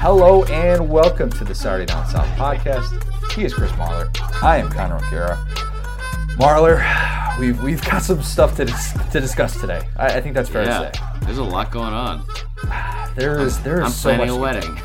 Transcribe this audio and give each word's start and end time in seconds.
Hello 0.00 0.44
and 0.44 0.88
welcome 0.88 1.30
to 1.30 1.44
the 1.44 1.54
Saturday 1.54 1.86
Down 1.86 2.06
South 2.06 2.26
podcast. 2.38 3.02
He 3.32 3.44
is 3.44 3.52
Chris 3.54 3.72
Marlar. 3.72 4.08
I 4.42 4.58
am 4.58 4.70
Connor 4.70 4.96
O'Gara. 4.96 5.36
Marlar, 6.38 7.38
we've 7.38 7.60
we've 7.62 7.82
got 7.84 8.02
some 8.02 8.22
stuff 8.22 8.56
to 8.56 8.64
dis- 8.64 8.92
to 9.12 9.20
discuss 9.20 9.60
today. 9.60 9.82
I, 9.96 10.06
I 10.16 10.20
think 10.20 10.34
that's 10.34 10.48
fair 10.48 10.64
Yeah, 10.64 10.90
to 10.90 10.96
say. 10.98 11.04
there's 11.22 11.38
a 11.38 11.42
lot 11.44 11.70
going 11.70 11.92
on. 11.94 12.24
There 13.16 13.40
is 13.40 13.58
there 13.60 13.78
is 13.80 13.84
I'm 13.86 13.90
so 13.90 14.14
planning 14.14 14.28
much. 14.28 14.36
a 14.38 14.40
wedding. 14.40 14.80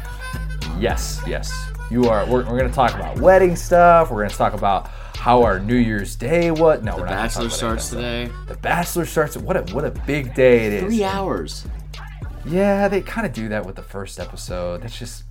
Yes, 0.79 1.21
yes. 1.27 1.53
You 1.91 2.05
are. 2.09 2.25
We're, 2.25 2.39
we're 2.49 2.57
going 2.57 2.69
to 2.69 2.73
talk 2.75 2.95
about 2.95 3.19
wedding 3.19 3.55
stuff. 3.55 4.09
We're 4.09 4.17
going 4.21 4.29
to 4.31 4.35
talk 4.37 4.53
about 4.53 4.87
how 5.15 5.43
our 5.43 5.59
New 5.59 5.75
Year's 5.75 6.15
Day. 6.15 6.49
What? 6.49 6.83
No, 6.83 6.95
The 6.95 7.01
we're 7.01 7.07
not. 7.07 7.15
Bachelor 7.15 7.49
starts 7.49 7.93
any 7.93 8.01
of 8.03 8.07
that 8.09 8.25
today. 8.25 8.53
The 8.53 8.57
Bachelor 8.59 9.05
starts. 9.05 9.37
What 9.37 9.57
a 9.57 9.73
what 9.75 9.85
a 9.85 9.91
big 9.91 10.33
day 10.33 10.65
it 10.67 10.73
is. 10.73 10.83
Three 10.83 11.03
hours. 11.03 11.65
Yeah, 12.45 12.87
they 12.87 13.01
kind 13.01 13.25
of 13.25 13.33
do 13.33 13.49
that 13.49 13.65
with 13.65 13.75
the 13.75 13.83
first 13.83 14.19
episode. 14.19 14.81
That's 14.81 14.97
just 14.97 15.23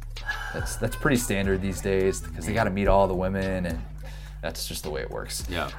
that's 0.53 0.77
that's 0.77 0.97
pretty 0.97 1.17
standard 1.17 1.61
these 1.61 1.81
days 1.81 2.21
because 2.21 2.47
they 2.47 2.53
got 2.53 2.65
to 2.65 2.71
meet 2.71 2.89
all 2.89 3.07
the 3.09 3.15
women 3.15 3.67
and 3.67 3.83
that's 4.41 4.67
just 4.67 4.83
the 4.83 4.91
way 4.91 5.01
it 5.03 5.11
works. 5.11 5.45
Yeah. 5.49 5.71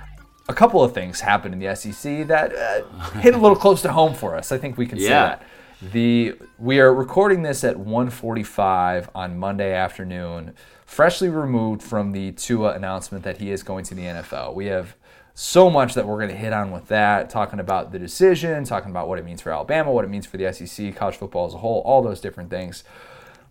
A 0.49 0.53
couple 0.53 0.83
of 0.83 0.93
things 0.93 1.21
happened 1.21 1.53
in 1.53 1.59
the 1.59 1.75
SEC 1.75 2.27
that 2.27 2.53
uh, 2.55 3.09
hit 3.19 3.33
a 3.33 3.37
little 3.37 3.55
close 3.55 3.81
to 3.83 3.91
home 3.91 4.13
for 4.13 4.35
us. 4.35 4.51
I 4.51 4.57
think 4.57 4.77
we 4.77 4.85
can 4.85 4.99
say 4.99 5.09
that. 5.09 5.43
The 5.91 6.35
we 6.59 6.79
are 6.79 6.93
recording 6.93 7.43
this 7.43 7.63
at 7.63 7.75
1:45 7.75 9.09
on 9.13 9.37
Monday 9.37 9.73
afternoon, 9.73 10.53
freshly 10.85 11.27
removed 11.29 11.81
from 11.81 12.11
the 12.13 12.31
Tua 12.33 12.73
announcement 12.73 13.23
that 13.25 13.37
he 13.37 13.51
is 13.51 13.63
going 13.63 13.83
to 13.85 13.95
the 13.95 14.03
NFL. 14.03 14.53
We 14.53 14.67
have 14.67 14.95
so 15.35 15.69
much 15.69 15.95
that 15.95 16.07
we're 16.07 16.17
going 16.17 16.29
to 16.29 16.35
hit 16.35 16.53
on 16.53 16.71
with 16.71 16.87
that, 16.87 17.29
talking 17.29 17.59
about 17.59 17.91
the 17.91 17.99
decision, 17.99 18.63
talking 18.65 18.91
about 18.91 19.07
what 19.07 19.17
it 19.17 19.25
means 19.25 19.41
for 19.41 19.51
Alabama, 19.51 19.91
what 19.91 20.05
it 20.05 20.09
means 20.09 20.25
for 20.25 20.37
the 20.37 20.51
SEC, 20.53 20.95
college 20.95 21.15
football 21.15 21.47
as 21.47 21.53
a 21.53 21.57
whole, 21.57 21.81
all 21.85 22.01
those 22.01 22.21
different 22.21 22.49
things. 22.49 22.83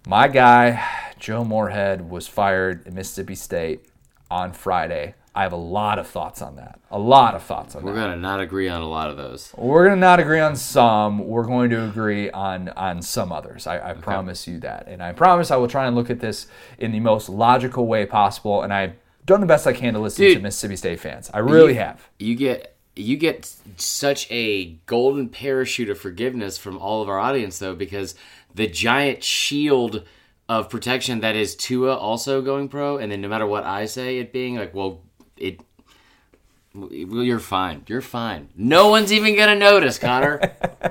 My 0.07 0.29
guy, 0.29 0.85
Joe 1.19 1.45
Moorhead, 1.45 2.09
was 2.09 2.27
fired 2.29 2.87
at 2.87 2.93
Mississippi 2.93 3.35
State 3.35 3.85
on 4.31 4.53
Friday. 4.53 5.15
I 5.35 5.43
have 5.43 5.53
a 5.53 5.57
lot 5.57 5.99
of 5.99 6.07
thoughts 6.07 6.43
on 6.43 6.57
that. 6.57 6.79
A 6.91 6.99
lot 6.99 7.35
of 7.35 7.43
thoughts 7.43 7.75
on 7.75 7.83
that. 7.83 7.91
We're 7.91 7.97
gonna 7.97 8.17
not 8.17 8.41
agree 8.41 8.69
on 8.69 8.83
a 8.83 8.89
lot 8.89 9.09
of 9.09 9.17
those. 9.17 9.53
We're 9.57 9.85
gonna 9.85 9.97
not 9.97 10.21
agree 10.21 10.41
on 10.41 10.57
some. 10.57 11.21
We're 11.21 11.47
going 11.47 11.71
to 11.71 11.85
agree 11.85 12.31
on 12.31 12.69
on 12.71 13.01
some 13.01 13.33
others. 13.33 13.67
I, 13.67 13.91
I 13.91 13.95
promise 13.95 14.47
you 14.47 14.59
that, 14.61 14.89
and 14.89 15.03
I 15.03 15.13
promise 15.13 15.51
I 15.51 15.57
will 15.57 15.69
try 15.69 15.87
and 15.87 15.97
look 15.97 16.11
at 16.11 16.21
this 16.21 16.49
in 16.79 16.93
the 16.93 17.01
most 17.01 17.31
logical 17.31 17.87
way 17.87 18.05
possible. 18.05 18.63
And 18.63 18.75
I've 18.75 18.93
done 19.27 19.41
the 19.41 19.47
best 19.47 19.67
I 19.67 19.73
can 19.73 19.95
to 19.95 20.01
listen 20.01 20.25
to 20.27 20.39
Mississippi 20.41 20.77
State 20.77 21.01
fans. 21.01 21.31
I 21.33 21.39
really 21.39 21.73
You- 21.75 21.79
have. 21.81 22.09
You 22.19 22.35
get 22.35 22.69
you 22.95 23.17
get 23.17 23.51
such 23.79 24.31
a 24.31 24.75
golden 24.85 25.31
parachute 25.31 25.89
of 25.89 25.99
forgiveness 25.99 26.59
from 26.59 26.77
all 26.77 27.01
of 27.01 27.09
our 27.09 27.19
audience 27.19 27.59
though, 27.59 27.75
because 27.75 28.15
the 28.55 28.67
giant 28.67 29.25
shield 29.25 30.05
of 30.49 30.69
protection 30.69 31.21
that 31.21 31.35
is 31.35 31.57
Tua 31.57 31.97
also 31.97 32.43
going 32.43 32.69
pro, 32.69 32.99
and 32.99 33.11
then 33.11 33.23
no 33.23 33.29
matter 33.29 33.47
what 33.47 33.65
I 33.65 33.87
say, 33.87 34.19
it 34.19 34.31
being 34.33 34.57
like, 34.57 34.75
well, 34.75 35.01
it. 35.39 35.61
Well, 36.75 36.91
you're 37.23 37.39
fine. 37.39 37.85
You're 37.87 38.01
fine. 38.01 38.49
No 38.57 38.89
one's 38.89 39.13
even 39.13 39.37
gonna 39.37 39.55
notice, 39.57 39.99
Connor. 39.99 40.41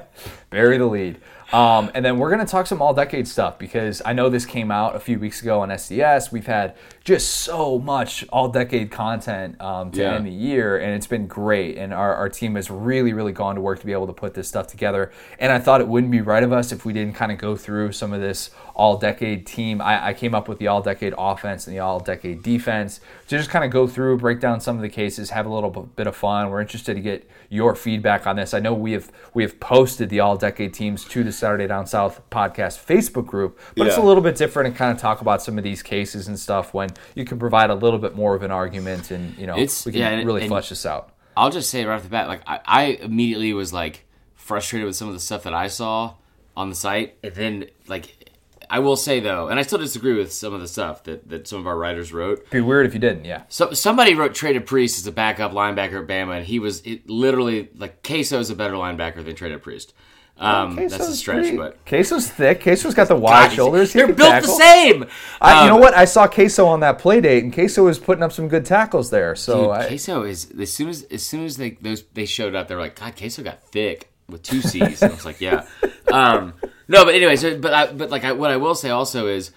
Bury 0.49 0.77
the 0.77 0.85
lead. 0.85 1.19
Um, 1.53 1.91
and 1.93 2.05
then 2.05 2.17
we're 2.17 2.29
going 2.29 2.45
to 2.45 2.49
talk 2.49 2.65
some 2.65 2.81
all 2.81 2.93
decade 2.93 3.27
stuff 3.27 3.59
because 3.59 4.01
I 4.05 4.13
know 4.13 4.29
this 4.29 4.45
came 4.45 4.71
out 4.71 4.95
a 4.95 5.01
few 5.01 5.19
weeks 5.19 5.41
ago 5.41 5.59
on 5.59 5.67
SDS. 5.67 6.31
We've 6.31 6.45
had 6.45 6.75
just 7.03 7.29
so 7.31 7.79
much 7.79 8.23
all 8.29 8.47
decade 8.47 8.91
content 8.91 9.59
um, 9.59 9.89
to 9.91 10.01
Yeah. 10.01 10.13
end 10.13 10.25
the 10.27 10.31
year, 10.31 10.77
and 10.77 10.93
it's 10.93 11.07
been 11.07 11.25
great. 11.25 11.75
And 11.77 11.93
our, 11.93 12.13
our 12.13 12.29
team 12.29 12.53
has 12.55 12.69
really, 12.69 13.11
really 13.11 13.31
gone 13.31 13.55
to 13.55 13.61
work 13.61 13.79
to 13.79 13.85
be 13.87 13.91
able 13.91 14.05
to 14.07 14.13
put 14.13 14.35
this 14.35 14.47
stuff 14.47 14.67
together. 14.67 15.11
And 15.39 15.51
I 15.51 15.57
thought 15.57 15.81
it 15.81 15.87
wouldn't 15.87 16.11
be 16.11 16.21
right 16.21 16.43
of 16.43 16.53
us 16.53 16.71
if 16.71 16.85
we 16.85 16.93
didn't 16.93 17.15
kind 17.15 17.31
of 17.31 17.39
go 17.39 17.55
through 17.55 17.93
some 17.93 18.13
of 18.13 18.21
this 18.21 18.51
all 18.75 18.97
decade 18.97 19.47
team. 19.47 19.81
I, 19.81 20.09
I 20.09 20.13
came 20.13 20.35
up 20.35 20.47
with 20.47 20.59
the 20.59 20.67
all 20.67 20.81
decade 20.81 21.13
offense 21.17 21.65
and 21.65 21.75
the 21.75 21.79
all 21.79 21.99
decade 21.99 22.43
defense 22.43 22.99
to 23.27 23.37
just 23.37 23.49
kind 23.49 23.65
of 23.65 23.71
go 23.71 23.87
through, 23.87 24.17
break 24.19 24.39
down 24.39 24.61
some 24.61 24.75
of 24.75 24.83
the 24.83 24.89
cases, 24.89 25.31
have 25.31 25.47
a 25.47 25.53
little 25.53 25.71
bit 25.71 26.05
of 26.05 26.15
fun. 26.15 26.51
We're 26.51 26.61
interested 26.61 26.93
to 26.95 27.01
get 27.01 27.27
your 27.49 27.75
feedback 27.75 28.27
on 28.27 28.35
this. 28.35 28.53
I 28.53 28.59
know 28.59 28.73
we 28.75 28.91
have 28.91 29.11
we 29.33 29.41
have 29.43 29.59
posted 29.59 30.09
the 30.09 30.19
all 30.19 30.37
decade 30.37 30.73
teams 30.73 31.03
to 31.05 31.23
the 31.23 31.31
Saturday 31.31 31.67
Down 31.67 31.87
South 31.87 32.21
podcast 32.29 32.83
Facebook 32.85 33.25
group, 33.25 33.59
but 33.75 33.87
it's 33.87 33.97
a 33.97 34.01
little 34.01 34.23
bit 34.23 34.35
different 34.35 34.67
and 34.67 34.75
kind 34.75 34.91
of 34.95 35.01
talk 35.01 35.21
about 35.21 35.41
some 35.41 35.57
of 35.57 35.63
these 35.63 35.81
cases 35.81 36.27
and 36.27 36.39
stuff 36.39 36.73
when 36.73 36.90
you 37.15 37.25
can 37.25 37.39
provide 37.39 37.69
a 37.69 37.75
little 37.75 37.99
bit 37.99 38.15
more 38.15 38.35
of 38.35 38.43
an 38.43 38.51
argument 38.51 39.11
and 39.11 39.37
you 39.37 39.47
know 39.47 39.53
It's- 39.55 39.85
we 39.85 39.91
can 39.91 40.01
yeah, 40.01 40.09
and- 40.09 40.25
really 40.25 40.41
and- 40.41 40.49
flesh 40.49 40.69
this 40.69 40.85
out. 40.85 41.09
I'll 41.37 41.49
just 41.49 41.69
say 41.69 41.85
right 41.85 41.95
off 41.95 42.03
the 42.03 42.09
bat, 42.09 42.27
like 42.27 42.41
I, 42.45 42.59
I 42.65 42.83
immediately 43.01 43.53
was 43.53 43.71
like 43.71 44.05
frustrated 44.35 44.85
with 44.85 44.95
some 44.97 45.07
of 45.07 45.13
the 45.13 45.19
stuff 45.19 45.43
that 45.43 45.53
I 45.53 45.67
saw 45.67 46.15
on 46.57 46.69
the 46.69 46.75
site, 46.75 47.15
and 47.23 47.33
then 47.33 47.65
like 47.87 48.29
I 48.69 48.79
will 48.79 48.97
say 48.97 49.19
though, 49.21 49.47
and 49.47 49.57
I 49.57 49.63
still 49.63 49.79
disagree 49.79 50.13
with 50.13 50.31
some 50.33 50.53
of 50.53 50.59
the 50.59 50.67
stuff 50.67 51.03
that, 51.05 51.29
that 51.29 51.47
some 51.47 51.59
of 51.59 51.67
our 51.67 51.77
writers 51.77 52.11
wrote. 52.11 52.39
It'd 52.39 52.49
Be 52.51 52.61
weird 52.61 52.85
if 52.85 52.93
you 52.93 52.99
didn't, 52.99 53.25
yeah. 53.25 53.43
So 53.47 53.71
somebody 53.71 54.13
wrote 54.13 54.33
traded 54.35 54.65
Priest 54.65 54.99
as 54.99 55.07
a 55.07 55.11
backup 55.11 55.53
linebacker 55.53 56.01
at 56.01 56.07
Bama, 56.07 56.37
and 56.37 56.45
he 56.45 56.59
was 56.59 56.81
it, 56.81 57.09
literally 57.09 57.69
like 57.77 58.03
Queso's 58.03 58.49
a 58.49 58.55
better 58.55 58.73
linebacker 58.73 59.23
than 59.23 59.35
traded 59.35 59.61
Priest. 59.63 59.93
Um, 60.41 60.75
that's 60.75 60.97
a 60.97 61.15
stretch, 61.15 61.41
pretty- 61.43 61.57
but 61.57 61.85
Queso's 61.85 62.27
thick. 62.29 62.61
Queso's 62.63 62.93
got 62.95 63.07
the 63.07 63.15
wide 63.15 63.49
God, 63.49 63.55
shoulders. 63.55 63.93
He 63.93 63.99
They're 63.99 64.07
built 64.07 64.29
tackle. 64.31 64.49
the 64.49 64.55
same. 64.63 65.05
I, 65.39 65.63
you 65.63 65.69
know 65.69 65.75
Um, 65.75 65.81
what? 65.81 65.95
I 65.95 66.05
saw 66.05 66.27
Queso 66.27 66.65
on 66.65 66.79
that 66.79 66.97
play 66.99 67.21
date, 67.21 67.43
and 67.43 67.53
Queso 67.53 67.83
was 67.83 67.99
putting 67.99 68.23
up 68.23 68.31
some 68.31 68.47
good 68.47 68.65
tackles 68.65 69.09
there. 69.11 69.35
So 69.35 69.61
Dude, 69.63 69.71
I, 69.71 69.87
queso 69.87 70.23
is 70.23 70.51
as 70.59 70.73
soon 70.73 70.89
as 70.89 71.03
as 71.03 71.23
soon 71.25 71.45
as 71.45 71.57
they 71.57 71.71
those 71.81 72.03
they 72.13 72.25
showed 72.25 72.55
up, 72.55 72.67
they 72.67 72.75
were 72.75 72.81
like, 72.81 72.99
God, 72.99 73.15
queso 73.15 73.43
got 73.43 73.61
thick 73.65 74.11
with 74.27 74.41
two 74.41 74.61
C's. 74.61 75.01
and 75.03 75.11
I 75.11 75.15
was 75.15 75.25
like, 75.25 75.41
yeah. 75.41 75.65
Um, 76.11 76.53
no, 76.89 77.05
but 77.05 77.15
anyway, 77.15 77.35
so 77.37 77.57
but 77.57 77.73
I, 77.73 77.93
but 77.93 78.09
like 78.09 78.25
I, 78.25 78.33
what 78.33 78.51
I 78.51 78.57
will 78.57 78.75
say 78.75 78.89
also 78.89 79.27
is 79.27 79.51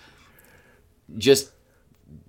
just 1.17 1.51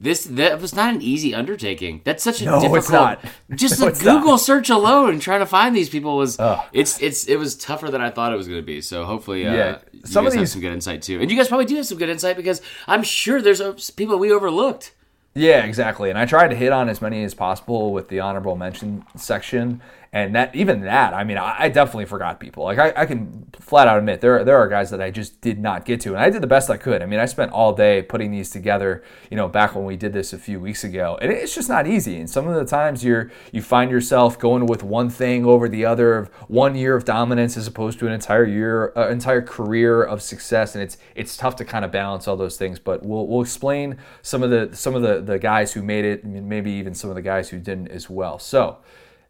this 0.05 0.23
that 0.25 0.61
was 0.61 0.73
not 0.75 0.93
an 0.93 1.01
easy 1.01 1.35
undertaking. 1.35 2.01
That's 2.05 2.23
such 2.23 2.41
a 2.41 2.45
No, 2.45 2.55
it's 2.55 2.63
difficult. 2.63 2.91
not. 2.91 3.25
Just 3.55 3.79
No, 3.79 3.87
a 3.87 3.89
it's 3.89 4.01
not. 4.03 4.19
Google 4.21 4.37
search 4.37 4.69
alone, 4.69 5.19
trying 5.19 5.41
to 5.41 5.45
find 5.45 5.75
these 5.75 5.89
people 5.89 6.15
was 6.15 6.39
Ugh. 6.39 6.65
it's 6.71 7.01
it's 7.01 7.25
it 7.27 7.37
was 7.37 7.55
tougher 7.55 7.89
than 7.91 8.01
I 8.01 8.09
thought 8.11 8.31
it 8.31 8.37
was 8.37 8.47
going 8.47 8.59
to 8.61 8.65
be. 8.65 8.79
So 8.81 9.03
hopefully, 9.03 9.45
uh, 9.45 9.53
Yeah, 9.53 9.77
you 9.91 10.01
some 10.05 10.25
of 10.25 10.31
guys 10.31 10.35
have 10.35 10.41
these- 10.43 10.51
some 10.53 10.61
good 10.61 10.73
insight 10.73 11.01
too, 11.01 11.19
and 11.19 11.29
you 11.29 11.35
guys 11.37 11.47
probably 11.49 11.65
do 11.65 11.75
have 11.75 11.85
some 11.85 11.97
good 11.97 12.09
insight 12.09 12.37
because 12.37 12.61
I'm 12.87 13.03
sure 13.03 13.41
there's 13.41 13.59
uh, 13.61 13.73
people 13.97 14.17
we 14.17 14.31
overlooked. 14.31 14.93
Yeah, 15.37 15.65
exactly. 15.65 16.09
And 16.09 16.17
I 16.17 16.25
tried 16.25 16.47
to 16.51 16.55
hit 16.55 16.71
on 16.71 16.87
as 16.87 17.01
many 17.01 17.21
as 17.25 17.33
possible 17.33 17.91
with 17.91 18.07
the 18.07 18.21
honorable 18.21 18.55
mention 18.55 19.03
section. 19.17 19.81
And 20.15 20.33
that 20.33 20.55
even 20.55 20.79
that, 20.83 21.13
I 21.13 21.25
mean, 21.25 21.37
I, 21.37 21.67
definitely 21.67 22.05
forgot 22.05 22.39
people. 22.39 22.63
Like 22.63 22.79
I, 22.79 22.93
I 23.01 23.05
can 23.05 23.47
flat 23.59 23.89
out 23.89 23.97
admit 23.97 24.21
there 24.21 24.45
there 24.45 24.55
are 24.55 24.69
guys 24.69 24.89
that 24.91 25.01
I 25.01 25.11
just 25.11 25.41
did 25.41 25.59
not 25.59 25.83
get 25.83 25.99
to, 26.01 26.13
and 26.13 26.19
I 26.19 26.29
did 26.29 26.41
the 26.41 26.47
best 26.47 26.69
I 26.69 26.77
could. 26.77 27.01
I 27.01 27.05
mean, 27.05 27.19
I 27.19 27.25
spent 27.25 27.51
all 27.51 27.73
day 27.73 28.01
putting 28.01 28.31
these 28.31 28.49
together. 28.49 29.03
You 29.29 29.35
know, 29.35 29.49
back 29.49 29.75
when 29.75 29.83
we 29.83 29.97
did 29.97 30.13
this 30.13 30.31
a 30.31 30.37
few 30.37 30.61
weeks 30.61 30.85
ago, 30.85 31.19
and 31.21 31.33
it's 31.33 31.53
just 31.53 31.67
not 31.67 31.85
easy. 31.85 32.17
And 32.17 32.29
some 32.29 32.47
of 32.47 32.55
the 32.55 32.63
times 32.63 33.03
you're 33.03 33.29
you 33.51 33.61
find 33.61 33.91
yourself 33.91 34.39
going 34.39 34.67
with 34.67 34.83
one 34.83 35.09
thing 35.09 35.45
over 35.45 35.67
the 35.67 35.83
other, 35.83 36.19
of 36.19 36.27
one 36.47 36.75
year 36.75 36.95
of 36.95 37.03
dominance 37.03 37.57
as 37.57 37.67
opposed 37.67 37.99
to 37.99 38.07
an 38.07 38.13
entire 38.13 38.45
year, 38.45 38.93
uh, 38.95 39.09
entire 39.09 39.41
career 39.41 40.01
of 40.01 40.21
success, 40.21 40.75
and 40.75 40.81
it's 40.81 40.97
it's 41.13 41.35
tough 41.35 41.57
to 41.57 41.65
kind 41.65 41.83
of 41.83 41.91
balance 41.91 42.25
all 42.25 42.37
those 42.37 42.55
things. 42.55 42.79
But 42.79 43.05
we'll 43.05 43.27
we'll 43.27 43.41
explain 43.41 43.97
some 44.21 44.43
of 44.43 44.49
the 44.49 44.73
some 44.77 44.95
of 44.95 45.01
the 45.01 45.19
the 45.19 45.39
guys 45.39 45.73
who 45.73 45.83
made 45.83 46.05
it, 46.05 46.23
maybe 46.23 46.71
even 46.71 46.95
some 46.95 47.09
of 47.09 47.17
the 47.17 47.21
guys 47.21 47.49
who 47.49 47.59
didn't 47.59 47.89
as 47.89 48.09
well. 48.09 48.39
So 48.39 48.77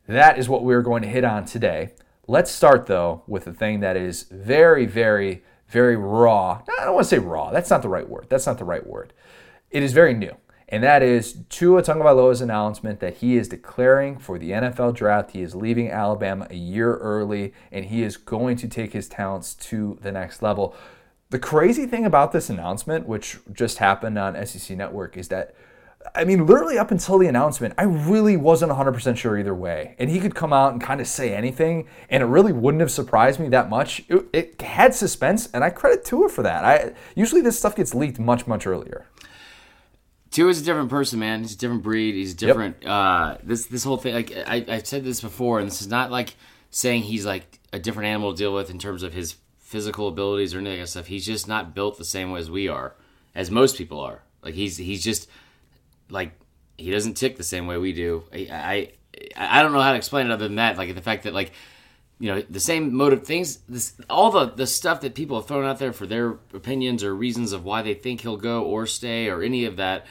that 0.07 0.37
is 0.37 0.49
what 0.49 0.63
we're 0.63 0.81
going 0.81 1.01
to 1.01 1.07
hit 1.07 1.23
on 1.23 1.45
today. 1.45 1.93
Let's 2.27 2.51
start 2.51 2.87
though 2.87 3.23
with 3.27 3.47
a 3.47 3.53
thing 3.53 3.79
that 3.81 3.95
is 3.95 4.23
very, 4.23 4.85
very, 4.85 5.43
very 5.67 5.95
raw. 5.95 6.61
I 6.79 6.85
don't 6.85 6.95
want 6.95 7.05
to 7.05 7.09
say 7.09 7.19
raw. 7.19 7.51
That's 7.51 7.69
not 7.69 7.81
the 7.81 7.89
right 7.89 8.07
word. 8.07 8.27
That's 8.29 8.45
not 8.45 8.57
the 8.57 8.65
right 8.65 8.85
word. 8.85 9.13
It 9.71 9.83
is 9.83 9.93
very 9.93 10.13
new. 10.13 10.35
And 10.67 10.83
that 10.83 11.03
is 11.03 11.37
Tua 11.49 11.83
Tagovailoa's 11.83 12.41
announcement 12.41 12.99
that 12.99 13.17
he 13.17 13.37
is 13.37 13.47
declaring 13.47 14.17
for 14.17 14.39
the 14.39 14.51
NFL 14.51 14.95
draft. 14.95 15.31
He 15.31 15.41
is 15.41 15.53
leaving 15.53 15.91
Alabama 15.91 16.47
a 16.49 16.55
year 16.55 16.95
early, 16.97 17.53
and 17.71 17.85
he 17.85 18.01
is 18.01 18.17
going 18.17 18.57
to 18.57 18.67
take 18.67 18.93
his 18.93 19.07
talents 19.07 19.53
to 19.55 19.99
the 20.01 20.11
next 20.11 20.41
level. 20.41 20.75
The 21.29 21.37
crazy 21.37 21.85
thing 21.85 22.05
about 22.05 22.31
this 22.31 22.49
announcement, 22.49 23.07
which 23.07 23.37
just 23.51 23.77
happened 23.77 24.17
on 24.17 24.43
SEC 24.45 24.75
Network, 24.75 25.17
is 25.17 25.27
that 25.27 25.53
I 26.13 26.23
mean, 26.23 26.45
literally 26.45 26.77
up 26.77 26.91
until 26.91 27.17
the 27.17 27.27
announcement, 27.27 27.73
I 27.77 27.83
really 27.83 28.37
wasn't 28.37 28.71
100% 28.71 29.17
sure 29.17 29.37
either 29.37 29.55
way. 29.55 29.95
And 29.97 30.09
he 30.09 30.19
could 30.19 30.35
come 30.35 30.53
out 30.53 30.73
and 30.73 30.81
kind 30.81 31.01
of 31.01 31.07
say 31.07 31.33
anything, 31.33 31.87
and 32.09 32.21
it 32.21 32.27
really 32.27 32.53
wouldn't 32.53 32.81
have 32.81 32.91
surprised 32.91 33.39
me 33.39 33.49
that 33.49 33.69
much. 33.69 34.03
It, 34.07 34.25
it 34.33 34.61
had 34.61 34.93
suspense, 34.93 35.49
and 35.53 35.63
I 35.63 35.69
credit 35.69 36.05
Tua 36.05 36.29
for 36.29 36.43
that. 36.43 36.63
I 36.63 36.93
Usually 37.15 37.41
this 37.41 37.57
stuff 37.57 37.75
gets 37.75 37.95
leaked 37.95 38.19
much, 38.19 38.45
much 38.45 38.67
earlier. 38.67 39.05
Tua 40.31 40.49
is 40.49 40.61
a 40.61 40.65
different 40.65 40.89
person, 40.89 41.19
man. 41.19 41.41
He's 41.41 41.53
a 41.53 41.57
different 41.57 41.81
breed. 41.81 42.13
He's 42.13 42.33
different. 42.33 42.85
Uh, 42.85 43.37
this 43.41 43.67
this 43.67 43.85
whole 43.85 43.97
thing, 43.97 44.15
like 44.15 44.33
I, 44.35 44.65
I've 44.67 44.85
said 44.85 45.05
this 45.05 45.21
before, 45.21 45.59
and 45.59 45.67
this 45.67 45.81
is 45.81 45.87
not 45.87 46.11
like 46.11 46.35
saying 46.71 47.03
he's 47.03 47.25
like 47.25 47.59
a 47.71 47.79
different 47.79 48.07
animal 48.07 48.33
to 48.33 48.37
deal 48.37 48.53
with 48.53 48.69
in 48.69 48.77
terms 48.77 49.01
of 49.01 49.13
his 49.13 49.37
physical 49.59 50.09
abilities 50.09 50.53
or 50.53 50.59
any 50.59 50.73
of 50.73 50.79
that 50.79 50.87
stuff. 50.87 51.05
He's 51.05 51.25
just 51.25 51.47
not 51.47 51.73
built 51.73 51.97
the 51.97 52.03
same 52.03 52.31
way 52.31 52.41
as 52.41 52.51
we 52.51 52.67
are, 52.67 52.95
as 53.33 53.49
most 53.49 53.77
people 53.77 53.99
are. 54.01 54.23
Like 54.43 54.55
he's 54.55 54.75
he's 54.75 55.03
just 55.03 55.29
like 56.09 56.31
he 56.77 56.91
doesn't 56.91 57.15
tick 57.15 57.37
the 57.37 57.43
same 57.43 57.67
way 57.67 57.77
we 57.77 57.93
do. 57.93 58.23
I 58.33 58.39
I, 59.37 59.57
I 59.59 59.61
don't 59.63 59.71
know 59.73 59.81
how 59.81 59.91
to 59.91 59.97
explain 59.97 60.27
it 60.27 60.31
other 60.31 60.47
than 60.47 60.55
that. 60.57 60.77
Like 60.77 60.93
the 60.93 61.01
fact 61.01 61.23
that 61.23 61.33
like 61.33 61.51
you 62.19 62.33
know 62.33 62.41
the 62.49 62.59
same 62.59 62.93
motive 62.95 63.25
things 63.25 63.57
this, 63.67 63.93
all 64.09 64.31
the 64.31 64.45
the 64.45 64.67
stuff 64.67 65.01
that 65.01 65.15
people 65.15 65.37
have 65.37 65.47
thrown 65.47 65.65
out 65.65 65.79
there 65.79 65.91
for 65.93 66.07
their 66.07 66.37
opinions 66.53 67.03
or 67.03 67.13
reasons 67.15 67.51
of 67.51 67.65
why 67.65 67.81
they 67.81 67.93
think 67.93 68.21
he'll 68.21 68.37
go 68.37 68.63
or 68.63 68.85
stay 68.85 69.27
or 69.27 69.41
any 69.43 69.65
of 69.65 69.75
that 69.75 70.05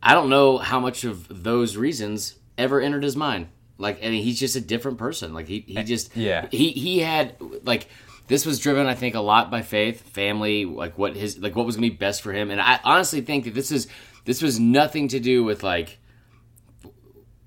i 0.00 0.14
don't 0.14 0.28
know 0.30 0.56
how 0.58 0.78
much 0.78 1.02
of 1.02 1.42
those 1.42 1.76
reasons 1.76 2.36
ever 2.56 2.80
entered 2.80 3.02
his 3.02 3.16
mind 3.16 3.48
like 3.76 3.98
I 4.04 4.08
mean, 4.10 4.22
he's 4.22 4.38
just 4.38 4.54
a 4.54 4.60
different 4.60 4.98
person 4.98 5.34
like 5.34 5.48
he, 5.48 5.64
he 5.66 5.76
eh, 5.76 5.82
just 5.82 6.16
Yeah. 6.16 6.46
he 6.52 6.70
he 6.70 7.00
had 7.00 7.34
like 7.64 7.88
this 8.28 8.46
was 8.46 8.60
driven 8.60 8.86
i 8.86 8.94
think 8.94 9.16
a 9.16 9.20
lot 9.20 9.50
by 9.50 9.62
faith 9.62 10.02
family 10.10 10.64
like 10.64 10.96
what 10.96 11.16
his 11.16 11.38
like 11.38 11.56
what 11.56 11.66
was 11.66 11.74
gonna 11.74 11.88
be 11.88 11.96
best 11.96 12.22
for 12.22 12.32
him 12.32 12.52
and 12.52 12.60
i 12.60 12.78
honestly 12.84 13.20
think 13.20 13.46
that 13.46 13.54
this 13.54 13.72
is 13.72 13.88
this 14.26 14.42
was 14.42 14.60
nothing 14.60 15.08
to 15.08 15.20
do 15.20 15.42
with 15.42 15.62
like 15.62 15.98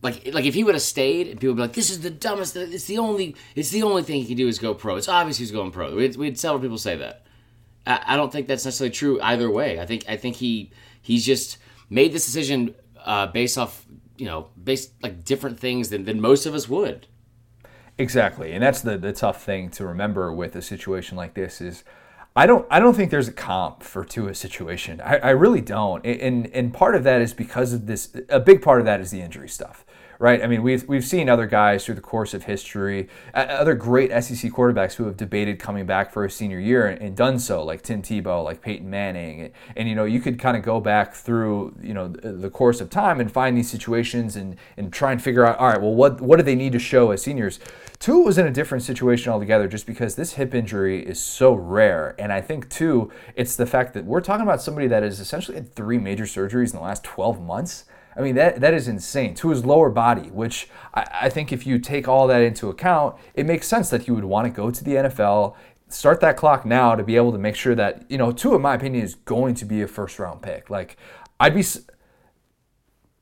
like 0.02 0.34
like 0.34 0.46
if 0.46 0.54
he 0.54 0.64
would 0.64 0.76
have 0.76 0.82
stayed 0.82 1.28
and 1.28 1.40
people 1.40 1.54
would 1.54 1.58
be 1.58 1.62
like 1.64 1.74
this 1.74 1.90
is 1.90 2.02
the 2.02 2.10
dumbest 2.10 2.56
it's 2.56 2.86
the 2.86 2.98
only 2.98 3.36
it's 3.56 3.70
the 3.70 3.84
only 3.84 4.02
thing 4.02 4.22
he 4.22 4.28
can 4.28 4.38
do 4.38 4.48
is 4.48 4.58
go 4.58 4.74
pro. 4.74 4.96
It's 4.96 5.10
obvious 5.10 5.38
he's 5.38 5.52
going 5.52 5.72
pro. 5.72 5.96
We 5.96 6.04
had, 6.04 6.16
we 6.16 6.26
had 6.26 6.40
several 6.40 6.62
people 6.62 6.78
say 6.78 6.96
that. 6.96 7.26
I, 7.86 8.02
I 8.08 8.16
don't 8.16 8.32
think 8.32 8.48
that's 8.48 8.66
necessarily 8.66 8.94
true 8.94 9.22
either 9.22 9.52
way. 9.52 9.80
I 9.80 9.86
think 9.86 10.06
i 10.08 10.18
think 10.18 10.38
he 10.38 10.72
he's 11.02 11.26
just 11.26 11.58
made 11.90 12.14
this 12.14 12.26
decision 12.26 12.76
uh, 13.04 13.28
based 13.28 13.58
off 13.58 13.86
you 14.18 14.26
know 14.26 14.48
based 14.62 14.94
like 15.04 15.24
different 15.24 15.60
things 15.60 15.90
than, 15.90 16.06
than 16.06 16.22
most 16.22 16.46
of 16.46 16.56
us 16.56 16.70
would. 16.70 17.08
Exactly, 17.98 18.54
and 18.54 18.64
that's 18.64 18.82
the 18.82 18.98
the 18.98 19.12
tough 19.12 19.44
thing 19.44 19.70
to 19.72 19.86
remember 19.86 20.32
with 20.32 20.56
a 20.56 20.62
situation 20.62 21.18
like 21.18 21.34
this 21.34 21.62
is. 21.62 21.84
I 22.40 22.46
don't. 22.46 22.66
I 22.72 22.80
don't 22.80 22.94
think 22.94 23.12
there's 23.12 23.28
a 23.28 23.34
comp 23.34 23.84
for 23.84 24.06
Tua's 24.06 24.38
situation. 24.38 25.02
I, 25.02 25.18
I 25.18 25.30
really 25.32 25.60
don't. 25.60 26.06
And 26.06 26.48
and 26.54 26.74
part 26.74 26.96
of 26.96 27.04
that 27.04 27.20
is 27.20 27.34
because 27.34 27.74
of 27.74 27.86
this. 27.86 28.16
A 28.30 28.40
big 28.40 28.62
part 28.62 28.80
of 28.80 28.86
that 28.86 29.02
is 29.02 29.12
the 29.12 29.20
injury 29.20 29.50
stuff, 29.50 29.86
right? 30.20 30.44
I 30.44 30.48
mean, 30.48 30.62
we've 30.62 30.88
we've 30.88 31.06
seen 31.06 31.30
other 31.30 31.48
guys 31.48 31.86
through 31.86 31.96
the 31.96 32.02
course 32.02 32.34
of 32.34 32.44
history, 32.44 33.08
other 33.34 33.74
great 33.74 34.12
SEC 34.12 34.52
quarterbacks 34.52 34.96
who 34.96 35.06
have 35.06 35.16
debated 35.16 35.60
coming 35.60 35.86
back 35.86 36.12
for 36.12 36.26
a 36.26 36.30
senior 36.30 36.60
year 36.60 36.86
and, 36.88 37.02
and 37.02 37.16
done 37.16 37.40
so, 37.40 37.64
like 37.64 37.82
Tim 37.82 38.02
Tebow, 38.02 38.44
like 38.44 38.62
Peyton 38.62 38.90
Manning, 38.90 39.42
and, 39.42 39.52
and 39.78 39.90
you 39.90 39.96
know 39.96 40.04
you 40.04 40.20
could 40.20 40.38
kind 40.38 40.58
of 40.58 40.62
go 40.62 40.82
back 40.82 41.16
through 41.16 41.74
you 41.82 41.94
know 41.94 42.10
the, 42.10 42.34
the 42.34 42.50
course 42.50 42.82
of 42.82 42.90
time 42.90 43.20
and 43.20 43.32
find 43.32 43.58
these 43.58 43.72
situations 43.72 44.36
and 44.36 44.58
and 44.78 44.92
try 44.92 45.12
and 45.12 45.24
figure 45.24 45.46
out, 45.46 45.58
all 45.58 45.70
right, 45.70 45.82
well, 45.82 45.96
what 45.96 46.20
what 46.22 46.38
do 46.38 46.44
they 46.44 46.56
need 46.56 46.74
to 46.74 46.80
show 46.80 47.12
as 47.12 47.24
seniors? 47.24 47.60
Tua 48.00 48.24
was 48.24 48.38
in 48.38 48.48
a 48.48 48.52
different 48.52 48.84
situation 48.84 49.30
altogether 49.32 49.68
just 49.68 49.86
because 49.86 50.16
this 50.16 50.34
hip 50.34 50.56
injury 50.56 51.06
is 51.06 51.20
so 51.20 51.54
rare. 51.54 52.16
And 52.18 52.32
I 52.32 52.40
think, 52.40 52.70
too, 52.70 53.12
it's 53.36 53.58
the 53.58 53.66
fact 53.66 53.94
that 53.94 54.06
we're 54.06 54.22
talking 54.22 54.44
about 54.44 54.62
somebody 54.62 54.88
that 54.88 55.04
has 55.04 55.20
essentially 55.20 55.56
had 55.56 55.76
three 55.76 55.98
major 55.98 56.24
surgeries 56.24 56.72
in 56.72 56.78
the 56.78 56.84
last 56.84 57.04
12 57.04 57.42
months. 57.42 57.84
I 58.20 58.22
mean, 58.22 58.36
that, 58.36 58.60
that 58.60 58.74
is 58.74 58.90
insane. 58.90 59.34
To 59.36 59.50
his 59.50 59.66
lower 59.66 59.90
body, 59.90 60.30
which 60.30 60.68
I, 60.94 61.08
I 61.22 61.30
think 61.30 61.54
if 61.54 61.66
you 61.66 61.80
take 61.80 62.10
all 62.10 62.28
that 62.28 62.42
into 62.42 62.68
account, 62.68 63.16
it 63.34 63.46
makes 63.46 63.66
sense 63.66 63.90
that 63.92 64.04
he 64.04 64.12
would 64.12 64.26
want 64.26 64.46
to 64.46 64.52
go 64.52 64.70
to 64.70 64.84
the 64.84 64.96
NFL, 64.96 65.56
start 65.88 66.20
that 66.20 66.36
clock 66.36 66.66
now 66.66 66.96
to 66.96 67.04
be 67.04 67.16
able 67.16 67.32
to 67.32 67.38
make 67.38 67.56
sure 67.56 67.76
that, 67.76 68.04
you 68.10 68.18
know, 68.18 68.34
Tua, 68.34 68.58
in 68.58 68.62
my 68.62 68.76
opinion, 68.76 69.06
is 69.06 69.16
going 69.16 69.56
to 69.56 69.66
be 69.66 69.82
a 69.82 69.88
first 69.88 70.20
round 70.20 70.42
pick. 70.42 70.70
Like, 70.70 70.98
I'd 71.40 71.56
be. 71.56 71.64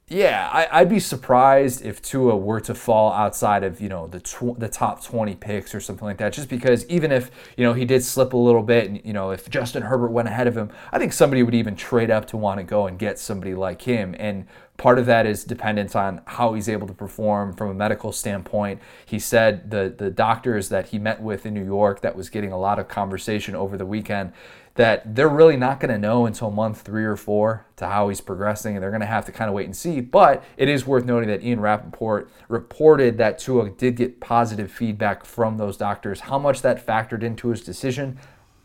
Yeah, 0.09 0.67
I, 0.71 0.83
would 0.83 0.89
be 0.89 1.01
surprised 1.01 1.81
if 1.81 2.01
Tua 2.01 2.37
were 2.37 2.61
to 2.61 2.73
fall 2.73 3.11
outside 3.11 3.65
of 3.65 3.81
you 3.81 3.89
know 3.89 4.07
the 4.07 4.21
tw- 4.21 4.57
the 4.57 4.69
top 4.69 5.03
twenty 5.03 5.35
picks 5.35 5.75
or 5.75 5.81
something 5.81 6.05
like 6.05 6.17
that. 6.19 6.31
Just 6.31 6.47
because 6.47 6.85
even 6.87 7.11
if 7.11 7.29
you 7.57 7.65
know 7.65 7.73
he 7.73 7.83
did 7.83 8.01
slip 8.05 8.31
a 8.31 8.37
little 8.37 8.63
bit, 8.63 8.87
and 8.87 9.01
you 9.03 9.11
know 9.11 9.31
if 9.31 9.49
Justin 9.49 9.83
Herbert 9.83 10.11
went 10.11 10.29
ahead 10.29 10.47
of 10.47 10.55
him, 10.55 10.69
I 10.93 10.97
think 10.97 11.11
somebody 11.11 11.43
would 11.43 11.53
even 11.53 11.75
trade 11.75 12.09
up 12.09 12.25
to 12.27 12.37
want 12.37 12.57
to 12.59 12.63
go 12.63 12.87
and 12.87 12.97
get 12.97 13.19
somebody 13.19 13.53
like 13.53 13.81
him. 13.81 14.15
And 14.17 14.47
part 14.77 14.97
of 14.97 15.07
that 15.07 15.25
is 15.25 15.43
dependent 15.43 15.93
on 15.93 16.21
how 16.25 16.53
he's 16.53 16.69
able 16.69 16.87
to 16.87 16.93
perform 16.93 17.53
from 17.53 17.69
a 17.69 17.73
medical 17.73 18.13
standpoint. 18.13 18.79
He 19.05 19.19
said 19.19 19.71
the 19.71 19.93
the 19.97 20.09
doctors 20.09 20.69
that 20.69 20.87
he 20.87 20.99
met 20.99 21.21
with 21.21 21.45
in 21.45 21.53
New 21.53 21.65
York 21.65 21.99
that 21.99 22.15
was 22.15 22.29
getting 22.29 22.53
a 22.53 22.57
lot 22.57 22.79
of 22.79 22.87
conversation 22.87 23.55
over 23.55 23.75
the 23.75 23.85
weekend 23.85 24.31
that 24.77 25.15
they're 25.15 25.27
really 25.27 25.57
not 25.57 25.79
going 25.79 25.91
to 25.91 25.97
know 25.97 26.27
until 26.27 26.51
month 26.51 26.81
three 26.81 27.03
or 27.03 27.15
four 27.15 27.65
to 27.75 27.87
how 27.87 28.09
he's 28.09 28.21
progressing, 28.21 28.75
and 28.75 28.83
they're 28.83 28.91
going 28.91 29.01
to 29.01 29.07
have 29.07 29.25
to 29.25 29.31
kind 29.31 29.49
of 29.49 29.55
wait 29.55 29.65
and 29.65 29.75
see. 29.75 30.01
But 30.01 30.43
it 30.55 30.69
is 30.69 30.85
worth 30.85 31.03
noting 31.03 31.29
that 31.29 31.43
Ian 31.43 31.59
Rapoport 31.59 32.29
reported 32.47 33.17
that 33.17 33.39
Tua 33.39 33.71
did 33.71 33.95
get 33.95 34.19
positive 34.19 34.71
feedback 34.71 35.25
from 35.25 35.57
those 35.57 35.77
doctors. 35.77 36.21
How 36.21 36.37
much 36.37 36.61
that 36.61 36.85
factored 36.85 37.23
into 37.23 37.49
his 37.49 37.63
decision, 37.63 38.19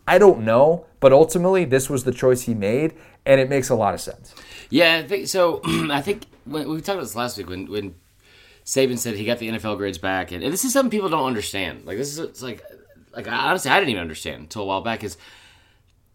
I 0.06 0.18
don't 0.18 0.44
know, 0.44 0.84
but 1.00 1.14
ultimately 1.14 1.64
this 1.64 1.88
was 1.88 2.04
the 2.04 2.12
choice 2.12 2.42
he 2.42 2.54
made, 2.54 2.92
and 3.24 3.40
it 3.40 3.48
makes 3.48 3.70
a 3.70 3.74
lot 3.74 3.94
of 3.94 4.00
sense. 4.00 4.34
Yeah, 4.68 4.96
I 4.96 5.08
think 5.08 5.28
so. 5.28 5.62
I 5.64 6.02
think 6.02 6.26
when, 6.44 6.68
we 6.68 6.76
talked 6.76 6.90
about 6.90 7.02
this 7.02 7.16
last 7.16 7.38
week 7.38 7.48
when 7.48 7.70
when 7.70 7.94
Saban 8.66 8.98
said 8.98 9.16
he 9.16 9.24
got 9.24 9.38
the 9.38 9.48
NFL 9.48 9.78
grades 9.78 9.98
back, 9.98 10.30
and, 10.30 10.44
and 10.44 10.52
this 10.52 10.64
is 10.64 10.74
something 10.74 10.90
people 10.90 11.08
don't 11.08 11.26
understand. 11.26 11.86
Like 11.86 11.96
this 11.96 12.18
is 12.18 12.42
like 12.42 12.62
like 13.16 13.26
honestly, 13.26 13.70
I 13.70 13.78
didn't 13.78 13.90
even 13.90 14.02
understand 14.02 14.42
until 14.42 14.62
a 14.62 14.66
while 14.66 14.82
back. 14.82 15.02
Is 15.04 15.16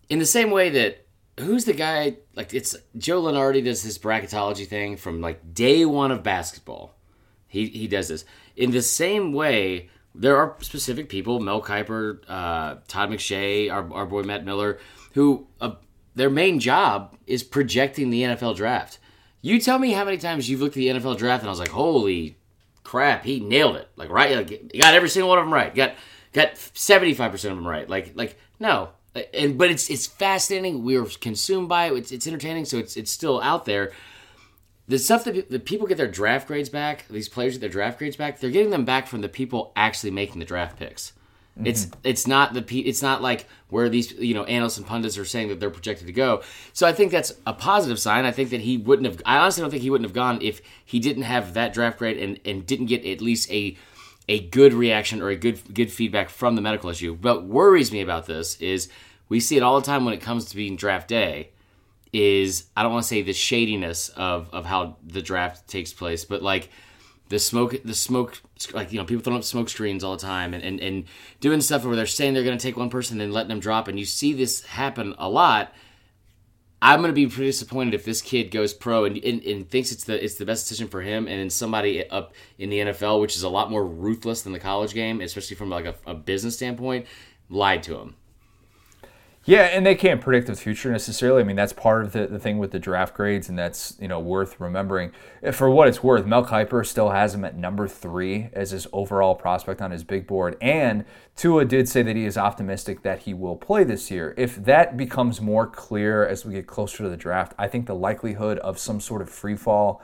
in 0.10 0.20
the 0.20 0.26
same 0.26 0.52
way 0.52 0.70
that 0.70 1.06
who's 1.40 1.66
the 1.66 1.74
guy 1.74 2.18
like 2.36 2.54
it's 2.54 2.76
Joe 2.98 3.22
Lunardi 3.22 3.64
does 3.64 3.84
his 3.84 3.98
bracketology 3.98 4.68
thing 4.68 4.98
from 4.98 5.22
like 5.22 5.54
day 5.54 5.86
one 5.86 6.12
of 6.12 6.24
basketball. 6.24 6.96
He 7.48 7.68
he 7.68 7.88
does 7.88 8.08
this 8.08 8.26
in 8.56 8.72
the 8.72 8.82
same 8.82 9.34
way. 9.34 9.90
There 10.16 10.38
are 10.38 10.56
specific 10.62 11.10
people, 11.10 11.40
Mel 11.40 11.62
Kiper, 11.62 12.22
uh, 12.28 12.78
Todd 12.88 13.12
McShay, 13.12 13.72
our, 13.72 13.94
our 13.94 14.08
boy 14.08 14.24
Matt 14.24 14.44
Miller, 14.44 14.80
who 15.14 15.46
uh, 15.62 15.76
their 16.16 16.32
main 16.32 16.60
job 16.60 17.16
is 17.28 17.44
projecting 17.44 18.10
the 18.10 18.24
NFL 18.24 18.56
draft. 18.56 18.98
You 19.42 19.62
tell 19.62 19.78
me 19.78 19.92
how 19.92 20.04
many 20.04 20.18
times 20.18 20.50
you've 20.50 20.62
looked 20.62 20.76
at 20.76 20.80
the 20.80 20.88
NFL 20.88 21.18
draft 21.18 21.44
and 21.44 21.50
I 21.50 21.52
was 21.52 21.60
like, 21.60 21.70
holy 21.70 22.38
crap, 22.84 23.26
he 23.26 23.40
nailed 23.40 23.76
it. 23.76 23.88
Like 23.96 24.10
right, 24.10 24.36
like, 24.36 24.72
got 24.80 24.96
every 24.96 25.10
single 25.10 25.30
one 25.30 25.38
of 25.38 25.46
them 25.46 25.54
right. 25.54 25.74
Got 25.74 25.94
got 26.34 26.58
seventy 26.58 27.14
five 27.14 27.32
percent 27.32 27.52
of 27.52 27.58
them 27.58 27.68
right. 27.68 27.88
Like 27.88 28.14
like 28.16 28.40
no, 28.60 28.90
and 29.34 29.58
but 29.58 29.70
it's 29.72 29.90
it's 29.90 30.08
fascinating. 30.08 30.84
We're 30.84 31.06
consumed 31.06 31.70
by 31.70 31.88
it. 31.88 31.94
It's, 31.94 32.12
it's 32.12 32.28
entertaining, 32.28 32.66
so 32.66 32.78
it's 32.78 32.98
it's 32.98 33.12
still 33.12 33.42
out 33.42 33.66
there. 33.66 33.92
The 34.88 35.00
stuff 35.00 35.26
that 35.26 35.50
the 35.50 35.60
people 35.60 35.86
get 35.86 35.98
their 35.98 36.08
draft 36.08 36.48
grades 36.48 36.70
back, 36.70 37.06
these 37.10 37.28
players 37.28 37.56
get 37.56 37.62
their 37.62 37.70
draft 37.70 38.00
grades 38.00 38.16
back. 38.16 38.40
They're 38.40 38.52
getting 38.52 38.70
them 38.70 38.86
back 38.86 39.08
from 39.08 39.22
the 39.22 39.30
people 39.30 39.74
actually 39.76 40.12
making 40.12 40.40
the 40.40 40.46
draft 40.46 40.80
picks. 40.80 41.12
Mm-hmm. 41.58 41.68
It's 41.68 41.88
it's 42.04 42.28
not 42.28 42.54
the 42.54 42.80
it's 42.82 43.02
not 43.02 43.22
like 43.22 43.48
where 43.70 43.90
these 43.90 44.12
you 44.14 44.34
know 44.34 44.44
analysts 44.44 44.78
and 44.78 44.86
pundits 44.86 45.18
are 45.18 45.26
saying 45.26 45.48
that 45.50 45.60
they're 45.60 45.70
projected 45.70 46.08
to 46.08 46.14
go. 46.14 46.44
So 46.74 46.88
I 46.88 46.94
think 46.94 47.12
that's 47.12 47.34
a 47.46 47.54
positive 47.54 48.00
sign. 48.00 48.26
I 48.26 48.32
think 48.32 48.52
that 48.52 48.62
he 48.62 48.78
wouldn't 48.78 49.08
have. 49.08 49.22
I 49.26 49.38
honestly 49.40 49.62
don't 49.62 49.72
think 49.72 49.82
he 49.82 49.90
wouldn't 49.90 50.08
have 50.08 50.16
gone 50.16 50.40
if 50.42 50.62
he 50.86 51.00
didn't 51.00 51.24
have 51.24 51.56
that 51.56 51.74
draft 51.74 51.98
grade 51.98 52.18
and 52.18 52.40
and 52.46 52.66
didn't 52.66 52.86
get 52.86 53.06
at 53.06 53.22
least 53.22 53.52
a 53.52 53.76
a 54.30 54.40
good 54.48 54.74
reaction 54.74 55.22
or 55.22 55.30
a 55.30 55.36
good 55.36 55.74
good 55.74 55.92
feedback 55.92 56.30
from 56.30 56.56
the 56.56 56.62
medical 56.62 56.90
issue. 56.90 57.16
What 57.16 57.46
worries 57.46 57.92
me 57.92 58.02
about 58.02 58.28
this 58.28 58.60
is 58.62 58.90
we 59.30 59.40
see 59.40 59.58
it 59.58 59.64
all 59.64 59.80
the 59.80 59.86
time 59.86 60.06
when 60.06 60.14
it 60.14 60.22
comes 60.22 60.46
to 60.46 60.56
being 60.56 60.76
draft 60.76 61.08
day 61.08 61.52
is 62.14 62.66
I 62.76 62.84
don't 62.84 62.94
want 62.94 63.04
to 63.04 63.08
say 63.08 63.22
the 63.22 63.34
shadiness 63.34 64.10
of 64.10 64.50
of 64.54 64.66
how 64.66 64.98
the 65.06 65.22
draft 65.22 65.68
takes 65.68 65.94
place, 65.94 66.26
but 66.26 66.42
like 66.42 66.70
the 67.30 67.40
smoke 67.40 67.76
the 67.84 67.94
smoke 67.94 68.42
like 68.74 68.92
you 68.92 69.00
know 69.00 69.06
people 69.06 69.24
throwing 69.24 69.40
up 69.40 69.44
smoke 69.44 69.70
screens 69.70 70.04
all 70.04 70.16
the 70.16 70.22
time 70.22 70.54
and, 70.54 70.64
and, 70.64 70.80
and 70.80 71.06
doing 71.40 71.62
stuff 71.62 71.84
where 71.84 71.96
they're 71.96 72.06
saying 72.06 72.34
they're 72.34 72.44
going 72.44 72.58
to 72.58 72.62
take 72.62 72.78
one 72.78 72.90
person 72.90 73.20
and 73.20 73.34
letting 73.34 73.50
them 73.50 73.60
drop 73.60 73.88
and 73.88 74.00
you 74.00 74.06
see 74.06 74.34
this 74.34 74.64
happen 74.64 75.14
a 75.18 75.30
lot. 75.30 75.74
I'm 76.80 77.00
going 77.00 77.10
to 77.10 77.14
be 77.14 77.26
pretty 77.26 77.50
disappointed 77.50 77.96
if 77.96 78.06
this 78.06 78.22
kid 78.22 78.52
goes 78.52 78.72
pro 78.72 79.06
and, 79.06 79.18
and, 79.18 79.42
and, 79.42 79.68
thinks 79.68 79.92
it's 79.92 80.04
the 80.04 80.24
it's 80.24 80.36
the 80.36 80.46
best 80.46 80.68
decision 80.68 80.88
for 80.88 81.02
him 81.02 81.28
and 81.28 81.40
then 81.40 81.50
somebody 81.50 82.08
up 82.10 82.34
in 82.60 82.70
the 82.70 82.78
nfl 82.78 83.20
which 83.20 83.36
is 83.36 83.42
a 83.42 83.50
lot 83.50 83.72
more 83.72 83.84
ruthless 83.84 84.44
than 84.44 84.54
the 84.54 84.60
college 84.60 84.94
game 84.94 85.20
especially 85.20 85.56
from 85.56 85.72
like 85.72 85.86
a, 85.86 85.96
a 86.06 86.14
business 86.14 86.56
standpoint 86.56 87.08
lied 87.50 87.82
to 87.82 87.98
him 87.98 88.16
yeah, 89.48 89.62
and 89.62 89.86
they 89.86 89.96
can't 89.96 90.20
predict 90.20 90.48
the 90.48 90.56
future 90.56 90.92
necessarily. 90.92 91.40
I 91.40 91.46
mean, 91.46 91.56
that's 91.56 91.72
part 91.72 92.04
of 92.04 92.12
the, 92.12 92.28
the 92.28 92.38
thing 92.38 92.58
with 92.58 92.72
the 92.72 92.80
draft 92.80 93.14
grades, 93.14 93.48
and 93.48 93.58
that's 93.58 93.96
you 93.98 94.10
know 94.10 94.20
worth 94.20 94.60
remembering. 94.60 95.14
For 95.54 95.70
what 95.70 95.88
it's 95.88 96.04
worth, 96.04 96.26
Mel 96.26 96.46
Kiper 96.46 96.86
still 96.86 97.12
has 97.12 97.34
him 97.34 97.46
at 97.46 97.56
number 97.56 97.88
three 97.88 98.50
as 98.52 98.72
his 98.72 98.88
overall 98.92 99.36
prospect 99.36 99.82
on 99.82 99.92
his 99.92 100.04
big 100.04 100.28
board, 100.28 100.58
and 100.60 101.06
Tua 101.38 101.64
did 101.64 101.88
say 101.88 102.02
that 102.02 102.18
he 102.18 102.26
is 102.26 102.38
optimistic 102.38 103.04
that 103.04 103.20
he 103.20 103.34
will 103.34 103.56
play 103.56 103.86
this 103.86 104.12
year. 104.12 104.34
If 104.36 104.58
that 104.66 104.98
becomes 104.98 105.40
more 105.40 105.66
clear 105.66 106.28
as 106.28 106.44
we 106.44 106.52
get 106.52 106.68
closer 106.68 107.04
to 107.04 107.10
the 107.10 107.16
draft, 107.16 107.54
I 107.58 107.70
think 107.70 107.86
the 107.86 107.96
likelihood 107.96 108.60
of 108.60 108.78
some 108.78 109.00
sort 109.00 109.22
of 109.22 109.30
free 109.30 109.56
fall 109.56 110.02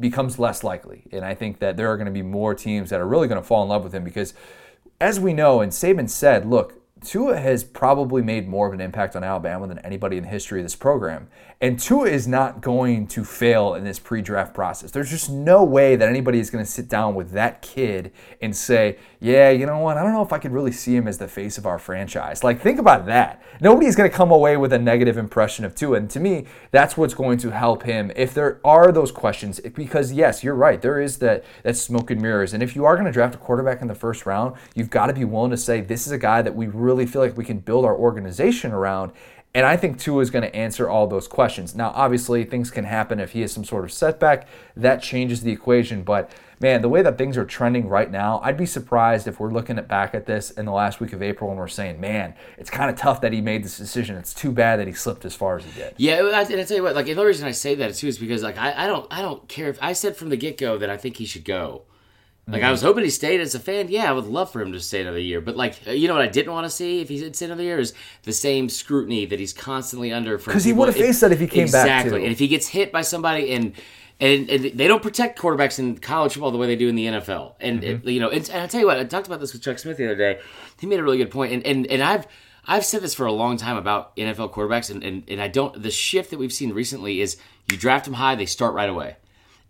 becomes 0.00 0.38
less 0.38 0.64
likely, 0.64 1.02
and 1.12 1.22
I 1.22 1.34
think 1.34 1.58
that 1.58 1.76
there 1.76 1.92
are 1.92 1.98
going 1.98 2.06
to 2.06 2.12
be 2.12 2.22
more 2.22 2.54
teams 2.54 2.88
that 2.88 3.00
are 3.02 3.06
really 3.06 3.28
going 3.28 3.42
to 3.42 3.46
fall 3.46 3.62
in 3.62 3.68
love 3.68 3.84
with 3.84 3.92
him 3.92 4.04
because, 4.04 4.32
as 5.02 5.20
we 5.20 5.34
know, 5.34 5.60
and 5.60 5.70
Saban 5.70 6.08
said, 6.08 6.46
look 6.46 6.80
Tua 7.06 7.38
has 7.38 7.62
probably 7.62 8.20
made 8.20 8.48
more 8.48 8.66
of 8.66 8.74
an 8.74 8.80
impact 8.80 9.14
on 9.14 9.22
Alabama 9.22 9.68
than 9.68 9.78
anybody 9.78 10.16
in 10.16 10.24
the 10.24 10.28
history 10.28 10.58
of 10.58 10.64
this 10.64 10.74
program. 10.74 11.28
And 11.58 11.80
Tua 11.80 12.08
is 12.08 12.28
not 12.28 12.60
going 12.60 13.06
to 13.08 13.24
fail 13.24 13.74
in 13.74 13.84
this 13.84 13.98
pre 13.98 14.20
draft 14.20 14.52
process. 14.52 14.90
There's 14.90 15.08
just 15.08 15.30
no 15.30 15.64
way 15.64 15.96
that 15.96 16.06
anybody 16.06 16.38
is 16.38 16.50
going 16.50 16.62
to 16.62 16.70
sit 16.70 16.86
down 16.86 17.14
with 17.14 17.30
that 17.30 17.62
kid 17.62 18.12
and 18.42 18.54
say, 18.54 18.98
yeah, 19.20 19.48
you 19.48 19.64
know 19.64 19.78
what? 19.78 19.96
I 19.96 20.02
don't 20.02 20.12
know 20.12 20.20
if 20.20 20.34
I 20.34 20.38
could 20.38 20.52
really 20.52 20.70
see 20.70 20.94
him 20.94 21.08
as 21.08 21.16
the 21.16 21.28
face 21.28 21.56
of 21.56 21.64
our 21.64 21.78
franchise. 21.78 22.44
Like, 22.44 22.60
think 22.60 22.78
about 22.78 23.06
that. 23.06 23.42
Nobody's 23.62 23.96
going 23.96 24.10
to 24.10 24.14
come 24.14 24.30
away 24.30 24.58
with 24.58 24.74
a 24.74 24.78
negative 24.78 25.16
impression 25.16 25.64
of 25.64 25.74
Tua. 25.74 25.96
And 25.96 26.10
to 26.10 26.20
me, 26.20 26.44
that's 26.72 26.98
what's 26.98 27.14
going 27.14 27.38
to 27.38 27.50
help 27.50 27.84
him 27.84 28.12
if 28.14 28.34
there 28.34 28.60
are 28.62 28.92
those 28.92 29.10
questions. 29.10 29.58
Because, 29.58 30.12
yes, 30.12 30.44
you're 30.44 30.54
right. 30.54 30.82
There 30.82 31.00
is 31.00 31.16
that, 31.18 31.42
that 31.62 31.78
smoke 31.78 32.10
and 32.10 32.20
mirrors. 32.20 32.52
And 32.52 32.62
if 32.62 32.76
you 32.76 32.84
are 32.84 32.96
going 32.96 33.06
to 33.06 33.12
draft 33.12 33.34
a 33.34 33.38
quarterback 33.38 33.80
in 33.80 33.88
the 33.88 33.94
first 33.94 34.26
round, 34.26 34.56
you've 34.74 34.90
got 34.90 35.06
to 35.06 35.14
be 35.14 35.24
willing 35.24 35.52
to 35.52 35.56
say, 35.56 35.80
this 35.80 36.06
is 36.06 36.12
a 36.12 36.18
guy 36.18 36.42
that 36.42 36.54
we 36.54 36.66
really 36.66 37.06
feel 37.06 37.22
like 37.22 37.34
we 37.34 37.46
can 37.46 37.60
build 37.60 37.86
our 37.86 37.96
organization 37.96 38.72
around. 38.72 39.12
And 39.56 39.64
I 39.64 39.78
think 39.78 39.98
Tua 39.98 40.20
is 40.20 40.28
going 40.28 40.42
to 40.42 40.54
answer 40.54 40.86
all 40.86 41.06
those 41.06 41.26
questions. 41.26 41.74
Now, 41.74 41.90
obviously, 41.94 42.44
things 42.44 42.70
can 42.70 42.84
happen 42.84 43.18
if 43.18 43.32
he 43.32 43.40
has 43.40 43.52
some 43.52 43.64
sort 43.64 43.84
of 43.84 43.90
setback. 43.90 44.46
That 44.76 45.00
changes 45.02 45.40
the 45.40 45.50
equation. 45.50 46.02
But 46.02 46.30
man, 46.60 46.82
the 46.82 46.90
way 46.90 47.00
that 47.00 47.16
things 47.16 47.38
are 47.38 47.44
trending 47.46 47.88
right 47.88 48.10
now, 48.10 48.38
I'd 48.44 48.58
be 48.58 48.66
surprised 48.66 49.26
if 49.26 49.40
we're 49.40 49.50
looking 49.50 49.78
at 49.78 49.88
back 49.88 50.14
at 50.14 50.26
this 50.26 50.50
in 50.50 50.66
the 50.66 50.72
last 50.72 51.00
week 51.00 51.14
of 51.14 51.22
April 51.22 51.48
and 51.48 51.58
we're 51.58 51.68
saying, 51.68 51.98
man, 51.98 52.34
it's 52.58 52.68
kind 52.68 52.90
of 52.90 52.96
tough 52.96 53.22
that 53.22 53.32
he 53.32 53.40
made 53.40 53.64
this 53.64 53.78
decision. 53.78 54.16
It's 54.16 54.34
too 54.34 54.52
bad 54.52 54.78
that 54.78 54.88
he 54.88 54.92
slipped 54.92 55.24
as 55.24 55.34
far 55.34 55.56
as 55.56 55.64
he 55.64 55.70
did. 55.70 55.94
Yeah, 55.96 56.18
and 56.18 56.36
I 56.36 56.44
tell 56.44 56.76
you 56.76 56.82
what, 56.82 56.94
like 56.94 57.06
the 57.06 57.12
only 57.12 57.24
reason 57.24 57.48
I 57.48 57.52
say 57.52 57.74
that 57.76 57.94
too 57.94 58.08
is 58.08 58.18
because 58.18 58.42
like 58.42 58.58
I, 58.58 58.84
I 58.84 58.86
don't 58.86 59.06
I 59.10 59.22
don't 59.22 59.48
care 59.48 59.70
if 59.70 59.78
I 59.80 59.94
said 59.94 60.18
from 60.18 60.28
the 60.28 60.36
get 60.36 60.58
go 60.58 60.76
that 60.76 60.90
I 60.90 60.98
think 60.98 61.16
he 61.16 61.24
should 61.24 61.46
go. 61.46 61.84
Like 62.48 62.62
I 62.62 62.70
was 62.70 62.80
hoping 62.80 63.02
he 63.02 63.10
stayed 63.10 63.40
as 63.40 63.56
a 63.56 63.58
fan. 63.58 63.88
Yeah, 63.88 64.08
I 64.08 64.12
would 64.12 64.26
love 64.26 64.52
for 64.52 64.62
him 64.62 64.72
to 64.72 64.78
stay 64.78 65.00
another 65.00 65.18
year. 65.18 65.40
But 65.40 65.56
like, 65.56 65.84
you 65.86 66.06
know 66.06 66.14
what 66.14 66.22
I 66.22 66.28
didn't 66.28 66.52
want 66.52 66.64
to 66.64 66.70
see 66.70 67.00
if 67.00 67.08
he 67.08 67.18
did 67.18 67.34
stay 67.34 67.46
another 67.46 67.64
year 67.64 67.80
is 67.80 67.92
the 68.22 68.32
same 68.32 68.68
scrutiny 68.68 69.26
that 69.26 69.40
he's 69.40 69.52
constantly 69.52 70.12
under. 70.12 70.38
Because 70.38 70.62
he 70.62 70.72
would 70.72 70.86
have 70.86 70.96
faced 70.96 71.22
that 71.22 71.32
if 71.32 71.40
he 71.40 71.48
came 71.48 71.62
exactly. 71.62 71.88
back. 71.90 72.04
Exactly, 72.06 72.22
and 72.24 72.32
if 72.32 72.38
he 72.38 72.46
gets 72.46 72.68
hit 72.68 72.92
by 72.92 73.02
somebody 73.02 73.52
and. 73.52 73.72
And, 74.18 74.48
and, 74.48 74.64
they 74.64 74.88
don't 74.88 75.02
protect 75.02 75.38
quarterbacks 75.38 75.78
in 75.78 75.98
college 75.98 76.32
football 76.32 76.50
the 76.50 76.56
way 76.56 76.66
they 76.66 76.74
do 76.76 76.88
in 76.88 76.94
the 76.94 77.04
NFL. 77.04 77.52
And 77.60 77.82
Mm-hmm. 77.82 78.08
it- 78.08 78.12
you 78.14 78.18
know, 78.18 78.30
and, 78.30 78.48
and 78.48 78.62
I 78.62 78.66
tell 78.66 78.80
you 78.80 78.86
what, 78.86 78.98
I 78.98 79.04
talked 79.04 79.26
about 79.26 79.40
this 79.40 79.52
with 79.52 79.60
Chuck 79.60 79.78
Smith 79.78 79.98
the 79.98 80.06
other 80.06 80.16
day. 80.16 80.40
He 80.80 80.86
made 80.86 81.00
a 81.00 81.02
really 81.02 81.18
good 81.18 81.30
point. 81.30 81.52
And 81.52 81.66
and, 81.66 81.86
and 81.88 82.02
I've 82.02 82.26
I've 82.66 82.86
said 82.86 83.02
this 83.02 83.14
for 83.14 83.26
a 83.26 83.32
long 83.32 83.58
time 83.58 83.76
about 83.76 84.16
NFL 84.16 84.54
quarterbacks, 84.54 84.90
and, 84.90 85.04
and, 85.04 85.22
and 85.28 85.38
I 85.38 85.48
don't. 85.48 85.82
The 85.82 85.90
shift 85.90 86.30
that 86.30 86.38
we've 86.38 86.50
seen 86.52 86.72
recently 86.72 87.20
is 87.20 87.36
you 87.70 87.76
draft 87.76 88.06
them 88.06 88.14
high, 88.14 88.34
they 88.36 88.46
start 88.46 88.72
right 88.72 88.88
away. 88.88 89.16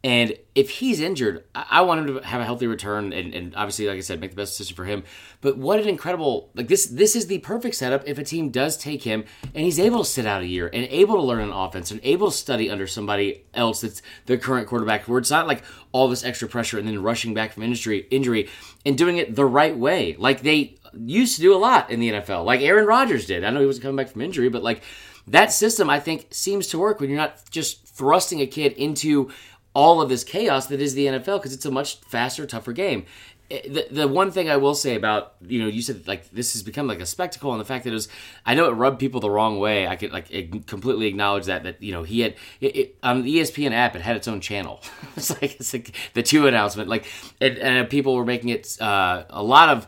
And 0.04 0.36
if 0.54 0.70
he's 0.70 1.00
injured, 1.00 1.44
I, 1.54 1.80
want 1.80 2.00
him 2.00 2.14
to 2.14 2.24
have 2.24 2.40
a 2.40 2.44
healthy 2.44 2.68
return, 2.68 3.12
and, 3.12 3.34
and 3.34 3.56
obviously, 3.56 3.88
like 3.88 3.96
I 3.96 4.00
said, 4.00 4.20
make 4.20 4.30
the 4.30 4.36
best 4.36 4.56
decision 4.56 4.76
for 4.76 4.84
him. 4.84 5.02
But 5.40 5.58
what 5.58 5.80
an 5.80 5.88
incredible 5.88 6.50
like 6.54 6.68
this! 6.68 6.86
This 6.86 7.16
is 7.16 7.26
the 7.26 7.38
perfect 7.38 7.74
setup 7.74 8.06
if 8.06 8.16
a 8.16 8.22
team 8.22 8.50
does 8.50 8.76
take 8.76 9.02
him, 9.02 9.24
and 9.42 9.64
he's 9.64 9.80
able 9.80 10.04
to 10.04 10.08
sit 10.08 10.24
out 10.24 10.42
a 10.42 10.46
year, 10.46 10.70
and 10.72 10.86
able 10.90 11.16
to 11.16 11.22
learn 11.22 11.40
an 11.40 11.50
offense, 11.50 11.90
and 11.90 12.00
able 12.04 12.30
to 12.30 12.36
study 12.36 12.70
under 12.70 12.86
somebody 12.86 13.46
else 13.52 13.80
that's 13.80 14.00
the 14.26 14.38
current 14.38 14.68
quarterback. 14.68 15.08
Where 15.08 15.18
it's 15.18 15.30
not 15.30 15.48
like 15.48 15.64
all 15.90 16.08
this 16.08 16.24
extra 16.24 16.46
pressure 16.46 16.78
and 16.78 16.86
then 16.86 17.02
rushing 17.02 17.34
back 17.34 17.52
from 17.52 17.64
injury, 17.64 18.06
injury, 18.10 18.48
and 18.84 18.96
doing 18.96 19.16
it 19.16 19.34
the 19.34 19.46
right 19.46 19.76
way, 19.76 20.14
like 20.18 20.42
they 20.42 20.76
used 20.94 21.36
to 21.36 21.42
do 21.42 21.54
a 21.54 21.58
lot 21.58 21.90
in 21.90 22.00
the 22.00 22.12
NFL, 22.12 22.44
like 22.44 22.60
Aaron 22.60 22.86
Rodgers 22.86 23.26
did. 23.26 23.44
I 23.44 23.50
know 23.50 23.60
he 23.60 23.66
wasn't 23.66 23.82
coming 23.82 23.96
back 23.96 24.12
from 24.12 24.22
injury, 24.22 24.48
but 24.48 24.62
like 24.62 24.82
that 25.26 25.52
system, 25.52 25.90
I 25.90 26.00
think, 26.00 26.28
seems 26.30 26.68
to 26.68 26.78
work 26.78 27.00
when 27.00 27.10
you're 27.10 27.18
not 27.18 27.50
just 27.50 27.86
thrusting 27.86 28.40
a 28.40 28.46
kid 28.46 28.72
into 28.72 29.30
all 29.76 30.00
of 30.00 30.09
this 30.09 30.25
chaos 30.25 30.68
that 30.68 30.80
is 30.80 30.95
the 30.95 31.04
NFL 31.04 31.38
because 31.38 31.52
it's 31.52 31.66
a 31.66 31.71
much 31.71 31.97
faster, 32.00 32.47
tougher 32.47 32.73
game. 32.73 33.04
Eh, 33.50 33.61
The, 33.68 33.87
the 33.90 34.09
one 34.09 34.30
thing 34.30 34.49
I 34.49 34.56
will 34.56 34.75
say 34.75 34.95
about 34.95 35.35
you 35.47 35.61
know 35.61 35.68
you 35.68 35.83
said 35.83 36.09
like 36.09 36.30
this 36.30 36.54
has 36.54 36.62
become 36.62 36.87
like 36.88 37.00
a 37.00 37.06
spectacle 37.06 37.52
and 37.52 37.61
the 37.61 37.64
fact 37.66 37.85
that 37.85 37.90
it 37.90 38.00
was 38.00 38.09
I 38.47 38.54
know 38.54 38.64
it 38.71 38.73
rubbed 38.73 38.99
people 38.99 39.21
the 39.21 39.30
wrong 39.30 39.59
way 39.59 39.87
I 39.87 39.97
could 39.97 40.12
like 40.12 40.28
completely 40.66 41.06
acknowledge 41.09 41.45
that 41.45 41.62
that 41.64 41.83
you 41.83 41.92
know 41.92 42.04
he 42.04 42.21
had 42.21 42.35
it, 42.61 42.76
it, 42.76 42.97
on 43.02 43.23
the 43.23 43.37
ESPN 43.37 43.73
app 43.73 43.95
it 43.95 44.00
had 44.00 44.16
its 44.16 44.26
own 44.26 44.40
channel 44.40 44.80
it's 45.16 45.30
like 45.30 45.61
it's 45.61 45.73
like 45.75 45.95
the 46.14 46.23
Tua 46.23 46.49
announcement 46.49 46.88
like 46.88 47.04
and, 47.40 47.59
and 47.59 47.90
people 47.90 48.16
were 48.16 48.25
making 48.25 48.49
it 48.49 48.80
uh, 48.80 49.25
a 49.28 49.42
lot 49.42 49.68
of 49.68 49.87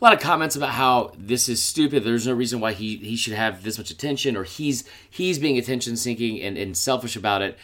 a 0.00 0.04
lot 0.04 0.12
of 0.12 0.20
comments 0.20 0.56
about 0.56 0.70
how 0.70 1.12
this 1.18 1.46
is 1.46 1.62
stupid. 1.62 2.04
There's 2.04 2.26
no 2.26 2.32
reason 2.32 2.58
why 2.58 2.72
he, 2.72 2.96
he 2.96 3.16
should 3.16 3.34
have 3.34 3.62
this 3.62 3.76
much 3.76 3.90
attention, 3.90 4.34
or 4.34 4.44
he's 4.44 4.84
he's 5.10 5.38
being 5.38 5.58
attention 5.58 5.94
seeking 5.94 6.40
and, 6.40 6.56
and 6.56 6.74
selfish 6.74 7.16
about 7.16 7.42
it. 7.42 7.58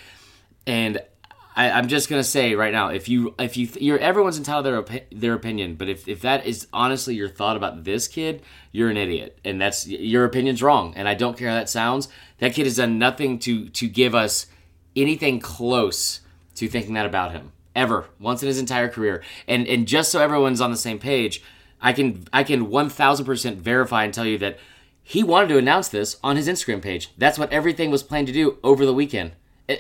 And 0.67 1.01
I, 1.57 1.71
I'm 1.71 1.89
just 1.89 2.11
gonna 2.11 2.23
say 2.23 2.55
right 2.55 2.73
now, 2.73 2.89
if 2.89 3.09
you 3.09 3.35
if 3.39 3.57
you 3.57 3.69
you're 3.81 3.99
everyone's 3.99 4.37
entitled 4.37 4.67
their 4.67 4.83
opi- 4.83 5.05
their 5.11 5.33
opinion, 5.33 5.75
but 5.77 5.89
if, 5.89 6.07
if 6.07 6.21
that 6.21 6.47
is 6.47 6.69
honestly 6.73 7.15
your 7.15 7.31
thought 7.31 7.57
about 7.57 7.85
this 7.85 8.07
kid, 8.07 8.43
you're 8.73 8.91
an 8.91 8.99
idiot, 8.99 9.39
and 9.43 9.59
that's 9.59 9.89
your 9.89 10.27
opinion's 10.27 10.63
wrong. 10.63 10.93
And 10.97 11.09
I 11.09 11.15
don't 11.15 11.37
care 11.37 11.49
how 11.49 11.55
that 11.55 11.71
sounds. 11.71 12.09
That 12.39 12.53
kid 12.53 12.67
has 12.67 12.77
done 12.77 12.99
nothing 12.99 13.39
to 13.41 13.71
to 13.71 13.89
give 13.89 14.15
us 14.15 14.47
anything 14.95 15.41
close 15.41 16.21
to 16.57 16.69
thinking 16.69 16.95
that 16.95 17.07
about 17.07 17.33
him 17.33 17.53
ever 17.75 18.07
once 18.21 18.43
in 18.43 18.49
his 18.49 18.59
entire 18.59 18.89
career. 18.89 19.23
And 19.49 19.67
and 19.67 19.89
just 19.89 20.13
so 20.13 20.21
everyone's 20.21 20.61
on 20.61 20.71
the 20.71 20.77
same 20.77 20.99
page, 20.99 21.43
I 21.81 21.95
can 21.95 22.27
I 22.35 22.45
can 22.45 22.69
one 22.69 22.91
thousand 22.91 23.25
percent 23.25 23.59
verify 23.59 24.05
and 24.05 24.13
tell 24.13 24.27
you 24.27 24.37
that 24.39 24.59
he 25.03 25.23
wanted 25.23 25.49
to 25.49 25.59
announce 25.59 25.89
this 25.89 26.19
on 26.23 26.37
his 26.37 26.49
Instagram 26.49 26.83
page. 26.83 27.13
That's 27.17 27.39
what 27.39 27.51
everything 27.51 27.91
was 27.91 28.03
planned 28.03 28.27
to 28.27 28.33
do 28.33 28.59
over 28.63 28.85
the 28.85 28.93
weekend. 28.93 29.33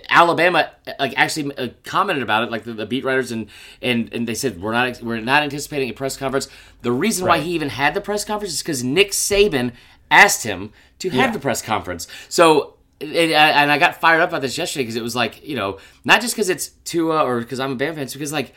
Alabama 0.09 0.71
like 0.99 1.14
actually 1.16 1.57
uh, 1.57 1.69
commented 1.85 2.23
about 2.23 2.43
it, 2.43 2.50
like 2.50 2.64
the, 2.64 2.73
the 2.73 2.87
beat 2.87 3.05
writers, 3.05 3.31
and 3.31 3.47
and 3.81 4.12
and 4.12 4.26
they 4.26 4.35
said 4.35 4.61
we're 4.61 4.73
not 4.73 5.00
we're 5.02 5.21
not 5.21 5.43
anticipating 5.43 5.88
a 5.90 5.93
press 5.93 6.16
conference. 6.16 6.49
The 6.83 6.93
reason 6.93 7.26
why 7.26 7.38
he 7.38 7.52
even 7.52 7.69
had 7.69 7.95
the 7.95 8.00
press 8.00 8.25
conference 8.25 8.55
is 8.55 8.62
because 8.62 8.83
Nick 8.83 9.12
Saban 9.12 9.73
asked 10.11 10.43
him 10.45 10.73
to 10.99 11.11
have 11.11 11.26
Yeah. 11.28 11.33
the 11.33 11.38
press 11.38 11.62
conference. 11.62 12.09
So 12.28 12.75
and 13.00 13.11
I 13.33 13.50
and 13.62 13.71
I 13.71 13.78
got 13.78 14.00
fired 14.00 14.21
up 14.23 14.31
about 14.31 14.43
this 14.43 14.59
yesterday 14.59 14.83
because 14.83 14.97
it 14.97 15.02
was 15.02 15.14
like 15.14 15.47
you 15.47 15.55
know 15.57 15.78
not 16.05 16.21
just 16.21 16.35
because 16.35 16.49
it's 16.49 16.69
Tua 16.85 17.23
or 17.25 17.40
because 17.40 17.61
I'm 17.61 17.73
a 17.73 17.76
Bama 17.76 17.95
fan, 17.95 17.99
it's 18.05 18.12
because 18.14 18.33
like 18.33 18.55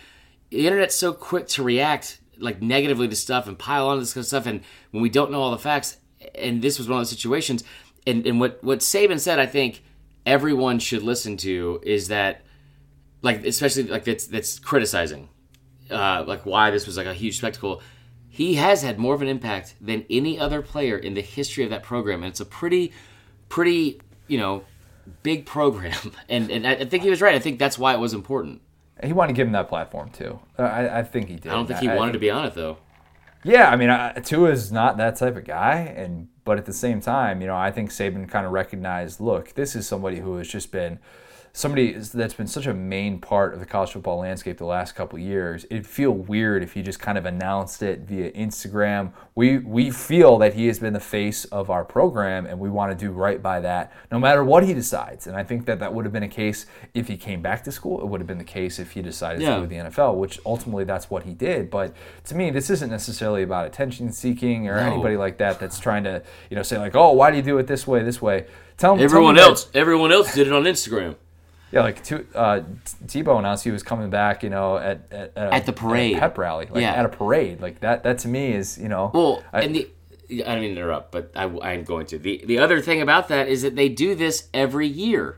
the 0.49 0.65
internet's 0.65 0.95
so 0.95 1.13
quick 1.13 1.47
to 1.49 1.63
react 1.63 2.19
like 2.39 2.61
negatively 2.61 3.07
to 3.07 3.15
stuff 3.15 3.47
and 3.47 3.59
pile 3.59 3.87
on 3.87 3.99
this 3.99 4.13
kind 4.13 4.21
of 4.23 4.27
stuff, 4.27 4.45
and 4.47 4.61
when 4.91 5.03
we 5.03 5.09
don't 5.09 5.29
know 5.29 5.41
all 5.41 5.51
the 5.51 5.57
facts, 5.59 5.97
and 6.35 6.61
this 6.61 6.79
was 6.79 6.87
one 6.87 6.97
of 6.97 7.01
those 7.01 7.09
situations, 7.09 7.63
and 8.07 8.25
and 8.25 8.39
what 8.39 8.63
what 8.63 8.79
Saban 8.79 9.19
said, 9.19 9.39
I 9.39 9.45
think 9.45 9.83
everyone 10.29 10.77
should 10.77 11.01
listen 11.01 11.35
to 11.37 11.81
is 11.83 12.09
that 12.09 12.41
like 13.23 13.43
especially 13.43 13.83
like 13.83 14.03
that's 14.05 14.27
that's 14.27 14.59
criticizing 14.59 15.27
uh, 15.89 16.23
like 16.27 16.45
why 16.45 16.69
this 16.69 16.85
was 16.85 16.97
like 16.97 17.07
a 17.07 17.13
huge 17.13 17.37
spectacle. 17.37 17.81
He 18.29 18.53
has 18.53 18.83
had 18.83 18.99
more 18.99 19.15
of 19.15 19.23
an 19.23 19.27
impact 19.27 19.73
than 19.81 20.05
any 20.07 20.39
other 20.39 20.61
player 20.61 20.97
in 20.97 21.15
the 21.15 21.21
history 21.21 21.63
of 21.63 21.71
that 21.71 21.81
program, 21.81 22.21
and 22.21 22.29
it's 22.29 22.39
a 22.39 22.45
pretty, 22.45 22.93
pretty 23.49 23.99
you 24.27 24.37
know, 24.37 24.63
big 25.23 25.45
program. 25.45 25.97
And 26.29 26.51
and 26.51 26.67
I 26.67 26.73
I 26.73 26.85
think 26.85 27.03
he 27.03 27.09
was 27.09 27.21
right. 27.21 27.33
I 27.33 27.39
think 27.39 27.57
that's 27.57 27.79
why 27.79 27.93
it 27.95 27.99
was 27.99 28.13
important. 28.13 28.61
He 29.03 29.13
wanted 29.13 29.29
to 29.29 29.33
give 29.33 29.47
him 29.47 29.53
that 29.53 29.67
platform 29.67 30.11
too. 30.11 30.39
I, 30.57 30.99
I 30.99 31.03
think 31.03 31.29
he 31.29 31.37
did. 31.37 31.51
I 31.51 31.55
don't 31.55 31.65
think 31.65 31.79
he 31.79 31.87
wanted 31.87 32.11
to 32.11 32.19
be 32.19 32.29
on 32.29 32.45
it 32.45 32.53
though. 32.53 32.77
Yeah, 33.43 33.69
I 33.69 33.77
mean, 33.77 33.89
I, 33.89 34.11
is 34.11 34.71
not 34.71 34.97
that 34.97 35.15
type 35.15 35.37
of 35.37 35.45
guy, 35.45 35.93
and 35.95 36.27
but 36.49 36.57
at 36.57 36.65
the 36.65 36.73
same 36.73 36.99
time, 36.99 37.41
you 37.41 37.45
know, 37.45 37.55
I 37.55 37.69
think 37.69 37.91
Saban 37.91 38.27
kind 38.27 38.43
of 38.43 38.51
recognized, 38.51 39.19
look, 39.19 39.53
this 39.53 39.75
is 39.75 39.85
somebody 39.85 40.17
who 40.17 40.37
has 40.37 40.47
just 40.47 40.71
been 40.71 40.97
somebody 41.53 41.93
that's 41.93 42.33
been 42.33 42.47
such 42.47 42.67
a 42.67 42.73
main 42.73 43.19
part 43.19 43.53
of 43.53 43.59
the 43.59 43.65
college 43.65 43.91
football 43.91 44.19
landscape 44.19 44.57
the 44.57 44.65
last 44.65 44.95
couple 44.95 45.17
of 45.17 45.23
years. 45.25 45.65
It'd 45.69 45.87
feel 45.87 46.11
weird 46.11 46.63
if 46.63 46.73
he 46.73 46.81
just 46.81 46.99
kind 46.99 47.17
of 47.17 47.25
announced 47.25 47.81
it 47.83 48.01
via 48.01 48.31
Instagram. 48.31 49.11
We 49.35 49.57
we 49.59 49.89
feel 49.91 50.37
that 50.39 50.53
he 50.53 50.67
has 50.67 50.79
been 50.79 50.93
the 50.93 50.99
face 50.99 51.45
of 51.45 51.69
our 51.69 51.83
program, 51.83 52.45
and 52.45 52.59
we 52.59 52.69
want 52.69 52.91
to 52.91 53.05
do 53.05 53.11
right 53.11 53.41
by 53.41 53.59
that, 53.61 53.91
no 54.11 54.19
matter 54.19 54.43
what 54.43 54.63
he 54.63 54.73
decides. 54.73 55.27
And 55.27 55.35
I 55.35 55.43
think 55.43 55.65
that 55.65 55.79
that 55.79 55.93
would 55.93 56.05
have 56.05 56.13
been 56.13 56.23
a 56.23 56.27
case 56.27 56.65
if 56.93 57.07
he 57.07 57.17
came 57.17 57.41
back 57.41 57.63
to 57.63 57.71
school. 57.71 57.99
It 58.01 58.07
would 58.07 58.21
have 58.21 58.27
been 58.27 58.37
the 58.37 58.43
case 58.43 58.79
if 58.79 58.91
he 58.91 59.01
decided 59.01 59.41
Yeah. 59.41 59.51
to 59.51 59.55
go 59.57 59.61
to 59.63 59.67
the 59.67 59.77
NFL, 59.77 60.15
which 60.15 60.39
ultimately 60.45 60.83
that's 60.83 61.09
what 61.09 61.23
he 61.23 61.33
did. 61.33 61.69
But 61.69 61.93
to 62.25 62.35
me, 62.35 62.49
this 62.51 62.69
isn't 62.69 62.89
necessarily 62.89 63.43
about 63.43 63.65
attention 63.65 64.11
seeking 64.11 64.67
or 64.67 64.75
No. 64.75 64.93
anybody 64.93 65.17
like 65.17 65.37
that 65.39 65.59
that's 65.59 65.79
trying 65.79 66.03
to, 66.03 66.21
you 66.49 66.55
know, 66.55 66.63
say 66.63 66.77
like, 66.77 66.95
oh, 66.95 67.11
why 67.13 67.31
do 67.31 67.37
you 67.37 67.43
do 67.43 67.57
it 67.57 67.67
this 67.67 67.87
way, 67.87 68.03
this 68.03 68.21
way? 68.21 68.45
Tell 68.77 68.95
tell 68.95 69.03
Everyone 69.03 69.35
that- 69.35 69.43
else, 69.47 69.69
everyone 69.73 70.11
else 70.11 70.33
did 70.33 70.47
it 70.47 70.53
on 70.53 70.63
Instagram. 70.63 71.15
Yeah, 71.71 71.81
like 71.83 72.03
Tu- 72.03 72.25
uh, 72.35 72.61
Tebow 73.05 73.37
announced 73.39 73.63
he 73.63 73.71
was 73.71 73.83
coming 73.83 74.09
back, 74.09 74.41
you 74.43 74.49
know, 74.49 74.77
at 74.77 75.01
at, 75.11 75.31
a- 75.35 75.53
At 75.53 75.65
the 75.65 75.73
parade. 75.73 76.17
a 76.17 76.19
pep 76.19 76.37
rally, 76.37 76.67
like 76.71 76.81
Yeah. 76.81 76.93
at 76.93 77.05
a 77.05 77.09
parade, 77.09 77.61
like 77.61 77.79
that. 77.81 78.03
That 78.03 78.17
to 78.19 78.27
me 78.27 78.53
is, 78.53 78.77
you 78.77 78.89
know, 78.89 79.11
Well, 79.13 79.43
I- 79.53 79.61
and 79.61 79.75
the 79.75 79.87
I 80.31 80.35
don't 80.53 80.61
mean 80.61 80.75
to 80.75 80.81
interrupt, 80.81 81.11
but 81.11 81.31
I, 81.35 81.43
I'm 81.45 81.83
going 81.83 82.05
to. 82.07 82.19
the 82.19 82.43
The 82.45 82.59
other 82.59 82.81
thing 82.81 83.01
about 83.01 83.27
that 83.29 83.47
is 83.47 83.61
that 83.63 83.75
they 83.75 83.89
do 83.89 84.13
this 84.15 84.47
every 84.53 84.87
year. 84.87 85.37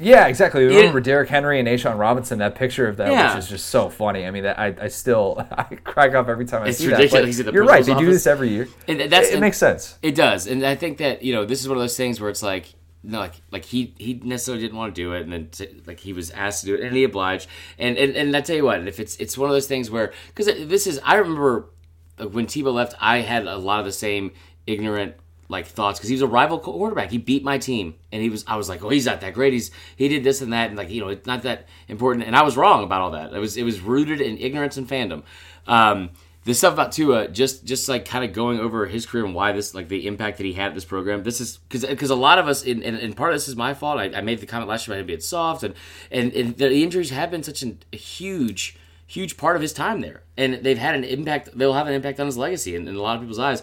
yeah, 0.00 0.26
exactly. 0.28 0.62
Yeah. 0.68 0.76
Remember 0.76 1.00
Derrick 1.00 1.28
Henry 1.28 1.58
and 1.58 1.66
A'Shawn 1.68 1.98
Robinson? 1.98 2.38
That 2.38 2.54
picture 2.54 2.86
of 2.88 2.96
that, 2.98 3.10
Yeah. 3.10 3.34
which 3.34 3.44
is 3.44 3.48
just 3.50 3.66
so 3.66 3.88
funny. 3.88 4.26
I 4.26 4.30
mean, 4.30 4.44
that 4.44 4.58
I, 4.58 4.74
I 4.82 4.88
still 4.88 5.44
I 5.52 5.64
crack 5.84 6.14
up 6.14 6.28
every 6.28 6.46
time 6.46 6.62
I 6.62 6.68
It's 6.68 6.78
see 6.78 6.86
ridiculous. 6.88 7.36
that. 7.38 7.44
But 7.46 7.54
you're 7.54 7.64
right. 7.64 7.84
They 7.84 7.92
principal's 7.92 8.06
do 8.06 8.12
this 8.12 8.26
every 8.28 8.48
year. 8.50 8.68
And 8.86 9.00
that's 9.00 9.26
it, 9.28 9.30
it 9.30 9.32
and- 9.34 9.40
makes 9.40 9.58
sense. 9.58 9.98
It 10.02 10.14
does, 10.14 10.46
and 10.46 10.64
I 10.64 10.74
think 10.76 10.98
that 10.98 11.22
you 11.22 11.32
know 11.34 11.44
this 11.44 11.60
is 11.60 11.68
one 11.68 11.76
of 11.78 11.82
those 11.82 11.96
things 11.96 12.20
where 12.20 12.30
it's 12.30 12.42
like 12.42 12.74
like 13.08 13.34
like 13.50 13.64
he 13.64 13.94
he 13.98 14.20
necessarily 14.22 14.62
didn't 14.62 14.76
want 14.76 14.94
to 14.94 15.00
do 15.00 15.12
it, 15.14 15.22
and 15.22 15.32
then 15.32 15.48
t- 15.50 15.80
like 15.86 16.00
he 16.00 16.12
was 16.12 16.30
asked 16.30 16.60
to 16.60 16.66
do 16.66 16.74
it, 16.74 16.80
and 16.80 16.94
he 16.94 17.04
obliged. 17.04 17.48
And 17.78 17.96
and 17.96 18.14
and 18.16 18.36
I 18.36 18.40
tell 18.42 18.56
you 18.56 18.64
what, 18.64 18.86
if 18.86 19.00
it's 19.00 19.16
it's 19.16 19.38
one 19.38 19.48
of 19.48 19.54
those 19.54 19.66
things 19.66 19.90
where 19.90 20.12
because 20.28 20.46
this 20.46 20.86
is 20.86 21.00
I 21.04 21.14
remember 21.16 21.70
when 22.18 22.46
Tebow 22.46 22.72
left, 22.72 22.94
I 23.00 23.18
had 23.18 23.46
a 23.46 23.56
lot 23.56 23.80
of 23.80 23.86
the 23.86 23.92
same 23.92 24.32
ignorant 24.66 25.14
like 25.48 25.66
thoughts 25.66 25.98
because 25.98 26.10
he 26.10 26.14
was 26.14 26.22
a 26.22 26.26
rival 26.26 26.58
quarterback. 26.58 27.10
He 27.10 27.18
beat 27.18 27.42
my 27.42 27.58
team, 27.58 27.94
and 28.12 28.22
he 28.22 28.28
was. 28.28 28.44
I 28.46 28.56
was 28.56 28.68
like, 28.68 28.84
oh, 28.84 28.90
he's 28.90 29.06
not 29.06 29.22
that 29.22 29.34
great. 29.34 29.52
He's 29.52 29.70
he 29.96 30.08
did 30.08 30.22
this 30.22 30.42
and 30.42 30.52
that, 30.52 30.68
and 30.68 30.76
like 30.76 30.90
you 30.90 31.00
know, 31.00 31.08
it's 31.08 31.26
not 31.26 31.42
that 31.42 31.66
important. 31.88 32.26
And 32.26 32.36
I 32.36 32.42
was 32.42 32.56
wrong 32.56 32.84
about 32.84 33.00
all 33.00 33.10
that. 33.12 33.32
It 33.32 33.38
was 33.38 33.56
it 33.56 33.62
was 33.62 33.80
rooted 33.80 34.20
in 34.20 34.36
ignorance 34.38 34.76
and 34.76 34.88
fandom. 34.88 35.22
Um, 35.66 36.10
the 36.48 36.54
stuff 36.54 36.72
about 36.72 36.92
Tua, 36.92 37.28
just 37.28 37.66
just 37.66 37.90
like 37.90 38.06
kind 38.06 38.24
of 38.24 38.32
going 38.32 38.58
over 38.58 38.86
his 38.86 39.04
career 39.04 39.26
and 39.26 39.34
why 39.34 39.52
this 39.52 39.74
like 39.74 39.88
the 39.88 40.06
impact 40.06 40.38
that 40.38 40.44
he 40.44 40.54
had 40.54 40.68
at 40.68 40.74
this 40.74 40.84
program. 40.86 41.22
This 41.22 41.42
is 41.42 41.58
because 41.58 41.84
because 41.84 42.08
a 42.08 42.14
lot 42.14 42.38
of 42.38 42.48
us, 42.48 42.64
and, 42.64 42.82
and, 42.82 42.96
and, 42.96 43.14
part 43.14 43.32
of 43.32 43.34
this 43.34 43.48
is 43.48 43.54
my 43.54 43.74
fault. 43.74 43.98
I, 43.98 44.04
I, 44.04 44.22
made 44.22 44.40
the 44.40 44.46
comment 44.46 44.66
last 44.66 44.88
year 44.88 44.94
about 44.94 45.02
him 45.02 45.06
being 45.08 45.20
soft, 45.20 45.62
and 45.62 45.74
and, 46.10 46.32
and 46.32 46.56
the 46.56 46.82
injuries 46.82 47.10
have 47.10 47.30
been 47.30 47.42
such 47.42 47.60
an, 47.60 47.80
a 47.92 47.98
huge 47.98 48.78
huge 49.06 49.36
part 49.36 49.56
of 49.56 49.62
his 49.62 49.74
time 49.74 50.00
there, 50.00 50.22
and 50.38 50.54
they've 50.54 50.78
had 50.78 50.94
an 50.94 51.04
impact. 51.04 51.50
They'll 51.54 51.74
have 51.74 51.86
an 51.86 51.92
impact 51.92 52.18
on 52.18 52.24
his 52.24 52.38
legacy 52.38 52.74
in, 52.74 52.88
in 52.88 52.94
a 52.94 53.02
lot 53.02 53.16
of 53.16 53.20
people's 53.20 53.38
eyes. 53.38 53.62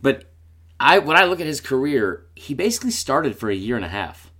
But 0.00 0.32
I 0.80 1.00
when 1.00 1.18
I 1.18 1.24
look 1.24 1.40
at 1.40 1.46
his 1.46 1.60
career, 1.60 2.24
he 2.34 2.54
basically 2.54 2.92
started 2.92 3.36
for 3.36 3.50
a 3.50 3.54
year 3.54 3.76
and 3.76 3.84
a 3.84 3.88
half, 3.88 4.32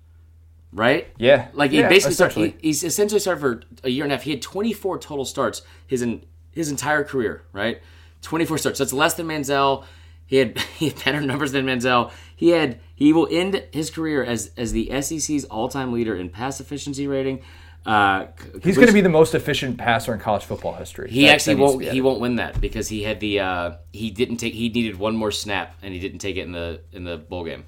right? 0.72 1.08
Yeah, 1.18 1.48
like 1.52 1.70
he 1.70 1.80
yeah, 1.80 1.90
basically 1.90 2.14
started. 2.14 2.54
He, 2.62 2.68
he's 2.68 2.82
essentially 2.82 3.20
started 3.20 3.40
for 3.42 3.62
a 3.84 3.90
year 3.90 4.04
and 4.04 4.12
a 4.12 4.16
half. 4.16 4.24
He 4.24 4.30
had 4.30 4.40
24 4.40 5.00
total 5.00 5.26
starts 5.26 5.60
his 5.86 6.00
in, 6.00 6.24
his 6.58 6.70
entire 6.70 7.04
career, 7.04 7.44
right? 7.52 7.80
24 8.22 8.58
starts. 8.58 8.78
That's 8.80 8.92
less 8.92 9.14
than 9.14 9.28
Manziel. 9.28 9.84
He 10.26 10.36
had 10.36 10.58
he 10.76 10.88
had 10.88 11.04
better 11.04 11.20
numbers 11.20 11.52
than 11.52 11.64
Manziel. 11.64 12.10
He 12.34 12.48
had 12.48 12.80
he 12.94 13.12
will 13.12 13.28
end 13.30 13.64
his 13.72 13.90
career 13.90 14.24
as 14.24 14.50
as 14.56 14.72
the 14.72 14.90
SEC's 15.00 15.44
all 15.44 15.68
time 15.68 15.92
leader 15.92 16.16
in 16.16 16.28
pass 16.28 16.60
efficiency 16.60 17.06
rating, 17.06 17.42
uh, 17.86 18.26
He's 18.62 18.74
going 18.74 18.88
to 18.88 18.92
be 18.92 19.00
the 19.00 19.08
most 19.08 19.34
efficient 19.34 19.78
passer 19.78 20.12
in 20.12 20.20
college 20.20 20.44
football 20.44 20.74
history. 20.74 21.10
He 21.10 21.26
that, 21.26 21.34
actually 21.34 21.54
that 21.54 21.62
won't. 21.62 21.82
He 21.84 22.00
won't 22.00 22.20
win 22.20 22.36
that 22.36 22.60
because 22.60 22.88
he 22.88 23.02
had 23.04 23.20
the. 23.20 23.40
Uh, 23.40 23.72
he 23.92 24.10
didn't 24.10 24.38
take. 24.38 24.52
He 24.52 24.68
needed 24.68 24.98
one 24.98 25.16
more 25.16 25.30
snap 25.30 25.76
and 25.80 25.94
he 25.94 26.00
didn't 26.00 26.18
take 26.18 26.36
it 26.36 26.42
in 26.42 26.52
the 26.52 26.80
in 26.92 27.04
the 27.04 27.16
bowl 27.16 27.44
game. 27.44 27.64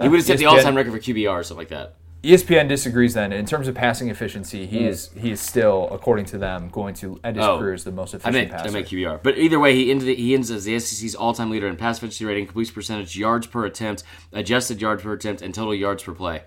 He 0.00 0.08
would 0.08 0.18
have 0.18 0.26
set 0.26 0.38
the 0.38 0.46
all 0.46 0.58
time 0.60 0.74
record 0.74 0.92
for 0.92 0.98
QBR 0.98 1.30
or 1.30 1.42
something 1.42 1.60
like 1.60 1.68
that. 1.68 1.94
ESPN 2.26 2.68
disagrees. 2.68 3.14
Then, 3.14 3.32
in 3.32 3.46
terms 3.46 3.68
of 3.68 3.74
passing 3.74 4.08
efficiency, 4.08 4.66
he 4.66 4.80
mm. 4.80 4.88
is 4.88 5.10
he 5.18 5.30
is 5.30 5.40
still, 5.40 5.88
according 5.90 6.26
to 6.26 6.38
them, 6.38 6.68
going 6.68 6.94
to 6.96 7.20
end 7.22 7.36
his 7.36 7.44
oh, 7.44 7.58
career 7.58 7.74
as 7.74 7.84
the 7.84 7.92
most 7.92 8.14
efficient 8.14 8.34
I 8.34 8.38
meant, 8.38 8.50
passer. 8.50 8.68
I 8.68 8.70
meant 8.72 8.86
QBR, 8.86 9.22
but 9.22 9.38
either 9.38 9.60
way, 9.60 9.74
he 9.74 9.90
ended. 9.90 10.18
He 10.18 10.34
ends 10.34 10.50
as 10.50 10.64
the 10.64 10.78
SEC's 10.78 11.14
all-time 11.14 11.50
leader 11.50 11.66
in 11.66 11.76
pass 11.76 11.98
efficiency 11.98 12.24
rating, 12.24 12.46
completion 12.46 12.74
percentage, 12.74 13.16
yards 13.16 13.46
per 13.46 13.64
attempt, 13.64 14.02
adjusted 14.32 14.80
yards 14.80 15.02
per 15.02 15.12
attempt, 15.12 15.42
and 15.42 15.54
total 15.54 15.74
yards 15.74 16.02
per 16.02 16.12
play 16.12 16.42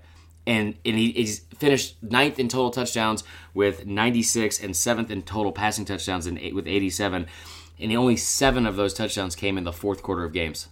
and, 0.50 0.76
and 0.84 0.98
he, 0.98 1.12
he's 1.12 1.40
finished 1.58 2.02
ninth 2.02 2.40
in 2.40 2.48
total 2.48 2.72
touchdowns 2.72 3.24
with 3.54 3.86
96 3.86 4.62
and 4.64 4.76
seventh 4.76 5.12
in 5.12 5.22
total 5.22 5.52
passing 5.52 5.86
touchdowns 5.86 6.26
in 6.26 6.38
eight, 6.40 6.56
with 6.56 6.68
87 6.68 7.28
and 7.80 7.94
only 7.94 8.18
seven 8.18 8.66
of 8.66 8.76
those 8.76 8.94
touchdowns 8.94 9.36
came 9.36 9.58
in 9.58 9.64
the 9.64 9.72
fourth 9.72 10.02
quarter 10.02 10.24
of 10.24 10.34
games 10.34 10.68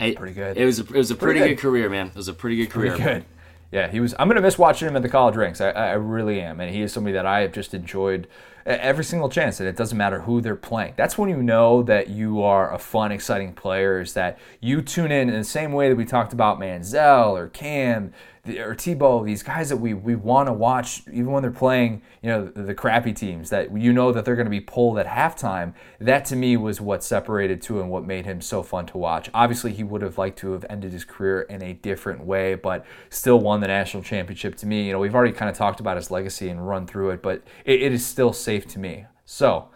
it, 0.00 0.16
pretty 0.16 0.32
good 0.32 0.56
it 0.56 0.64
was 0.64 0.80
a, 0.80 0.82
it 0.82 0.90
was 0.92 1.10
a 1.10 1.14
pretty, 1.14 1.40
pretty 1.40 1.54
good. 1.54 1.56
good. 1.56 1.62
career 1.62 1.90
man 1.90 2.06
it 2.06 2.14
was 2.14 2.28
a 2.28 2.32
pretty 2.32 2.56
good 2.56 2.70
career 2.70 2.96
pretty 2.96 3.04
good 3.04 3.24
yeah 3.70 3.88
he 3.88 4.00
was 4.00 4.14
i'm 4.18 4.28
gonna 4.28 4.40
miss 4.40 4.58
watching 4.58 4.88
him 4.88 4.96
at 4.96 5.02
the 5.02 5.08
college 5.08 5.36
ranks 5.36 5.60
I, 5.60 5.70
I 5.70 5.92
really 5.92 6.40
am 6.40 6.60
and 6.60 6.74
he 6.74 6.82
is 6.82 6.92
somebody 6.92 7.14
that 7.14 7.26
i 7.26 7.40
have 7.40 7.52
just 7.52 7.74
enjoyed 7.74 8.28
every 8.68 9.04
single 9.04 9.28
chance, 9.28 9.60
and 9.60 9.68
it 9.68 9.76
doesn't 9.76 9.96
matter 9.96 10.20
who 10.20 10.40
they're 10.40 10.54
playing. 10.56 10.94
That's 10.96 11.16
when 11.16 11.30
you 11.30 11.42
know 11.42 11.82
that 11.84 12.08
you 12.08 12.42
are 12.42 12.72
a 12.72 12.78
fun, 12.78 13.12
exciting 13.12 13.54
player. 13.54 14.00
Is 14.00 14.12
that 14.12 14.38
you 14.60 14.82
tune 14.82 15.10
in 15.10 15.28
in 15.28 15.38
the 15.38 15.44
same 15.44 15.72
way 15.72 15.88
that 15.88 15.96
we 15.96 16.04
talked 16.04 16.32
about 16.32 16.60
Manziel 16.60 17.38
or 17.38 17.48
Cam 17.48 18.12
or 18.48 18.74
Tebow, 18.74 19.24
these 19.24 19.42
guys 19.42 19.68
that 19.68 19.76
we, 19.76 19.94
we 19.94 20.14
want 20.14 20.48
to 20.48 20.52
watch, 20.52 21.02
even 21.08 21.32
when 21.32 21.42
they're 21.42 21.50
playing, 21.50 22.02
you 22.22 22.28
know, 22.28 22.46
the, 22.46 22.62
the 22.62 22.74
crappy 22.74 23.12
teams 23.12 23.50
that 23.50 23.76
you 23.76 23.92
know 23.92 24.12
that 24.12 24.24
they're 24.24 24.36
going 24.36 24.46
to 24.46 24.50
be 24.50 24.60
pulled 24.60 24.98
at 24.98 25.06
halftime. 25.06 25.74
That 26.00 26.24
to 26.26 26.36
me 26.36 26.56
was 26.56 26.80
what 26.80 27.04
separated 27.04 27.60
Tua 27.60 27.82
and 27.82 27.90
what 27.90 28.04
made 28.04 28.24
him 28.24 28.40
so 28.40 28.62
fun 28.62 28.86
to 28.86 28.98
watch. 28.98 29.30
Obviously, 29.34 29.72
he 29.72 29.84
would 29.84 30.02
have 30.02 30.18
liked 30.18 30.38
to 30.40 30.52
have 30.52 30.64
ended 30.70 30.92
his 30.92 31.04
career 31.04 31.42
in 31.42 31.62
a 31.62 31.74
different 31.74 32.24
way, 32.24 32.54
but 32.54 32.86
still 33.10 33.40
won 33.40 33.60
the 33.60 33.68
national 33.68 34.02
championship. 34.02 34.56
To 34.56 34.66
me, 34.66 34.86
you 34.86 34.92
know, 34.92 34.98
we've 34.98 35.14
already 35.14 35.32
kind 35.32 35.50
of 35.50 35.56
talked 35.56 35.80
about 35.80 35.96
his 35.96 36.10
legacy 36.10 36.48
and 36.48 36.66
run 36.66 36.86
through 36.86 37.10
it, 37.10 37.22
but 37.22 37.42
it, 37.64 37.82
it 37.82 37.92
is 37.92 38.06
still 38.06 38.32
safe 38.32 38.66
to 38.68 38.78
me. 38.78 39.06
So 39.24 39.68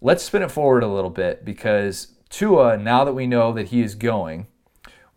let's 0.00 0.22
spin 0.22 0.42
it 0.42 0.50
forward 0.50 0.82
a 0.82 0.88
little 0.88 1.10
bit 1.10 1.44
because 1.44 2.08
Tua, 2.30 2.76
now 2.76 3.04
that 3.04 3.12
we 3.12 3.26
know 3.26 3.52
that 3.52 3.68
he 3.68 3.82
is 3.82 3.94
going 3.94 4.46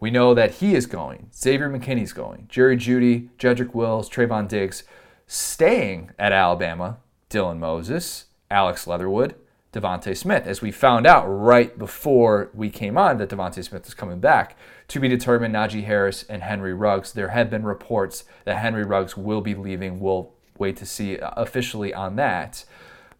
we 0.05 0.11
know 0.11 0.35
that 0.35 0.51
he 0.57 0.75
is 0.75 0.85
going. 0.85 1.31
Xavier 1.33 1.67
McKinney's 1.67 2.13
going. 2.13 2.45
Jerry 2.47 2.77
Jeudy, 2.77 3.29
Jedrick 3.39 3.73
Wills, 3.73 4.07
Trevon 4.07 4.47
Diggs 4.47 4.83
staying 5.25 6.11
at 6.19 6.31
Alabama. 6.31 6.97
Dylan 7.27 7.57
Moses, 7.57 8.25
Alex 8.51 8.85
Leatherwood, 8.85 9.33
DeVonta 9.73 10.15
Smith. 10.15 10.45
As 10.45 10.61
we 10.61 10.69
found 10.69 11.07
out 11.07 11.25
right 11.25 11.75
before 11.75 12.51
we 12.53 12.69
came 12.69 12.99
on 12.99 13.17
that 13.17 13.29
DeVonta 13.29 13.63
Smith 13.63 13.87
is 13.87 13.95
coming 13.95 14.19
back. 14.19 14.55
To 14.89 14.99
be 14.99 15.07
determined, 15.07 15.55
Najee 15.55 15.85
Harris 15.85 16.23
and 16.29 16.43
Henry 16.43 16.75
Ruggs. 16.75 17.11
There 17.11 17.29
have 17.29 17.49
been 17.49 17.63
reports 17.63 18.25
that 18.43 18.57
Henry 18.57 18.83
Ruggs 18.83 19.17
will 19.17 19.41
be 19.41 19.55
leaving. 19.55 19.99
We'll 19.99 20.33
wait 20.59 20.77
to 20.77 20.85
see 20.85 21.17
officially 21.19 21.95
on 21.95 22.15
that. 22.17 22.63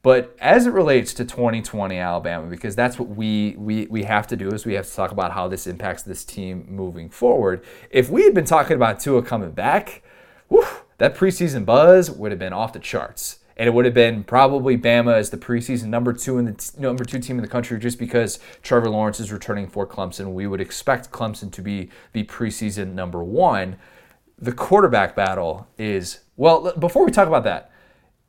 But 0.06 0.36
as 0.40 0.68
it 0.68 0.70
relates 0.70 1.16
to 1.16 1.26
2020 1.26 1.98
Alabama, 1.98 2.46
because 2.46 2.76
that's 2.76 3.00
what 3.00 3.10
we, 3.10 3.56
we, 3.58 3.88
we 3.88 4.04
have 4.04 4.28
to 4.28 4.36
do 4.36 4.50
is 4.50 4.64
we 4.64 4.76
have 4.76 4.88
to 4.88 4.96
talk 4.96 5.10
about 5.10 5.32
how 5.32 5.48
this 5.48 5.66
impacts 5.66 6.04
this 6.04 6.24
team 6.24 6.64
moving 6.70 7.10
forward. 7.10 7.66
If 7.90 8.12
we 8.12 8.24
had 8.24 8.36
been 8.36 8.46
talking 8.46 8.76
about 8.76 9.00
Tua 9.00 9.24
coming 9.24 9.50
back, 9.50 10.04
whew, 10.48 10.64
that 11.00 11.16
preseason 11.16 11.66
buzz 11.66 12.12
would 12.12 12.32
have 12.32 12.38
been 12.38 12.54
off 12.54 12.72
the 12.72 12.78
charts. 12.78 13.40
And 13.58 13.68
it 13.68 13.74
would 13.74 13.86
have 13.86 13.96
been 13.96 14.24
probably 14.24 14.78
Bama 14.78 15.16
as 15.16 15.32
the 15.32 15.38
preseason 15.38 15.86
number 15.86 16.14
two 16.14 16.38
in 16.38 16.46
the 16.46 16.72
number 16.78 17.04
two 17.04 17.18
team 17.18 17.38
in 17.38 17.42
the 17.42 17.50
country, 17.50 17.80
just 17.80 17.98
because 17.98 18.38
Trevor 18.62 18.92
Lawrence 18.92 19.20
is 19.20 19.32
returning 19.32 19.66
for 19.66 19.88
Clemson. 19.88 20.34
We 20.34 20.46
would 20.46 20.62
expect 20.62 21.10
Clemson 21.10 21.52
to 21.52 21.64
be 21.64 21.90
the 22.14 22.26
preseason 22.26 22.94
number 22.94 23.24
one. 23.24 23.78
The 24.38 24.52
quarterback 24.52 25.16
battle 25.16 25.68
is 25.80 26.20
well. 26.36 26.74
Before 26.78 27.04
we 27.04 27.12
talk 27.12 27.28
about 27.28 27.44
that, 27.46 27.72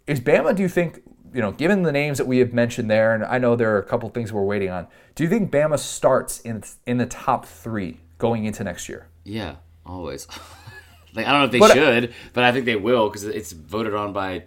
is 0.06 0.20
Bama? 0.20 0.56
Do 0.56 0.62
you 0.62 0.70
think 0.70 1.02
you 1.36 1.42
know, 1.42 1.52
given 1.52 1.82
the 1.82 1.92
names 1.92 2.16
that 2.16 2.26
we 2.26 2.38
have 2.38 2.54
mentioned 2.54 2.90
there, 2.90 3.14
and 3.14 3.22
I 3.22 3.36
know 3.36 3.56
there 3.56 3.74
are 3.74 3.78
a 3.78 3.82
couple 3.82 4.08
things 4.08 4.32
we're 4.32 4.42
waiting 4.42 4.70
on. 4.70 4.86
Do 5.14 5.22
you 5.22 5.28
think 5.28 5.50
Bama 5.52 5.78
starts 5.78 6.40
in 6.40 6.64
in 6.86 6.96
the 6.96 7.04
top 7.04 7.44
three 7.44 8.00
going 8.16 8.46
into 8.46 8.64
next 8.64 8.88
year? 8.88 9.08
Yeah, 9.22 9.56
always. 9.84 10.26
like 11.14 11.26
I 11.26 11.32
don't 11.32 11.40
know 11.40 11.44
if 11.44 11.50
they 11.50 11.58
but, 11.58 11.72
should, 11.72 12.14
but 12.32 12.42
I 12.42 12.52
think 12.52 12.64
they 12.64 12.74
will 12.74 13.10
because 13.10 13.24
it's 13.24 13.52
voted 13.52 13.94
on 13.94 14.14
by. 14.14 14.44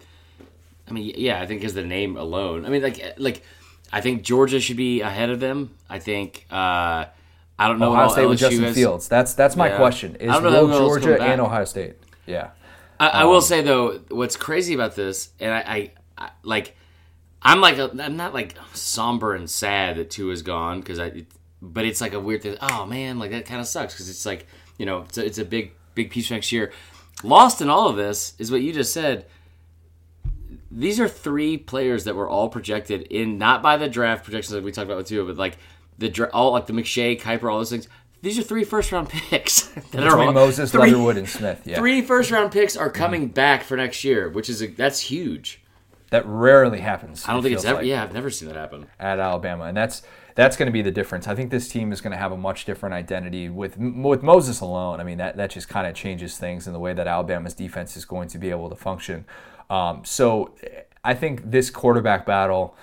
I 0.88 0.92
mean, 0.92 1.14
yeah, 1.16 1.40
I 1.40 1.46
think 1.46 1.60
because 1.60 1.74
the 1.74 1.84
name 1.84 2.16
alone. 2.16 2.66
I 2.66 2.70
mean, 2.70 2.82
like 2.82 3.14
like 3.18 3.44
I 3.92 4.00
think 4.00 4.24
Georgia 4.24 4.58
should 4.58 4.76
be 4.76 5.00
ahead 5.00 5.30
of 5.30 5.38
them. 5.38 5.70
I 5.88 6.00
think. 6.00 6.44
uh 6.50 7.04
I 7.56 7.68
don't 7.68 7.78
know. 7.78 7.92
Ohio 7.92 8.08
State 8.08 8.26
with 8.26 8.38
Justin 8.38 8.64
has, 8.64 8.74
Fields. 8.74 9.06
That's 9.06 9.34
that's 9.34 9.54
my 9.54 9.68
yeah. 9.68 9.76
question. 9.76 10.16
Is 10.16 10.40
will 10.40 10.66
Georgia 10.66 11.22
and 11.22 11.40
Ohio 11.40 11.66
State? 11.66 11.96
Yeah. 12.26 12.50
I, 12.98 13.08
I 13.08 13.22
um, 13.22 13.28
will 13.28 13.42
say 13.42 13.60
though, 13.60 14.00
what's 14.08 14.36
crazy 14.36 14.72
about 14.74 14.96
this, 14.96 15.28
and 15.38 15.52
I, 15.52 15.58
I 15.58 15.90
like 16.42 16.76
I'm 17.42 17.60
like 17.60 17.78
a, 17.78 17.90
I'm 18.00 18.16
not 18.16 18.34
like 18.34 18.56
somber 18.74 19.34
and 19.34 19.48
sad 19.48 19.96
that 19.96 20.10
Tua 20.10 20.32
is 20.32 20.42
gone 20.42 20.80
because 20.80 20.98
I, 20.98 21.06
it, 21.06 21.26
but 21.62 21.84
it's 21.84 22.00
like 22.00 22.12
a 22.12 22.20
weird 22.20 22.42
thing. 22.42 22.56
Oh 22.60 22.86
man, 22.86 23.18
like 23.18 23.30
that 23.30 23.46
kind 23.46 23.60
of 23.60 23.66
sucks 23.66 23.94
because 23.94 24.08
it's 24.08 24.26
like 24.26 24.46
you 24.78 24.86
know 24.86 25.02
it's 25.02 25.18
a, 25.18 25.24
it's 25.24 25.38
a 25.38 25.44
big 25.44 25.72
big 25.94 26.10
piece 26.10 26.28
for 26.28 26.34
next 26.34 26.52
year. 26.52 26.72
Lost 27.22 27.60
in 27.60 27.68
all 27.68 27.88
of 27.88 27.96
this 27.96 28.34
is 28.38 28.50
what 28.50 28.62
you 28.62 28.72
just 28.72 28.92
said. 28.92 29.26
These 30.70 31.00
are 31.00 31.08
three 31.08 31.56
players 31.56 32.04
that 32.04 32.14
were 32.14 32.28
all 32.28 32.48
projected 32.48 33.02
in 33.02 33.38
not 33.38 33.62
by 33.62 33.76
the 33.76 33.88
draft 33.88 34.24
projections 34.24 34.52
that 34.52 34.62
we 34.62 34.70
talked 34.70 34.86
about 34.86 34.98
with 34.98 35.08
Tua, 35.08 35.24
but 35.24 35.36
like 35.36 35.58
the 35.98 36.30
all 36.32 36.52
like 36.52 36.66
the 36.66 36.72
McShay, 36.72 37.20
Kiper, 37.20 37.50
all 37.50 37.58
those 37.58 37.70
things. 37.70 37.88
These 38.22 38.38
are 38.38 38.42
three 38.42 38.64
first 38.64 38.92
round 38.92 39.08
picks 39.10 39.62
that 39.68 39.90
Between 39.92 40.08
are 40.08 40.18
all, 40.18 40.32
Moses, 40.32 40.70
three, 40.72 40.90
Leatherwood, 40.90 41.16
and 41.16 41.28
Smith. 41.28 41.62
Yeah. 41.64 41.76
Three 41.76 42.02
first 42.02 42.30
round 42.30 42.52
picks 42.52 42.76
are 42.76 42.90
coming 42.90 43.24
mm-hmm. 43.24 43.32
back 43.32 43.62
for 43.62 43.76
next 43.76 44.04
year, 44.04 44.28
which 44.28 44.50
is 44.50 44.62
a, 44.62 44.66
that's 44.66 45.00
huge. 45.00 45.62
That 46.10 46.26
rarely 46.26 46.80
happens. 46.80 47.24
I 47.26 47.32
don't 47.32 47.42
think 47.42 47.54
it's 47.54 47.64
ever. 47.64 47.78
Like, 47.78 47.86
yeah, 47.86 48.02
I've 48.02 48.12
never 48.12 48.30
seen 48.30 48.48
that 48.48 48.56
happen 48.56 48.86
at 48.98 49.20
Alabama, 49.20 49.64
and 49.64 49.76
that's 49.76 50.02
that's 50.34 50.56
going 50.56 50.66
to 50.66 50.72
be 50.72 50.82
the 50.82 50.90
difference. 50.90 51.28
I 51.28 51.34
think 51.34 51.50
this 51.50 51.68
team 51.68 51.92
is 51.92 52.00
going 52.00 52.10
to 52.10 52.16
have 52.16 52.32
a 52.32 52.36
much 52.36 52.64
different 52.64 52.94
identity 52.94 53.48
with 53.48 53.76
with 53.78 54.22
Moses 54.22 54.60
alone. 54.60 55.00
I 55.00 55.04
mean, 55.04 55.18
that 55.18 55.36
that 55.36 55.50
just 55.50 55.68
kind 55.68 55.86
of 55.86 55.94
changes 55.94 56.36
things 56.36 56.66
in 56.66 56.72
the 56.72 56.80
way 56.80 56.92
that 56.92 57.06
Alabama's 57.06 57.54
defense 57.54 57.96
is 57.96 58.04
going 58.04 58.28
to 58.28 58.38
be 58.38 58.50
able 58.50 58.68
to 58.70 58.76
function. 58.76 59.24
Um, 59.70 60.04
so, 60.04 60.54
I 61.04 61.14
think 61.14 61.48
this 61.48 61.70
quarterback 61.70 62.26
battle 62.26 62.76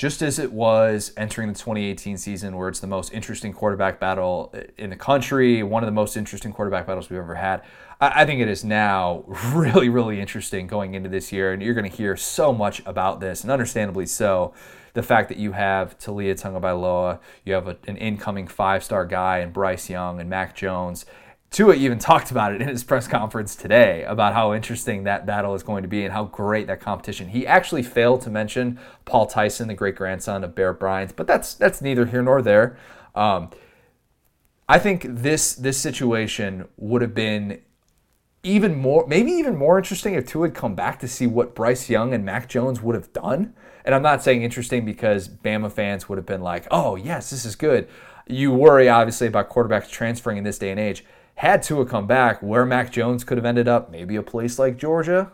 just 0.00 0.22
as 0.22 0.38
it 0.38 0.50
was 0.50 1.12
entering 1.18 1.48
the 1.48 1.58
2018 1.58 2.16
season, 2.16 2.56
where 2.56 2.70
it's 2.70 2.80
the 2.80 2.86
most 2.86 3.12
interesting 3.12 3.52
quarterback 3.52 4.00
battle 4.00 4.50
in 4.78 4.88
the 4.88 4.96
country, 4.96 5.62
one 5.62 5.82
of 5.82 5.86
the 5.86 5.92
most 5.92 6.16
interesting 6.16 6.54
quarterback 6.54 6.86
battles 6.86 7.10
we've 7.10 7.18
ever 7.18 7.34
had. 7.34 7.60
I, 8.00 8.24
think 8.24 8.40
it 8.40 8.48
is 8.48 8.64
now 8.64 9.24
really, 9.52 9.88
really 9.88 10.20
interesting 10.20 10.66
going 10.66 10.94
into 10.94 11.08
this 11.08 11.32
year, 11.32 11.52
and 11.52 11.62
you're 11.62 11.74
going 11.74 11.90
to 11.90 11.96
hear 11.96 12.16
so 12.16 12.52
much 12.52 12.82
about 12.86 13.20
this, 13.20 13.42
and 13.42 13.50
understandably 13.50 14.06
so. 14.06 14.54
The 14.92 15.02
fact 15.04 15.28
that 15.28 15.38
you 15.38 15.52
have 15.52 15.98
Taulia 15.98 16.34
Tagovailoa, 16.34 17.20
you 17.44 17.52
have 17.52 17.68
a, 17.68 17.76
an 17.86 17.96
incoming 17.96 18.48
five-star 18.48 19.06
guy, 19.06 19.38
and 19.38 19.52
Bryce 19.52 19.88
Young 19.88 20.20
and 20.20 20.28
Mac 20.28 20.56
Jones, 20.56 21.06
Tua 21.50 21.74
even 21.74 21.98
talked 22.10 22.30
about 22.30 22.54
it 22.54 22.62
in 22.62 22.68
his 22.68 22.84
press 22.84 23.06
conference 23.06 23.54
today 23.54 24.04
about 24.04 24.34
how 24.34 24.54
interesting 24.54 25.04
that 25.04 25.26
battle 25.26 25.54
is 25.54 25.62
going 25.62 25.82
to 25.82 25.88
be 25.88 26.04
and 26.04 26.12
how 26.12 26.24
great 26.24 26.66
that 26.68 26.80
competition. 26.80 27.28
He 27.28 27.46
actually 27.46 27.82
failed 27.82 28.22
to 28.22 28.30
mention 28.30 28.78
Paul 29.04 29.26
Tyson, 29.26 29.68
the 29.68 29.74
great 29.74 29.96
grandson 29.96 30.42
of 30.42 30.54
Bear 30.54 30.72
Bryant, 30.72 31.14
but 31.16 31.26
that's 31.26 31.54
that's 31.54 31.82
neither 31.82 32.06
here 32.06 32.22
nor 32.22 32.40
there. 32.40 32.78
Um, 33.14 33.50
I 34.68 34.78
think 34.78 35.04
this 35.08 35.54
this 35.54 35.78
situation 35.78 36.68
would 36.76 37.02
have 37.02 37.14
been 37.14 37.60
even 38.42 38.76
more, 38.76 39.06
maybe 39.06 39.30
even 39.32 39.56
more 39.56 39.76
interesting 39.78 40.14
if 40.14 40.26
Tua 40.26 40.48
had 40.48 40.54
come 40.54 40.74
back 40.74 40.98
to 41.00 41.08
see 41.08 41.26
what 41.26 41.54
Bryce 41.54 41.90
Young 41.90 42.14
and 42.14 42.24
Mac 42.24 42.48
Jones 42.48 42.80
would 42.80 42.94
have 42.94 43.12
done. 43.12 43.54
And 43.84 43.94
I'm 43.94 44.02
not 44.02 44.22
saying 44.22 44.42
interesting 44.42 44.84
because 44.84 45.28
Bama 45.28 45.70
fans 45.70 46.08
would 46.08 46.18
have 46.18 46.26
been 46.26 46.42
like, 46.42 46.66
"Oh 46.70 46.96
yes, 46.96 47.30
this 47.30 47.44
is 47.44 47.56
good." 47.56 47.88
You 48.26 48.52
worry 48.52 48.88
obviously 48.88 49.26
about 49.26 49.50
quarterbacks 49.50 49.90
transferring 49.90 50.38
in 50.38 50.44
this 50.44 50.58
day 50.58 50.70
and 50.70 50.80
age. 50.80 51.04
Had 51.36 51.62
Tua 51.62 51.86
come 51.86 52.06
back, 52.06 52.42
where 52.42 52.66
Mac 52.66 52.92
Jones 52.92 53.24
could 53.24 53.38
have 53.38 53.46
ended 53.46 53.66
up, 53.66 53.90
maybe 53.90 54.16
a 54.16 54.22
place 54.22 54.58
like 54.58 54.76
Georgia, 54.76 55.32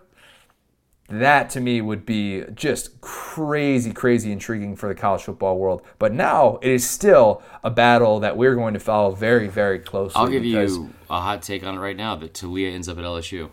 that 1.08 1.50
to 1.50 1.60
me 1.60 1.80
would 1.80 2.04
be 2.04 2.44
just 2.54 3.00
crazy, 3.00 3.92
crazy 3.92 4.32
intriguing 4.32 4.76
for 4.76 4.88
the 4.88 4.94
college 4.94 5.22
football 5.22 5.58
world. 5.58 5.82
But 5.98 6.12
now 6.12 6.58
it 6.62 6.70
is 6.70 6.88
still 6.88 7.42
a 7.62 7.70
battle 7.70 8.20
that 8.20 8.36
we're 8.36 8.54
going 8.54 8.74
to 8.74 8.80
follow 8.80 9.12
very, 9.12 9.48
very 9.48 9.78
closely. 9.78 10.20
I'll 10.20 10.28
give 10.28 10.44
you 10.44 10.92
a 11.08 11.20
hot 11.20 11.42
take 11.42 11.64
on 11.64 11.76
it 11.76 11.80
right 11.80 11.96
now 11.96 12.16
that 12.16 12.34
Taulia 12.34 12.72
ends 12.72 12.88
up 12.88 12.98
at 12.98 13.04
LSU. 13.04 13.50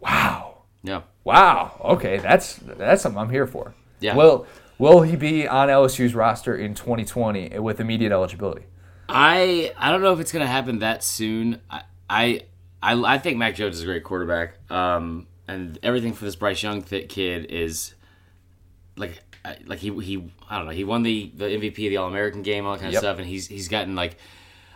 Wow. 0.00 0.62
Yeah. 0.82 1.02
Wow. 1.24 1.80
Okay, 1.82 2.18
that's 2.18 2.56
that's 2.56 3.02
something 3.02 3.18
I'm 3.18 3.30
here 3.30 3.46
for. 3.46 3.74
Yeah. 4.00 4.14
Will 4.14 4.46
Will 4.78 5.02
he 5.02 5.16
be 5.16 5.46
on 5.46 5.68
LSU's 5.68 6.14
roster 6.14 6.56
in 6.56 6.74
2020 6.74 7.58
with 7.58 7.80
immediate 7.80 8.12
eligibility? 8.12 8.66
I 9.08 9.72
I 9.78 9.90
don't 9.90 10.02
know 10.02 10.12
if 10.12 10.20
it's 10.20 10.32
gonna 10.32 10.46
happen 10.46 10.80
that 10.80 11.02
soon. 11.02 11.60
I 11.70 11.82
I 12.08 12.40
I, 12.82 13.14
I 13.14 13.18
think 13.18 13.38
Mac 13.38 13.54
Jones 13.54 13.76
is 13.76 13.82
a 13.82 13.86
great 13.86 14.04
quarterback. 14.04 14.58
Um, 14.70 15.26
and 15.48 15.78
everything 15.82 16.12
for 16.12 16.24
this 16.24 16.36
Bryce 16.36 16.62
Young 16.62 16.82
kid 16.82 17.46
is 17.50 17.94
like 18.96 19.22
like 19.66 19.78
he 19.78 19.90
he 20.02 20.30
I 20.48 20.56
don't 20.56 20.66
know 20.66 20.72
he 20.72 20.84
won 20.84 21.02
the 21.02 21.30
the 21.36 21.44
MVP 21.46 21.68
of 21.86 21.90
the 21.90 21.96
All 21.98 22.08
American 22.08 22.42
game 22.42 22.64
all 22.66 22.72
that 22.72 22.80
kind 22.80 22.92
Yep. 22.92 22.98
of 23.00 23.04
stuff 23.04 23.18
and 23.18 23.26
he's 23.26 23.46
he's 23.48 23.68
gotten 23.68 23.94
like 23.94 24.16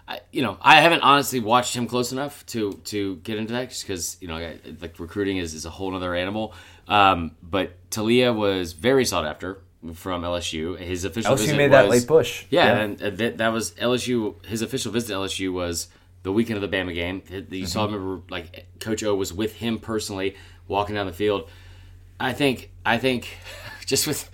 I, 0.07 0.21
you 0.33 0.43
know 0.43 0.59
I 0.61 0.81
haven't 0.81 1.01
honestly 1.03 1.41
watched 1.41 1.75
him 1.77 1.87
close 1.87 2.13
enough 2.13 2.45
to 2.47 2.73
to 2.87 3.17
get 3.17 3.39
into 3.39 3.53
that 3.53 3.71
just 3.71 3.83
because 3.85 4.17
you 4.21 4.29
know 4.29 4.55
like 4.81 4.99
recruiting 4.99 5.37
is, 5.39 5.55
is 5.55 5.65
a 5.65 5.71
whole 5.71 5.95
other 5.95 6.15
animal 6.15 6.53
um, 6.89 7.33
but 7.43 7.73
Taulia 7.91 8.35
was 8.35 8.73
very 8.73 9.05
sought 9.05 9.27
after 9.27 9.61
from 9.95 10.23
LSU 10.23 10.79
his 10.79 11.05
official 11.05 11.35
LSU 11.35 11.39
visit 11.39 11.57
made 11.57 11.73
that 11.73 11.89
late 11.89 12.07
push. 12.07 12.45
yeah, 12.51 12.79
and 12.79 13.01
uh, 13.03 13.11
that, 13.11 13.37
that 13.39 13.53
was 13.53 13.73
LSU. 13.73 14.45
His 14.47 14.61
official 14.63 14.91
visit 14.91 15.09
to 15.09 15.13
LSU 15.15 15.53
was 15.53 15.89
the 16.25 16.33
weekend 16.33 16.63
of 16.63 16.69
the 16.69 16.77
Bama 16.77 16.93
game. 16.95 17.23
You 17.51 17.65
saw, 17.67 17.85
Mm-hmm. 17.87 17.95
remember, 17.95 18.23
like 18.31 18.67
Coach 18.81 19.05
O 19.05 19.15
was 19.15 19.33
with 19.33 19.55
him 19.57 19.79
personally, 19.79 20.35
walking 20.69 20.95
down 20.95 21.07
the 21.07 21.13
field. 21.13 21.49
I 22.21 22.33
think, 22.33 22.71
I 22.87 22.99
think, 22.99 23.29
just 23.87 24.07
with, 24.07 24.31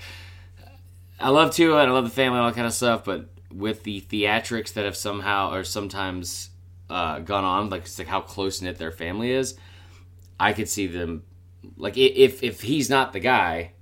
I 1.19 1.31
love 1.31 1.55
Tua 1.55 1.81
and 1.83 1.91
I 1.91 1.95
love 1.95 2.05
the 2.05 2.11
family 2.11 2.39
and 2.39 2.45
all 2.45 2.51
that 2.51 2.57
kind 2.57 2.67
of 2.67 2.73
stuff, 2.75 3.05
but 3.05 3.29
with 3.53 3.85
the 3.85 4.01
theatrics 4.03 4.73
that 4.75 4.85
have 4.85 4.97
somehow 4.97 5.53
or 5.53 5.65
sometimes 5.65 6.51
uh, 6.91 7.21
gone 7.21 7.45
on, 7.45 7.71
like 7.71 7.83
it's 7.83 7.99
like 7.99 8.09
how 8.09 8.21
close 8.21 8.61
knit 8.61 8.79
their 8.79 8.91
family 8.93 9.31
is, 9.31 9.57
I 10.41 10.53
could 10.53 10.69
see 10.69 10.87
them, 10.89 11.23
like 11.77 11.97
if 11.97 12.43
if 12.43 12.61
he's 12.63 12.91
not 12.91 13.13
the 13.13 13.21
guy, 13.21 13.73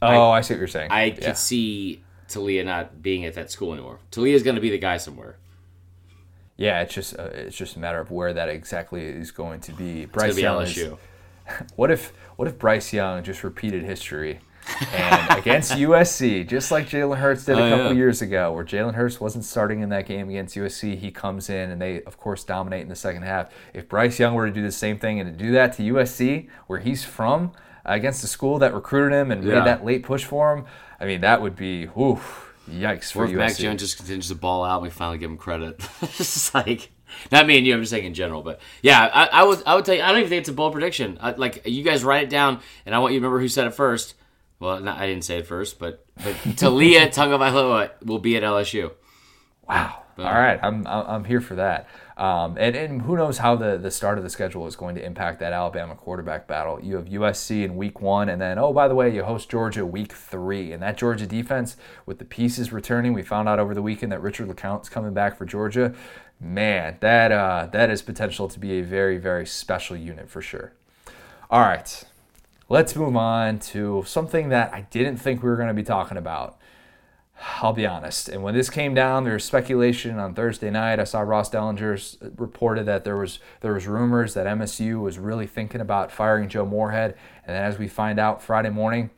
Oh, 0.00 0.30
I, 0.30 0.42
see 0.42 0.54
what 0.54 0.58
you're 0.58 0.68
saying. 0.68 0.92
I 0.92 1.04
Yeah. 1.06 1.14
could 1.14 1.36
see 1.36 2.04
Taulia 2.28 2.64
not 2.64 3.02
being 3.02 3.24
at 3.24 3.34
that 3.34 3.50
school 3.50 3.72
anymore. 3.72 3.98
Taulia's 4.12 4.44
going 4.44 4.54
to 4.54 4.60
be 4.62 4.70
the 4.70 4.78
guy 4.78 4.96
somewhere. 4.98 5.38
Yeah, 6.56 6.82
it's 6.82 6.94
just 6.94 7.18
uh, 7.18 7.30
it's 7.32 7.56
just 7.56 7.74
a 7.76 7.78
matter 7.80 7.98
of 7.98 8.10
where 8.12 8.32
that 8.32 8.48
exactly 8.48 9.02
is 9.02 9.30
going 9.32 9.60
to 9.62 9.72
be. 9.72 10.02
It's 10.02 10.12
going 10.12 10.26
Bryce 10.26 10.30
to 10.32 10.36
be 10.36 10.42
Young 10.42 10.62
is- 10.62 10.76
LSU. 10.76 10.98
What 11.76 11.90
if 11.90 12.12
what 12.36 12.48
if 12.48 12.58
Bryce 12.58 12.92
Young 12.92 13.22
just 13.24 13.42
repeated 13.44 13.82
history 13.84 14.38
and 14.92 15.30
against 15.38 15.72
USC, 15.72 16.46
just 16.46 16.70
like 16.70 16.88
Jalen 16.88 17.16
Hurts 17.18 17.44
did 17.46 17.58
a 17.58 17.64
Oh, 17.64 17.70
couple 17.70 17.86
yeah. 17.86 17.92
years 17.92 18.20
ago, 18.22 18.52
where 18.52 18.64
Jalen 18.64 18.94
Hurts 18.94 19.18
wasn't 19.20 19.44
starting 19.44 19.80
in 19.80 19.88
that 19.88 20.06
game 20.06 20.28
against 20.28 20.54
USC, 20.56 20.96
he 20.98 21.10
comes 21.10 21.48
in 21.48 21.70
and 21.70 21.80
they 21.80 22.02
of 22.02 22.18
course 22.18 22.44
dominate 22.44 22.82
in 22.82 22.88
the 22.88 22.96
second 22.96 23.22
half. 23.22 23.50
If 23.74 23.88
Bryce 23.88 24.18
Young 24.18 24.34
were 24.34 24.46
to 24.46 24.52
do 24.52 24.62
the 24.62 24.70
same 24.72 24.98
thing 24.98 25.20
and 25.20 25.36
to 25.38 25.44
do 25.44 25.52
that 25.52 25.72
to 25.74 25.82
USC, 25.94 26.48
where 26.66 26.80
he's 26.80 27.02
from, 27.04 27.52
against 27.84 28.20
the 28.20 28.28
school 28.28 28.58
that 28.58 28.74
recruited 28.74 29.12
him 29.16 29.30
and 29.32 29.42
Yeah. 29.42 29.54
made 29.60 29.66
that 29.66 29.84
late 29.84 30.02
push 30.02 30.24
for 30.24 30.54
him, 30.54 30.64
I 31.00 31.06
mean 31.06 31.22
that 31.22 31.40
would 31.40 31.56
be 31.56 31.88
oof, 31.98 32.52
yikes 32.70 33.10
for 33.10 33.22
Or 33.22 33.26
if 33.26 33.32
Mac 33.32 33.52
USC. 33.52 33.62
Jones 33.62 33.80
just 33.80 33.96
continues 33.96 34.28
to 34.28 34.34
ball 34.34 34.62
out 34.64 34.76
and 34.76 34.82
we 34.82 34.90
finally 34.90 35.16
give 35.18 35.30
him 35.30 35.38
credit. 35.38 35.80
it's 36.02 36.18
just 36.18 36.54
like, 36.54 36.90
not 37.32 37.46
me 37.46 37.58
and 37.58 37.66
you, 37.66 37.74
I'm 37.74 37.80
just 37.80 37.90
saying 37.90 38.04
in 38.04 38.14
general. 38.14 38.42
But 38.42 38.60
yeah, 38.82 39.10
I, 39.12 39.26
I 39.26 39.44
would 39.44 39.62
I 39.66 39.74
would 39.74 39.84
tell 39.84 39.94
you, 39.94 40.02
I 40.02 40.08
don't 40.08 40.18
even 40.18 40.28
think 40.28 40.40
it's 40.40 40.48
a 40.48 40.52
bold 40.52 40.72
prediction. 40.72 41.18
I, 41.20 41.32
like, 41.32 41.66
you 41.66 41.82
guys 41.82 42.04
write 42.04 42.24
it 42.24 42.30
down, 42.30 42.60
and 42.86 42.94
I 42.94 42.98
want 42.98 43.14
you 43.14 43.20
to 43.20 43.24
remember 43.24 43.40
who 43.40 43.48
said 43.48 43.66
it 43.66 43.74
first. 43.74 44.14
Well, 44.60 44.80
not, 44.80 44.98
I 44.98 45.06
didn't 45.06 45.24
say 45.24 45.38
it 45.38 45.46
first, 45.46 45.78
but, 45.78 46.04
but 46.16 46.34
Taulia 46.56 47.06
Tagovailoa 47.08 47.90
will 48.04 48.18
be 48.18 48.36
at 48.36 48.42
LSU. 48.42 48.92
Wow. 49.68 50.02
All 50.18 50.24
right, 50.24 50.58
I'm 50.62 50.84
I'm 50.86 51.24
here 51.24 51.40
for 51.40 51.54
that. 51.54 51.88
Um, 52.16 52.56
and 52.58 52.74
and 52.74 53.02
who 53.02 53.16
knows 53.16 53.38
how 53.38 53.54
the 53.54 53.78
the 53.78 53.92
start 53.92 54.18
of 54.18 54.24
the 54.24 54.30
schedule 54.30 54.66
is 54.66 54.74
going 54.74 54.96
to 54.96 55.04
impact 55.04 55.38
that 55.38 55.52
Alabama 55.52 55.94
quarterback 55.94 56.48
battle. 56.48 56.80
You 56.82 56.96
have 56.96 57.04
USC 57.04 57.62
in 57.64 57.76
week 57.76 58.00
one, 58.00 58.28
and 58.28 58.42
then 58.42 58.58
oh 58.58 58.72
by 58.72 58.88
the 58.88 58.96
way, 58.96 59.14
you 59.14 59.22
host 59.22 59.48
Georgia 59.48 59.86
week 59.86 60.12
three, 60.12 60.72
and 60.72 60.82
that 60.82 60.96
Georgia 60.96 61.24
defense 61.24 61.76
with 62.04 62.18
the 62.18 62.24
pieces 62.24 62.72
returning. 62.72 63.12
We 63.12 63.22
found 63.22 63.48
out 63.48 63.60
over 63.60 63.74
the 63.74 63.82
weekend 63.82 64.10
that 64.10 64.20
Richard 64.20 64.48
LeCounte's 64.48 64.88
coming 64.88 65.14
back 65.14 65.38
for 65.38 65.44
Georgia. 65.46 65.94
Man, 66.40 66.96
that 67.00 67.32
uh, 67.32 67.68
that 67.72 67.90
is 67.90 68.00
potential 68.02 68.48
to 68.48 68.58
be 68.60 68.78
a 68.78 68.82
very 68.82 69.18
very 69.18 69.46
special 69.46 69.96
unit 69.96 70.30
for 70.30 70.40
sure. 70.40 70.72
All 71.50 71.60
right, 71.60 72.04
let's 72.68 72.94
move 72.94 73.16
on 73.16 73.58
to 73.60 74.04
something 74.06 74.48
that 74.50 74.72
I 74.72 74.82
didn't 74.82 75.16
think 75.16 75.42
we 75.42 75.48
were 75.48 75.56
going 75.56 75.68
to 75.68 75.74
be 75.74 75.82
talking 75.82 76.16
about. 76.16 76.58
I'll 77.62 77.72
be 77.72 77.86
honest. 77.86 78.28
And 78.28 78.42
when 78.42 78.54
this 78.54 78.68
came 78.68 78.94
down, 78.94 79.24
there 79.24 79.34
was 79.34 79.44
speculation 79.44 80.18
on 80.18 80.34
Thursday 80.34 80.70
night. 80.70 80.98
I 80.98 81.04
saw 81.04 81.20
Ross 81.20 81.50
Dellenger 81.50 82.34
reported 82.38 82.86
that 82.86 83.04
there 83.04 83.16
was 83.16 83.38
there 83.60 83.72
was 83.72 83.86
rumors 83.86 84.34
that 84.34 84.46
MSU 84.46 85.00
was 85.00 85.18
really 85.18 85.46
thinking 85.46 85.80
about 85.80 86.10
firing 86.10 86.48
Joe 86.48 86.66
Moorhead. 86.66 87.16
And 87.46 87.54
then 87.54 87.64
as 87.64 87.78
we 87.78 87.88
find 87.88 88.18
out 88.18 88.42
Friday 88.42 88.70
morning, 88.70 89.10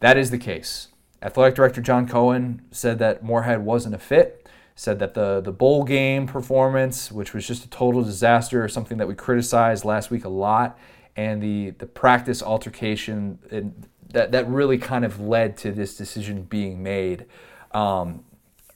that 0.00 0.16
is 0.16 0.30
the 0.30 0.38
case. 0.38 0.88
Athletic 1.22 1.54
director 1.54 1.82
John 1.82 2.08
Cohen 2.08 2.62
said 2.70 2.98
that 2.98 3.22
Moorhead 3.22 3.62
wasn't 3.64 3.94
a 3.94 3.98
fit. 3.98 4.39
Said 4.80 4.98
that 5.00 5.12
the 5.12 5.42
the 5.42 5.52
bowl 5.52 5.84
game 5.84 6.26
performance, 6.26 7.12
which 7.12 7.34
was 7.34 7.46
just 7.46 7.66
a 7.66 7.68
total 7.68 8.02
disaster, 8.02 8.66
something 8.66 8.96
that 8.96 9.06
we 9.06 9.14
criticized 9.14 9.84
last 9.84 10.10
week 10.10 10.24
a 10.24 10.30
lot, 10.30 10.78
and 11.14 11.42
the 11.42 11.72
the 11.72 11.84
practice 11.84 12.42
altercation 12.42 13.38
and 13.50 13.86
that 14.14 14.32
that 14.32 14.48
really 14.48 14.78
kind 14.78 15.04
of 15.04 15.20
led 15.20 15.58
to 15.58 15.70
this 15.70 15.98
decision 15.98 16.44
being 16.44 16.82
made. 16.82 17.26
Um, 17.72 18.24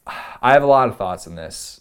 I 0.06 0.52
have 0.52 0.62
a 0.62 0.66
lot 0.66 0.90
of 0.90 0.98
thoughts 0.98 1.26
on 1.26 1.36
this, 1.36 1.80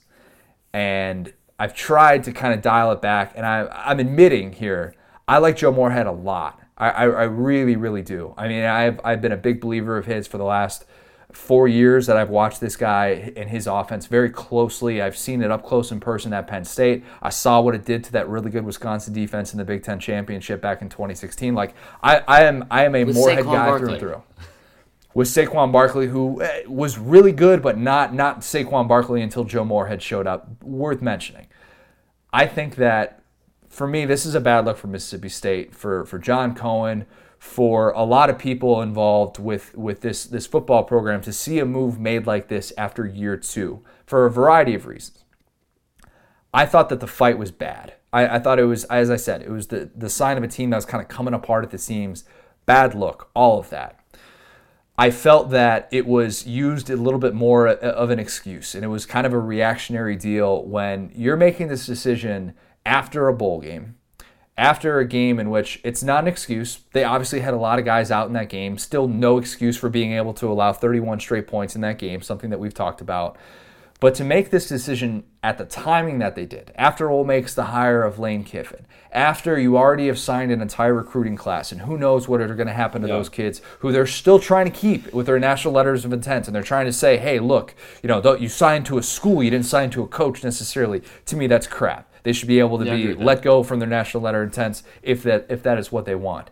and 0.72 1.34
I've 1.60 1.76
tried 1.76 2.24
to 2.24 2.32
kind 2.32 2.54
of 2.54 2.62
dial 2.62 2.94
it 2.94 3.02
back. 3.02 3.34
And 3.36 3.46
I, 3.46 3.68
I'm 3.74 4.00
admitting 4.00 4.54
here, 4.54 4.96
I 5.28 5.40
like 5.40 5.58
Joe 5.58 5.74
Moorhead 5.74 6.08
a 6.08 6.14
lot. 6.14 6.62
I, 6.78 6.90
I, 6.90 7.04
I 7.04 7.24
really, 7.24 7.76
really 7.76 8.02
do. 8.02 8.34
I 8.38 8.48
mean, 8.48 8.64
I've, 8.64 9.02
I've 9.04 9.22
been 9.22 9.34
a 9.34 9.38
big 9.38 9.60
believer 9.60 9.98
of 9.98 10.06
his 10.06 10.28
for 10.28 10.38
the 10.38 10.46
last 10.46 10.86
four 11.34 11.68
years 11.68 12.08
that 12.08 12.18
I've 12.18 12.30
watched 12.30 12.62
this 12.62 12.76
guy 12.76 13.34
and 13.36 13.50
his 13.50 13.68
offense 13.68 14.06
very 14.06 14.30
closely. 14.30 15.02
I've 15.02 15.18
seen 15.18 15.42
it 15.42 15.52
up 15.52 15.66
close 15.66 15.92
in 15.92 16.00
person 16.00 16.34
at 16.34 16.48
Penn 16.48 16.64
State. 16.64 17.04
I 17.22 17.30
saw 17.30 17.60
what 17.60 17.76
it 17.76 17.86
did 17.86 18.04
to 18.06 18.12
that 18.14 18.30
really 18.30 18.50
good 18.50 18.66
Wisconsin 18.66 19.14
defense 19.14 19.52
in 19.54 19.58
the 19.58 19.66
Big 19.66 19.84
Ten 19.84 20.00
championship 20.00 20.62
back 20.62 20.82
in 20.82 20.90
2016. 20.90 21.54
Like 21.54 21.74
I, 22.02 22.22
I 22.28 22.44
am, 22.44 22.66
I 22.72 22.86
am 22.86 22.96
a 22.96 23.04
With 23.04 23.16
Moorhead 23.16 23.46
Saquon 23.46 23.54
guy 23.54 23.78
through 23.78 23.90
and 23.90 24.00
through 24.00 24.24
with 25.14 25.28
Saquon 25.28 25.72
Barkley, 25.72 26.08
who 26.08 26.42
eh, 26.42 26.64
was 26.68 26.98
really 26.98 27.32
good, 27.32 27.62
but 27.62 27.78
not 27.78 28.14
not 28.14 28.42
Saquon 28.42 28.88
Barkley 28.88 29.22
until 29.22 29.44
Joe 29.44 29.66
Moorhead 29.66 30.02
showed 30.02 30.28
up. 30.28 30.64
Worth 30.64 31.02
mentioning. 31.02 31.48
I 32.32 32.48
think 32.48 32.76
that 32.76 33.22
for 33.70 33.88
me, 33.88 34.06
this 34.06 34.26
is 34.26 34.36
a 34.36 34.42
bad 34.42 34.66
look 34.66 34.78
for 34.78 34.88
Mississippi 34.88 35.30
State, 35.30 35.76
for 35.76 36.06
for 36.06 36.20
John 36.20 36.56
Cohen, 36.56 37.06
for 37.44 37.92
a 37.92 38.06
lot 38.06 38.30
of 38.30 38.40
people 38.40 38.82
involved 38.82 39.38
with 39.38 39.76
with 39.76 40.00
this 40.00 40.24
this 40.24 40.48
football 40.48 40.82
program 40.82 41.20
to 41.20 41.34
see 41.34 41.60
a 41.60 41.66
move 41.66 42.00
made 42.00 42.26
like 42.26 42.48
this 42.48 42.72
after 42.78 43.06
year 43.06 43.36
two 43.36 43.84
for 44.06 44.26
a 44.26 44.32
variety 44.32 44.74
of 44.74 44.86
reasons. 44.86 45.26
I 46.54 46.66
thought 46.66 46.88
that 46.88 47.02
the 47.02 47.06
fight 47.06 47.38
was 47.38 47.52
bad. 47.52 47.96
I, 48.14 48.38
I 48.38 48.40
thought 48.40 48.60
it 48.60 48.66
was, 48.66 48.86
as 48.86 49.10
I 49.10 49.18
said, 49.18 49.42
it 49.42 49.50
was 49.50 49.68
the, 49.68 49.92
the 49.94 50.10
sign 50.10 50.38
of 50.38 50.44
a 50.44 50.48
team 50.48 50.70
that 50.70 50.78
was 50.78 50.86
kind 50.86 51.04
of 51.04 51.10
coming 51.10 51.34
apart 51.34 51.66
at 51.66 51.72
the 51.72 51.78
seams. 51.78 52.24
Bad 52.66 52.96
look, 52.96 53.30
all 53.36 53.60
of 53.60 53.70
that. 53.72 54.00
I 54.98 55.12
felt 55.12 55.50
that 55.50 55.90
it 55.92 56.08
was 56.08 56.48
used 56.48 56.90
a 56.90 56.96
little 56.96 57.20
bit 57.20 57.34
more 57.34 57.68
uh, 57.68 57.76
of 57.76 58.10
an 58.10 58.20
excuse, 58.20 58.74
and 58.74 58.86
it 58.86 58.88
was 58.88 59.06
kind 59.06 59.28
of 59.28 59.34
a 59.34 59.40
reactionary 59.40 60.16
deal 60.16 60.64
when 60.64 61.12
you're 61.14 61.36
making 61.36 61.68
this 61.68 61.86
decision 61.86 62.54
after 62.86 63.28
a 63.28 63.34
bowl 63.34 63.60
game, 63.60 63.96
after 64.58 65.00
a 65.00 65.06
game 65.06 65.40
in 65.40 65.50
which 65.50 65.80
it's 65.84 66.04
not 66.04 66.24
an 66.24 66.28
excuse. 66.28 66.80
They 66.92 67.04
obviously 67.04 67.40
had 67.40 67.54
a 67.54 67.58
lot 67.58 67.80
of 67.80 67.86
guys 67.86 68.12
out 68.12 68.28
in 68.28 68.34
that 68.34 68.50
game. 68.50 68.78
Still, 68.78 69.08
no 69.08 69.38
excuse 69.38 69.78
for 69.78 69.90
being 69.90 70.14
able 70.14 70.34
to 70.36 70.52
allow 70.52 70.74
31 70.74 71.20
straight 71.20 71.48
points 71.48 71.76
in 71.76 71.82
that 71.82 71.98
game, 71.98 72.22
something 72.22 72.50
that 72.50 72.60
we've 72.60 72.74
talked 72.74 73.02
about. 73.02 73.38
But 74.00 74.16
to 74.16 74.26
make 74.26 74.50
this 74.50 74.68
decision 74.68 75.24
at 75.42 75.58
the 75.58 75.64
timing 75.64 76.20
that 76.20 76.36
they 76.36 76.46
did, 76.46 76.74
after 76.76 77.10
Ole 77.10 77.24
makes 77.24 77.54
the 77.56 77.64
hire 77.66 78.04
of 78.04 78.20
Lane 78.20 78.44
Kiffin, 78.44 78.86
after 79.14 79.58
you 79.58 79.78
already 79.78 80.08
have 80.08 80.20
signed 80.20 80.52
an 80.52 80.62
entire 80.62 80.94
recruiting 80.94 81.38
class, 81.38 81.72
and 81.72 81.80
who 81.80 81.98
knows 81.98 82.28
what 82.28 82.42
are 82.42 82.54
going 82.54 82.68
to 82.68 82.74
happen 82.74 83.02
to 83.02 83.08
those 83.08 83.30
kids 83.30 83.62
who 83.80 83.94
they're 83.94 84.06
still 84.06 84.40
trying 84.40 84.66
to 84.66 84.78
keep 84.78 85.14
with 85.14 85.26
their 85.26 85.40
national 85.40 85.74
letters 85.74 86.04
of 86.04 86.12
intent, 86.12 86.48
and 86.48 86.56
they're 86.56 86.64
trying 86.64 86.86
to 86.86 86.92
say, 86.92 87.16
hey, 87.18 87.40
look, 87.40 87.76
you 88.02 88.10
know, 88.10 88.36
you 88.36 88.50
signed 88.50 88.86
to 88.88 88.98
a 88.98 89.04
school, 89.04 89.42
you 89.42 89.50
didn't 89.50 89.68
sign 89.68 89.90
to 89.92 90.04
a 90.04 90.08
coach 90.08 90.44
necessarily. 90.44 91.02
To 91.28 91.38
me, 91.38 91.48
that's 91.48 91.66
crap. 91.66 92.13
They 92.24 92.34
should 92.34 92.48
be 92.48 92.60
able 92.60 92.80
to 92.80 92.86
Yeah, 92.86 92.96
be 92.96 93.14
let 93.14 93.42
go 93.42 93.64
from 93.64 93.80
their 93.80 93.90
national 93.90 94.24
letter 94.24 94.44
intents 94.44 94.84
if 95.02 95.24
that 95.24 95.46
if 95.50 95.62
that 95.64 95.78
is 95.78 95.92
what 95.92 96.06
they 96.06 96.16
want. 96.16 96.50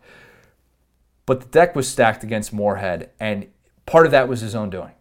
But 1.26 1.42
the 1.42 1.48
deck 1.48 1.76
was 1.76 1.88
stacked 1.88 2.24
against 2.24 2.54
Moorhead, 2.54 3.10
and 3.20 3.48
part 3.86 4.06
of 4.06 4.12
that 4.12 4.28
was 4.28 4.42
his 4.42 4.56
own 4.56 4.70
doing 4.70 4.92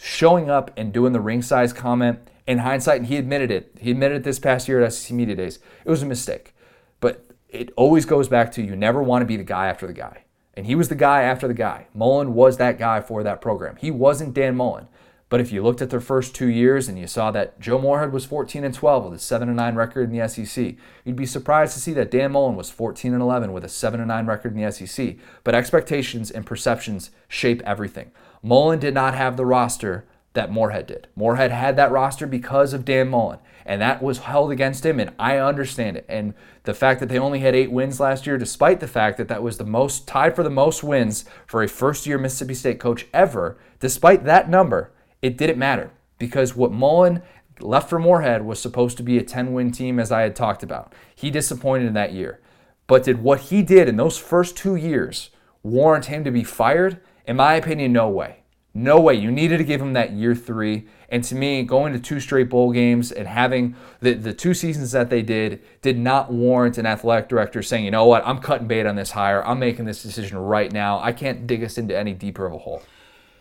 showing 0.00 0.48
up 0.48 0.70
and 0.76 0.92
doing 0.92 1.12
the 1.12 1.20
ring 1.20 1.42
size 1.42 1.72
comment 1.72 2.18
in 2.46 2.58
hindsight, 2.58 3.00
and 3.00 3.06
he 3.06 3.16
admitted 3.16 3.50
it. 3.50 3.76
He 3.80 3.90
admitted 3.90 4.18
it 4.18 4.24
this 4.24 4.38
past 4.38 4.68
year 4.68 4.82
at 4.82 4.92
SEC 4.92 5.14
Media 5.14 5.34
Days. 5.34 5.58
It 5.84 5.90
was 5.90 6.02
a 6.02 6.06
mistake. 6.06 6.54
But 7.00 7.24
it 7.48 7.70
always 7.76 8.04
goes 8.04 8.28
back 8.28 8.52
to 8.52 8.62
you 8.62 8.76
never 8.76 9.02
want 9.02 9.22
to 9.22 9.26
be 9.26 9.36
the 9.36 9.44
guy 9.44 9.66
after 9.66 9.86
the 9.86 9.92
guy. 9.92 10.24
And 10.54 10.66
he 10.66 10.74
was 10.74 10.88
the 10.88 10.94
guy 10.94 11.22
after 11.22 11.46
the 11.46 11.54
guy. 11.54 11.86
Mullen 11.94 12.34
was 12.34 12.56
that 12.56 12.78
guy 12.78 13.00
for 13.00 13.22
that 13.22 13.40
program. 13.40 13.76
He 13.76 13.90
wasn't 13.90 14.34
Dan 14.34 14.56
Mullen. 14.56 14.88
But 15.28 15.40
if 15.40 15.52
you 15.52 15.62
looked 15.62 15.82
at 15.82 15.90
their 15.90 16.00
first 16.00 16.34
two 16.34 16.48
years 16.48 16.88
and 16.88 16.98
you 16.98 17.06
saw 17.06 17.30
that 17.32 17.60
Joe 17.60 17.78
Moorhead 17.78 18.12
was 18.12 18.24
14 18.24 18.64
and 18.64 18.72
12 18.72 19.04
with 19.04 19.14
a 19.14 19.18
7 19.18 19.48
and 19.48 19.56
9 19.56 19.74
record 19.74 20.10
in 20.10 20.18
the 20.18 20.26
SEC, 20.26 20.74
you'd 21.04 21.16
be 21.16 21.26
surprised 21.26 21.74
to 21.74 21.80
see 21.80 21.92
that 21.92 22.10
Dan 22.10 22.32
Mullen 22.32 22.56
was 22.56 22.70
14 22.70 23.12
and 23.12 23.22
11 23.22 23.52
with 23.52 23.64
a 23.64 23.68
7 23.68 24.00
and 24.00 24.08
9 24.08 24.26
record 24.26 24.56
in 24.56 24.62
the 24.62 24.72
SEC. 24.72 25.16
But 25.44 25.54
expectations 25.54 26.30
and 26.30 26.46
perceptions 26.46 27.10
shape 27.28 27.60
everything. 27.66 28.10
Mullen 28.42 28.78
did 28.78 28.94
not 28.94 29.14
have 29.14 29.36
the 29.36 29.44
roster 29.44 30.06
that 30.32 30.52
Moorhead 30.52 30.86
did. 30.86 31.08
Moorhead 31.16 31.50
had 31.50 31.76
that 31.76 31.90
roster 31.90 32.26
because 32.26 32.72
of 32.72 32.84
Dan 32.84 33.08
Mullen, 33.08 33.40
and 33.66 33.82
that 33.82 34.02
was 34.02 34.18
held 34.18 34.50
against 34.50 34.86
him, 34.86 35.00
and 35.00 35.12
I 35.18 35.36
understand 35.38 35.96
it. 35.96 36.06
And 36.08 36.32
the 36.62 36.74
fact 36.74 37.00
that 37.00 37.08
they 37.08 37.18
only 37.18 37.40
had 37.40 37.56
eight 37.56 37.72
wins 37.72 37.98
last 37.98 38.26
year, 38.26 38.38
despite 38.38 38.80
the 38.80 38.86
fact 38.86 39.18
that 39.18 39.28
that 39.28 39.42
was 39.42 39.58
the 39.58 39.64
most 39.64 40.06
tied 40.06 40.36
for 40.36 40.42
the 40.42 40.50
most 40.50 40.84
wins 40.84 41.24
for 41.46 41.62
a 41.62 41.68
first-year 41.68 42.18
Mississippi 42.18 42.54
State 42.54 42.78
coach 42.78 43.06
ever, 43.12 43.58
despite 43.80 44.24
that 44.24 44.48
number, 44.48 44.92
it 45.22 45.36
didn't 45.36 45.58
matter 45.58 45.90
because 46.18 46.56
what 46.56 46.72
Mullen 46.72 47.22
left 47.60 47.88
for 47.88 47.98
Moorhead 47.98 48.44
was 48.44 48.60
supposed 48.60 48.96
to 48.96 49.02
be 49.02 49.18
a 49.18 49.24
10-win 49.24 49.72
team, 49.72 49.98
as 49.98 50.12
I 50.12 50.22
had 50.22 50.36
talked 50.36 50.62
about. 50.62 50.92
He 51.14 51.30
disappointed 51.30 51.86
in 51.86 51.94
that 51.94 52.12
year, 52.12 52.40
but 52.86 53.04
did 53.04 53.22
what 53.22 53.40
he 53.40 53.62
did 53.62 53.88
in 53.88 53.96
those 53.96 54.18
first 54.18 54.56
two 54.56 54.76
years 54.76 55.30
warrant 55.62 56.06
him 56.06 56.24
to 56.24 56.30
be 56.30 56.44
fired? 56.44 57.00
In 57.26 57.36
my 57.36 57.54
opinion, 57.54 57.92
no 57.92 58.08
way. 58.08 58.38
No 58.74 59.00
way. 59.00 59.14
You 59.14 59.32
needed 59.32 59.58
to 59.58 59.64
give 59.64 59.80
him 59.80 59.94
that 59.94 60.12
year 60.12 60.34
three. 60.34 60.86
And 61.08 61.24
to 61.24 61.34
me, 61.34 61.62
going 61.62 61.92
to 61.94 61.98
two 61.98 62.20
straight 62.20 62.48
bowl 62.48 62.70
games 62.70 63.10
and 63.10 63.26
having 63.26 63.74
the, 64.00 64.12
the 64.12 64.32
two 64.32 64.54
seasons 64.54 64.92
that 64.92 65.10
they 65.10 65.22
did 65.22 65.62
did 65.82 65.98
not 65.98 66.32
warrant 66.32 66.78
an 66.78 66.86
athletic 66.86 67.28
director 67.28 67.62
saying, 67.62 67.84
you 67.84 67.90
know 67.90 68.04
what, 68.04 68.24
I'm 68.26 68.38
cutting 68.38 68.68
bait 68.68 68.86
on 68.86 68.94
this 68.94 69.10
hire. 69.10 69.44
I'm 69.44 69.58
making 69.58 69.86
this 69.86 70.02
decision 70.02 70.38
right 70.38 70.70
now. 70.70 71.00
I 71.00 71.12
can't 71.12 71.46
dig 71.46 71.64
us 71.64 71.76
into 71.76 71.96
any 71.96 72.12
deeper 72.12 72.46
of 72.46 72.52
a 72.52 72.58
hole. 72.58 72.82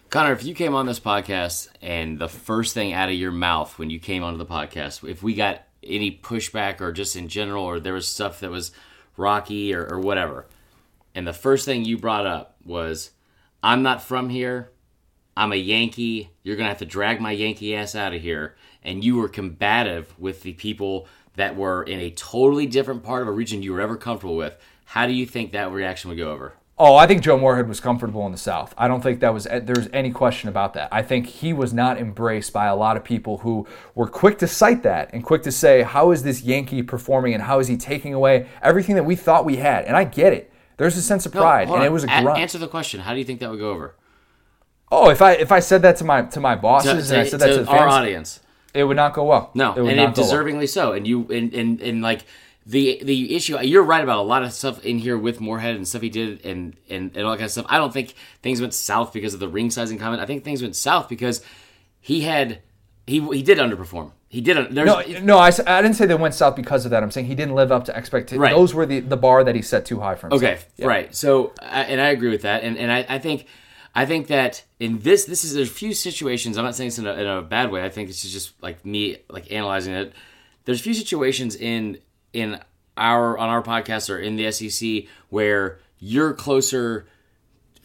Connor, 0.09 0.31
if 0.31 0.45
you 0.45 0.55
came 0.55 0.73
on 0.73 0.85
this 0.85 1.01
podcast 1.01 1.67
and 1.81 2.17
the 2.17 2.29
first 2.29 2.73
thing 2.73 2.93
out 2.93 3.09
of 3.09 3.15
your 3.15 3.31
mouth 3.31 3.77
when 3.77 3.89
you 3.89 3.99
came 3.99 4.23
onto 4.23 4.37
the 4.37 4.45
podcast, 4.45 5.07
if 5.07 5.21
we 5.21 5.33
got 5.33 5.63
any 5.83 6.17
pushback 6.17 6.79
or 6.79 6.93
just 6.93 7.17
in 7.17 7.27
general, 7.27 7.65
or 7.65 7.81
there 7.81 7.93
was 7.93 8.07
stuff 8.07 8.39
that 8.39 8.49
was 8.49 8.71
rocky 9.17 9.73
or, 9.73 9.85
or 9.85 9.99
whatever, 9.99 10.47
and 11.13 11.27
the 11.27 11.33
first 11.33 11.65
thing 11.65 11.83
you 11.83 11.97
brought 11.97 12.25
up 12.25 12.55
was, 12.63 13.11
I'm 13.61 13.83
not 13.83 14.01
from 14.01 14.29
here. 14.29 14.71
I'm 15.35 15.51
a 15.51 15.57
Yankee. 15.57 16.31
You're 16.41 16.55
going 16.55 16.65
to 16.65 16.69
have 16.69 16.79
to 16.79 16.85
drag 16.85 17.19
my 17.19 17.31
Yankee 17.31 17.75
ass 17.75 17.93
out 17.93 18.13
of 18.13 18.21
here. 18.21 18.55
And 18.83 19.03
you 19.03 19.17
were 19.17 19.27
combative 19.27 20.17
with 20.17 20.41
the 20.41 20.53
people 20.53 21.07
that 21.35 21.57
were 21.57 21.83
in 21.83 21.99
a 21.99 22.11
totally 22.11 22.65
different 22.65 23.03
part 23.03 23.23
of 23.23 23.27
a 23.27 23.31
region 23.31 23.61
you 23.61 23.73
were 23.73 23.81
ever 23.81 23.97
comfortable 23.97 24.37
with. 24.37 24.57
How 24.85 25.05
do 25.05 25.11
you 25.11 25.25
think 25.25 25.51
that 25.51 25.71
reaction 25.71 26.09
would 26.09 26.17
go 26.17 26.31
over? 26.31 26.53
Oh, 26.79 26.95
I 26.95 27.07
think 27.07 27.23
Joe 27.23 27.39
Moorhead 27.39 27.67
was 27.67 27.79
comfortable 27.79 28.23
in 28.27 28.31
the 28.31 28.37
South. 28.37 28.75
I 28.77 28.87
don't 28.87 29.01
think 29.01 29.19
that 29.21 29.33
was 29.33 29.47
eh, 29.47 29.59
there's 29.59 29.89
any 29.93 30.11
question 30.11 30.47
about 30.47 30.75
that. 30.75 30.89
I 30.91 31.01
think 31.01 31.25
he 31.25 31.51
was 31.51 31.73
not 31.73 31.97
embraced 31.97 32.53
by 32.53 32.67
a 32.67 32.75
lot 32.75 32.97
of 32.97 33.03
people 33.03 33.39
who 33.39 33.65
were 33.95 34.05
quick 34.07 34.37
to 34.39 34.47
cite 34.47 34.83
that 34.83 35.09
and 35.11 35.23
quick 35.23 35.41
to 35.43 35.51
say, 35.51 35.81
"How 35.81 36.11
is 36.11 36.21
this 36.21 36.43
Yankee 36.43 36.83
performing 36.83 37.33
and 37.33 37.41
how 37.43 37.57
is 37.59 37.67
he 37.67 37.77
taking 37.77 38.13
away 38.13 38.47
everything 38.61 38.93
that 38.95 39.05
we 39.05 39.15
thought 39.15 39.43
we 39.43 39.55
had?" 39.55 39.85
And 39.85 39.97
I 39.97 40.03
get 40.03 40.33
it. 40.33 40.51
There's 40.77 40.95
a 40.97 41.01
sense 41.01 41.25
of 41.25 41.31
pride, 41.31 41.67
hold 41.67 41.79
and 41.79 41.85
it 41.87 41.91
was 41.91 42.03
a 42.03 42.07
A- 42.09 42.37
answer 42.37 42.59
the 42.59 42.67
question. 42.67 42.99
How 42.99 43.13
do 43.13 43.17
you 43.19 43.25
think 43.25 43.39
that 43.39 43.49
would 43.49 43.59
go 43.59 43.71
over? 43.71 43.95
oh, 44.91 45.09
if 45.09 45.21
I 45.21 45.31
if 45.33 45.51
I 45.51 45.59
said 45.59 45.81
that 45.81 45.97
to 45.97 46.03
my 46.03 46.21
to 46.23 46.39
my 46.39 46.53
To, 46.53 46.61
bosses 46.61 47.09
and 47.09 47.21
I 47.21 47.23
to- 47.23 47.29
said 47.31 47.39
that 47.39 47.47
to, 47.47 47.53
to 47.57 47.63
the 47.63 47.71
our 47.71 47.77
fans, 47.89 47.93
audience. 47.93 48.39
it 48.75 48.83
would 48.83 48.97
not 48.97 49.13
go 49.13 49.23
well. 49.23 49.49
No, 49.55 49.73
it 49.73 49.81
would 49.81 49.87
and 49.93 49.97
not 49.97 50.09
it 50.09 50.15
go 50.15 50.21
well. 50.21 50.31
deservingly 50.31 50.69
so. 50.69 50.93
And 50.93 51.07
you 51.07 51.27
and, 51.31 51.51
and 51.55 51.81
and 51.81 52.01
like 52.03 52.23
the 52.69 52.99
the 53.01 53.33
issue 53.33 53.57
you're 53.61 53.81
right 53.81 54.03
about 54.03 54.19
a 54.19 54.21
lot 54.23 54.43
of 54.43 54.51
stuff 54.51 54.85
in 54.85 54.99
here 54.99 55.17
with 55.17 55.39
Moorhead 55.39 55.75
and 55.77 55.87
stuff 55.87 56.01
he 56.01 56.09
did 56.09 56.45
and, 56.45 56.75
and 56.89 57.15
and 57.15 57.25
all 57.25 57.31
that 57.31 57.37
kind 57.37 57.45
of 57.45 57.51
stuff. 57.51 57.65
I 57.69 57.77
don't 57.77 57.93
think 57.93 58.13
things 58.41 58.59
went 58.59 58.73
south 58.73 59.13
because 59.13 59.33
of 59.33 59.39
the 59.39 59.47
ring 59.47 59.71
sizing 59.71 59.97
comment. 59.97 60.21
I 60.21 60.25
think 60.25 60.43
things 60.43 60.61
went 60.61 60.75
south 60.75 61.07
because 61.07 61.41
he 62.01 62.21
had 62.21 62.59
he 63.05 63.21
he 63.31 63.41
did 63.41 63.57
underperform. 63.57 64.11
He 64.27 64.41
did. 64.41 64.57
There's, 64.57 64.85
No, 64.85 65.01
no, 65.21 65.37
I 65.39 65.51
didn't 65.81 65.93
say 65.93 66.05
they 66.05 66.13
went 66.15 66.33
south 66.33 66.57
because 66.57 66.83
of 66.83 66.91
that. 66.91 67.01
I'm 67.01 67.11
saying 67.11 67.27
he 67.27 67.35
didn't 67.35 67.55
live 67.55 67.71
up 67.71 67.85
to 67.85 67.95
expectations. 67.95 68.41
Right. 68.41 68.53
Those 68.53 68.73
were 68.73 68.85
the, 68.85 68.99
the 68.99 69.15
bar 69.15 69.45
that 69.45 69.55
he 69.55 69.61
set 69.61 69.85
too 69.85 70.01
high 70.01 70.15
for 70.15 70.27
himself. 70.27 70.43
Okay, 70.43 70.61
Yeah. 70.75 70.87
right. 70.87 71.15
So, 71.15 71.53
and 71.61 72.01
I 72.01 72.09
agree 72.09 72.29
with 72.29 72.41
that, 72.41 72.63
and 72.63 72.77
and 72.77 72.91
I, 72.91 73.05
I 73.07 73.19
think, 73.19 73.45
I 73.95 74.05
think 74.05 74.27
that 74.27 74.65
in 74.81 74.99
this, 74.99 75.23
this 75.23 75.45
is 75.45 75.53
there's 75.53 75.69
a 75.69 75.73
few 75.73 75.93
situations. 75.93 76.57
I'm 76.57 76.65
not 76.65 76.75
saying 76.75 76.89
this 76.89 76.99
in 76.99 77.07
a, 77.07 77.13
in 77.13 77.25
a 77.25 77.41
bad 77.41 77.71
way. 77.71 77.85
I 77.85 77.89
think 77.89 78.09
this 78.09 78.25
is 78.25 78.33
just 78.33 78.61
like 78.61 78.85
me 78.85 79.19
like 79.29 79.49
analyzing 79.49 79.93
it. 79.93 80.11
There's 80.65 80.81
a 80.81 80.83
few 80.83 80.93
situations 80.93 81.55
in 81.55 81.99
in 82.33 82.59
our 82.95 83.37
on 83.37 83.49
our 83.49 83.61
podcast 83.61 84.09
or 84.09 84.19
in 84.19 84.35
the 84.35 84.51
SEC 84.51 85.03
where 85.29 85.79
you're 85.99 86.33
closer 86.33 87.07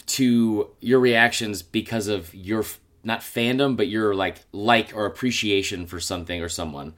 to 0.07 0.69
your 0.81 1.01
reactions 1.01 1.63
because 1.63 2.09
of 2.09 2.35
your 2.35 2.65
not 3.05 3.21
fandom, 3.21 3.77
but 3.77 3.89
your 3.89 4.15
like 4.15 4.45
like 4.53 4.93
or 4.95 5.07
appreciation 5.07 5.87
for 5.87 6.01
something 6.01 6.43
or 6.43 6.49
someone, 6.49 6.95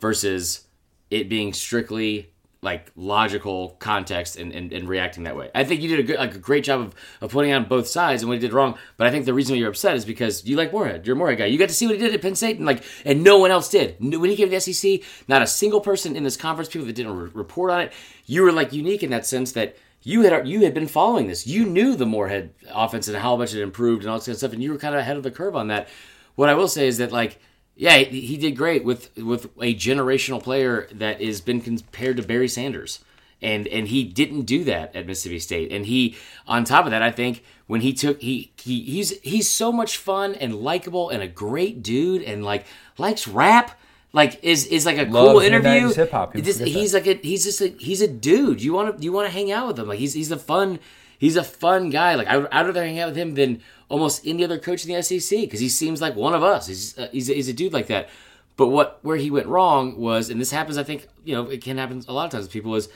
versus 0.00 0.66
it 1.10 1.28
being 1.28 1.52
strictly 1.52 2.30
like 2.60 2.90
logical 2.96 3.76
context 3.78 4.36
and, 4.36 4.52
and, 4.52 4.72
and 4.72 4.88
reacting 4.88 5.22
that 5.24 5.36
way. 5.36 5.48
I 5.54 5.62
think 5.62 5.80
you 5.80 5.88
did 5.88 6.00
a 6.00 6.02
good 6.02 6.18
like 6.18 6.34
a 6.34 6.38
great 6.38 6.64
job 6.64 6.80
of, 6.80 6.94
of 7.20 7.30
putting 7.30 7.52
on 7.52 7.66
both 7.66 7.86
sides 7.86 8.22
and 8.22 8.28
what 8.28 8.34
he 8.34 8.40
did 8.40 8.52
wrong. 8.52 8.76
But 8.96 9.06
I 9.06 9.10
think 9.10 9.26
the 9.26 9.34
reason 9.34 9.54
why 9.54 9.60
you're 9.60 9.70
upset 9.70 9.94
is 9.94 10.04
because 10.04 10.44
you 10.44 10.56
like 10.56 10.72
Moorhead. 10.72 11.06
You're 11.06 11.14
a 11.14 11.18
Moorhead 11.18 11.38
guy. 11.38 11.46
You 11.46 11.58
got 11.58 11.68
to 11.68 11.74
see 11.74 11.86
what 11.86 11.96
he 11.96 12.02
did 12.02 12.14
at 12.14 12.22
Penn 12.22 12.34
State 12.34 12.56
and 12.56 12.66
like 12.66 12.82
and 13.04 13.22
no 13.22 13.38
one 13.38 13.52
else 13.52 13.68
did. 13.68 13.96
When 14.00 14.30
he 14.30 14.36
came 14.36 14.50
to 14.50 14.60
SEC, 14.60 15.00
not 15.28 15.42
a 15.42 15.46
single 15.46 15.80
person 15.80 16.16
in 16.16 16.24
this 16.24 16.36
conference, 16.36 16.68
people 16.68 16.86
that 16.86 16.96
didn't 16.96 17.16
re- 17.16 17.30
report 17.32 17.70
on 17.70 17.80
it. 17.80 17.92
You 18.26 18.42
were 18.42 18.52
like 18.52 18.72
unique 18.72 19.02
in 19.02 19.10
that 19.10 19.24
sense 19.24 19.52
that 19.52 19.76
you 20.02 20.22
had 20.22 20.48
you 20.48 20.62
had 20.62 20.74
been 20.74 20.88
following 20.88 21.28
this. 21.28 21.46
You 21.46 21.64
knew 21.64 21.94
the 21.94 22.06
Moorhead 22.06 22.54
offense 22.72 23.06
and 23.06 23.16
how 23.16 23.36
much 23.36 23.54
it 23.54 23.62
improved 23.62 24.02
and 24.02 24.10
all 24.10 24.18
this 24.18 24.26
kind 24.26 24.34
of 24.34 24.38
stuff, 24.38 24.52
and 24.52 24.62
you 24.62 24.72
were 24.72 24.78
kind 24.78 24.94
of 24.94 25.00
ahead 25.00 25.16
of 25.16 25.22
the 25.22 25.30
curve 25.30 25.54
on 25.54 25.68
that. 25.68 25.88
What 26.34 26.48
I 26.48 26.54
will 26.54 26.68
say 26.68 26.88
is 26.88 26.98
that 26.98 27.12
like 27.12 27.40
yeah, 27.78 27.98
he 27.98 28.36
did 28.36 28.56
great 28.56 28.84
with 28.84 29.16
with 29.16 29.44
a 29.62 29.72
generational 29.74 30.42
player 30.42 30.88
that 30.92 31.22
has 31.22 31.40
been 31.40 31.60
compared 31.60 32.16
to 32.16 32.22
Barry 32.24 32.48
Sanders. 32.48 32.98
And 33.40 33.68
and 33.68 33.86
he 33.86 34.02
didn't 34.02 34.42
do 34.42 34.64
that 34.64 34.96
at 34.96 35.06
Mississippi 35.06 35.38
State. 35.38 35.70
And 35.70 35.86
he 35.86 36.16
on 36.48 36.64
top 36.64 36.86
of 36.86 36.90
that, 36.90 37.02
I 37.02 37.12
think 37.12 37.44
when 37.68 37.80
he 37.82 37.92
took 37.92 38.20
he 38.20 38.50
he 38.56 38.80
he's 38.82 39.16
he's 39.20 39.48
so 39.48 39.70
much 39.70 39.96
fun 39.96 40.34
and 40.34 40.56
likable 40.56 41.08
and 41.08 41.22
a 41.22 41.28
great 41.28 41.80
dude 41.80 42.22
and 42.22 42.44
like 42.44 42.66
likes 42.98 43.28
rap. 43.28 43.78
Like 44.12 44.42
is 44.42 44.66
is 44.66 44.84
like 44.84 44.98
a 44.98 45.06
cool 45.06 45.38
interview. 45.38 45.92
People 46.32 46.42
Just- 46.42 46.58
forget 46.58 46.74
that. 46.74 46.80
he's 46.80 46.94
like 46.94 47.06
a 47.06 47.14
he's 47.14 47.44
just 47.44 47.60
a 47.60 47.68
he's 47.78 48.00
a 48.02 48.08
dude. 48.08 48.60
You 48.60 48.72
want 48.72 48.96
to 48.98 49.04
you 49.04 49.12
want 49.12 49.28
to 49.28 49.32
hang 49.32 49.52
out 49.52 49.68
with 49.68 49.78
him. 49.78 49.86
Like 49.86 50.00
he's 50.00 50.14
he's 50.14 50.32
a 50.32 50.36
fun 50.38 50.80
he's 51.16 51.36
a 51.36 51.44
fun 51.44 51.90
guy. 51.90 52.16
Like 52.16 52.26
I 52.26 52.38
would 52.38 52.48
I'd 52.50 52.66
rather 52.66 52.82
hang 52.82 52.98
out 52.98 53.10
with 53.10 53.16
him 53.16 53.34
than 53.34 53.62
almost 53.88 54.26
any 54.26 54.44
other 54.44 54.58
coach 54.58 54.84
in 54.84 54.94
the 54.94 55.02
SEC 55.02 55.40
because 55.40 55.60
he 55.60 55.68
seems 55.68 56.00
like 56.00 56.14
one 56.14 56.34
of 56.34 56.42
us. 56.42 56.66
He's 56.66 56.98
uh, 56.98 57.08
he's 57.12 57.30
a, 57.30 57.34
he's 57.34 57.48
a 57.48 57.52
dude 57.52 57.72
like 57.72 57.86
that. 57.88 58.08
But 58.56 58.68
what 58.68 58.98
where 59.02 59.16
he 59.16 59.30
went 59.30 59.46
wrong 59.46 59.98
was, 59.98 60.30
and 60.30 60.40
this 60.40 60.50
happens, 60.50 60.78
I 60.78 60.82
think 60.82 61.06
you 61.24 61.34
know 61.34 61.48
it 61.48 61.62
can 61.62 61.78
happen 61.78 62.02
a 62.08 62.12
lot 62.12 62.26
of 62.26 62.30
times 62.30 62.44
with 62.44 62.52
people 62.52 62.74
is 62.74 62.88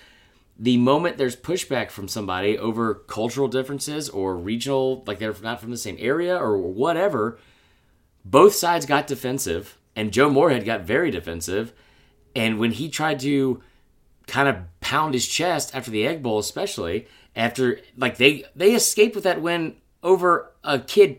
the 0.58 0.76
moment 0.76 1.16
there's 1.16 1.36
pushback 1.36 1.90
from 1.90 2.08
somebody 2.08 2.58
over 2.58 2.94
cultural 2.94 3.48
differences 3.48 4.08
or 4.08 4.36
regional, 4.36 5.02
like 5.06 5.18
they're 5.18 5.34
not 5.42 5.60
from 5.60 5.70
the 5.70 5.76
same 5.76 5.96
area 5.98 6.36
or 6.36 6.58
whatever, 6.58 7.38
both 8.24 8.54
sides 8.54 8.86
got 8.86 9.06
defensive, 9.06 9.78
and 9.96 10.12
Joe 10.12 10.30
Moorhead 10.30 10.64
got 10.64 10.82
very 10.82 11.10
defensive. 11.10 11.72
And 12.36 12.58
when 12.58 12.72
he 12.72 12.88
tried 12.88 13.20
to 13.20 13.62
kind 14.26 14.48
of 14.48 14.56
pound 14.80 15.14
his 15.14 15.26
chest 15.26 15.74
after 15.74 15.90
the 15.90 16.06
Egg 16.06 16.22
Bowl, 16.22 16.38
especially 16.38 17.06
after 17.34 17.80
like 17.96 18.18
they 18.18 18.44
they 18.54 18.74
escaped 18.74 19.14
with 19.14 19.24
that 19.24 19.42
win 19.42 19.76
over 20.02 20.52
a 20.64 20.78
kid 20.78 21.18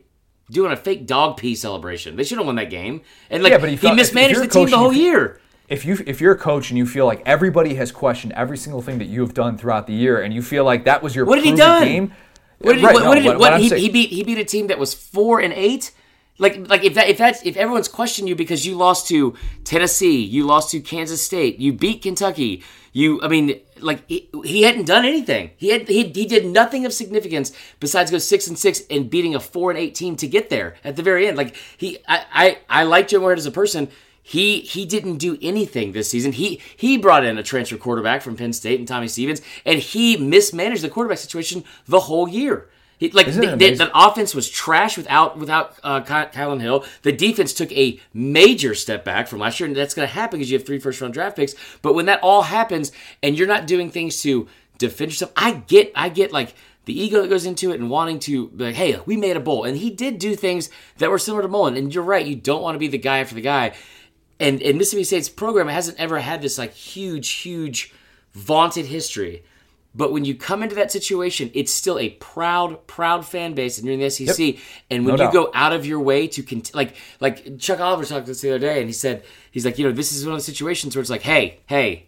doing 0.51 0.71
a 0.71 0.75
fake 0.77 1.07
dog 1.07 1.37
pee 1.37 1.55
celebration. 1.55 2.15
They 2.15 2.23
should 2.23 2.37
have 2.37 2.45
won 2.47 2.55
that 2.57 2.69
game, 2.69 3.01
and 3.29 3.43
like 3.43 3.51
Yeah, 3.51 3.57
but 3.57 3.69
he 3.69 3.75
he, 3.75 3.77
felt- 3.77 3.93
if- 3.99 4.07
if 4.09 4.13
mismanaged 4.13 4.41
the 4.41 4.47
team 4.47 4.69
the 4.69 4.77
whole 4.77 4.93
year. 4.93 5.39
if 5.69 5.85
you 5.85 5.97
if 6.05 6.19
you're 6.21 6.33
a 6.33 6.37
coach 6.37 6.69
and 6.69 6.77
you 6.77 6.85
feel 6.85 7.05
like 7.05 7.21
everybody 7.25 7.75
has 7.75 7.91
questioned 7.91 8.33
every 8.33 8.57
single 8.57 8.81
thing 8.81 8.97
that 8.99 9.05
you 9.07 9.21
have 9.21 9.33
done 9.33 9.57
throughout 9.57 9.87
the 9.87 9.93
year, 9.93 10.21
and 10.21 10.33
you 10.33 10.41
feel 10.41 10.63
like 10.65 10.85
that 10.85 11.01
was 11.01 11.15
your 11.15 11.25
What 11.25 11.35
did 11.35 11.45
he 11.45 11.55
done? 11.55 11.83
game, 11.83 12.13
What 12.59 12.73
did 12.73 12.79
he, 12.81 12.85
Right, 12.85 12.93
what, 12.93 13.03
no, 13.03 13.09
what 13.09 13.15
did 13.15 13.25
what, 13.25 13.39
what 13.39 13.59
he, 13.61 13.69
he 13.69 13.89
beat 13.89 14.09
he 14.09 14.23
beat 14.23 14.37
a 14.37 14.45
team 14.45 14.67
that 14.67 14.77
was 14.77 14.93
four 14.93 15.39
and 15.39 15.53
eight, 15.53 15.91
Like 16.37 16.67
like 16.69 16.83
if 16.83 16.93
that 16.95 17.07
if 17.07 17.17
that's 17.17 17.41
if 17.45 17.55
everyone's 17.57 17.87
questioning 17.87 18.27
you 18.27 18.35
because 18.35 18.65
you 18.67 18.75
lost 18.75 19.07
to 19.07 19.33
Tennessee, 19.63 20.21
you 20.21 20.45
lost 20.45 20.71
to 20.71 20.81
Kansas 20.81 21.21
State, 21.23 21.59
you 21.59 21.71
beat 21.73 22.01
Kentucky, 22.01 22.63
you 22.91 23.19
I 23.23 23.27
mean 23.29 23.59
like 23.83 24.03
he, 24.07 24.29
he 24.43 24.63
hadn't 24.63 24.85
done 24.85 25.05
anything. 25.05 25.51
He 25.57 25.69
had 25.69 25.87
he, 25.87 26.03
he 26.03 26.25
did 26.25 26.45
nothing 26.45 26.85
of 26.85 26.93
significance 26.93 27.51
besides 27.79 28.11
go 28.11 28.17
six 28.17 28.47
and 28.47 28.57
six 28.57 28.81
and 28.89 29.09
beating 29.09 29.35
a 29.35 29.39
four 29.39 29.71
and 29.71 29.79
eight 29.79 29.95
team 29.95 30.15
to 30.17 30.27
get 30.27 30.49
there 30.49 30.75
at 30.83 30.95
the 30.95 31.03
very 31.03 31.27
end. 31.27 31.37
Like 31.37 31.55
he 31.77 31.99
I 32.07 32.25
I, 32.33 32.57
I 32.81 32.83
like 32.83 33.07
Joe 33.09 33.19
Moorhead 33.19 33.37
as 33.37 33.45
a 33.45 33.51
person. 33.51 33.89
He 34.21 34.61
he 34.61 34.85
didn't 34.85 35.17
do 35.17 35.37
anything 35.41 35.91
this 35.91 36.09
season. 36.09 36.31
He 36.31 36.61
he 36.77 36.97
brought 36.97 37.25
in 37.25 37.37
a 37.37 37.43
transfer 37.43 37.77
quarterback 37.77 38.21
from 38.21 38.37
Penn 38.37 38.53
State 38.53 38.79
and 38.79 38.87
Tommy 38.87 39.09
Stevens, 39.09 39.41
and 39.65 39.79
he 39.79 40.15
mismanaged 40.15 40.81
the 40.81 40.89
quarterback 40.89 41.17
situation 41.17 41.65
the 41.85 42.01
whole 42.01 42.27
year. 42.27 42.69
He, 43.03 43.11
like 43.11 43.25
the, 43.25 43.57
the, 43.57 43.75
the 43.75 43.91
offense 43.93 44.33
was 44.33 44.49
trash 44.49 44.95
without 44.95 45.37
without 45.37 45.77
uh, 45.83 45.99
Kylan 46.03 46.61
Hill. 46.61 46.85
The 47.01 47.11
defense 47.11 47.53
took 47.53 47.69
a 47.73 47.99
major 48.13 48.73
step 48.73 49.03
back 49.03 49.27
from 49.27 49.39
last 49.39 49.59
year, 49.59 49.67
and 49.67 49.75
that's 49.75 49.93
going 49.93 50.07
to 50.07 50.13
happen 50.13 50.39
because 50.39 50.49
you 50.49 50.57
have 50.57 50.65
three 50.65 50.79
first 50.79 51.01
round 51.01 51.13
draft 51.13 51.35
picks. 51.35 51.53
But 51.81 51.95
when 51.95 52.05
that 52.05 52.21
all 52.23 52.43
happens, 52.43 52.93
and 53.21 53.37
you're 53.37 53.45
not 53.45 53.67
doing 53.67 53.91
things 53.91 54.21
to 54.21 54.47
defend 54.77 55.11
yourself, 55.11 55.33
I 55.35 55.51
get 55.51 55.91
I 55.95 56.07
get 56.07 56.31
like 56.31 56.55
the 56.85 56.97
ego 56.97 57.21
that 57.21 57.27
goes 57.27 57.45
into 57.45 57.71
it 57.71 57.79
and 57.81 57.89
wanting 57.89 58.19
to 58.19 58.47
be 58.47 58.63
like, 58.63 58.75
hey, 58.75 58.97
we 59.05 59.17
made 59.17 59.35
a 59.35 59.41
bowl, 59.41 59.65
and 59.65 59.75
he 59.75 59.89
did 59.89 60.17
do 60.17 60.33
things 60.33 60.69
that 60.99 61.09
were 61.09 61.19
similar 61.19 61.41
to 61.41 61.49
Mullen. 61.49 61.75
And 61.75 61.93
you're 61.93 62.05
right, 62.05 62.25
you 62.25 62.37
don't 62.37 62.61
want 62.61 62.75
to 62.75 62.79
be 62.79 62.87
the 62.87 62.97
guy 62.97 63.17
after 63.17 63.35
the 63.35 63.41
guy. 63.41 63.73
And 64.39 64.61
and 64.61 64.77
Mississippi 64.77 65.03
State's 65.03 65.27
program 65.27 65.67
hasn't 65.67 65.99
ever 65.99 66.19
had 66.19 66.41
this 66.41 66.57
like 66.57 66.71
huge, 66.71 67.29
huge, 67.31 67.93
vaunted 68.31 68.85
history. 68.85 69.43
But 69.95 70.11
when 70.11 70.25
you 70.25 70.33
come 70.33 70.63
into 70.63 70.75
that 70.75 70.91
situation, 70.91 71.51
it's 71.53 71.71
still 71.71 71.99
a 71.99 72.09
proud, 72.09 72.87
proud 72.87 73.25
fan 73.27 73.53
base, 73.53 73.77
and 73.77 73.85
you're 73.85 73.93
in 73.93 73.99
the 73.99 74.09
SEC. 74.09 74.55
And 74.89 75.05
when 75.05 75.15
No 75.15 75.25
you 75.25 75.31
doubt. 75.31 75.33
go 75.33 75.51
out 75.53 75.71
of 75.73 75.85
your 75.85 75.99
way 75.99 76.27
to 76.29 76.41
cont- 76.41 76.73
like, 76.73 76.95
like 77.19 77.59
Chuck 77.59 77.79
Oliver 77.79 78.03
talked 78.03 78.25
to 78.25 78.31
us 78.31 78.41
the 78.41 78.49
other 78.49 78.59
day, 78.59 78.79
and 78.79 78.87
he 78.87 78.93
said 78.93 79.23
he's 79.51 79.65
like, 79.65 79.77
you 79.77 79.85
know, 79.85 79.91
this 79.91 80.11
is 80.11 80.25
one 80.25 80.33
of 80.33 80.39
the 80.39 80.43
situations 80.45 80.95
where 80.95 81.01
it's 81.01 81.11
like, 81.11 81.21
hey, 81.21 81.59
hey, 81.67 82.07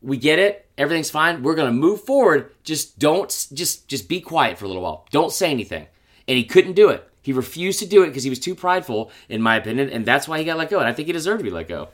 we 0.00 0.16
get 0.16 0.38
it, 0.38 0.66
everything's 0.78 1.10
fine, 1.10 1.42
we're 1.42 1.54
gonna 1.54 1.70
move 1.70 2.02
forward. 2.02 2.50
Just 2.64 2.98
don't, 2.98 3.28
just 3.52 3.88
just 3.88 4.08
be 4.08 4.20
quiet 4.20 4.58
for 4.58 4.64
a 4.64 4.68
little 4.68 4.82
while. 4.82 5.06
Don't 5.10 5.30
say 5.32 5.50
anything. 5.50 5.86
And 6.26 6.38
he 6.38 6.44
couldn't 6.44 6.72
do 6.74 6.88
it. 6.88 7.06
He 7.20 7.32
refused 7.32 7.78
to 7.80 7.86
do 7.86 8.02
it 8.02 8.08
because 8.08 8.24
he 8.24 8.30
was 8.30 8.38
too 8.40 8.54
prideful, 8.54 9.10
in 9.28 9.42
my 9.42 9.56
opinion, 9.56 9.90
and 9.90 10.04
that's 10.06 10.26
why 10.26 10.38
he 10.38 10.44
got 10.44 10.56
let 10.56 10.70
go. 10.70 10.78
And 10.78 10.88
I 10.88 10.92
think 10.92 11.06
he 11.06 11.12
deserved 11.12 11.40
to 11.40 11.44
be 11.44 11.50
let 11.50 11.68
go. 11.68 11.88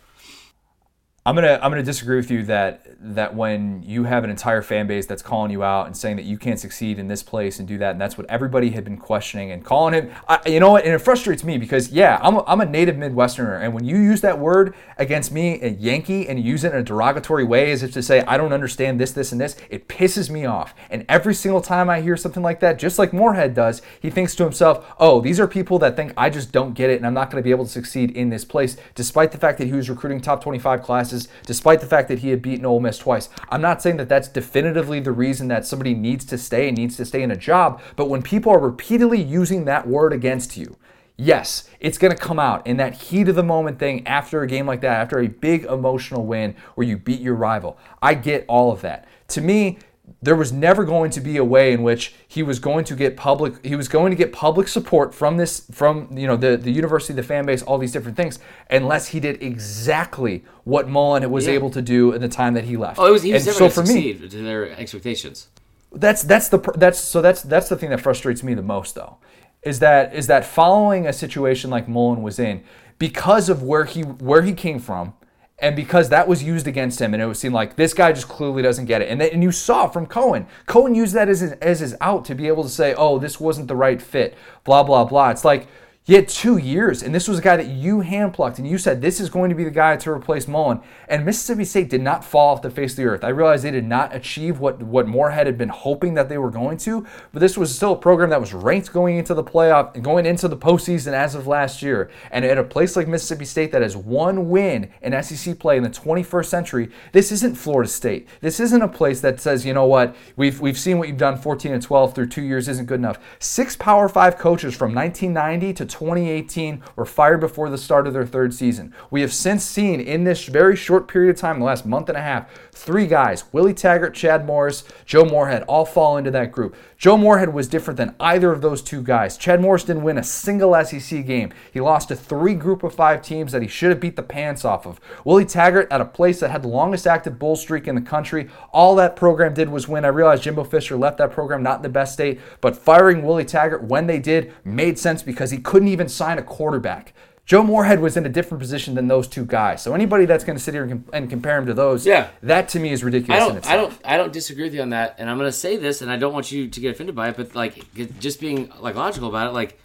I'm 1.29 1.35
gonna 1.35 1.61
I'm 1.63 1.71
gonna 1.71 1.83
disagree 1.83 2.17
with 2.17 2.31
you 2.31 2.43
that 2.45 2.87
that 3.01 3.35
when 3.35 3.83
you 3.83 4.05
have 4.05 4.25
an 4.25 4.31
entire 4.31 4.63
fan 4.63 4.87
base 4.87 5.05
that's 5.05 5.21
calling 5.21 5.51
you 5.51 5.63
out 5.63 5.87
and 5.87 5.95
saying 5.95 6.17
that 6.17 6.25
you 6.25 6.39
can't 6.39 6.59
succeed 6.59 6.99
in 6.99 7.07
this 7.07 7.23
place 7.23 7.59
and 7.59 7.69
do 7.69 7.77
that, 7.77 7.91
and 7.91 8.01
that's 8.01 8.17
what 8.17 8.27
everybody 8.31 8.71
had 8.71 8.83
been 8.83 8.97
questioning 8.97 9.53
and 9.53 9.63
calling 9.63 9.93
him. 9.93 10.11
I, 10.27 10.41
you 10.47 10.59
know 10.59 10.71
what? 10.71 10.87
And 10.87 10.95
it 10.95 11.01
frustrates 11.01 11.45
me 11.45 11.59
because 11.59 11.91
yeah, 11.91 12.19
I'm 12.23 12.37
a, 12.37 12.45
I'm 12.47 12.63
a 12.63 12.65
native 12.65 12.97
Midwesterner, 12.97 13.63
and 13.63 13.75
when 13.75 13.85
you 13.85 13.99
use 13.99 14.23
that 14.23 14.39
word 14.39 14.75
against 14.97 15.31
me, 15.31 15.61
a 15.61 15.69
Yankee, 15.69 16.27
and 16.27 16.43
use 16.43 16.65
it 16.65 16.73
in 16.73 16.79
a 16.79 16.83
derogatory 16.83 17.45
way 17.45 17.73
as 17.73 17.83
if 17.83 17.93
to 17.93 18.03
say 18.03 18.23
I 18.23 18.39
don't 18.39 18.55
understand 18.55 18.99
this, 18.99 19.13
this, 19.13 19.31
and 19.31 19.39
this, 19.39 19.55
it 19.69 19.87
pisses 19.87 20.31
me 20.31 20.47
off. 20.47 20.75
And 20.89 21.05
every 21.11 21.35
single 21.35 21.61
time 21.61 21.91
I 21.91 22.01
hear 22.01 22.17
something 22.17 22.43
like 22.43 22.61
that, 22.61 22.79
just 22.79 22.99
like 22.99 23.13
Moorhead 23.13 23.53
does, 23.53 23.83
he 24.01 24.09
thinks 24.09 24.35
to 24.37 24.45
himself, 24.45 24.95
"Oh, 24.99 25.21
these 25.21 25.39
are 25.39 25.47
people 25.47 25.79
that 25.81 25.95
think 25.95 26.15
I 26.17 26.31
just 26.31 26.53
don't 26.53 26.73
get 26.73 26.89
it, 26.89 26.97
and 26.97 27.07
I'm 27.07 27.13
not 27.13 27.31
to 27.33 27.43
be 27.43 27.51
able 27.51 27.67
to 27.67 27.71
succeed 27.71 28.13
in 28.13 28.31
this 28.31 28.47
place," 28.47 28.79
despite 28.95 29.31
the 29.33 29.39
fact 29.39 29.59
that 29.59 29.67
he 29.67 29.75
was 29.75 29.91
recruiting 29.91 30.23
top 30.23 30.43
25 30.43 30.83
classes 30.83 31.18
despite 31.47 31.81
the 31.81 31.87
fact 31.87 32.09
that 32.09 32.21
he 32.21 32.29
had 32.29 32.43
beaten 32.43 32.67
Ole 32.67 32.79
Miss 32.79 32.99
twice. 32.99 33.29
I'm 33.49 33.63
not 33.63 33.83
saying 33.83 33.97
that 33.97 34.09
that's 34.09 34.29
definitively 34.29 35.01
the 35.01 35.11
reason 35.11 35.49
that 35.49 35.67
somebody 35.67 35.95
needs 35.95 36.25
to 36.27 36.39
stay 36.39 36.69
and 36.69 36.77
needs 36.77 36.97
to 36.99 37.05
stay 37.05 37.23
in 37.23 37.31
a 37.31 37.37
job, 37.37 37.81
but 37.97 38.09
when 38.09 38.23
people 38.23 38.53
are 38.53 38.59
repeatedly 38.59 39.21
using 39.21 39.65
that 39.65 39.89
word 39.89 40.13
against 40.13 40.57
you, 40.57 40.77
yes, 41.17 41.69
it's 41.81 41.99
going 41.99 42.15
to 42.15 42.23
come 42.23 42.39
out 42.39 42.67
in 42.67 42.77
that 42.77 42.95
heat 42.95 43.29
of 43.29 43.35
the 43.35 43.43
moment 43.43 43.79
thing 43.79 44.07
after 44.07 44.43
a 44.43 44.47
game 44.47 44.67
like 44.67 44.81
that, 44.83 45.01
after 45.01 45.19
a 45.19 45.27
big 45.27 45.65
emotional 45.65 46.25
win 46.25 46.55
where 46.75 46.87
you 46.87 46.97
beat 46.97 47.21
your 47.21 47.35
rival. 47.35 47.77
I 48.01 48.15
get 48.15 48.45
all 48.49 48.71
of 48.71 48.81
that. 48.83 49.07
To 49.29 49.41
me, 49.41 49.79
there 50.23 50.35
was 50.37 50.53
never 50.53 50.85
going 50.85 51.11
to 51.11 51.21
be 51.21 51.37
a 51.37 51.45
way 51.45 51.73
in 51.73 51.83
which 51.83 52.15
he 52.27 52.43
was 52.43 52.59
going 52.59 52.85
to 52.85 52.95
get 52.97 53.17
public 53.17 53.65
he 53.65 53.77
was 53.77 53.89
going 53.89 54.11
to 54.11 54.17
get 54.17 54.33
public 54.33 54.69
support 54.69 55.15
from 55.15 55.37
this 55.37 55.65
from 55.71 56.09
you 56.17 56.27
know 56.27 56.37
the 56.37 56.57
the 56.57 56.71
university 56.71 57.13
the 57.13 57.23
fan 57.23 57.45
base 57.47 57.63
all 57.63 57.79
these 57.79 57.93
different 57.93 58.17
things 58.17 58.39
unless 58.71 59.09
he 59.09 59.21
did 59.21 59.43
exactly 59.43 60.45
what 60.65 60.89
Mullen 60.89 61.29
was 61.31 61.47
Yeah. 61.47 61.53
able 61.55 61.71
to 61.71 61.83
do 61.83 62.13
in 62.13 62.21
the 62.21 62.29
time 62.29 62.55
that 62.55 62.65
he 62.65 62.77
left 62.77 62.99
Oh, 62.99 63.07
it 63.07 63.11
was 63.13 63.23
he 63.23 63.33
was 63.33 63.47
and 63.47 63.57
never 63.59 63.71
so 63.71 63.83
for 63.83 63.87
to 63.87 63.93
me 63.95 64.15
to 64.15 64.29
their 64.43 64.71
expectations. 64.79 65.49
that's 65.93 66.23
that's 66.23 66.49
the 66.49 66.59
that's 66.77 66.99
so 66.99 67.23
that's 67.23 67.43
that's 67.43 67.69
the 67.69 67.77
thing 67.77 67.91
that 67.91 68.01
frustrates 68.01 68.43
me 68.43 68.55
the 68.55 68.63
most 68.63 68.95
though 68.95 69.17
is 69.63 69.79
that 69.81 70.15
is 70.15 70.27
that 70.27 70.45
following 70.45 71.07
a 71.07 71.13
situation 71.13 71.71
like 71.71 71.89
Mullen 71.89 72.23
was 72.23 72.39
in 72.39 72.63
because 72.99 73.49
of 73.49 73.63
where 73.63 73.85
he 73.85 74.03
where 74.03 74.43
he 74.43 74.53
came 74.53 74.79
from 74.79 75.13
and 75.61 75.75
because 75.75 76.09
that 76.11 76.29
was 76.29 76.43
used 76.43 76.67
against 76.67 77.01
him 77.01 77.15
and 77.15 77.23
it 77.23 77.27
would 77.27 77.37
seem 77.37 77.53
like 77.53 77.77
this 77.77 77.93
guy 77.93 78.13
just 78.13 78.29
clearly 78.29 78.63
doesn't 78.63 78.85
get 78.85 79.03
it. 79.03 79.09
And, 79.09 79.21
and 79.21 79.43
you 79.43 79.51
saw 79.51 79.89
from 79.89 80.07
Cohen. 80.07 80.47
Cohen 80.67 80.95
used 80.95 81.15
that 81.15 81.29
as 81.29 81.41
his, 81.41 81.53
as 81.53 81.81
his 81.81 81.97
out 82.01 82.25
to 82.27 82.35
be 82.35 82.47
able 82.47 82.63
to 82.63 82.69
say 82.69 82.95
oh 82.95 83.19
this 83.19 83.41
wasn't 83.41 83.69
the 83.69 83.77
right 83.77 84.01
fit 84.01 84.37
blah 84.65 84.83
blah 84.83 85.05
blah. 85.05 85.31
It's 85.31 85.45
like 85.45 85.67
you 86.09 86.17
had 86.17 86.27
two 86.27 86.57
years, 86.57 87.03
and 87.03 87.15
this 87.15 87.29
was 87.29 87.39
a 87.39 87.43
guy 87.43 87.59
that 87.59 87.67
you 87.67 87.99
handplucked, 87.99 88.57
and 88.57 88.67
you 88.67 88.79
said 88.79 89.03
this 89.03 89.21
is 89.21 89.29
going 89.29 89.51
to 89.51 89.55
be 89.55 89.65
the 89.65 89.71
guy 89.71 89.95
to 89.95 90.11
replace 90.11 90.49
Mullen. 90.49 90.81
And 91.07 91.23
Mississippi 91.23 91.67
State 91.67 91.91
did 91.91 92.01
not 92.01 92.25
fall 92.25 92.55
off 92.55 92.63
the 92.63 92.71
face 92.71 92.93
of 92.93 92.97
the 92.97 93.05
earth. 93.05 93.25
I 93.25 93.29
realized 93.29 93.63
they 93.63 93.71
did 93.71 93.85
not 93.85 94.17
achieve 94.17 94.59
what 94.59 94.83
what 94.83 95.07
Moorhead 95.07 95.45
had 95.47 95.59
been 95.59 95.69
hoping 95.69 96.15
that 96.15 96.31
they 96.31 96.39
were 96.39 96.51
going 96.51 96.79
to, 96.79 97.07
but 97.31 97.41
this 97.41 97.59
was 97.59 97.77
still 97.77 97.93
a 97.93 97.97
program 97.97 98.31
that 98.31 98.41
was 98.41 98.55
ranked 98.55 98.91
going 98.91 99.19
into 99.19 99.35
the 99.35 99.45
playoff 99.45 99.95
and 99.95 100.03
going 100.03 100.25
into 100.25 100.49
the 100.49 100.57
postseason 100.57 101.13
as 101.13 101.35
of 101.35 101.47
last 101.47 101.83
year. 101.83 102.11
And 102.31 102.43
at 102.43 102.57
a 102.57 102.65
place 102.65 102.97
like 102.97 103.07
Mississippi 103.07 103.45
State 103.45 103.71
that 103.73 103.83
has 103.83 103.95
one 103.95 104.49
win 104.49 104.91
in 105.03 105.23
SEC 105.23 105.59
play 105.59 105.77
in 105.77 105.83
the 105.83 105.91
21st 105.91 106.47
century, 106.47 106.91
this 107.13 107.31
isn't 107.31 107.55
Florida 107.55 107.91
State. 107.91 108.27
This 108.41 108.61
isn't 108.61 108.81
a 108.81 108.89
place 108.89 109.21
that 109.21 109.43
says, 109.43 109.67
you 109.67 109.75
know 109.75 109.85
what, 109.85 110.17
we've 110.37 110.59
we've 110.59 110.79
seen 110.79 110.97
what 110.97 111.09
you've 111.09 111.19
done 111.19 111.37
14 111.37 111.71
and 111.71 111.83
12 111.83 112.15
through 112.15 112.29
two 112.29 112.41
years 112.41 112.67
isn't 112.67 112.87
good 112.87 112.99
enough. 112.99 113.19
Six 113.39 113.77
Power 113.77 114.09
Five 114.09 114.39
coaches 114.39 114.75
from 114.75 114.95
1990 114.95 115.75
to 115.75 115.98
2018 115.99 116.81
were 116.95 117.05
fired 117.05 117.41
before 117.41 117.69
the 117.69 117.77
start 117.77 118.07
of 118.07 118.13
their 118.13 118.25
third 118.25 118.55
season. 118.55 118.95
We 119.11 119.21
have 119.21 119.33
since 119.33 119.65
seen 119.65 120.01
in 120.01 120.23
this 120.23 120.45
very 120.45 120.77
short 120.77 121.09
period 121.09 121.31
of 121.31 121.41
time, 121.41 121.59
the 121.59 121.65
last 121.65 121.85
month 121.85 122.09
and 122.09 122.17
a 122.17 122.23
half, 122.23 122.49
three 122.79 123.07
guys, 123.07 123.45
Willie 123.53 123.75
Taggart, 123.75 124.15
Chad 124.15 124.47
Morris, 124.47 124.85
Joe 125.05 125.25
Moorhead, 125.25 125.65
all 125.65 125.85
fall 125.85 126.17
into 126.17 126.31
that 126.31 126.53
group. 126.53 126.77
Joe 126.97 127.17
Moorhead 127.17 127.53
was 127.53 127.69
different 127.69 127.97
than 127.97 128.15
either 128.19 128.53
of 128.53 128.61
those 128.61 128.83
two 128.83 129.03
guys. 129.03 129.37
Chad 129.37 129.61
Morris 129.61 129.85
didn't 129.85 130.03
win 130.03 130.19
a 130.19 130.23
single 130.23 130.75
SEC 130.85 131.27
game. 131.27 131.53
He 131.73 131.81
lost 131.81 132.09
to 132.09 132.17
three 132.17 132.55
group 132.55 132.83
of 132.83 132.95
five 132.95 133.23
teams 133.23 133.53
that 133.53 133.63
he 133.63 133.69
should 133.69 133.91
have 133.91 134.01
beat 134.01 134.17
the 134.17 134.23
pants 134.23 134.65
off 134.65 134.87
of. 134.87 135.01
Willie 135.25 135.45
Taggart 135.45 135.89
at 135.91 136.01
a 136.01 136.05
place 136.05 136.41
that 136.41 136.51
had 136.51 136.63
the 136.63 136.69
longest 136.69 137.07
active 137.07 137.39
bull 137.39 137.57
streak 137.57 137.87
in 137.87 137.95
the 137.95 138.01
country. 138.01 138.49
All 138.73 138.95
that 138.97 139.17
program 139.17 139.55
did 139.55 139.69
was 139.69 139.89
win. 139.89 140.05
I 140.05 140.09
realized 140.09 140.45
Jimbo 140.45 140.65
Fisher 140.65 140.97
left 140.97 141.19
that 141.19 141.33
program 141.33 141.63
not 141.63 141.77
in 141.77 141.83
the 141.83 141.89
best 141.89 142.15
state, 142.15 142.41
but 142.61 142.77
firing 142.77 143.23
Willie 143.23 143.45
Taggart 143.45 143.85
when 143.85 144.07
they 144.07 144.19
did 144.19 144.53
made 144.65 144.99
sense 144.99 145.23
because 145.23 145.51
he 145.51 145.59
couldn't 145.59 145.89
even 145.89 146.09
sign 146.09 146.39
a 146.39 146.43
quarterback. 146.43 147.13
Joe 147.49 147.63
Moorhead 147.63 148.01
was 148.01 148.19
in 148.19 148.27
a 148.27 148.29
different 148.29 148.61
position 148.61 148.95
than 148.95 149.09
those 149.09 149.27
two 149.27 149.47
guys. 149.47 149.83
So 149.83 149.95
anybody 149.95 150.27
that's 150.27 150.45
going 150.45 150.59
to 150.59 150.63
sit 150.63 150.75
here 150.75 150.83
and, 150.83 150.91
com- 150.93 151.05
and 151.15 151.31
compare 151.31 151.57
him 151.57 151.65
to 151.65 151.73
those, 151.73 152.07
Yeah. 152.07 152.29
that 152.43 152.69
to 152.71 152.79
me 152.79 152.91
is 152.93 153.03
ridiculous. 153.03 153.43
I 153.43 153.47
don't, 153.47 153.57
itself. 153.57 153.73
I 153.73 153.77
don't, 153.79 154.01
I 154.05 154.17
don't 154.19 154.33
disagree 154.35 154.65
with 154.65 154.75
you 154.75 154.83
on 154.83 154.91
that, 154.91 155.15
and 155.19 155.31
I'm 155.31 155.39
going 155.39 155.49
to 155.49 155.57
say 155.57 155.79
this, 155.79 156.03
and 156.03 156.11
I 156.11 156.19
don't 156.19 156.35
want 156.35 156.53
you 156.53 156.69
to 156.69 156.79
get 156.81 156.91
offended 156.91 157.17
by 157.17 157.31
it, 157.31 157.39
but 157.39 157.55
like, 157.55 157.87
just 158.21 158.39
being 158.39 158.71
like 158.81 158.97
logical 158.97 159.31
about 159.31 159.47
it, 159.47 159.55
like, 159.55 159.81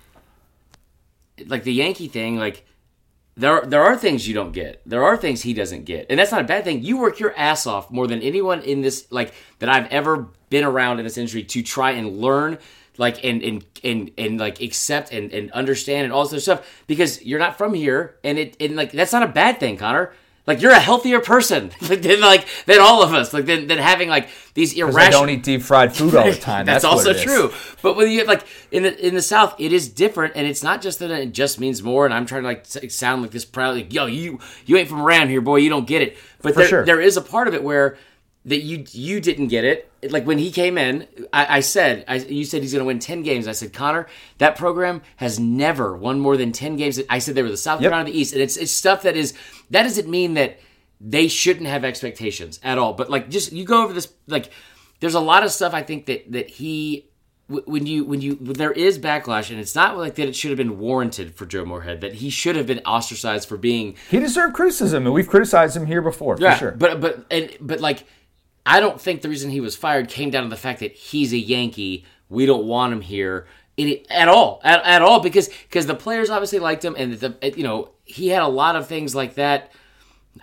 like 1.47 1.63
the 1.63 1.71
Yankee 1.71 2.09
thing, 2.09 2.37
like, 2.37 2.65
there, 3.37 3.61
there 3.61 3.81
are 3.81 3.95
things 3.95 4.27
you 4.27 4.33
don't 4.33 4.51
get. 4.51 4.81
There 4.85 5.03
are 5.05 5.15
things 5.15 5.41
he 5.41 5.53
doesn't 5.53 5.85
get, 5.85 6.07
and 6.09 6.19
that's 6.19 6.33
not 6.33 6.41
a 6.41 6.43
bad 6.43 6.65
thing. 6.65 6.83
You 6.83 6.97
work 6.97 7.17
your 7.21 7.33
ass 7.37 7.65
off 7.65 7.89
more 7.89 8.07
than 8.07 8.21
anyone 8.21 8.61
in 8.63 8.81
this, 8.81 9.07
like, 9.09 9.33
that 9.59 9.69
I've 9.69 9.87
ever 9.87 10.27
been 10.49 10.65
around 10.65 10.99
in 10.99 11.05
this 11.05 11.17
industry 11.17 11.43
to 11.45 11.63
try 11.63 11.91
and 11.91 12.17
learn, 12.17 12.57
like, 12.97 13.23
and 13.23 13.41
and 13.41 13.65
and 13.83 14.11
and 14.17 14.39
like 14.39 14.61
accept 14.61 15.11
and 15.11 15.31
and 15.31 15.51
understand 15.51 16.05
and 16.05 16.13
all 16.13 16.23
this 16.23 16.33
other 16.33 16.39
stuff 16.41 16.83
because 16.87 17.23
you're 17.23 17.39
not 17.39 17.57
from 17.57 17.73
here, 17.73 18.15
and 18.23 18.37
it 18.37 18.57
and 18.59 18.75
like 18.75 18.91
that's 18.91 19.13
not 19.13 19.23
a 19.23 19.27
bad 19.27 19.59
thing, 19.59 19.77
Connor. 19.77 20.13
Like 20.45 20.61
you're 20.61 20.73
a 20.73 20.79
healthier 20.79 21.21
person 21.21 21.71
than 21.81 22.19
like 22.19 22.45
than 22.65 22.81
all 22.81 23.01
of 23.01 23.13
us. 23.13 23.31
Like 23.33 23.45
than, 23.45 23.67
than 23.67 23.77
having 23.77 24.09
like 24.09 24.27
these 24.55 24.73
'Cause 24.73 24.81
I 24.81 24.87
irrational. 24.89 25.21
don't 25.21 25.29
eat 25.29 25.43
deep 25.43 25.61
fried 25.61 25.95
food 25.95 26.13
all 26.15 26.25
the 26.29 26.35
time. 26.37 26.65
That's, 26.65 26.83
That's, 26.83 26.83
also 26.83 27.13
true. 27.13 27.53
But 27.81 27.95
when 27.95 28.11
you 28.11 28.17
get 28.17 28.27
like 28.27 28.43
in 28.69 28.83
the 28.83 29.07
in 29.07 29.15
the 29.15 29.21
South, 29.21 29.55
it 29.57 29.71
is 29.71 29.87
different, 29.87 30.33
and 30.35 30.45
it's 30.45 30.61
not 30.61 30.81
just 30.81 30.99
that 30.99 31.11
it 31.11 31.33
just 31.33 31.61
means 31.61 31.81
more. 31.81 32.03
And 32.05 32.13
I'm 32.13 32.25
trying 32.25 32.41
to 32.41 32.47
like 32.49 32.65
sound 32.91 33.21
like 33.21 33.31
this 33.31 33.45
proud, 33.45 33.75
like 33.75 33.93
yo, 33.93 34.05
you 34.05 34.39
you 34.65 34.75
ain't 34.75 34.89
from 34.89 35.01
around 35.01 35.29
here, 35.29 35.39
boy, 35.39 35.57
you 35.57 35.69
don't 35.69 35.87
get 35.87 36.01
it. 36.01 36.17
But 36.41 36.55
For 36.55 36.59
there, 36.59 36.67
sure. 36.67 36.85
there 36.85 36.99
is 36.99 37.15
a 37.15 37.21
part 37.21 37.47
of 37.47 37.53
it 37.53 37.63
where 37.63 37.97
that 38.45 38.61
you 38.61 38.85
you 38.91 39.19
didn't 39.19 39.47
get 39.47 39.63
it. 39.63 39.89
Like 40.11 40.25
when 40.25 40.37
he 40.37 40.51
came 40.51 40.77
in, 40.77 41.07
I, 41.31 41.57
I 41.57 41.59
said, 41.61 42.03
I, 42.07 42.15
you 42.15 42.45
said 42.45 42.61
he's 42.61 42.73
going 42.73 42.81
to 42.81 42.85
win 42.85 42.99
ten 42.99 43.23
games. 43.23 43.47
I 43.47 43.53
said, 43.53 43.73
Connor, 43.73 44.07
that 44.37 44.57
program 44.57 45.01
has 45.17 45.39
never 45.39 45.95
won 45.95 46.19
more 46.19 46.35
than 46.37 46.51
ten 46.51 46.75
games. 46.75 46.99
I 47.09 47.19
said 47.19 47.35
they 47.35 47.43
were 47.43 47.49
the 47.49 47.57
South 47.57 47.81
Yep. 47.81 47.89
Carolina 47.91 48.09
of 48.09 48.13
the 48.13 48.19
East, 48.19 48.33
and 48.33 48.41
it's 48.41 48.57
it's 48.57 48.71
stuff 48.71 49.03
that 49.03 49.15
is 49.15 49.33
that 49.69 49.83
doesn't 49.83 50.09
mean 50.09 50.33
that 50.33 50.59
they 50.99 51.27
shouldn't 51.27 51.67
have 51.67 51.83
expectations 51.85 52.59
at 52.63 52.77
all. 52.77 52.93
But 52.93 53.09
like, 53.09 53.29
just 53.29 53.51
you 53.51 53.65
go 53.65 53.83
over 53.83 53.93
this 53.93 54.11
like. 54.27 54.51
There's 54.99 55.15
a 55.15 55.19
lot 55.19 55.43
of 55.43 55.51
stuff 55.51 55.73
I 55.73 55.83
think 55.83 56.05
that 56.05 56.31
that 56.31 56.49
he 56.49 57.09
when 57.49 57.85
you 57.85 58.05
when 58.05 58.21
you 58.21 58.35
there 58.35 58.71
is 58.71 58.97
backlash, 58.97 59.49
and 59.49 59.59
it's 59.59 59.75
not 59.75 59.97
like 59.97 60.15
that 60.15 60.29
it 60.29 60.35
should 60.35 60.49
have 60.51 60.57
been 60.57 60.79
warranted 60.79 61.35
for 61.35 61.45
Joe 61.45 61.65
Moorhead 61.65 61.99
that 61.99 62.13
he 62.13 62.29
should 62.29 62.55
have 62.55 62.65
been 62.65 62.79
ostracized 62.85 63.49
for 63.49 63.57
being 63.57 63.95
He 64.09 64.19
deserved 64.19 64.53
criticism, 64.53 65.05
and 65.05 65.13
we've 65.13 65.27
criticized 65.27 65.75
him 65.75 65.87
here 65.87 66.01
before, 66.01 66.37
for 66.37 66.55
sure. 66.55 66.71
But 66.71 67.01
but 67.01 67.25
and 67.29 67.49
but 67.59 67.81
like, 67.81 68.05
I 68.65 68.79
don't 68.79 68.99
think 68.99 69.21
the 69.21 69.29
reason 69.29 69.49
he 69.49 69.59
was 69.59 69.75
fired 69.75 70.09
came 70.09 70.29
down 70.29 70.43
to 70.43 70.49
the 70.49 70.55
fact 70.55 70.79
that 70.79 70.93
he's 70.93 71.33
a 71.33 71.37
Yankee. 71.37 72.05
We 72.29 72.45
don't 72.45 72.65
want 72.65 72.93
him 72.93 73.01
here 73.01 73.47
at 74.09 74.27
all, 74.27 74.61
at, 74.63 74.83
at 74.83 75.01
all, 75.01 75.19
because 75.19 75.49
because 75.49 75.87
the 75.87 75.95
players 75.95 76.29
obviously 76.29 76.59
liked 76.59 76.85
him, 76.85 76.95
and 76.97 77.13
the 77.13 77.53
you 77.55 77.63
know 77.63 77.89
he 78.05 78.29
had 78.29 78.41
a 78.41 78.47
lot 78.47 78.75
of 78.75 78.87
things 78.87 79.15
like 79.15 79.35
that. 79.35 79.71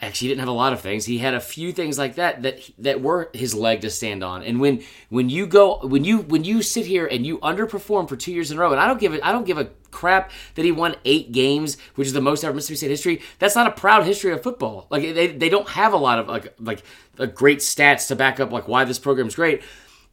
Actually, 0.01 0.28
he 0.28 0.32
didn't 0.32 0.41
have 0.41 0.49
a 0.49 0.53
lot 0.53 0.72
of 0.72 0.80
things. 0.80 1.05
He 1.05 1.18
had 1.18 1.34
a 1.34 1.41
few 1.41 1.72
things 1.72 1.99
like 1.99 2.14
that 2.14 2.43
that 2.43 2.61
that 2.78 3.01
were 3.03 3.28
his 3.34 3.55
leg 3.55 3.80
to 3.80 3.91
stand 3.91 4.22
on. 4.22 4.43
And 4.45 4.61
when 4.61 4.82
when 5.09 5.28
you 5.28 5.47
go 5.47 5.78
when 5.82 6.05
you 6.05 6.18
when 6.18 6.45
you 6.45 6.62
sit 6.62 6.86
here 6.86 7.07
and 7.07 7.26
you 7.26 7.38
underperform 7.38 8.09
for 8.09 8.14
two 8.16 8.32
years 8.32 8.51
in 8.53 8.57
a 8.57 8.61
row, 8.61 8.70
and 8.70 8.80
I 8.80 8.86
don't 8.86 9.01
give 9.01 9.12
it 9.14 9.20
I 9.24 9.32
don't 9.32 9.45
give 9.45 9.59
a 9.59 9.70
crap 9.91 10.30
that 10.55 10.64
he 10.64 10.70
won 10.70 10.95
eight 11.05 11.32
games, 11.32 11.76
which 11.97 12.07
is 12.07 12.14
the 12.14 12.20
most 12.20 12.45
ever 12.45 12.55
Mississippi 12.55 12.76
State 12.76 12.91
history. 12.91 13.22
That's 13.41 13.57
not 13.57 13.66
a 13.66 13.72
proud 13.72 14.05
history 14.05 14.32
of 14.32 14.43
football. 14.45 14.86
Like 14.91 15.03
they, 15.03 15.26
they 15.26 15.49
don't 15.49 15.68
have 15.70 15.93
a 15.93 15.99
lot 15.99 16.20
of 16.20 16.28
like 16.28 16.55
like 17.18 17.34
great 17.34 17.59
stats 17.59 18.07
to 18.09 18.16
back 18.16 18.38
up 18.38 18.53
like 18.53 18.68
why 18.68 18.84
this 18.84 18.99
program's 19.01 19.34
great. 19.34 19.61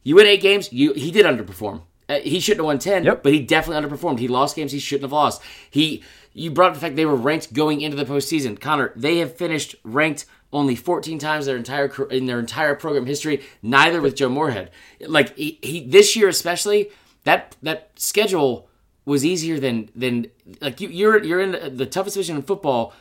You 0.02 0.16
win 0.16 0.26
eight 0.26 0.42
games, 0.42 0.72
you 0.72 0.92
he 0.94 1.12
did 1.12 1.24
underperform. 1.24 1.82
Uh, 2.08 2.18
he 2.20 2.40
shouldn't 2.40 2.60
have 2.60 2.66
won 2.66 2.78
ten, 2.78 3.04
Yep. 3.04 3.22
but 3.22 3.32
he 3.32 3.40
definitely 3.40 3.86
underperformed. 3.86 4.18
He 4.18 4.28
lost 4.28 4.56
games 4.56 4.72
he 4.72 4.78
shouldn't 4.78 5.02
have 5.04 5.12
lost. 5.12 5.40
He 5.70 6.02
you 6.38 6.50
brought 6.50 6.68
up 6.68 6.74
the 6.74 6.80
fact 6.80 6.96
they 6.96 7.06
were 7.06 7.16
ranked 7.16 7.52
going 7.52 7.80
into 7.80 7.96
the 7.96 8.04
postseason. 8.04 8.60
Connor, 8.60 8.92
they 8.94 9.18
have 9.18 9.36
finished 9.36 9.74
ranked 9.82 10.24
only 10.52 10.74
14 10.74 11.18
times 11.18 11.46
their 11.46 11.56
entire 11.56 11.92
in 12.10 12.26
their 12.26 12.38
entire 12.38 12.74
program 12.74 13.06
history. 13.06 13.42
Neither 13.62 14.00
with 14.00 14.16
Joe 14.16 14.28
Moorhead. 14.28 14.70
Like 15.00 15.36
he, 15.36 15.58
he 15.62 15.86
this 15.86 16.16
year 16.16 16.28
especially 16.28 16.90
that 17.24 17.56
that 17.62 17.90
schedule 17.96 18.68
was 19.04 19.24
easier 19.24 19.58
than 19.58 19.90
than 19.94 20.26
like 20.60 20.80
you, 20.80 20.88
you're 20.88 21.22
you're 21.22 21.40
in 21.40 21.76
the, 21.76 21.86
toughest 21.86 22.14
division 22.14 22.36
in 22.36 22.42
football, 22.42 22.92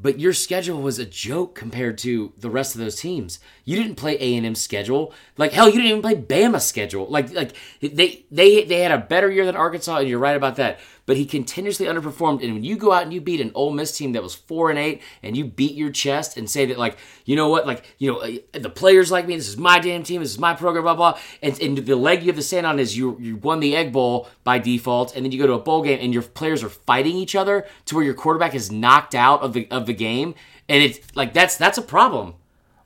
but 0.00 0.18
your 0.18 0.32
schedule 0.32 0.80
was 0.80 0.98
a 0.98 1.04
joke 1.04 1.54
compared 1.54 1.98
to 1.98 2.32
the 2.38 2.48
rest 2.48 2.74
of 2.74 2.80
those 2.80 2.96
teams. 2.96 3.38
You 3.64 3.76
didn't 3.76 3.96
play 3.96 4.16
A 4.18 4.36
and 4.36 4.46
M 4.46 4.54
schedule 4.54 5.12
like 5.36 5.52
hell. 5.52 5.66
You 5.66 5.74
didn't 5.74 5.88
even 5.88 6.02
play 6.02 6.14
Bama 6.14 6.60
schedule. 6.60 7.06
Like 7.06 7.32
like 7.32 7.54
they 7.80 8.24
they 8.30 8.64
they 8.64 8.80
had 8.80 8.92
a 8.92 8.98
better 8.98 9.30
year 9.30 9.44
than 9.44 9.56
Arkansas, 9.56 9.98
and 9.98 10.08
you're 10.08 10.18
right 10.18 10.36
about 10.36 10.56
that. 10.56 10.80
But 11.08 11.16
he 11.16 11.24
continuously 11.24 11.86
underperformed. 11.86 12.44
And 12.44 12.52
when 12.52 12.64
you 12.64 12.76
go 12.76 12.92
out 12.92 13.02
and 13.02 13.14
you 13.14 13.22
beat 13.22 13.40
an 13.40 13.50
Ole 13.54 13.72
Miss 13.72 13.96
team 13.96 14.12
that 14.12 14.22
was 14.22 14.34
four 14.34 14.68
and 14.68 14.78
eight, 14.78 15.00
and 15.22 15.34
you 15.34 15.46
beat 15.46 15.74
your 15.74 15.90
chest 15.90 16.36
and 16.36 16.50
say 16.50 16.66
that 16.66 16.78
like 16.78 16.98
you 17.24 17.34
know 17.34 17.48
what 17.48 17.66
like 17.66 17.86
you 17.96 18.12
know 18.12 18.18
uh, 18.18 18.36
the 18.52 18.68
players 18.68 19.10
like 19.10 19.26
me. 19.26 19.34
This 19.34 19.48
is 19.48 19.56
my 19.56 19.78
damn 19.78 20.02
team. 20.02 20.20
This 20.20 20.32
is 20.32 20.38
my 20.38 20.52
program. 20.52 20.84
Blah 20.84 20.96
blah. 20.96 21.18
And 21.42 21.58
and 21.62 21.78
the 21.78 21.96
leg 21.96 22.20
you 22.20 22.26
have 22.26 22.36
to 22.36 22.42
stand 22.42 22.66
on 22.66 22.78
is 22.78 22.94
you 22.94 23.16
you 23.18 23.36
won 23.36 23.60
the 23.60 23.74
Egg 23.74 23.90
Bowl 23.90 24.28
by 24.44 24.58
default, 24.58 25.16
and 25.16 25.24
then 25.24 25.32
you 25.32 25.38
go 25.38 25.46
to 25.46 25.54
a 25.54 25.58
bowl 25.58 25.82
game 25.82 25.98
and 26.02 26.12
your 26.12 26.22
players 26.22 26.62
are 26.62 26.68
fighting 26.68 27.16
each 27.16 27.34
other 27.34 27.66
to 27.86 27.94
where 27.94 28.04
your 28.04 28.12
quarterback 28.12 28.54
is 28.54 28.70
knocked 28.70 29.14
out 29.14 29.40
of 29.40 29.54
the 29.54 29.66
of 29.70 29.86
the 29.86 29.94
game, 29.94 30.34
and 30.68 30.82
it's 30.82 31.00
like 31.16 31.32
that's 31.32 31.56
that's 31.56 31.78
a 31.78 31.82
problem. 31.82 32.34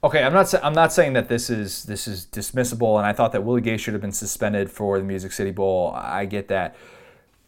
Okay, 0.05 0.23
I'm 0.23 0.33
not. 0.33 0.53
I'm 0.65 0.75
not 0.75 0.93
saying 0.93 1.13
that 1.13 1.29
this 1.29 1.51
is 1.51 1.85
this 1.85 2.09
is 2.09 2.27
dismissible, 2.27 2.99
and 2.99 3.07
I 3.07 3.13
thought 3.13 3.33
that 3.33 3.43
Willie 3.45 3.61
Gay 3.61 3.77
should 3.77 3.95
have 3.95 4.01
been 4.01 4.13
suspended 4.13 4.71
for 4.71 4.99
the 4.99 5.05
Music 5.05 5.33
City 5.33 5.53
Bowl. 5.53 5.93
I 5.95 6.25
get 6.25 6.49
that. 6.49 6.77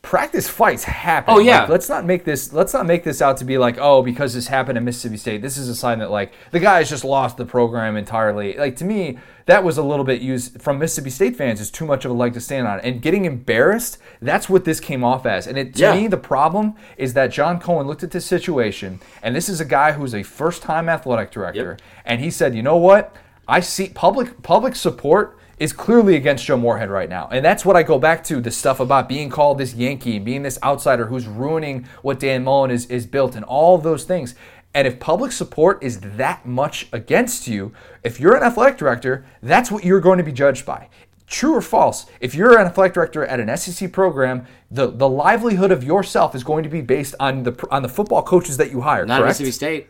Practice 0.04 0.46
fights 0.48 0.84
happen. 0.84 1.34
Oh, 1.34 1.38
yeah. 1.38 1.60
Like, 1.62 1.70
let's 1.70 1.88
not 1.88 2.04
make 2.04 2.24
this. 2.24 2.52
Let's 2.52 2.74
not 2.74 2.84
make 2.84 3.04
this 3.04 3.22
out 3.22 3.38
to 3.38 3.44
be 3.44 3.56
like, 3.56 3.78
oh, 3.80 4.02
because 4.02 4.34
this 4.34 4.48
happened 4.48 4.76
in 4.76 4.84
Mississippi 4.84 5.16
State. 5.16 5.40
This 5.40 5.56
is 5.56 5.68
a 5.68 5.74
sign 5.74 5.98
that 6.00 6.10
like 6.10 6.32
the 6.50 6.60
guys 6.60 6.90
just 6.90 7.04
lost 7.04 7.38
the 7.38 7.46
program 7.46 7.96
entirely. 7.96 8.54
Like 8.56 8.76
to 8.76 8.84
me, 8.84 9.18
that 9.46 9.64
was 9.64 9.78
a 9.78 9.82
little 9.82 10.04
bit 10.04 10.20
used 10.20 10.60
from 10.60 10.78
Mississippi 10.78 11.08
State 11.08 11.36
fans 11.36 11.58
is 11.58 11.70
too 11.70 11.86
much 11.86 12.04
of 12.04 12.10
a 12.10 12.14
leg 12.14 12.34
to 12.34 12.40
stand 12.40 12.66
on, 12.68 12.80
and 12.80 13.00
getting 13.00 13.24
embarrassed. 13.24 13.96
That's 14.20 14.46
what 14.48 14.66
this 14.66 14.78
came 14.78 15.02
off 15.02 15.24
as. 15.24 15.46
And 15.46 15.56
it 15.56 15.74
to 15.76 15.80
Yeah. 15.80 15.94
me, 15.94 16.06
the 16.06 16.18
problem 16.18 16.74
is 16.98 17.14
that 17.14 17.28
John 17.28 17.58
Cohen 17.58 17.86
looked 17.86 18.02
at 18.02 18.10
this 18.10 18.26
situation, 18.26 19.00
and 19.22 19.34
this 19.34 19.48
is 19.48 19.58
a 19.60 19.64
guy 19.64 19.92
who's 19.92 20.14
a 20.14 20.22
first-time 20.22 20.88
athletic 20.88 21.30
director, 21.30 21.78
Yep. 21.78 21.80
and 22.04 22.20
he 22.20 22.30
said, 22.30 22.54
"You 22.54 22.62
know 22.62 22.76
what? 22.76 23.16
I 23.48 23.60
see 23.60 23.88
public 23.88 24.42
public 24.42 24.76
support 24.76 25.38
is 25.58 25.72
clearly 25.72 26.16
against 26.16 26.44
Joe 26.44 26.56
Moorhead 26.56 26.90
right 26.90 27.08
now, 27.08 27.28
and 27.30 27.44
that's 27.44 27.64
what 27.64 27.76
I 27.76 27.82
go 27.82 27.98
back 27.98 28.24
to 28.24 28.40
the 28.40 28.50
stuff 28.50 28.80
about 28.80 29.08
being 29.08 29.30
called 29.30 29.58
this 29.58 29.74
Yankee, 29.74 30.18
being 30.18 30.42
this 30.42 30.58
outsider 30.62 31.06
who's 31.06 31.26
ruining 31.26 31.88
what 32.02 32.18
Dan 32.20 32.44
Mullen 32.44 32.70
is 32.70 32.86
is 32.86 33.06
built, 33.06 33.34
and 33.36 33.44
all 33.44 33.78
those 33.78 34.04
things." 34.04 34.34
And 34.74 34.88
if 34.88 34.98
public 34.98 35.30
support 35.30 35.82
is 35.84 36.00
that 36.00 36.44
much 36.44 36.88
against 36.92 37.46
you, 37.46 37.72
if 38.02 38.18
you're 38.18 38.34
an 38.34 38.42
athletic 38.42 38.76
director, 38.76 39.24
that's 39.40 39.70
what 39.70 39.84
you're 39.84 40.00
going 40.00 40.18
to 40.18 40.24
be 40.24 40.32
judged 40.32 40.66
by. 40.66 40.88
True 41.26 41.54
or 41.54 41.62
false? 41.62 42.06
If 42.20 42.34
you're 42.34 42.58
an 42.58 42.66
athletic 42.66 42.92
director 42.92 43.24
at 43.24 43.40
an 43.40 43.56
SEC 43.56 43.92
program, 43.92 44.46
the, 44.70 44.88
the 44.88 45.08
livelihood 45.08 45.70
of 45.70 45.84
yourself 45.84 46.34
is 46.34 46.44
going 46.44 46.64
to 46.64 46.68
be 46.68 46.80
based 46.80 47.14
on 47.18 47.44
the 47.44 47.66
on 47.70 47.82
the 47.82 47.88
football 47.88 48.22
coaches 48.22 48.56
that 48.58 48.70
you 48.70 48.82
hire. 48.82 49.06
Not 49.06 49.20
correct? 49.20 49.40
Mississippi 49.40 49.52
State. 49.52 49.88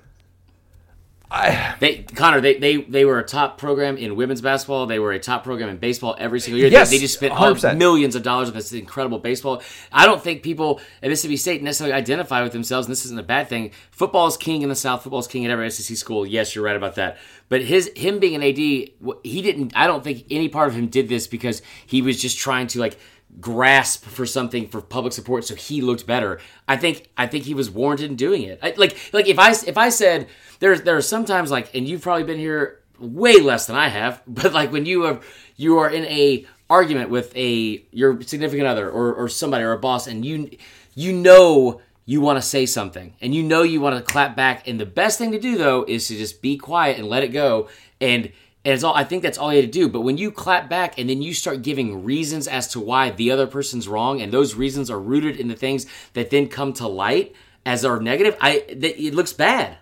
They 1.81 2.05
Connor, 2.15 2.41
they, 2.41 2.59
they 2.59 2.77
they 2.77 3.05
were 3.05 3.19
a 3.19 3.25
top 3.25 3.59
program 3.59 3.97
in 3.97 4.15
women's 4.17 4.41
basketball. 4.41 4.87
They 4.87 4.99
were 4.99 5.13
a 5.13 5.19
top 5.19 5.45
program 5.45 5.69
in 5.69 5.79
baseball 5.79 6.15
every 6.19 6.41
single 6.41 6.61
year. 6.61 6.69
Yes, 6.69 6.91
they, 6.91 6.97
they 6.97 7.01
just 7.01 7.15
spent 7.15 7.35
millions 7.77 8.15
of 8.15 8.23
dollars 8.23 8.49
on 8.49 8.55
this 8.55 8.73
incredible 8.73 9.19
baseball. 9.19 9.63
I 9.93 10.07
don't 10.07 10.23
think 10.23 10.43
people 10.43 10.81
at 11.03 11.09
Mississippi 11.09 11.37
State 11.37 11.63
necessarily 11.63 11.95
identify 11.95 12.43
with 12.43 12.53
themselves, 12.53 12.87
and 12.87 12.93
this 12.93 13.05
isn't 13.07 13.19
a 13.19 13.25
bad 13.25 13.49
thing. 13.49 13.73
Football 13.91 14.27
is 14.27 14.37
king 14.37 14.63
in 14.63 14.69
the 14.69 14.75
South. 14.75 15.03
Football 15.03 15.21
is 15.21 15.27
king 15.27 15.45
at 15.45 15.51
every 15.51 15.71
SEC 15.71 15.97
school. 15.97 16.27
Yes, 16.27 16.55
you're 16.55 16.65
right 16.65 16.77
about 16.77 16.95
that. 16.97 17.19
But 17.49 17.63
his 17.63 17.91
him 17.97 18.19
being 18.19 18.35
an 18.35 18.43
AD, 18.43 18.57
he 18.57 19.43
didn't. 19.43 19.73
I 19.77 19.87
don't 19.87 20.03
think 20.05 20.25
any 20.31 20.49
part 20.49 20.69
of 20.69 20.75
him 20.75 20.87
did 20.87 21.09
this 21.09 21.27
because 21.27 21.63
he 21.87 22.03
was 22.03 22.21
just 22.21 22.39
trying 22.39 22.67
to 22.69 22.81
like 22.81 22.99
grasp 23.41 24.05
for 24.05 24.25
something 24.27 24.69
for 24.69 24.81
public 24.81 25.13
support 25.13 25.45
so 25.45 25.55
he 25.55 25.81
looked 25.81 26.07
better. 26.07 26.41
I 26.69 26.77
think 26.77 27.09
I 27.17 27.27
think 27.27 27.45
he 27.45 27.55
was 27.55 27.71
warranted 27.71 28.11
in 28.11 28.17
doing 28.17 28.43
it. 28.43 28.59
I, 28.63 28.75
like 28.77 28.97
like 29.13 29.27
if 29.27 29.39
I 29.39 29.51
if 29.51 29.77
I 29.77 29.89
said 29.89 30.29
there's 30.61 30.83
there 30.83 30.97
are 30.97 31.03
sometimes 31.03 31.51
like 31.51 31.75
and 31.75 31.89
you've 31.89 32.03
probably 32.03 32.25
been 32.25 32.39
here 32.39 32.81
way 32.99 33.41
less 33.41 33.67
than 33.67 33.77
I 33.77 33.89
have, 33.89 34.23
but 34.27 34.53
like 34.53 34.73
when 34.73 34.87
you 34.87 35.03
have 35.03 35.25
you 35.57 35.79
are 35.79 35.91
in 35.91 36.05
a 36.05 36.47
argument 36.71 37.11
with 37.11 37.37
a 37.37 37.85
your 37.91 38.21
significant 38.23 38.67
other 38.67 38.89
or, 38.91 39.15
or 39.15 39.29
somebody 39.29 39.63
or 39.65 39.73
a 39.73 39.79
boss 39.79 40.07
and 40.07 40.25
you 40.25 40.51
you 40.95 41.13
know 41.13 41.81
you 42.07 42.21
want 42.21 42.37
to 42.37 42.43
say 42.43 42.65
something 42.67 43.15
and 43.21 43.35
you 43.35 43.43
know 43.43 43.63
you 43.63 43.81
want 43.81 43.97
to 43.97 44.13
clap 44.13 44.35
back 44.35 44.67
and 44.67 44.81
the 44.81 44.87
best 44.87 45.19
thing 45.19 45.33
to 45.33 45.39
do 45.39 45.59
though 45.59 45.85
is 45.87 46.09
to 46.09 46.17
just 46.17 46.41
be 46.41 46.57
quiet 46.57 46.99
and 46.99 47.07
let 47.07 47.23
it 47.23 47.29
go 47.29 47.69
and 48.01 48.33
and 48.65 48.73
it's 48.73 48.83
all 48.83 48.95
I 48.95 49.05
think 49.05 49.23
that's 49.23 49.39
all 49.39 49.53
you 49.53 49.61
had 49.61 49.73
to 49.73 49.79
do. 49.79 49.89
But 49.89 50.01
when 50.01 50.17
you 50.17 50.31
clap 50.31 50.69
back 50.69 50.99
and 50.99 51.09
then 51.09 51.21
you 51.21 51.35
start 51.35 51.63
giving 51.63 52.05
reasons 52.05 52.49
as 52.49 52.69
to 52.69 52.81
why 52.81 53.11
the 53.11 53.31
other 53.31 53.47
person's 53.47 53.89
wrong, 53.89 54.21
and 54.21 54.33
those 54.33 54.55
reasons 54.55 54.91
are 54.91 55.01
rooted 55.01 55.37
in 55.37 55.49
the 55.49 55.57
things 55.57 55.87
that 56.15 56.31
then 56.31 56.49
come 56.49 56.73
to 56.75 56.89
light 56.89 57.35
as 57.67 57.85
are 57.85 58.01
negative, 58.01 58.37
I 58.41 58.65
it 58.69 59.15
looks 59.15 59.33
bad. 59.33 59.79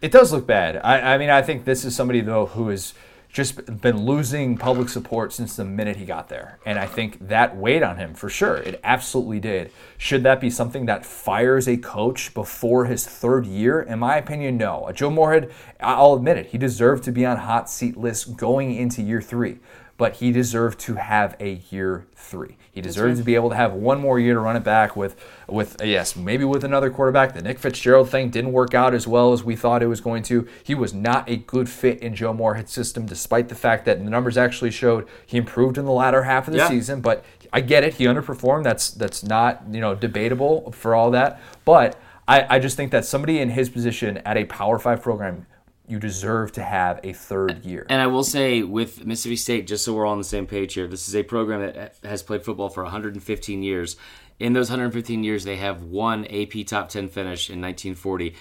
It 0.00 0.12
does 0.12 0.32
look 0.32 0.46
bad. 0.46 0.76
I, 0.82 1.14
I 1.14 1.18
mean, 1.18 1.30
I 1.30 1.42
think 1.42 1.64
this 1.64 1.84
is 1.84 1.94
somebody 1.94 2.20
though 2.20 2.46
who 2.46 2.68
has 2.68 2.94
just 3.32 3.80
been 3.80 4.04
losing 4.04 4.56
public 4.56 4.88
support 4.88 5.32
since 5.32 5.54
the 5.54 5.64
minute 5.64 5.96
he 5.96 6.04
got 6.04 6.28
there, 6.28 6.58
and 6.66 6.78
I 6.78 6.86
think 6.86 7.28
that 7.28 7.56
weighed 7.56 7.82
on 7.82 7.96
him 7.96 8.14
for 8.14 8.28
sure. 8.28 8.56
It 8.56 8.80
absolutely 8.82 9.38
did. 9.38 9.70
Should 9.98 10.24
that 10.24 10.40
be 10.40 10.50
something 10.50 10.86
that 10.86 11.06
fires 11.06 11.68
a 11.68 11.76
coach 11.76 12.34
before 12.34 12.86
his 12.86 13.06
third 13.06 13.46
year? 13.46 13.80
In 13.82 14.00
my 14.00 14.16
opinion, 14.16 14.56
no. 14.56 14.90
Joe 14.92 15.10
Moorhead, 15.10 15.52
I'll 15.78 16.14
admit 16.14 16.38
it, 16.38 16.46
he 16.46 16.58
deserved 16.58 17.04
to 17.04 17.12
be 17.12 17.24
on 17.24 17.36
hot 17.36 17.70
seat 17.70 17.96
lists 17.96 18.24
going 18.24 18.74
into 18.74 19.00
year 19.02 19.22
three, 19.22 19.58
but 20.00 20.16
he 20.16 20.32
deserved 20.32 20.78
to 20.80 20.94
have 20.94 21.36
a 21.40 21.60
year 21.68 22.06
three. 22.14 22.56
He 22.72 22.80
deserved 22.80 23.18
to 23.18 23.22
be 23.22 23.34
able 23.34 23.50
to 23.50 23.56
have 23.56 23.74
one 23.74 24.00
more 24.00 24.18
year 24.18 24.32
to 24.32 24.40
run 24.40 24.56
it 24.56 24.64
back 24.64 24.96
with, 24.96 25.14
with 25.46 25.78
uh, 25.82 25.84
yes, 25.84 26.16
maybe 26.16 26.42
with 26.42 26.64
another 26.64 26.88
quarterback. 26.88 27.34
The 27.34 27.42
Nick 27.42 27.58
Fitzgerald 27.58 28.08
thing 28.08 28.30
didn't 28.30 28.52
work 28.52 28.72
out 28.72 28.94
as 28.94 29.06
well 29.06 29.34
as 29.34 29.44
we 29.44 29.56
thought 29.56 29.82
it 29.82 29.88
was 29.88 30.00
going 30.00 30.22
to. 30.22 30.48
He 30.64 30.74
was 30.74 30.94
not 30.94 31.28
a 31.28 31.36
good 31.36 31.68
fit 31.68 31.98
in 31.98 32.14
Joe 32.14 32.32
Moorhead's 32.32 32.72
system, 32.72 33.04
despite 33.04 33.50
the 33.50 33.54
fact 33.54 33.84
that 33.84 34.02
the 34.02 34.08
numbers 34.08 34.38
actually 34.38 34.70
showed 34.70 35.06
he 35.26 35.36
improved 35.36 35.76
in 35.76 35.84
the 35.84 35.92
latter 35.92 36.22
half 36.22 36.48
of 36.48 36.52
the 36.52 36.60
Yeah. 36.60 36.68
season. 36.70 37.02
But 37.02 37.22
I 37.52 37.60
get 37.60 37.84
it, 37.84 37.94
he 37.94 38.04
underperformed. 38.06 38.64
That's 38.64 38.90
that's 38.90 39.22
not 39.22 39.62
you 39.70 39.82
know 39.82 39.94
debatable 39.94 40.72
for 40.72 40.94
all 40.94 41.10
that. 41.10 41.38
But 41.66 42.00
I, 42.26 42.56
I 42.56 42.58
just 42.58 42.74
think 42.74 42.90
that 42.92 43.04
somebody 43.04 43.38
in 43.38 43.50
his 43.50 43.68
position 43.68 44.16
at 44.18 44.38
a 44.38 44.46
Power 44.46 44.78
Five 44.78 45.02
program, 45.02 45.44
you 45.90 45.98
deserve 45.98 46.52
to 46.52 46.62
have 46.62 47.00
a 47.02 47.12
third 47.12 47.64
year. 47.64 47.86
And 47.88 48.00
I 48.00 48.06
will 48.06 48.24
say 48.24 48.62
with 48.62 49.04
Mississippi 49.04 49.36
State, 49.36 49.66
just 49.66 49.84
so 49.84 49.92
we're 49.92 50.06
all 50.06 50.12
on 50.12 50.18
the 50.18 50.24
same 50.24 50.46
page 50.46 50.74
here, 50.74 50.86
this 50.86 51.08
is 51.08 51.16
a 51.16 51.22
program 51.22 51.60
that 51.60 51.96
has 52.04 52.22
played 52.22 52.44
football 52.44 52.68
for 52.68 52.82
115 52.84 53.62
years. 53.62 53.96
In 54.38 54.52
those 54.52 54.70
115 54.70 55.24
years, 55.24 55.44
they 55.44 55.56
have 55.56 55.82
one 55.82 56.24
AP 56.26 56.66
top 56.66 56.88
10 56.88 57.08
finish 57.08 57.50
in 57.50 57.60
1940. 57.60 58.34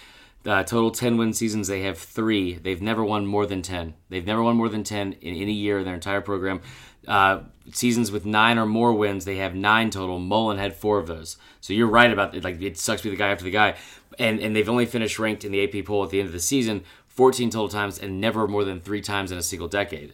Uh, 0.46 0.64
total 0.64 0.92
10 0.92 1.18
win 1.18 1.34
seasons, 1.34 1.68
they 1.68 1.82
have 1.82 1.98
three. 1.98 2.54
They've 2.54 2.82
never 2.82 3.04
won 3.04 3.26
more 3.26 3.46
than 3.46 3.62
10. 3.62 3.94
They've 4.10 4.26
never 4.26 4.42
won 4.42 4.56
more 4.56 4.70
than 4.70 4.84
10 4.84 5.14
in 5.14 5.36
any 5.36 5.52
year 5.52 5.80
in 5.80 5.86
their 5.86 5.96
entire 5.96 6.22
program. 6.22 6.62
Uh, 7.08 7.42
seasons 7.74 8.12
with 8.12 8.26
nine 8.26 8.58
or 8.58 8.66
more 8.66 8.94
wins, 8.94 9.26
they 9.26 9.38
have 9.38 9.56
nine 9.56 9.90
total. 9.90 10.20
Mullen 10.20 10.58
had 10.58 10.76
four 10.76 11.00
of 11.00 11.08
those. 11.08 11.38
So 11.60 11.74
you're 11.74 11.88
right 11.88 12.12
about 12.12 12.36
it. 12.36 12.44
Like 12.44 12.62
it 12.62 12.78
sucks 12.78 13.02
to 13.02 13.08
be 13.08 13.12
the 13.12 13.18
guy 13.18 13.30
after 13.30 13.44
the 13.44 13.52
guy, 13.52 13.76
and 14.18 14.40
and 14.40 14.56
they've 14.56 14.70
only 14.70 14.86
finished 14.86 15.18
ranked 15.18 15.44
in 15.44 15.52
the 15.52 15.64
AP 15.64 15.86
poll 15.86 16.04
at 16.04 16.10
the 16.10 16.20
end 16.20 16.28
of 16.28 16.34
the 16.34 16.40
season 16.40 16.84
14 17.20 17.50
total 17.50 17.68
times 17.68 18.00
and 18.00 18.22
never 18.22 18.48
more 18.48 18.64
than 18.64 18.80
three 18.80 19.02
times 19.02 19.30
in 19.30 19.38
a 19.38 19.42
single 19.42 19.68
decade. 19.68 20.14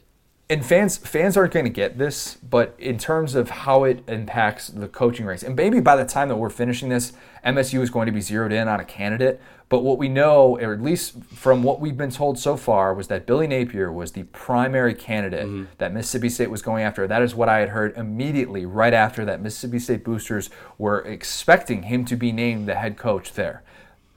and 0.50 0.66
fans 0.66 0.98
fans 0.98 1.38
aren't 1.38 1.54
going 1.54 1.66
to 1.66 1.72
get 1.72 2.00
this, 2.00 2.38
but 2.38 2.76
in 2.80 2.98
terms 2.98 3.36
of 3.36 3.50
how 3.50 3.84
it 3.84 4.04
impacts 4.08 4.70
the 4.70 4.88
coaching 4.88 5.28
race, 5.28 5.44
and 5.44 5.56
maybe 5.56 5.80
by 5.80 5.96
the 5.96 6.06
time 6.06 6.30
that 6.30 6.38
we're 6.38 6.50
finishing 6.50 6.90
this, 6.90 7.14
MSU 7.46 7.82
is 7.82 7.92
going 7.92 8.08
to 8.08 8.12
be 8.12 8.22
zeroed 8.22 8.52
in 8.52 8.68
on 8.68 8.80
a 8.80 8.84
candidate. 8.86 9.40
But 9.70 9.84
what 9.84 10.00
we 10.00 10.10
know, 10.10 10.58
or 10.58 10.74
at 10.74 10.82
least 10.82 11.24
from 11.26 11.62
what 11.62 11.80
we've 11.80 11.98
been 11.98 12.10
told 12.10 12.40
so 12.40 12.58
far, 12.58 12.92
was 12.96 13.08
that 13.10 13.28
Billy 13.28 13.46
Napier 13.46 13.92
was 13.92 14.12
the 14.14 14.24
primary 14.24 14.96
candidate 14.96 15.46
mm-hmm. 15.46 15.66
that 15.78 15.94
Mississippi 15.94 16.30
State 16.30 16.50
was 16.50 16.64
going 16.64 16.84
after. 16.84 17.08
That 17.08 17.22
is 17.22 17.36
what 17.36 17.50
I 17.50 17.60
had 17.60 17.70
heard 17.70 17.96
immediately 17.96 18.66
right 18.66 18.94
after 18.94 19.26
that 19.26 19.42
Mississippi 19.42 19.78
State 19.78 20.04
boosters 20.04 20.50
were 20.80 21.02
expecting 21.02 21.84
him 21.84 22.04
to 22.06 22.16
be 22.16 22.32
named 22.32 22.68
the 22.68 22.76
head 22.76 22.98
coach 22.98 23.34
there. 23.34 23.62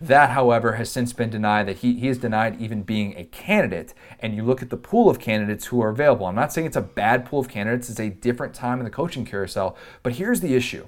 That, 0.01 0.30
however, 0.30 0.74
has 0.74 0.90
since 0.90 1.12
been 1.12 1.30
denied, 1.30 1.66
that 1.66 1.78
he, 1.78 1.94
he 1.94 2.09
is 2.09 2.18
denied 2.18 2.61
even 2.61 2.82
being 2.82 3.16
a 3.16 3.24
candidate. 3.24 3.94
And 4.20 4.34
you 4.34 4.44
look 4.44 4.62
at 4.62 4.70
the 4.70 4.76
pool 4.76 5.11
of 5.11 5.18
candidates 5.18 5.66
who 5.66 5.82
are 5.82 5.88
available. 5.88 6.26
I'm 6.26 6.36
not 6.36 6.53
saying 6.53 6.68
it's 6.68 6.76
a 6.76 6.80
bad 6.80 7.24
pool 7.24 7.40
of 7.40 7.49
candidates, 7.49 7.90
it's 7.90 7.99
a 7.99 8.11
different 8.11 8.55
time 8.55 8.78
in 8.78 8.84
the 8.84 8.90
coaching 8.90 9.24
carousel. 9.24 9.76
But 10.05 10.14
here's 10.14 10.40
the 10.40 10.55
issue. 10.55 10.86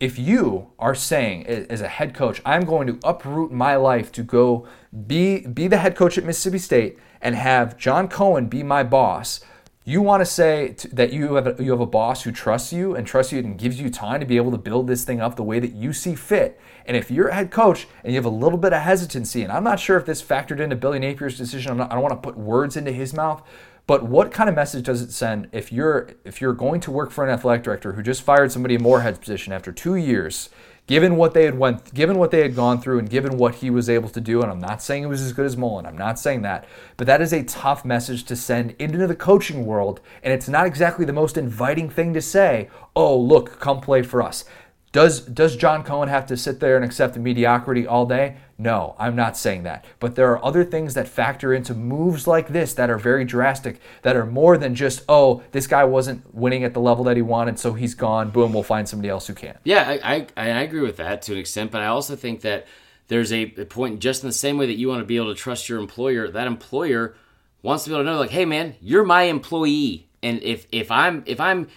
If 0.00 0.18
you 0.18 0.72
are 0.78 0.94
saying 0.94 1.46
as 1.46 1.80
a 1.80 1.88
head 1.88 2.12
coach, 2.12 2.42
I'm 2.44 2.64
going 2.64 2.88
to 2.88 2.98
uproot 3.04 3.52
my 3.52 3.76
life 3.76 4.10
to 4.12 4.22
go 4.22 4.66
be, 5.06 5.46
be 5.46 5.68
the 5.68 5.78
head 5.78 5.96
coach 5.96 6.18
at 6.18 6.24
Mississippi 6.24 6.58
State 6.58 6.98
and 7.20 7.36
have 7.36 7.78
John 7.78 8.08
Cohen 8.08 8.48
be 8.48 8.62
my 8.62 8.82
boss, 8.82 9.40
you 9.84 10.00
want 10.00 10.20
to 10.20 10.26
say 10.26 10.76
that 10.92 11.12
you 11.12 11.34
have 11.34 11.58
a, 11.58 11.62
you 11.62 11.72
have 11.72 11.80
a 11.80 11.86
boss 11.86 12.22
who 12.22 12.30
trusts 12.30 12.72
you 12.72 12.94
and 12.94 13.04
trusts 13.06 13.32
you 13.32 13.40
and 13.40 13.58
gives 13.58 13.80
you 13.80 13.90
time 13.90 14.20
to 14.20 14.26
be 14.26 14.36
able 14.36 14.52
to 14.52 14.58
build 14.58 14.86
this 14.86 15.04
thing 15.04 15.20
up 15.20 15.34
the 15.34 15.42
way 15.42 15.58
that 15.58 15.72
you 15.72 15.92
see 15.92 16.14
fit. 16.14 16.60
And 16.86 16.96
if 16.96 17.10
you're 17.10 17.28
a 17.28 17.34
head 17.34 17.50
coach 17.50 17.88
and 18.04 18.12
you 18.12 18.18
have 18.18 18.24
a 18.24 18.30
little 18.30 18.58
bit 18.58 18.72
of 18.72 18.82
hesitancy, 18.82 19.42
and 19.42 19.50
I'm 19.50 19.64
not 19.64 19.80
sure 19.80 19.96
if 19.96 20.06
this 20.06 20.22
factored 20.22 20.60
into 20.60 20.76
Billy 20.76 21.00
Napier's 21.00 21.36
decision, 21.36 21.76
not, 21.78 21.90
I 21.90 21.94
don't 21.94 22.02
want 22.02 22.14
to 22.14 22.28
put 22.28 22.38
words 22.38 22.76
into 22.76 22.92
his 22.92 23.12
mouth, 23.12 23.42
but 23.88 24.04
what 24.04 24.30
kind 24.30 24.48
of 24.48 24.54
message 24.54 24.84
does 24.84 25.02
it 25.02 25.10
send 25.10 25.48
if 25.50 25.72
you're 25.72 26.10
if 26.24 26.40
you're 26.40 26.52
going 26.52 26.80
to 26.82 26.92
work 26.92 27.10
for 27.10 27.24
an 27.26 27.30
athletic 27.30 27.64
director 27.64 27.92
who 27.92 28.02
just 28.02 28.22
fired 28.22 28.52
somebody 28.52 28.76
in 28.76 28.82
Moorhead's 28.82 29.18
position 29.18 29.52
after 29.52 29.72
two 29.72 29.96
years? 29.96 30.50
Given 30.92 31.16
what 31.16 31.32
they 31.32 31.46
had 31.46 31.58
went 31.58 31.94
given 31.94 32.18
what 32.18 32.30
they 32.30 32.42
had 32.42 32.54
gone 32.54 32.78
through 32.78 32.98
and 32.98 33.08
given 33.08 33.38
what 33.38 33.54
he 33.54 33.70
was 33.70 33.88
able 33.88 34.10
to 34.10 34.20
do 34.20 34.42
and 34.42 34.52
I'm 34.52 34.60
not 34.60 34.82
saying 34.82 35.02
it 35.02 35.06
was 35.06 35.22
as 35.22 35.32
good 35.32 35.46
as 35.46 35.56
Mullen 35.56 35.86
I'm 35.86 35.96
not 35.96 36.18
saying 36.18 36.42
that 36.42 36.66
but 36.98 37.06
that 37.06 37.22
is 37.22 37.32
a 37.32 37.42
tough 37.44 37.82
message 37.82 38.24
to 38.24 38.36
send 38.36 38.72
into 38.78 39.06
the 39.06 39.16
coaching 39.16 39.64
world 39.64 40.02
and 40.22 40.34
it's 40.34 40.50
not 40.50 40.66
exactly 40.66 41.06
the 41.06 41.12
most 41.14 41.38
inviting 41.38 41.88
thing 41.88 42.12
to 42.12 42.20
say 42.20 42.68
oh 42.94 43.18
look 43.18 43.58
come 43.58 43.80
play 43.80 44.02
for 44.02 44.20
us 44.20 44.44
does 44.92 45.20
does 45.20 45.56
John 45.56 45.82
Cohen 45.82 46.08
have 46.08 46.26
to 46.26 46.36
sit 46.36 46.60
there 46.60 46.76
and 46.76 46.84
accept 46.84 47.14
the 47.14 47.20
mediocrity 47.20 47.86
all 47.86 48.06
day? 48.06 48.36
No, 48.58 48.94
I'm 48.98 49.16
not 49.16 49.36
saying 49.36 49.64
that. 49.64 49.84
But 49.98 50.14
there 50.14 50.30
are 50.30 50.44
other 50.44 50.64
things 50.64 50.94
that 50.94 51.08
factor 51.08 51.52
into 51.52 51.74
moves 51.74 52.26
like 52.26 52.48
this 52.48 52.74
that 52.74 52.90
are 52.90 52.98
very 52.98 53.24
drastic, 53.24 53.80
that 54.02 54.14
are 54.14 54.26
more 54.26 54.56
than 54.56 54.74
just, 54.74 55.02
oh, 55.08 55.42
this 55.50 55.66
guy 55.66 55.82
wasn't 55.84 56.32
winning 56.32 56.62
at 56.62 56.74
the 56.74 56.80
level 56.80 57.04
that 57.04 57.16
he 57.16 57.22
wanted, 57.22 57.58
so 57.58 57.72
he's 57.72 57.94
gone. 57.94 58.30
Boom, 58.30 58.52
we'll 58.52 58.62
find 58.62 58.88
somebody 58.88 59.08
else 59.08 59.26
who 59.26 59.34
can. 59.34 59.58
Yeah, 59.64 59.98
I, 60.04 60.14
I, 60.14 60.26
I 60.36 60.62
agree 60.62 60.82
with 60.82 60.98
that 60.98 61.22
to 61.22 61.32
an 61.32 61.38
extent, 61.38 61.72
but 61.72 61.80
I 61.80 61.86
also 61.86 62.14
think 62.14 62.42
that 62.42 62.66
there's 63.08 63.32
a, 63.32 63.42
a 63.56 63.64
point 63.64 64.00
just 64.00 64.22
in 64.22 64.28
the 64.28 64.34
same 64.34 64.58
way 64.58 64.66
that 64.66 64.78
you 64.78 64.88
want 64.88 65.00
to 65.00 65.06
be 65.06 65.16
able 65.16 65.34
to 65.34 65.40
trust 65.40 65.68
your 65.68 65.80
employer, 65.80 66.28
that 66.28 66.46
employer 66.46 67.16
wants 67.62 67.84
to 67.84 67.90
be 67.90 67.94
able 67.94 68.04
to 68.04 68.10
know, 68.10 68.18
like, 68.18 68.30
hey 68.30 68.44
man, 68.44 68.76
you're 68.80 69.04
my 69.04 69.24
employee. 69.24 70.08
And 70.22 70.42
if 70.42 70.66
if 70.70 70.90
I'm 70.90 71.24
if 71.26 71.40
I'm 71.40 71.68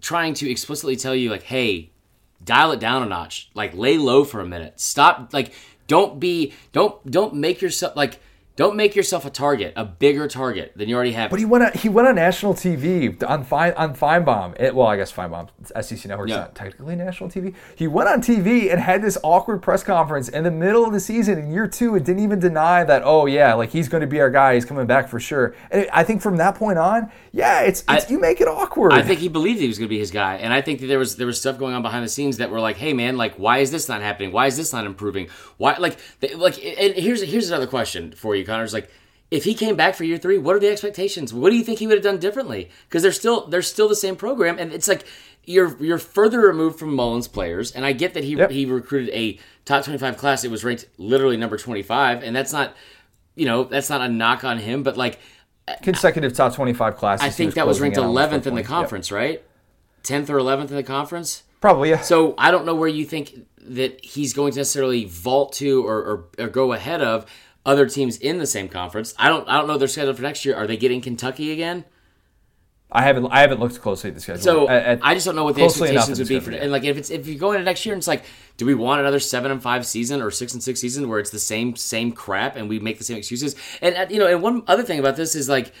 trying 0.00 0.34
to 0.34 0.50
explicitly 0.50 0.96
tell 0.96 1.14
you 1.14 1.30
like, 1.30 1.42
hey, 1.42 1.89
dial 2.50 2.72
it 2.72 2.80
down 2.80 3.04
a 3.04 3.06
notch. 3.06 3.48
Like 3.54 3.74
lay 3.74 3.96
low 3.96 4.24
for 4.24 4.40
a 4.40 4.46
minute. 4.46 4.80
Stop 4.80 5.32
like 5.32 5.52
don't 5.86 6.18
be 6.18 6.52
don't 6.72 7.08
don't 7.08 7.34
make 7.34 7.62
yourself 7.62 7.94
like 7.94 8.20
don't 8.60 8.76
make 8.76 8.94
yourself 8.94 9.24
a 9.24 9.30
target, 9.30 9.72
a 9.74 9.86
bigger 9.86 10.28
target 10.28 10.72
than 10.76 10.86
you 10.86 10.94
already 10.94 11.12
have. 11.12 11.30
But 11.30 11.38
he 11.38 11.46
went 11.46 11.64
on, 11.64 11.72
he 11.72 11.88
went 11.88 12.06
on 12.06 12.14
national 12.14 12.52
TV 12.52 13.22
on 13.26 13.42
Fine 13.42 13.72
on 13.72 13.96
Finebaum. 13.96 14.60
It, 14.60 14.74
well, 14.74 14.86
I 14.86 14.98
guess 14.98 15.10
Finebaum, 15.10 15.48
SEC 15.82 16.04
Network, 16.04 16.28
yeah. 16.28 16.40
not 16.40 16.54
technically 16.54 16.94
national 16.94 17.30
TV. 17.30 17.54
He 17.74 17.88
went 17.88 18.10
on 18.10 18.20
TV 18.20 18.70
and 18.70 18.78
had 18.78 19.00
this 19.00 19.16
awkward 19.22 19.62
press 19.62 19.82
conference 19.82 20.28
in 20.28 20.44
the 20.44 20.50
middle 20.50 20.84
of 20.84 20.92
the 20.92 21.00
season 21.00 21.38
in 21.38 21.50
year 21.50 21.66
two, 21.66 21.94
and 21.94 22.04
didn't 22.04 22.22
even 22.22 22.38
deny 22.38 22.84
that. 22.84 23.00
Oh 23.02 23.24
yeah, 23.24 23.54
like 23.54 23.70
he's 23.70 23.88
going 23.88 24.02
to 24.02 24.06
be 24.06 24.20
our 24.20 24.28
guy. 24.28 24.56
He's 24.56 24.66
coming 24.66 24.86
back 24.86 25.08
for 25.08 25.18
sure. 25.18 25.54
And 25.70 25.88
I 25.90 26.04
think 26.04 26.20
from 26.20 26.36
that 26.36 26.54
point 26.54 26.76
on, 26.76 27.10
yeah, 27.32 27.62
it's, 27.62 27.82
it's 27.88 28.04
I, 28.04 28.08
you 28.10 28.20
make 28.20 28.42
it 28.42 28.46
awkward. 28.46 28.92
I 28.92 29.00
think 29.00 29.20
he 29.20 29.30
believed 29.30 29.60
he 29.60 29.68
was 29.68 29.78
going 29.78 29.88
to 29.88 29.94
be 29.94 29.98
his 29.98 30.10
guy, 30.10 30.36
and 30.36 30.52
I 30.52 30.60
think 30.60 30.80
that 30.80 30.86
there 30.86 30.98
was 30.98 31.16
there 31.16 31.26
was 31.26 31.40
stuff 31.40 31.56
going 31.56 31.72
on 31.72 31.80
behind 31.80 32.04
the 32.04 32.10
scenes 32.10 32.36
that 32.36 32.50
were 32.50 32.60
like, 32.60 32.76
hey 32.76 32.92
man, 32.92 33.16
like 33.16 33.36
why 33.36 33.60
is 33.60 33.70
this 33.70 33.88
not 33.88 34.02
happening? 34.02 34.32
Why 34.32 34.48
is 34.48 34.58
this 34.58 34.70
not 34.74 34.84
improving? 34.84 35.30
Why 35.56 35.78
like 35.78 35.96
like 36.34 36.62
and 36.62 36.94
here's 36.94 37.22
here's 37.22 37.48
another 37.48 37.66
question 37.66 38.12
for 38.12 38.36
you, 38.36 38.44
Connor's 38.50 38.74
like 38.74 38.90
if 39.30 39.44
he 39.44 39.54
came 39.54 39.76
back 39.76 39.94
for 39.94 40.04
year 40.04 40.18
three, 40.18 40.38
what 40.38 40.56
are 40.56 40.58
the 40.58 40.68
expectations? 40.68 41.32
What 41.32 41.50
do 41.50 41.56
you 41.56 41.62
think 41.62 41.78
he 41.78 41.86
would 41.86 41.96
have 41.96 42.04
done 42.04 42.18
differently? 42.18 42.68
Because 42.88 43.02
they're 43.02 43.12
still 43.12 43.46
they're 43.46 43.62
still 43.62 43.88
the 43.88 43.96
same 43.96 44.16
program, 44.16 44.58
and 44.58 44.72
it's 44.72 44.88
like 44.88 45.04
you're 45.44 45.80
you're 45.82 45.98
further 45.98 46.40
removed 46.40 46.78
from 46.78 46.94
Mullen's 46.94 47.28
players. 47.28 47.72
And 47.72 47.84
I 47.84 47.92
get 47.92 48.14
that 48.14 48.24
he 48.24 48.34
yep. 48.34 48.50
he 48.50 48.66
recruited 48.66 49.14
a 49.14 49.38
top 49.64 49.84
twenty 49.84 49.98
five 49.98 50.16
class. 50.16 50.44
It 50.44 50.50
was 50.50 50.64
ranked 50.64 50.86
literally 50.98 51.36
number 51.36 51.56
twenty 51.56 51.82
five, 51.82 52.22
and 52.22 52.34
that's 52.34 52.52
not 52.52 52.74
you 53.36 53.46
know 53.46 53.64
that's 53.64 53.88
not 53.88 54.00
a 54.00 54.08
knock 54.08 54.42
on 54.42 54.58
him, 54.58 54.82
but 54.82 54.96
like 54.96 55.20
consecutive 55.82 56.32
top 56.32 56.54
twenty 56.54 56.72
five 56.72 56.96
classes. 56.96 57.24
I 57.24 57.30
think 57.30 57.48
was 57.48 57.54
that 57.54 57.66
was 57.66 57.80
ranked 57.80 57.98
eleventh 57.98 58.46
in 58.46 58.56
the 58.56 58.64
conference, 58.64 59.10
yep. 59.10 59.16
right? 59.16 59.44
Tenth 60.02 60.28
or 60.28 60.38
eleventh 60.38 60.70
in 60.70 60.76
the 60.76 60.82
conference. 60.82 61.44
Probably, 61.60 61.90
yeah. 61.90 62.00
So 62.00 62.34
I 62.38 62.50
don't 62.50 62.64
know 62.64 62.74
where 62.74 62.88
you 62.88 63.04
think 63.04 63.46
that 63.62 64.02
he's 64.02 64.32
going 64.32 64.52
to 64.52 64.58
necessarily 64.58 65.04
vault 65.04 65.52
to 65.52 65.86
or, 65.86 65.98
or, 65.98 66.24
or 66.38 66.48
go 66.48 66.72
ahead 66.72 67.02
of 67.02 67.26
other 67.66 67.88
teams 67.88 68.16
in 68.16 68.38
the 68.38 68.46
same 68.46 68.68
conference. 68.68 69.14
I 69.18 69.28
don't 69.28 69.48
I 69.48 69.58
don't 69.58 69.66
know 69.66 69.78
their 69.78 69.88
schedule 69.88 70.14
for 70.14 70.22
next 70.22 70.44
year. 70.44 70.56
Are 70.56 70.66
they 70.66 70.76
getting 70.76 71.00
Kentucky 71.00 71.52
again? 71.52 71.84
I 72.92 73.02
haven't 73.02 73.26
I 73.30 73.40
haven't 73.40 73.60
looked 73.60 73.80
closely 73.80 74.08
at 74.08 74.14
the 74.14 74.20
schedule. 74.20 74.42
So 74.42 74.68
at, 74.68 74.84
at 74.84 74.98
I 75.02 75.14
just 75.14 75.26
don't 75.26 75.36
know 75.36 75.44
what 75.44 75.54
the 75.54 75.62
expectations 75.62 76.18
would 76.18 76.28
be 76.28 76.40
for 76.40 76.50
and 76.50 76.72
like 76.72 76.84
if 76.84 76.96
it's 76.96 77.10
if 77.10 77.28
you 77.28 77.36
go 77.36 77.52
into 77.52 77.64
next 77.64 77.86
year 77.86 77.92
and 77.92 78.00
it's 78.00 78.08
like, 78.08 78.24
do 78.56 78.66
we 78.66 78.74
want 78.74 79.00
another 79.00 79.20
seven 79.20 79.52
and 79.52 79.62
five 79.62 79.86
season 79.86 80.20
or 80.20 80.30
six 80.30 80.54
and 80.54 80.62
six 80.62 80.80
season 80.80 81.08
where 81.08 81.20
it's 81.20 81.30
the 81.30 81.38
same 81.38 81.76
same 81.76 82.12
crap 82.12 82.56
and 82.56 82.68
we 82.68 82.80
make 82.80 82.98
the 82.98 83.04
same 83.04 83.16
excuses? 83.16 83.54
And 83.80 83.96
uh, 83.96 84.06
you 84.10 84.18
know, 84.18 84.26
and 84.26 84.42
one 84.42 84.64
other 84.66 84.82
thing 84.82 84.98
about 84.98 85.16
this 85.16 85.36
is 85.36 85.48
like, 85.48 85.72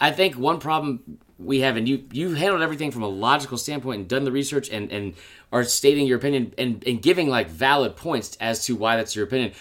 I 0.00 0.10
think 0.10 0.36
one 0.36 0.58
problem 0.58 1.18
we 1.38 1.60
have, 1.60 1.76
and 1.76 1.88
you 1.88 2.04
you 2.12 2.34
handled 2.34 2.62
everything 2.62 2.90
from 2.90 3.02
a 3.02 3.08
logical 3.08 3.58
standpoint 3.58 4.00
and 4.00 4.08
done 4.08 4.24
the 4.24 4.32
research 4.32 4.68
and 4.68 4.90
and 4.90 5.14
are 5.52 5.62
stating 5.62 6.06
your 6.06 6.18
opinion 6.18 6.52
and 6.58 6.82
and 6.84 7.00
giving 7.00 7.28
like 7.28 7.48
valid 7.48 7.94
points 7.94 8.36
as 8.40 8.64
to 8.66 8.74
why 8.74 8.96
that's 8.96 9.14
your 9.14 9.24
opinion. 9.24 9.52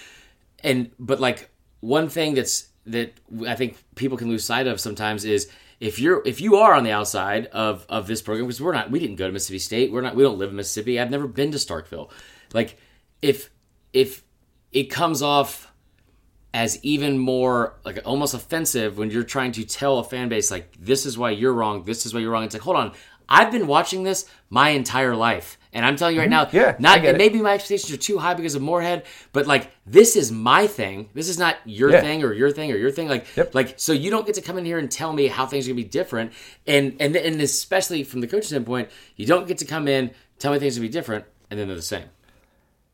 And 0.64 0.90
but 0.98 1.20
like 1.20 1.52
one 1.86 2.10
thing 2.10 2.34
that's 2.34 2.70
that 2.88 3.14
I 3.48 3.56
think 3.56 3.78
people 3.96 4.18
can 4.18 4.28
lose 4.28 4.44
sight 4.44 4.68
of 4.68 4.80
sometimes 4.80 5.24
is 5.26 5.50
if 5.80 6.00
you're 6.00 6.22
if 6.26 6.42
you 6.42 6.56
are 6.56 6.74
on 6.74 6.84
the 6.84 6.92
outside 6.92 7.48
of 7.48 7.86
of 7.90 8.08
this 8.08 8.22
program 8.22 8.48
because 8.48 8.62
we're 8.62 8.74
not 8.74 8.90
we 8.90 9.00
didn't 9.00 9.18
go 9.18 9.28
to 9.28 9.34
Mississippi 9.34 9.60
State. 9.60 9.92
We're 9.92 10.02
not 10.02 10.16
we 10.16 10.24
don't 10.24 10.38
live 10.38 10.50
in 10.50 10.56
Mississippi. 10.56 11.00
I've 11.00 11.12
never 11.12 11.28
been 11.28 11.52
to 11.52 11.58
Starkville. 11.58 12.10
Like 12.54 12.78
if 13.22 13.52
if 13.94 14.24
it 14.72 14.86
comes 14.86 15.22
off 15.22 15.72
as 16.54 16.84
even 16.84 17.18
more 17.18 17.76
like 17.84 18.00
almost 18.06 18.34
offensive 18.34 18.98
when 18.98 19.12
you're 19.12 19.24
trying 19.24 19.52
to 19.52 19.64
tell 19.66 20.00
a 20.00 20.04
fan 20.04 20.30
base 20.30 20.50
like 20.50 20.74
this 20.80 21.06
is 21.06 21.18
why 21.18 21.30
you're 21.30 21.54
wrong 21.54 21.84
this 21.84 22.06
is 22.06 22.14
why 22.14 22.20
you're 22.20 22.32
wrong 22.32 22.44
it's 22.44 22.56
like 22.56 22.64
hold 22.64 22.78
on. 22.78 22.92
I've 23.28 23.52
been 23.52 23.68
watching 23.68 24.04
this 24.04 24.26
my 24.50 24.70
entire 24.70 25.16
life 25.16 25.58
and 25.76 25.86
I'm 25.86 25.98
telling 25.98 26.16
you 26.16 26.22
right 26.22 26.30
mm-hmm. 26.30 26.56
now, 26.56 26.64
yeah, 26.64 26.76
not 26.80 27.04
maybe 27.04 27.42
my 27.42 27.54
expectations 27.54 27.92
are 27.92 28.02
too 28.02 28.18
high 28.18 28.34
because 28.34 28.56
of 28.56 28.62
Moorhead, 28.62 29.06
but 29.34 29.46
like 29.46 29.72
this 29.86 30.16
is 30.16 30.32
my 30.32 30.68
thing. 30.68 31.10
This 31.14 31.28
is 31.28 31.38
not 31.38 31.58
your 31.66 31.92
yeah. 31.92 32.00
thing 32.00 32.24
or 32.24 32.32
your 32.32 32.50
thing 32.50 32.72
or 32.72 32.78
your 32.78 32.92
thing. 32.92 33.10
Like, 33.10 33.28
yep. 33.36 33.54
like 33.54 33.74
so 33.76 33.92
you 33.92 34.10
don't 34.10 34.26
get 34.26 34.36
to 34.36 34.42
come 34.42 34.58
in 34.58 34.64
here 34.64 34.80
and 34.80 34.90
tell 34.90 35.12
me 35.12 35.28
how 35.28 35.46
things 35.46 35.68
are 35.68 35.72
gonna 35.72 35.84
be 35.84 35.84
different. 35.84 36.32
And 36.66 36.96
and 37.02 37.14
and 37.18 37.42
especially 37.42 38.06
from 38.06 38.22
the 38.22 38.28
coaching 38.28 38.48
standpoint, 38.48 38.90
you 39.18 39.26
don't 39.26 39.48
get 39.48 39.58
to 39.60 39.66
come 39.66 39.90
in 39.90 40.12
tell 40.40 40.54
me 40.54 40.60
things 40.60 40.78
are 40.78 40.80
gonna 40.80 40.88
be 40.88 40.94
different 40.94 41.26
and 41.52 41.60
then 41.60 41.68
they're 41.68 41.76
the 41.76 41.82
same. 41.82 42.06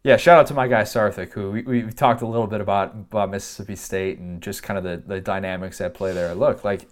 Yeah, 0.03 0.17
shout 0.17 0.39
out 0.39 0.47
to 0.47 0.55
my 0.55 0.67
guy 0.67 0.81
Sarthik, 0.81 1.31
who 1.33 1.51
we, 1.51 1.61
we 1.61 1.83
talked 1.91 2.23
a 2.23 2.27
little 2.27 2.47
bit 2.47 2.61
about 2.61 2.93
about 2.93 3.29
Mississippi 3.29 3.75
State 3.75 4.17
and 4.17 4.41
just 4.41 4.63
kind 4.63 4.79
of 4.79 4.83
the, 4.83 4.97
the 5.05 5.21
dynamics 5.21 5.79
at 5.79 5.93
play 5.93 6.13
there. 6.13 6.33
Look, 6.33 6.63
like 6.63 6.87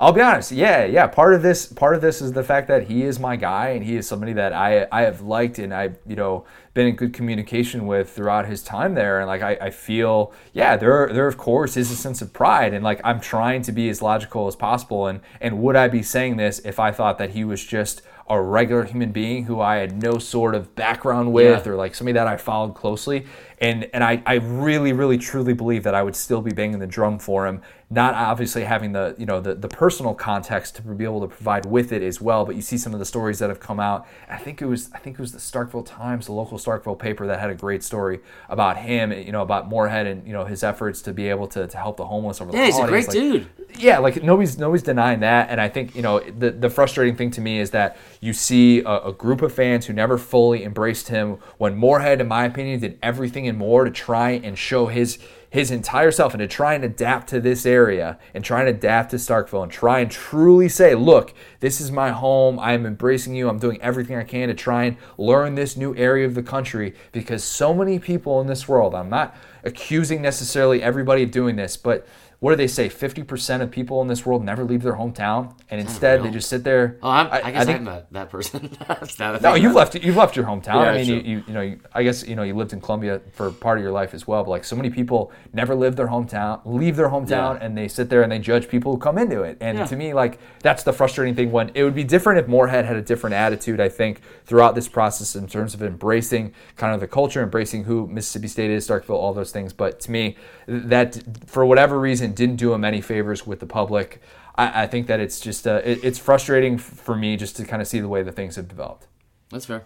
I'll 0.00 0.12
be 0.14 0.22
honest. 0.22 0.50
Yeah, 0.50 0.86
yeah. 0.86 1.06
Part 1.06 1.34
of 1.34 1.42
this, 1.42 1.66
part 1.66 1.94
of 1.94 2.00
this 2.00 2.22
is 2.22 2.32
the 2.32 2.42
fact 2.42 2.68
that 2.68 2.84
he 2.84 3.02
is 3.02 3.20
my 3.20 3.36
guy, 3.36 3.68
and 3.68 3.84
he 3.84 3.96
is 3.96 4.08
somebody 4.08 4.32
that 4.32 4.54
I, 4.54 4.86
I 4.90 5.02
have 5.02 5.20
liked, 5.20 5.58
and 5.58 5.74
I, 5.74 5.90
you 6.06 6.16
know, 6.16 6.46
been 6.72 6.86
in 6.86 6.96
good 6.96 7.12
communication 7.12 7.86
with 7.86 8.08
throughout 8.08 8.46
his 8.46 8.62
time 8.62 8.94
there. 8.94 9.20
And 9.20 9.28
like, 9.28 9.42
I, 9.42 9.58
I 9.60 9.70
feel, 9.70 10.32
yeah, 10.54 10.78
there, 10.78 11.12
there 11.12 11.26
of 11.26 11.36
course 11.36 11.76
is 11.76 11.90
a 11.90 11.96
sense 11.96 12.22
of 12.22 12.32
pride, 12.32 12.72
and 12.72 12.82
like, 12.82 13.02
I'm 13.04 13.20
trying 13.20 13.60
to 13.62 13.72
be 13.72 13.90
as 13.90 14.00
logical 14.00 14.46
as 14.46 14.56
possible. 14.56 15.06
And 15.06 15.20
and 15.38 15.60
would 15.60 15.76
I 15.76 15.88
be 15.88 16.02
saying 16.02 16.38
this 16.38 16.60
if 16.60 16.78
I 16.78 16.92
thought 16.92 17.18
that 17.18 17.30
he 17.30 17.44
was 17.44 17.62
just 17.62 18.00
a 18.26 18.40
regular 18.40 18.84
human 18.84 19.10
being 19.10 19.44
who 19.44 19.60
I 19.60 19.76
had 19.78 20.00
no 20.00 20.18
sort 20.18 20.54
of 20.54 20.74
background 20.76 21.32
with, 21.34 21.66
yeah. 21.66 21.72
or 21.72 21.76
like 21.76 21.94
somebody 21.94 22.14
that 22.14 22.26
I 22.26 22.38
followed 22.38 22.74
closely? 22.74 23.26
And 23.58 23.90
and 23.92 24.02
I, 24.02 24.22
I 24.24 24.36
really, 24.36 24.94
really, 24.94 25.18
truly 25.18 25.52
believe 25.52 25.82
that 25.82 25.94
I 25.94 26.02
would 26.02 26.16
still 26.16 26.40
be 26.40 26.52
banging 26.52 26.78
the 26.78 26.86
drum 26.86 27.18
for 27.18 27.46
him 27.46 27.60
not 27.92 28.14
obviously 28.14 28.62
having 28.62 28.92
the 28.92 29.16
you 29.18 29.26
know 29.26 29.40
the, 29.40 29.52
the 29.54 29.66
personal 29.66 30.14
context 30.14 30.76
to 30.76 30.82
be 30.82 31.04
able 31.04 31.20
to 31.22 31.26
provide 31.26 31.66
with 31.66 31.90
it 31.92 32.02
as 32.02 32.20
well. 32.20 32.44
But 32.44 32.54
you 32.54 32.62
see 32.62 32.78
some 32.78 32.92
of 32.92 33.00
the 33.00 33.04
stories 33.04 33.40
that 33.40 33.48
have 33.48 33.58
come 33.58 33.80
out. 33.80 34.06
I 34.28 34.36
think 34.38 34.62
it 34.62 34.66
was 34.66 34.90
I 34.94 34.98
think 34.98 35.18
it 35.18 35.20
was 35.20 35.32
the 35.32 35.38
Starkville 35.38 35.84
Times, 35.84 36.26
the 36.26 36.32
local 36.32 36.56
Starkville 36.56 36.98
paper, 36.98 37.26
that 37.26 37.40
had 37.40 37.50
a 37.50 37.54
great 37.54 37.82
story 37.82 38.20
about 38.48 38.76
him. 38.76 39.12
You 39.12 39.32
know 39.32 39.42
about 39.42 39.68
Moorhead 39.68 40.06
and 40.06 40.24
you 40.24 40.32
know 40.32 40.44
his 40.44 40.62
efforts 40.62 41.02
to 41.02 41.12
be 41.12 41.28
able 41.28 41.48
to, 41.48 41.66
to 41.66 41.76
help 41.76 41.96
the 41.96 42.06
homeless 42.06 42.40
over 42.40 42.52
the 42.52 42.58
Yeah, 42.58 42.66
he's 42.66 42.78
a 42.78 42.86
great 42.86 43.08
Like, 43.08 43.12
dude. 43.12 43.48
yeah, 43.76 43.98
like 43.98 44.22
nobody's 44.22 44.56
nobody's 44.56 44.84
denying 44.84 45.20
that, 45.20 45.50
and 45.50 45.60
I 45.60 45.68
think 45.68 45.96
you 45.96 46.02
know 46.02 46.20
the 46.20 46.52
the 46.52 46.70
frustrating 46.70 47.16
thing 47.16 47.32
to 47.32 47.40
me 47.40 47.58
is 47.58 47.70
that 47.72 47.96
you 48.20 48.32
see 48.32 48.80
a, 48.82 49.06
a 49.06 49.12
group 49.12 49.42
of 49.42 49.52
fans 49.52 49.86
who 49.86 49.92
never 49.92 50.16
fully 50.16 50.62
embraced 50.62 51.08
him 51.08 51.38
when 51.58 51.74
Moorhead, 51.74 52.20
in 52.20 52.28
my 52.28 52.44
opinion, 52.44 52.78
did 52.78 52.98
everything 53.02 53.48
and 53.48 53.58
more 53.58 53.84
to 53.84 53.90
try 53.90 54.30
and 54.30 54.56
show 54.56 54.86
his 54.86 55.18
his 55.50 55.72
entire 55.72 56.12
self 56.12 56.32
and 56.32 56.40
to 56.40 56.46
try 56.46 56.74
and 56.74 56.84
adapt 56.84 57.28
to 57.28 57.40
this 57.40 57.66
area 57.66 58.18
and 58.32 58.44
try 58.44 58.60
and 58.60 58.68
adapt 58.68 59.10
to 59.10 59.16
Starkville 59.16 59.64
and 59.64 59.72
try 59.72 59.98
and 59.98 60.10
truly 60.10 60.68
say, 60.68 60.94
look, 60.94 61.34
this 61.58 61.80
is 61.80 61.90
my 61.90 62.10
home. 62.10 62.58
I 62.58 62.72
am 62.72 62.86
embracing 62.86 63.34
you. 63.34 63.48
I'm 63.48 63.58
doing 63.58 63.82
everything 63.82 64.16
I 64.16 64.22
can 64.22 64.48
to 64.48 64.54
try 64.54 64.84
and 64.84 64.96
learn 65.18 65.56
this 65.56 65.76
new 65.76 65.94
area 65.96 66.24
of 66.24 66.36
the 66.36 66.42
country 66.42 66.94
because 67.10 67.42
so 67.42 67.74
many 67.74 67.98
people 67.98 68.40
in 68.40 68.46
this 68.46 68.68
world. 68.68 68.94
I'm 68.94 69.10
not 69.10 69.36
accusing 69.64 70.22
necessarily 70.22 70.82
everybody 70.82 71.24
of 71.24 71.32
doing 71.32 71.56
this, 71.56 71.76
but 71.76 72.06
what 72.40 72.50
do 72.50 72.56
they 72.56 72.66
say? 72.66 72.88
50% 72.88 73.60
of 73.60 73.70
people 73.70 74.00
in 74.02 74.08
this 74.08 74.24
world 74.26 74.42
never 74.44 74.64
leave 74.64 74.82
their 74.82 74.94
hometown, 74.94 75.54
and 75.70 75.80
instead 75.80 76.22
they 76.22 76.30
just 76.30 76.48
sit 76.48 76.64
there. 76.64 76.98
Oh, 77.02 77.10
I'm, 77.10 77.26
I, 77.30 77.50
guess 77.52 77.68
I 77.68 77.72
am 77.72 77.84
that, 77.84 78.12
that 78.12 78.30
person. 78.30 78.76
That 79.20 79.42
no, 79.42 79.54
you've 79.54 79.74
left. 79.74 79.94
You've 79.94 80.16
left 80.16 80.36
your 80.36 80.46
hometown. 80.46 80.82
Yeah, 80.82 80.90
I 80.90 80.96
mean, 80.96 81.06
you, 81.06 81.14
sure. 81.14 81.24
you, 81.24 81.44
you 81.46 81.52
know, 81.52 81.60
you, 81.60 81.80
I 81.92 82.02
guess 82.02 82.26
you 82.26 82.34
know 82.36 82.42
you 82.42 82.54
lived 82.54 82.72
in 82.72 82.80
Columbia 82.80 83.20
for 83.32 83.50
part 83.50 83.78
of 83.78 83.82
your 83.82 83.92
life 83.92 84.14
as 84.14 84.26
well. 84.26 84.42
But 84.42 84.50
like 84.50 84.64
so 84.64 84.74
many 84.74 84.88
people 84.88 85.32
never 85.52 85.74
leave 85.74 85.96
their 85.96 86.08
hometown, 86.08 86.60
leave 86.64 86.96
their 86.96 87.08
hometown, 87.08 87.58
Yeah. 87.58 87.66
and 87.66 87.76
they 87.76 87.88
sit 87.88 88.08
there 88.08 88.22
and 88.22 88.32
they 88.32 88.38
judge 88.38 88.68
people 88.68 88.92
who 88.92 88.98
come 88.98 89.18
into 89.18 89.42
it. 89.42 89.58
And 89.60 89.78
Yeah. 89.78 89.86
to 89.86 89.96
me, 89.96 90.14
like 90.14 90.38
that's 90.60 90.82
the 90.82 90.92
frustrating 90.92 91.34
thing. 91.34 91.52
When 91.52 91.70
it 91.74 91.84
would 91.84 91.94
be 91.94 92.04
different 92.04 92.38
if 92.40 92.48
Moorhead 92.48 92.84
had 92.84 92.96
a 92.96 93.02
different 93.02 93.34
attitude. 93.34 93.80
I 93.80 93.88
think 93.88 94.20
throughout 94.44 94.74
this 94.74 94.88
process 94.88 95.34
in 95.36 95.46
terms 95.46 95.74
of 95.74 95.82
embracing 95.82 96.54
kind 96.76 96.94
of 96.94 97.00
the 97.00 97.06
culture, 97.08 97.42
embracing 97.42 97.84
who 97.84 98.06
Mississippi 98.06 98.48
State 98.48 98.70
is, 98.70 98.88
Starkville, 98.88 99.10
all 99.10 99.32
those 99.32 99.52
things. 99.52 99.72
But 99.72 100.00
to 100.00 100.10
me, 100.10 100.36
that 100.70 101.20
for 101.46 101.66
whatever 101.66 101.98
reason 101.98 102.32
didn't 102.32 102.56
do 102.56 102.72
him 102.72 102.84
any 102.84 103.00
favors 103.00 103.46
with 103.46 103.60
the 103.60 103.66
public. 103.66 104.20
I, 104.56 104.82
I 104.82 104.86
think 104.86 105.06
that 105.08 105.18
it's 105.20 105.40
just 105.40 105.66
uh, 105.66 105.80
it, 105.84 106.04
it's 106.04 106.18
frustrating 106.18 106.78
for 106.78 107.16
me 107.16 107.36
just 107.36 107.56
to 107.56 107.64
kind 107.64 107.82
of 107.82 107.88
see 107.88 107.98
the 108.00 108.08
way 108.08 108.22
the 108.22 108.32
things 108.32 108.56
have 108.56 108.68
developed. 108.68 109.06
That's 109.50 109.66
fair. 109.66 109.84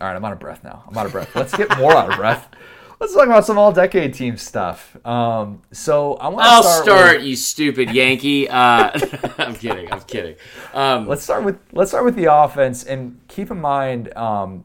All 0.00 0.06
right, 0.06 0.16
I'm 0.16 0.24
out 0.24 0.32
of 0.32 0.38
breath 0.38 0.62
now. 0.64 0.84
I'm 0.88 0.96
out 0.96 1.06
of 1.06 1.12
breath. 1.12 1.34
Let's 1.34 1.56
get 1.56 1.76
more 1.76 1.92
out 1.92 2.10
of 2.10 2.16
breath. 2.16 2.48
Let's 3.00 3.14
talk 3.14 3.26
about 3.26 3.44
some 3.46 3.58
all-decade 3.58 4.12
team 4.12 4.36
stuff. 4.36 4.96
Um, 5.06 5.62
so 5.70 6.14
I 6.14 6.26
want 6.28 6.44
to 6.46 6.50
I'll 6.50 6.62
start. 6.64 6.84
start, 6.84 7.16
with- 7.18 7.26
you 7.26 7.36
stupid 7.36 7.90
Yankee. 7.90 8.48
Uh, 8.50 8.90
I'm 9.38 9.54
kidding. 9.54 9.92
I'm 9.92 10.00
kidding. 10.00 10.34
Um, 10.74 11.06
let's 11.06 11.22
start 11.22 11.44
with 11.44 11.58
let's 11.72 11.92
start 11.92 12.04
with 12.04 12.16
the 12.16 12.24
offense 12.24 12.82
and 12.82 13.20
keep 13.28 13.52
in 13.52 13.60
mind. 13.60 14.12
Um, 14.16 14.64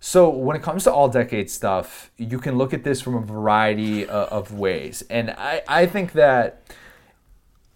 so 0.00 0.28
when 0.28 0.56
it 0.56 0.62
comes 0.62 0.84
to 0.84 0.92
all-decade 0.92 1.50
stuff, 1.50 2.10
you 2.16 2.38
can 2.38 2.56
look 2.56 2.72
at 2.74 2.84
this 2.84 3.00
from 3.00 3.14
a 3.14 3.20
variety 3.20 4.08
uh, 4.08 4.26
of 4.26 4.52
ways, 4.52 5.02
and 5.10 5.30
I, 5.30 5.62
I 5.66 5.86
think 5.86 6.12
that 6.12 6.62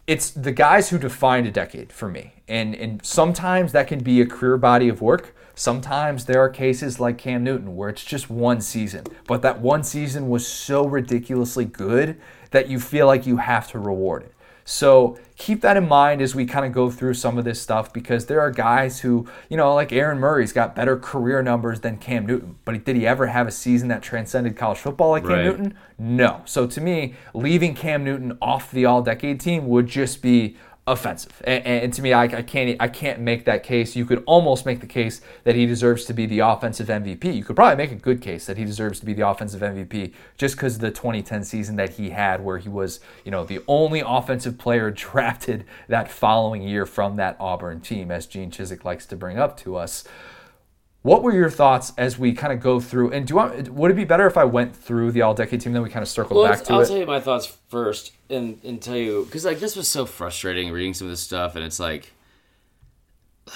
it's 0.07 0.31
the 0.31 0.51
guys 0.51 0.91
who 0.91 0.99
defined 0.99 1.47
a 1.47 1.53
decade 1.53 1.93
for 1.93 2.09
me. 2.09 2.33
And 2.49 2.75
and 2.75 3.05
sometimes 3.05 3.71
that 3.73 3.87
can 3.87 4.01
be 4.03 4.21
a 4.21 4.27
career 4.27 4.57
body 4.57 4.89
of 4.89 5.01
work. 5.01 5.37
Sometimes 5.55 6.25
there 6.25 6.41
are 6.41 6.49
cases 6.49 6.99
like 6.99 7.16
Cam 7.16 7.45
Newton 7.45 7.77
where 7.77 7.89
it's 7.89 8.05
just 8.05 8.29
one 8.29 8.61
season, 8.61 9.05
but 9.29 9.43
that 9.43 9.61
one 9.61 9.85
season 9.85 10.29
was 10.29 10.45
so 10.47 10.85
ridiculously 10.85 11.64
good 11.64 12.21
that 12.51 12.68
you 12.68 12.81
feel 12.81 13.07
like 13.07 13.25
you 13.25 13.37
have 13.37 13.71
to 13.71 13.79
reward 13.79 14.25
it. 14.25 14.35
So 14.71 15.18
keep 15.37 15.62
that 15.62 15.77
in 15.77 15.89
mind 15.89 16.23
as 16.23 16.33
we 16.33 16.47
kind 16.47 16.64
of 16.64 16.71
go 16.71 16.91
through 16.93 17.14
some 17.14 17.39
of 17.39 17.45
this 17.45 17.61
stuff 17.61 17.93
because 17.93 18.27
there 18.27 18.41
are 18.41 18.53
guys 18.53 19.01
who, 19.01 19.27
you 19.49 19.57
know, 19.57 19.75
like 19.75 19.93
Aaron 19.93 20.21
Murray's 20.21 20.53
got 20.53 20.77
better 20.77 20.97
career 20.97 21.43
numbers 21.43 21.81
than 21.81 21.97
Cam 21.97 22.25
Newton, 22.25 22.55
but 22.64 22.85
did 22.85 22.95
he 22.95 23.05
ever 23.05 23.27
have 23.27 23.49
a 23.49 23.51
season 23.51 23.89
that 23.89 24.01
transcended 24.01 24.57
college 24.57 24.79
football 24.79 25.11
like 25.11 25.25
Cam 25.25 25.33
Right. 25.33 25.45
Newton? 25.45 25.79
No. 25.99 26.43
So 26.45 26.68
to 26.68 26.81
me, 26.81 27.14
leaving 27.35 27.75
Cam 27.75 28.05
Newton 28.05 28.39
off 28.41 28.71
the 28.71 28.85
all-decade 28.85 29.41
team 29.41 29.66
would 29.66 29.89
just 29.89 30.23
be 30.23 30.57
offensive. 30.91 31.41
And, 31.45 31.64
and 31.64 31.93
to 31.95 32.03
me, 32.03 32.12
I, 32.12 32.24
I 32.24 32.43
can't 32.43 32.76
I 32.80 32.88
can't 32.88 33.20
make 33.20 33.45
that 33.45 33.62
case. 33.62 33.95
You 33.95 34.05
could 34.05 34.22
almost 34.26 34.66
make 34.66 34.80
the 34.80 34.86
case 34.86 35.20
that 35.45 35.55
he 35.55 35.66
deserves 35.66 36.05
to 36.07 36.12
be 36.12 36.26
the 36.26 36.41
offensive 36.41 36.88
MVP. 36.88 37.34
You 37.34 37.45
could 37.45 37.57
probably 37.57 37.76
make 37.76 37.93
a 37.93 37.97
good 37.97 38.20
case 38.20 38.47
that 38.47 38.57
he 38.57 38.64
deserves 38.64 39.01
to 39.01 39.07
be 39.07 39.12
the 39.12 39.26
offensive 39.26 39.61
MVP 39.61 40.12
just 40.36 40.57
because 40.57 40.76
of 40.76 40.80
the 40.80 40.91
2010 40.91 41.45
season 41.45 41.76
that 41.76 41.91
he 41.91 42.11
had, 42.11 42.45
where 42.45 42.59
he 42.59 42.68
was 42.68 43.01
you 43.24 43.30
know 43.30 43.45
the 43.45 43.62
only 43.68 44.03
offensive 44.05 44.59
player 44.59 44.91
drafted 45.11 45.64
that 45.88 46.11
following 46.11 46.62
year 46.62 46.86
from 46.86 47.16
that 47.16 47.36
Auburn 47.38 47.80
team, 47.80 48.11
as 48.11 48.26
Gene 48.26 48.51
Chizik 48.51 48.84
likes 48.84 49.07
to 49.07 49.16
bring 49.16 49.38
up 49.38 49.57
to 49.59 49.76
us. 49.76 50.05
What 51.03 51.22
were 51.22 51.32
your 51.32 51.48
thoughts 51.48 51.92
as 51.96 52.18
we 52.18 52.32
kind 52.34 52.53
of 52.53 52.61
go 52.61 52.78
through? 52.78 53.12
And 53.12 53.26
do 53.26 53.32
you 53.32 53.36
want, 53.36 53.70
would 53.70 53.90
it 53.90 53.94
be 53.94 54.05
better 54.05 54.26
if 54.26 54.36
I 54.36 54.44
went 54.44 54.76
through 54.76 55.12
the 55.12 55.22
all-decade 55.22 55.61
team, 55.62 55.72
then 55.72 55.82
we 55.82 55.88
kind 55.88 56.03
of 56.03 56.09
circle 56.09 56.36
Well, 56.36 56.51
back 56.51 56.62
to 56.64 56.74
I'll 56.74 56.80
it? 56.80 56.88
tell 56.88 56.98
you 56.98 57.07
my 57.07 57.20
thoughts 57.20 57.46
first, 57.68 58.12
and 58.28 58.61
and 58.62 58.82
tell 58.82 58.96
you 58.96 59.24
because 59.24 59.44
like 59.44 59.61
this 59.61 59.76
was 59.76 59.88
so 59.88 60.05
frustrating 60.05 60.70
reading 60.70 60.92
some 60.92 61.07
of 61.07 61.12
this 61.12 61.22
stuff, 61.22 61.57
and 61.57 61.64
it's 61.64 61.80
like 61.80 62.12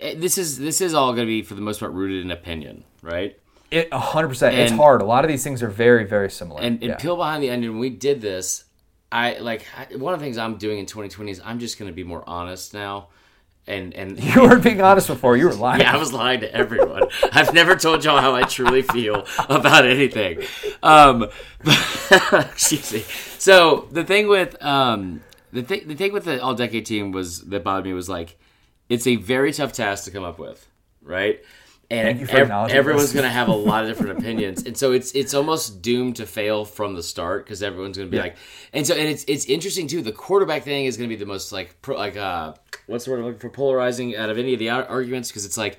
eh, 0.00 0.14
this 0.16 0.36
is 0.36 0.58
this 0.58 0.80
is 0.80 0.92
all 0.92 1.12
going 1.14 1.26
to 1.26 1.30
be 1.30 1.42
for 1.42 1.54
the 1.54 1.62
most 1.62 1.80
part 1.80 1.92
rooted 1.92 2.24
in 2.24 2.30
opinion, 2.30 2.84
right? 3.02 3.38
It 3.70 3.90
100%. 3.90 4.52
it's 4.52 4.72
hard. 4.72 5.02
A 5.02 5.04
lot 5.04 5.24
of 5.24 5.28
these 5.28 5.42
things 5.42 5.62
are 5.62 5.68
very, 5.68 6.04
very 6.04 6.30
similar. 6.30 6.60
And, 6.62 6.80
and 6.82 6.90
yeah. 6.90 6.96
peel 6.96 7.16
behind 7.16 7.42
the 7.42 7.50
onion. 7.50 7.72
When 7.72 7.80
we 7.80 7.90
did 7.90 8.20
this, 8.20 8.64
I 9.10 9.38
like 9.38 9.66
I, 9.76 9.96
one 9.96 10.14
of 10.14 10.20
the 10.20 10.24
things 10.24 10.38
I'm 10.38 10.56
doing 10.56 10.78
in 10.78 10.86
2020 10.86 11.30
is 11.32 11.40
I'm 11.44 11.58
just 11.58 11.78
going 11.78 11.90
to 11.90 11.94
be 11.94 12.04
more 12.04 12.22
honest 12.28 12.74
now, 12.74 13.08
and 13.66 13.94
and 13.94 14.22
you 14.34 14.42
weren't 14.42 14.62
being 14.62 14.80
honest 14.80 15.08
before. 15.08 15.36
You 15.36 15.46
were 15.46 15.54
lying. 15.54 15.80
Yeah, 15.80 15.94
I 15.94 15.98
was 15.98 16.12
lying 16.12 16.40
to 16.40 16.54
everyone. 16.54 17.04
I've 17.32 17.52
never 17.52 17.76
told 17.76 18.04
y'all 18.04 18.20
how 18.20 18.34
I 18.34 18.42
truly 18.42 18.82
feel 18.82 19.26
about 19.48 19.84
anything. 19.84 20.42
Um, 20.82 21.28
excuse 22.10 22.92
me. 22.92 23.04
So 23.38 23.88
the 23.90 24.04
thing 24.04 24.28
with 24.28 24.62
um, 24.62 25.22
the 25.52 25.62
thing 25.62 25.88
the 25.88 25.94
thing 25.94 26.12
with 26.12 26.24
the 26.24 26.42
all 26.42 26.54
decade 26.54 26.86
team 26.86 27.12
was 27.12 27.42
that 27.42 27.64
bothered 27.64 27.84
me 27.84 27.92
was 27.92 28.08
like 28.08 28.38
it's 28.88 29.06
a 29.06 29.16
very 29.16 29.52
tough 29.52 29.72
task 29.72 30.04
to 30.04 30.10
come 30.10 30.24
up 30.24 30.38
with, 30.38 30.68
right? 31.02 31.40
And 31.88 32.28
ev- 32.28 32.50
everyone's 32.50 33.12
going 33.12 33.22
to 33.24 33.30
have 33.30 33.46
a 33.48 33.52
lot 33.54 33.84
of 33.84 33.88
different 33.88 34.18
opinions, 34.18 34.64
and 34.64 34.76
so 34.76 34.90
it's 34.92 35.12
it's 35.12 35.34
almost 35.34 35.82
doomed 35.82 36.16
to 36.16 36.26
fail 36.26 36.64
from 36.64 36.94
the 36.94 37.02
start 37.02 37.44
because 37.44 37.62
everyone's 37.62 37.96
going 37.96 38.08
to 38.08 38.10
be 38.10 38.16
Yeah. 38.16 38.24
like, 38.24 38.36
and 38.72 38.84
so 38.86 38.94
and 38.94 39.08
it's 39.08 39.24
it's 39.28 39.44
interesting 39.46 39.86
too. 39.86 40.02
The 40.02 40.10
quarterback 40.12 40.64
thing 40.64 40.86
is 40.86 40.96
going 40.96 41.08
to 41.08 41.14
be 41.14 41.18
the 41.18 41.26
most 41.26 41.52
like 41.52 41.80
pro, 41.82 41.96
like 41.96 42.16
uh 42.16 42.54
what's 42.88 43.04
the 43.04 43.12
word 43.12 43.18
I'm 43.20 43.26
looking 43.26 43.38
for 43.38 43.50
polarizing 43.50 44.16
out 44.16 44.30
of 44.30 44.36
any 44.38 44.52
of 44.52 44.58
the 44.58 44.68
arguments 44.70 45.28
because 45.30 45.44
it's 45.44 45.56
like 45.56 45.78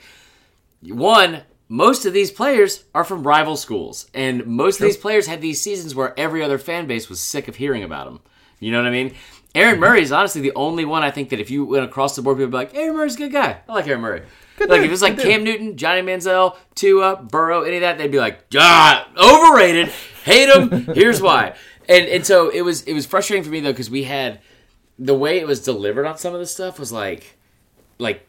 one, 0.81 1.41
most 1.67 2.05
of 2.05 2.13
these 2.13 2.31
players 2.31 2.85
are 2.95 3.03
from 3.03 3.23
rival 3.27 3.57
schools, 3.57 4.09
and 4.13 4.45
most 4.45 4.79
of 4.79 4.85
these 4.85 4.95
players 4.97 5.27
had 5.27 5.41
these 5.41 5.59
seasons 5.61 5.93
where 5.95 6.17
every 6.17 6.41
other 6.41 6.57
fan 6.57 6.87
base 6.87 7.09
was 7.09 7.19
sick 7.19 7.47
of 7.49 7.57
hearing 7.57 7.83
about 7.83 8.05
them. 8.05 8.21
You 8.59 8.71
know 8.71 8.77
what 8.77 8.87
I 8.87 8.91
mean? 8.91 9.13
Aaron 9.55 9.79
Murray 9.79 10.01
is 10.03 10.11
honestly 10.11 10.41
the 10.41 10.53
only 10.55 10.85
one 10.85 11.03
I 11.03 11.11
think 11.11 11.29
that 11.29 11.39
if 11.39 11.49
you 11.49 11.65
went 11.65 11.83
across 11.83 12.15
the 12.15 12.21
board, 12.21 12.37
people 12.37 12.45
would 12.45 12.51
be 12.51 12.57
like, 12.57 12.75
Aaron 12.75 12.95
Murray's 12.95 13.15
a 13.15 13.17
good 13.17 13.31
guy. 13.31 13.57
I 13.67 13.73
like 13.73 13.87
Aaron 13.87 14.01
Murray. 14.01 14.21
Like 14.59 14.81
dude, 14.81 14.85
if 14.85 14.91
it's 14.91 15.01
like 15.01 15.15
good 15.15 15.23
dude. 15.23 15.31
Cam 15.31 15.43
Newton, 15.43 15.77
Johnny 15.77 16.01
Manziel, 16.01 16.55
Tua, 16.75 17.17
Burrow, 17.17 17.61
any 17.61 17.77
of 17.77 17.81
that, 17.81 17.97
they'd 17.97 18.11
be 18.11 18.19
like, 18.19 18.45
ah, 18.55 19.07
overrated, 19.17 19.89
hate 20.23 20.49
him. 20.49 20.85
Here's 20.95 21.21
why. 21.21 21.55
And 21.87 22.05
and 22.07 22.25
so 22.25 22.49
it 22.49 22.61
was 22.61 22.83
it 22.83 22.93
was 22.93 23.05
frustrating 23.05 23.43
for 23.43 23.49
me 23.49 23.59
though 23.59 23.71
because 23.71 23.89
we 23.89 24.03
had 24.03 24.41
the 24.99 25.13
way 25.13 25.39
it 25.39 25.47
was 25.47 25.61
delivered 25.61 26.05
on 26.05 26.17
some 26.17 26.33
of 26.33 26.39
the 26.39 26.45
stuff 26.45 26.79
was 26.79 26.91
like 26.91 27.37
like 27.99 28.27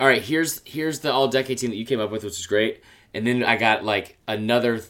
all 0.00 0.06
right 0.06 0.22
here's 0.22 0.60
here's 0.64 1.00
the 1.00 1.12
all 1.12 1.28
decade 1.28 1.58
team 1.58 1.70
that 1.70 1.76
you 1.76 1.86
came 1.86 2.00
up 2.00 2.10
with 2.10 2.24
which 2.24 2.38
is 2.38 2.46
great 2.46 2.82
and 3.14 3.26
then 3.26 3.44
i 3.44 3.56
got 3.56 3.84
like 3.84 4.18
another 4.26 4.80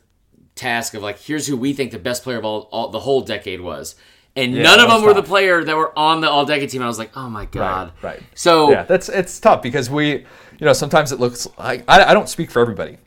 task 0.55 0.95
of 0.95 1.03
like 1.03 1.19
here's 1.19 1.47
who 1.47 1.57
we 1.57 1.73
think 1.73 1.91
the 1.91 1.99
best 1.99 2.23
player 2.23 2.39
of 2.39 2.45
all, 2.45 2.69
all 2.73 2.89
the 2.89 3.01
whole 3.01 3.21
decade 3.21 3.61
was 3.61 3.95
and 4.37 4.55
none 4.55 4.81
of 4.81 4.89
them 4.89 5.03
were 5.03 5.13
the 5.15 5.21
tough. 5.21 5.29
player 5.29 5.63
that 5.65 5.77
were 5.77 5.97
on 5.99 6.21
the 6.23 6.29
all 6.31 6.45
decade 6.47 6.71
team 6.71 6.83
i 6.83 6.87
was 6.87 6.99
like 6.99 7.11
oh 7.17 7.29
my 7.29 7.45
god 7.47 7.93
right. 8.03 8.15
right. 8.15 8.23
so 8.35 8.71
yeah, 8.71 8.83
that's 8.85 9.09
it's 9.09 9.39
tough 9.39 9.61
because 9.63 9.91
we, 9.91 10.25
you 10.59 10.67
know, 10.67 10.73
sometimes 10.73 11.13
it 11.13 11.21
looks 11.21 11.47
like 11.59 11.85
I, 11.89 12.05
I 12.11 12.15
don't 12.15 12.29
speak 12.29 12.51
for 12.51 12.61
everybody 12.63 12.99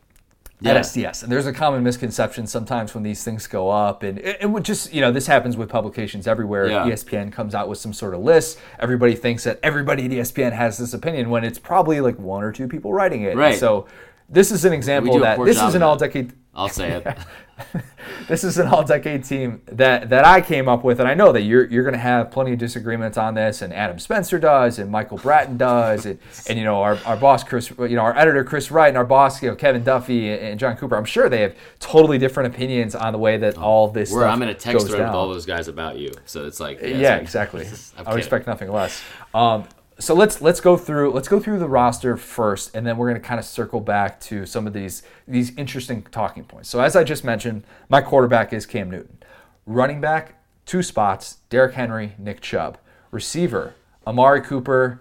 Yeah. 0.61 0.71
at 0.73 0.85
SDS, 0.85 1.23
and 1.23 1.31
there's 1.31 1.47
a 1.47 1.53
common 1.53 1.83
misconception 1.83 2.47
sometimes 2.47 2.93
when 2.93 3.03
these 3.03 3.23
things 3.23 3.45
go 3.47 3.69
up, 3.69 4.03
and 4.03 4.19
it, 4.19 4.37
it 4.41 4.45
would 4.49 4.63
just 4.63 4.93
you 4.93 5.01
know 5.01 5.11
this 5.11 5.27
happens 5.27 5.55
with 5.57 5.69
publications 5.69 6.27
everywhere. 6.27 6.67
Yeah. 6.67 6.85
ESPN 6.85 7.31
comes 7.31 7.53
out 7.55 7.67
with 7.69 7.77
some 7.77 7.93
sort 7.93 8.13
of 8.13 8.21
list. 8.21 8.59
Everybody 8.79 9.15
thinks 9.15 9.43
that 9.45 9.59
everybody 9.63 10.05
at 10.05 10.11
ESPN 10.11 10.53
has 10.53 10.77
this 10.77 10.93
opinion 10.93 11.29
when 11.29 11.43
it's 11.43 11.59
probably 11.59 12.01
like 12.01 12.17
one 12.19 12.43
or 12.43 12.51
two 12.51 12.67
people 12.67 12.93
writing 12.93 13.23
it. 13.23 13.31
And 13.31 13.39
Right. 13.39 13.57
So 13.59 13.87
this 14.29 14.51
is 14.51 14.65
an 14.65 14.73
example 14.73 15.19
that 15.19 15.37
this 15.43 15.61
is 15.61 15.75
an 15.75 15.83
all 15.83 15.97
decade. 15.97 16.33
I'll 16.53 16.69
say 16.69 16.91
it. 16.91 17.17
this 18.27 18.43
is 18.43 18.57
an 18.57 18.67
all-decade 18.67 19.23
team 19.23 19.61
that 19.67 20.09
that 20.09 20.25
I 20.25 20.41
came 20.41 20.67
up 20.67 20.83
with, 20.83 20.99
and 20.99 21.07
I 21.07 21.13
know 21.13 21.31
that 21.31 21.41
you're 21.41 21.65
you're 21.65 21.83
going 21.83 21.93
to 21.93 21.99
have 21.99 22.31
plenty 22.31 22.53
of 22.53 22.59
disagreements 22.59 23.17
on 23.17 23.33
this, 23.33 23.61
and 23.61 23.73
Adam 23.73 23.97
Spencer 23.99 24.39
does, 24.39 24.77
and 24.79 24.91
Michael 24.91 25.17
Bratton 25.17 25.57
does, 25.57 26.05
and, 26.05 26.19
and 26.49 26.57
you 26.57 26.65
know 26.65 26.81
our, 26.81 26.97
our 27.05 27.15
boss 27.17 27.43
Chris, 27.43 27.69
you 27.71 27.95
know 27.95 28.01
our 28.01 28.17
editor 28.17 28.43
Chris 28.43 28.71
Wright, 28.71 28.89
and 28.89 28.97
our 28.97 29.05
boss 29.05 29.41
you 29.41 29.49
know 29.49 29.55
Kevin 29.55 29.83
Duffy 29.83 30.31
and 30.31 30.59
John 30.59 30.75
Cooper. 30.75 30.95
I'm 30.97 31.05
sure 31.05 31.29
they 31.29 31.41
have 31.41 31.55
totally 31.79 32.17
different 32.17 32.53
opinions 32.53 32.93
on 32.95 33.13
the 33.13 33.19
way 33.19 33.37
that 33.37 33.57
all 33.57 33.87
this. 33.87 34.11
Where 34.11 34.27
I'm 34.27 34.41
in 34.41 34.49
a 34.49 34.53
text 34.53 34.87
thread 34.87 34.99
down. 34.99 35.07
with 35.09 35.15
all 35.15 35.29
those 35.29 35.45
guys 35.45 35.67
about 35.67 35.97
you, 35.97 36.11
so 36.25 36.45
it's 36.45 36.59
like 36.59 36.81
yeah, 36.81 36.87
Yeah, 36.87 36.95
it's 36.95 37.35
like- 37.35 37.53
exactly. 37.53 37.67
I'm 37.97 38.05
would 38.05 38.17
expect 38.19 38.47
nothing 38.47 38.71
less. 38.71 39.01
Um, 39.33 39.65
so 39.97 40.13
let's 40.13 40.41
let's 40.41 40.59
go 40.59 40.75
through 40.75 41.11
let's 41.11 41.27
go 41.27 41.39
through 41.39 41.59
the 41.59 41.69
roster 41.69 42.17
first, 42.17 42.75
and 42.75 42.85
then 42.85 42.97
we're 42.97 43.09
going 43.09 43.21
to 43.21 43.25
kind 43.25 43.39
of 43.39 43.45
circle 43.45 43.79
back 43.79 44.19
to 44.21 44.45
some 44.45 44.67
of 44.67 44.73
these 44.73 45.03
these 45.27 45.55
interesting 45.57 46.03
talking 46.11 46.43
points. 46.43 46.69
So 46.69 46.81
as 46.81 46.95
I 46.95 47.03
just 47.03 47.23
mentioned, 47.23 47.63
my 47.87 48.01
quarterback 48.01 48.51
is 48.51 48.65
Cam 48.65 48.91
Newton. 48.91 49.19
Running 49.65 50.01
back, 50.01 50.41
two 50.65 50.83
spots: 50.83 51.37
Derrick 51.49 51.75
Henry, 51.75 52.13
Nick 52.17 52.41
Chubb. 52.41 52.77
Receiver: 53.11 53.73
Amari 54.05 54.41
Cooper, 54.41 54.99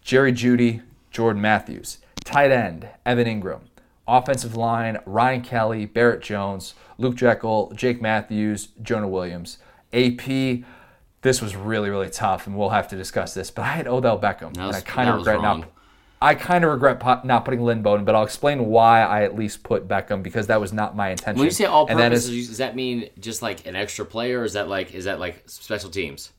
Jerry 0.00 0.32
Jeudy, 0.32 0.82
Jordan 1.10 1.40
Matthews. 1.40 1.98
Tight 2.24 2.50
end: 2.50 2.88
Evan 3.06 3.26
Engram. 3.26 3.60
Offensive 4.08 4.56
line: 4.56 4.98
Ryan 5.06 5.42
Kelly, 5.42 5.86
Barrett 5.86 6.20
Jones, 6.20 6.74
Luke 6.98 7.14
Joeckel, 7.14 7.76
Jake 7.76 8.02
Matthews, 8.02 8.68
Jonah 8.82 9.08
Williams. 9.08 9.58
AP. 9.92 10.64
This 11.22 11.40
was 11.40 11.56
really 11.56 11.88
really 11.90 12.10
tough, 12.10 12.46
and 12.46 12.56
we'll 12.56 12.70
have 12.70 12.88
to 12.88 12.96
discuss 12.96 13.32
this. 13.34 13.50
But 13.50 13.62
I 13.62 13.68
had 13.68 13.86
Odell 13.88 14.18
Beckham, 14.18 14.56
and 14.56 14.76
I 14.76 14.80
kind 14.80 15.08
of 15.08 15.16
regret 15.16 15.40
wrong. 15.40 15.60
not. 15.60 15.68
I 16.20 16.36
kind 16.36 16.64
of 16.64 16.70
regret 16.70 17.24
not 17.24 17.44
putting 17.44 17.62
Lynn 17.62 17.82
Bowden, 17.82 18.04
but 18.04 18.14
I'll 18.14 18.22
explain 18.22 18.66
why 18.66 19.02
I 19.02 19.24
at 19.24 19.34
least 19.34 19.64
put 19.64 19.88
Beckham 19.88 20.22
because 20.22 20.46
that 20.46 20.60
was 20.60 20.72
not 20.72 20.94
my 20.94 21.10
intention. 21.10 21.38
When 21.38 21.46
you 21.46 21.50
say 21.50 21.64
all 21.64 21.86
and 21.88 21.98
that 21.98 22.12
is- 22.12 22.28
does 22.28 22.58
that 22.58 22.76
mean 22.76 23.08
just 23.18 23.42
like 23.42 23.66
an 23.66 23.74
extra 23.74 24.04
player, 24.04 24.40
or 24.40 24.44
is 24.44 24.52
that 24.52 24.68
like 24.68 24.94
is 24.94 25.04
that 25.06 25.18
like 25.18 25.42
special 25.46 25.90
teams? 25.90 26.30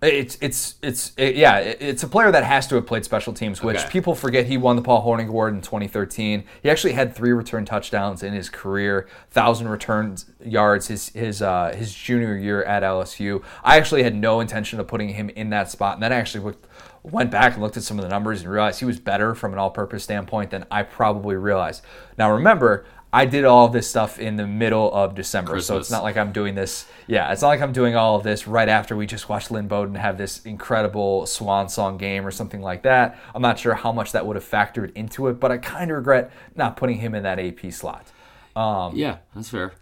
It's 0.00 0.38
it's 0.40 0.76
it's 0.80 1.10
it- 1.16 1.34
yeah. 1.34 1.58
It's 1.58 2.04
a 2.04 2.08
player 2.08 2.30
that 2.30 2.44
has 2.44 2.68
to 2.68 2.76
have 2.76 2.86
played 2.86 3.04
special 3.04 3.32
teams, 3.32 3.64
which 3.64 3.78
Okay. 3.78 3.88
people 3.90 4.14
forget. 4.14 4.46
He 4.46 4.56
won 4.56 4.76
the 4.76 4.82
Paul 4.82 5.04
Hornung 5.04 5.26
Award 5.28 5.54
in 5.54 5.60
2013. 5.60 6.44
He 6.62 6.70
actually 6.70 6.92
had 6.92 7.16
three 7.16 7.32
return 7.32 7.64
touchdowns 7.64 8.22
in 8.22 8.32
his 8.32 8.48
career, 8.48 9.08
thousand 9.32 9.68
return 9.68 10.16
yards 10.44 10.86
his 10.86 11.08
his 11.08 11.42
uh, 11.42 11.74
his 11.76 11.92
junior 11.92 12.36
year 12.36 12.62
at 12.62 12.84
LSU. 12.84 13.42
I 13.64 13.76
actually 13.76 14.04
had 14.04 14.14
no 14.14 14.38
intention 14.38 14.78
of 14.78 14.86
putting 14.86 15.08
him 15.08 15.30
in 15.30 15.50
that 15.50 15.68
spot, 15.68 15.94
and 15.94 16.02
then 16.04 16.12
I 16.12 16.16
actually 16.16 16.44
looked, 16.44 16.64
went 17.02 17.32
back 17.32 17.54
and 17.54 17.62
looked 17.62 17.76
at 17.76 17.82
some 17.82 17.98
of 17.98 18.04
the 18.04 18.08
numbers 18.08 18.42
and 18.42 18.52
realized 18.52 18.78
he 18.78 18.84
was 18.86 19.00
better 19.00 19.34
from 19.34 19.52
an 19.52 19.58
all-purpose 19.58 20.04
standpoint 20.04 20.50
than 20.50 20.64
I 20.70 20.84
probably 20.84 21.34
realized. 21.34 21.82
Now 22.16 22.30
remember. 22.30 22.84
I 23.12 23.24
did 23.24 23.44
all 23.44 23.64
of 23.64 23.72
this 23.72 23.88
stuff 23.88 24.18
in 24.18 24.36
the 24.36 24.46
middle 24.46 24.92
of 24.92 25.14
December, 25.14 25.60
so 25.60 25.78
it's 25.78 25.90
not 25.90 26.02
like 26.02 26.18
I'm 26.18 26.30
doing 26.30 26.54
this. 26.54 26.86
Yeah, 27.06 27.32
it's 27.32 27.40
not 27.40 27.48
like 27.48 27.62
I'm 27.62 27.72
doing 27.72 27.96
all 27.96 28.16
of 28.16 28.22
this 28.22 28.46
right 28.46 28.68
after 28.68 28.96
we 28.96 29.06
just 29.06 29.30
watched 29.30 29.50
Lynn 29.50 29.66
Bowden 29.66 29.94
have 29.94 30.18
this 30.18 30.44
incredible 30.44 31.24
swan 31.24 31.70
song 31.70 31.96
game 31.96 32.26
or 32.26 32.30
something 32.30 32.60
like 32.60 32.82
that. 32.82 33.18
I'm 33.34 33.40
not 33.40 33.58
sure 33.58 33.72
how 33.74 33.92
much 33.92 34.12
that 34.12 34.26
would 34.26 34.36
have 34.36 34.44
factored 34.44 34.92
into 34.94 35.28
it, 35.28 35.40
but 35.40 35.50
I 35.50 35.56
kind 35.56 35.90
of 35.90 35.96
regret 35.96 36.30
not 36.54 36.76
putting 36.76 36.98
him 36.98 37.14
in 37.14 37.22
that 37.22 37.38
AP 37.38 37.72
slot. 37.72 38.06
Um, 38.54 38.94
yeah, 38.94 39.18
that's 39.34 39.48
fair. 39.48 39.72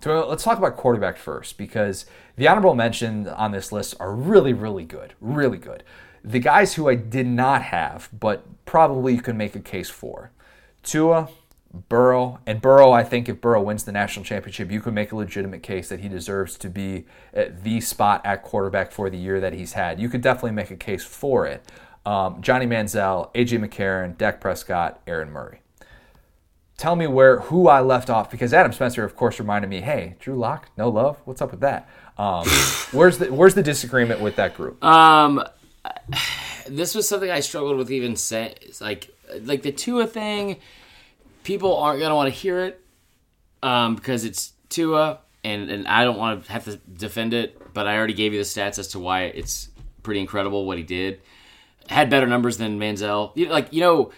So 0.00 0.26
let's 0.28 0.44
talk 0.44 0.56
about 0.56 0.76
quarterback 0.76 1.18
first 1.18 1.58
because 1.58 2.06
the 2.36 2.48
honorable 2.48 2.74
mentions 2.74 3.28
on 3.28 3.52
this 3.52 3.72
list 3.72 3.94
are 4.00 4.14
really, 4.14 4.52
really 4.54 4.84
good. 4.84 5.14
Really 5.20 5.58
good. 5.58 5.82
The 6.22 6.38
guys 6.38 6.74
who 6.74 6.88
I 6.88 6.94
did 6.94 7.26
not 7.26 7.62
have, 7.62 8.08
but 8.18 8.64
probably 8.64 9.14
you 9.14 9.20
can 9.20 9.36
make 9.36 9.54
a 9.54 9.60
case 9.60 9.90
for 9.90 10.30
Tua, 10.82 11.28
Burrow, 11.88 12.40
and 12.46 12.60
Burrow, 12.60 12.92
I 12.92 13.02
think 13.04 13.28
if 13.28 13.40
Burrow 13.40 13.62
wins 13.62 13.84
the 13.84 13.92
national 13.92 14.24
championship, 14.24 14.70
you 14.70 14.80
could 14.80 14.94
make 14.94 15.12
a 15.12 15.16
legitimate 15.16 15.62
case 15.62 15.88
that 15.88 16.00
he 16.00 16.08
deserves 16.08 16.56
to 16.58 16.68
be 16.68 17.06
at 17.32 17.64
the 17.64 17.80
spot 17.80 18.24
at 18.24 18.42
quarterback 18.42 18.92
for 18.92 19.10
the 19.10 19.18
year 19.18 19.40
that 19.40 19.52
he's 19.52 19.72
had. 19.72 20.00
You 20.00 20.08
could 20.08 20.20
definitely 20.20 20.52
make 20.52 20.70
a 20.70 20.76
case 20.76 21.04
for 21.04 21.46
it. 21.46 21.64
Um, 22.06 22.40
Johnny 22.42 22.66
Manziel, 22.66 23.32
AJ 23.34 23.66
McCarron, 23.66 24.16
Dak 24.16 24.40
Prescott, 24.40 25.00
Aaron 25.06 25.30
Murray 25.30 25.60
tell 26.76 26.96
me 26.96 27.06
where 27.06 27.40
who 27.40 27.68
I 27.68 27.80
left 27.80 28.10
off 28.10 28.30
because 28.30 28.52
Adam 28.52 28.72
Spencer, 28.72 29.04
of 29.04 29.16
course, 29.16 29.38
reminded 29.38 29.68
me, 29.68 29.80
hey, 29.80 30.16
Drew 30.18 30.36
Lock, 30.36 30.70
no 30.76 30.88
love. 30.88 31.18
What's 31.24 31.40
up 31.40 31.50
with 31.50 31.60
that? 31.60 31.88
Um, 32.18 32.46
where's 32.92 33.18
the 33.18 33.32
where's 33.32 33.54
the 33.54 33.62
disagreement 33.62 34.20
with 34.20 34.36
that 34.36 34.54
group? 34.54 34.82
Um, 34.84 35.42
this 36.68 36.94
was 36.94 37.08
something 37.08 37.30
I 37.30 37.40
struggled 37.40 37.76
with 37.76 37.90
even 37.90 38.16
saying. 38.16 38.54
Like, 38.80 39.10
like 39.42 39.62
the 39.62 39.72
Tua 39.72 40.06
thing, 40.06 40.56
people 41.44 41.76
aren't 41.76 42.00
gonna 42.00 42.16
want 42.16 42.32
to 42.32 42.38
hear 42.38 42.64
it, 42.64 42.80
um, 43.62 43.94
because 43.94 44.24
it's 44.24 44.52
Tua, 44.68 45.20
and 45.44 45.70
and 45.70 45.86
I 45.86 46.02
don't 46.02 46.18
want 46.18 46.44
to 46.44 46.52
have 46.52 46.64
to 46.64 46.76
defend 46.76 47.32
it. 47.32 47.72
But 47.72 47.86
I 47.86 47.96
already 47.96 48.14
gave 48.14 48.32
you 48.32 48.40
the 48.40 48.44
stats 48.44 48.78
as 48.78 48.88
to 48.88 48.98
why 48.98 49.24
it's 49.24 49.68
pretty 50.02 50.20
incredible 50.20 50.66
what 50.66 50.78
he 50.78 50.84
did. 50.84 51.20
Had 51.88 52.10
better 52.10 52.26
numbers 52.26 52.56
than 52.56 52.78
Manziel. 52.78 53.32
You 53.36 53.46
like 53.46 53.72
you 53.72 53.80
know, 53.80 54.10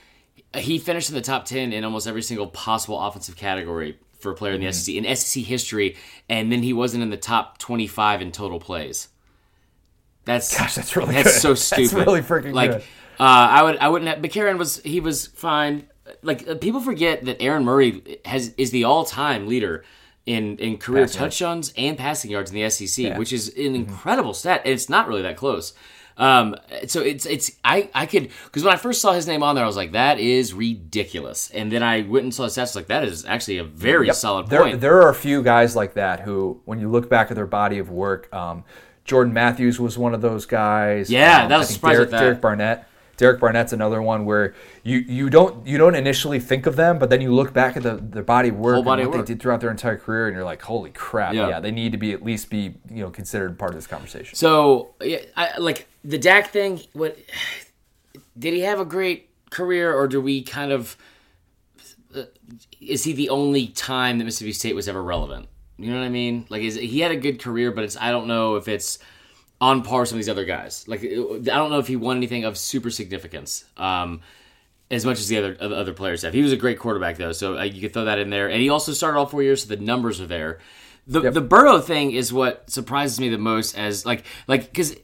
he 0.55 0.79
finished 0.79 1.11
in 1.11 1.15
the 1.15 1.21
top 1.21 1.45
ten 1.45 1.73
in 1.73 1.85
almost 1.85 2.07
every 2.07 2.23
single 2.23 2.47
possible 2.47 2.99
offensive 2.99 3.37
category 3.37 3.99
for 4.21 4.33
a 4.33 4.35
player 4.35 4.55
in 4.55 4.61
the 4.61 4.73
SEC 4.73 4.95
in 4.95 5.17
SEC 5.17 5.43
history, 5.43 5.97
and 6.29 6.51
then 6.51 6.63
he 6.63 6.73
wasn't 6.73 7.03
in 7.03 7.11
the 7.11 7.17
top 7.17 7.59
twenty-five 7.59 8.23
in 8.23 8.33
total 8.33 8.61
plays. 8.61 9.09
That's 10.25 10.57
Gosh, 10.57 10.75
that's 10.75 10.97
really 10.97 11.15
that's 11.15 11.35
good. 11.35 11.41
so 11.41 11.55
stupid. 11.57 11.85
That's 11.85 12.07
really 12.07 12.21
freaking 12.21 12.53
like, 12.53 12.73
good. 12.73 12.81
Uh, 13.19 13.23
I 13.51 13.63
would 13.63 13.79
I 13.79 13.89
wouldn't 13.89 14.09
have. 14.09 14.19
McCarron 14.19 14.59
was 14.59 14.83
he 14.83 15.01
was 15.01 15.27
fine. 15.27 15.89
Like 16.23 16.47
uh, 16.49 16.55
people 16.57 16.81
forget 16.81 17.25
that 17.25 17.41
Aaron 17.43 17.65
Murray 17.65 18.19
has 18.25 18.53
is 18.57 18.71
the 18.71 18.85
all 18.85 19.05
time 19.05 19.47
leader 19.47 19.85
in 20.27 20.57
in 20.59 20.79
career 20.79 21.05
Passing 21.05 21.21
yards. 21.21 21.37
touchdowns 21.39 21.73
and 21.77 21.97
passing 21.99 22.31
yards 22.31 22.51
in 22.53 22.61
the 22.61 22.69
SEC, 22.71 23.17
which 23.19 23.33
is 23.33 23.51
Mm-hmm. 23.51 23.67
an 23.67 23.75
incredible 23.77 24.35
stat. 24.35 24.63
And 24.65 24.73
it's 24.75 24.89
not 24.89 25.09
really 25.09 25.23
that 25.23 25.37
close. 25.37 25.73
Um, 26.19 26.57
so 26.87 27.03
it's 27.03 27.27
it's 27.27 27.53
I 27.63 27.91
I 27.95 28.07
could 28.07 28.31
because 28.47 28.65
when 28.65 28.73
I 28.73 28.77
first 28.79 29.03
saw 29.03 29.13
his 29.13 29.27
name 29.27 29.43
on 29.43 29.55
there, 29.55 29.65
I 29.65 29.67
was 29.67 29.77
like 29.77 29.93
that 29.93 30.19
is 30.19 30.55
ridiculous. 30.55 31.51
And 31.51 31.71
then 31.71 31.83
I 31.83 32.03
went 32.03 32.25
and 32.25 32.33
saw 32.35 32.45
the 32.45 32.49
stats, 32.49 32.75
like 32.75 32.87
that 32.87 33.05
is 33.05 33.27
actually 33.27 33.59
a 33.59 33.65
very 33.65 34.11
solid 34.15 34.49
There, 34.49 34.63
point. 34.63 34.81
there 34.81 35.03
are 35.03 35.11
a 35.11 35.15
few 35.15 35.43
guys 35.43 35.77
like 35.77 35.93
that 35.95 36.21
who, 36.21 36.61
when 36.65 36.81
you 36.81 36.89
look 36.91 37.11
back 37.11 37.31
at 37.31 37.35
their 37.37 37.47
body 37.47 37.79
of 37.79 37.91
work, 37.91 38.33
um, 38.35 38.65
Jordan 39.05 39.35
Matthews 39.35 39.79
was 39.79 39.99
one 39.99 40.15
of 40.15 40.23
those 40.23 40.47
guys. 40.47 41.11
Yeah, 41.11 41.43
Um, 41.43 41.49
that 41.51 41.59
was 41.59 41.69
surprised 41.69 41.97
Derek. 41.99 42.11
Derek 42.11 42.41
Barnett. 42.41 42.89
Derek 43.17 43.41
Barnett's 43.41 43.73
another 43.73 44.03
one 44.03 44.25
where 44.25 44.55
you, 44.83 44.99
you 44.99 45.31
don't 45.31 45.67
you 45.67 45.79
don't 45.79 45.95
initially 45.95 46.39
think 46.39 46.67
of 46.67 46.77
them, 46.77 46.99
but 46.99 47.09
then 47.11 47.21
you 47.21 47.35
look 47.35 47.53
back 47.53 47.77
at 47.77 47.83
the, 47.83 47.97
their 47.97 48.23
body 48.23 48.51
of 48.51 48.57
work 48.57 48.85
body 48.85 49.03
and 49.03 49.11
what 49.11 49.19
work. 49.19 49.27
they 49.27 49.33
did 49.35 49.41
throughout 49.43 49.61
their 49.61 49.71
entire 49.71 49.97
career, 49.97 50.27
and 50.27 50.35
you're 50.37 50.45
like, 50.45 50.63
holy 50.63 50.91
crap, 50.91 51.35
Yeah. 51.35 51.49
yeah, 51.49 51.61
they 51.61 51.71
need 51.71 51.93
to 51.93 51.99
be 51.99 52.13
at 52.13 52.23
least 52.23 52.51
be 52.51 52.75
you 52.91 53.03
know 53.03 53.11
considered 53.11 53.59
part 53.59 53.71
of 53.71 53.77
this 53.77 53.87
conversation. 53.87 54.35
So, 54.35 54.95
yeah, 55.01 55.21
I, 55.37 55.59
like 55.59 55.89
the 56.05 56.19
Dak 56.19 56.51
thing, 56.51 56.83
what 56.93 57.19
did 58.39 58.53
he 58.53 58.61
have 58.61 58.81
a 58.81 58.85
great 58.85 59.31
career, 59.51 59.95
or 59.95 60.07
do 60.09 60.21
we 60.21 60.43
kind 60.43 60.73
of 60.73 60.97
is 62.81 63.05
he 63.05 63.13
the 63.13 63.29
only 63.29 63.69
time 63.69 64.19
that 64.19 64.25
Mississippi 64.25 64.53
State 64.53 64.75
was 64.75 64.89
ever 64.89 65.03
relevant? 65.03 65.49
You 65.79 65.91
know 65.91 65.99
what 65.99 66.07
I 66.07 66.11
mean? 66.11 66.47
Like, 66.49 66.63
is 66.63 66.75
he 66.77 67.01
had 67.01 67.11
a 67.11 67.17
good 67.17 67.41
career, 67.41 67.71
but 67.71 67.85
it's 67.85 67.97
I 67.97 68.11
don't 68.11 68.27
know 68.27 68.57
if 68.57 68.69
it's 68.69 68.99
on 69.61 69.83
par 69.83 70.01
with 70.01 70.09
some 70.11 70.17
of 70.17 70.21
these 70.25 70.29
other 70.29 70.45
guys. 70.45 70.87
Like, 70.87 71.03
I 71.03 71.07
don't 71.07 71.71
know 71.71 71.79
if 71.79 71.87
he 71.89 71.97
won 71.97 72.17
anything 72.19 72.45
of 72.45 72.57
super 72.59 72.91
significance. 72.91 73.65
Um, 73.77 74.21
as 74.91 75.05
much 75.05 75.19
as 75.19 75.27
the 75.27 75.37
other 75.39 75.57
other 75.61 75.93
players 75.93 76.23
have. 76.23 76.33
He 76.33 76.43
was 76.43 76.53
a 76.53 76.57
great 76.57 76.79
quarterback 76.79 77.17
though, 77.17 77.33
so 77.33 77.59
uh, 77.59 77.63
you 77.65 77.81
could 77.81 77.93
throw 77.93 78.05
that 78.05 78.19
in 78.21 78.31
there. 78.31 78.49
And 78.49 78.61
he 78.63 78.69
also 78.69 78.93
started 78.93 79.19
all 79.19 79.27
four 79.27 79.43
years, 79.43 79.65
so 79.65 79.69
the 79.75 79.83
numbers 79.83 80.21
are 80.21 80.27
there. 80.29 80.61
The 81.09 81.29
the 81.33 81.41
Burrow 81.41 81.81
thing 81.81 82.13
is 82.13 82.33
what 82.33 82.71
surprises 82.71 83.19
me 83.19 83.29
the 83.29 83.37
most, 83.39 83.77
as 83.77 84.07
like 84.07 84.25
like 84.47 84.63
because 84.71 84.95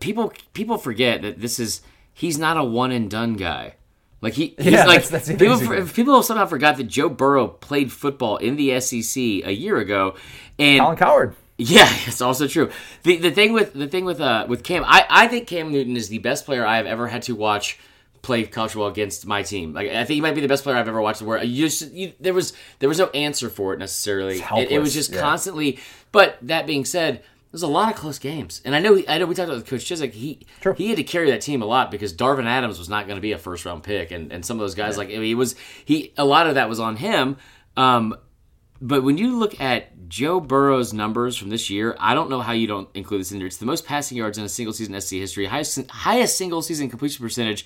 people 0.00 0.32
people 0.54 0.76
forget 0.76 1.22
that 1.22 1.40
this 1.40 1.60
is 1.60 1.82
he's 2.12 2.36
not 2.36 2.56
a 2.56 2.64
one 2.64 2.90
and 2.90 3.08
done 3.08 3.34
guy. 3.34 3.74
Like 4.20 4.34
he, 4.34 4.54
he's 4.58 4.66
Yeah, 4.72 4.86
like 4.86 5.04
that's- 5.04 5.26
that's 5.28 5.28
people. 5.38 5.86
people 5.86 6.22
somehow 6.24 6.46
forgot 6.46 6.76
that 6.78 6.84
Joe 6.88 7.08
Burrow 7.08 7.46
played 7.46 7.92
football 7.92 8.38
in 8.38 8.56
the 8.56 8.80
SEC 8.80 9.16
a 9.20 9.52
year 9.52 9.76
ago, 9.78 10.16
and 10.58 10.80
Colin 10.80 10.96
Cowherd. 10.96 11.36
Yeah, 11.62 11.88
it's 12.06 12.20
also 12.20 12.46
true. 12.46 12.70
The 13.02 13.16
the 13.16 13.30
thing 13.30 13.52
with 13.52 13.72
the 13.72 13.86
thing 13.86 14.04
with 14.04 14.20
uh 14.20 14.46
with 14.48 14.64
Cam, 14.64 14.84
I, 14.84 15.06
I 15.08 15.28
think 15.28 15.46
Cam 15.46 15.72
Newton 15.72 15.96
is 15.96 16.08
the 16.08 16.18
best 16.18 16.44
player 16.44 16.66
I 16.66 16.76
have 16.76 16.86
ever 16.86 17.08
had 17.08 17.22
to 17.22 17.34
watch 17.34 17.78
play 18.22 18.44
college 18.44 18.72
football 18.72 18.88
against 18.88 19.26
my 19.26 19.42
team. 19.42 19.72
Like 19.72 19.88
I 19.88 20.04
think 20.04 20.14
he 20.16 20.20
might 20.20 20.34
be 20.34 20.40
the 20.40 20.48
best 20.48 20.62
player 20.62 20.76
I've 20.76 20.88
ever 20.88 21.00
watched. 21.00 21.22
Where 21.22 21.42
you 21.42 21.66
just 21.66 21.92
you, 21.92 22.12
there 22.20 22.34
was 22.34 22.52
there 22.78 22.88
was 22.88 22.98
no 22.98 23.08
answer 23.08 23.50
for 23.50 23.74
it 23.74 23.78
necessarily. 23.78 24.40
It, 24.40 24.70
it 24.72 24.78
was 24.78 24.94
just 24.94 25.12
yeah. 25.12 25.20
constantly. 25.20 25.78
But 26.10 26.38
that 26.42 26.66
being 26.66 26.84
said. 26.84 27.22
There's 27.50 27.62
a 27.62 27.66
lot 27.68 27.92
of 27.92 28.00
close 28.00 28.18
games, 28.18 28.62
and 28.64 28.74
I 28.74 28.78
know 28.78 29.02
I 29.06 29.18
know 29.18 29.26
we 29.26 29.34
talked 29.34 29.50
about 29.50 29.66
Coach 29.66 29.84
Chizik. 29.84 30.12
He 30.12 30.46
Sure. 30.62 30.72
he 30.72 30.88
had 30.88 30.96
to 30.96 31.04
carry 31.04 31.30
that 31.32 31.42
team 31.42 31.60
a 31.60 31.66
lot 31.66 31.90
because 31.90 32.14
Darvin 32.14 32.46
Adams 32.46 32.78
was 32.78 32.88
not 32.88 33.06
going 33.06 33.18
to 33.18 33.20
be 33.20 33.32
a 33.32 33.38
first 33.38 33.66
round 33.66 33.82
pick, 33.82 34.10
and, 34.10 34.32
and 34.32 34.42
some 34.42 34.56
of 34.56 34.60
those 34.60 34.74
guys 34.74 34.96
like 34.96 35.08
I 35.08 35.12
mean, 35.12 35.24
he 35.24 35.34
was 35.34 35.54
he 35.84 36.14
a 36.16 36.24
lot 36.24 36.46
of 36.46 36.54
that 36.54 36.70
was 36.70 36.80
on 36.80 36.96
him. 36.96 37.36
Um, 37.76 38.16
but 38.82 39.04
when 39.04 39.16
you 39.16 39.38
look 39.38 39.60
at 39.60 40.08
Joe 40.08 40.40
Burrow's 40.40 40.92
numbers 40.92 41.36
from 41.36 41.50
this 41.50 41.70
year, 41.70 41.96
I 42.00 42.14
don't 42.14 42.28
know 42.28 42.40
how 42.40 42.52
you 42.52 42.66
don't 42.66 42.88
include 42.94 43.20
this 43.20 43.30
in 43.30 43.38
there. 43.38 43.46
It's 43.46 43.56
the 43.56 43.64
most 43.64 43.86
passing 43.86 44.18
yards 44.18 44.36
in 44.38 44.44
a 44.44 44.48
single 44.48 44.72
season 44.72 45.00
SC 45.00 45.12
history, 45.12 45.46
highest, 45.46 45.88
highest 45.88 46.36
single 46.36 46.60
season 46.62 46.90
completion 46.90 47.24
percentage 47.24 47.64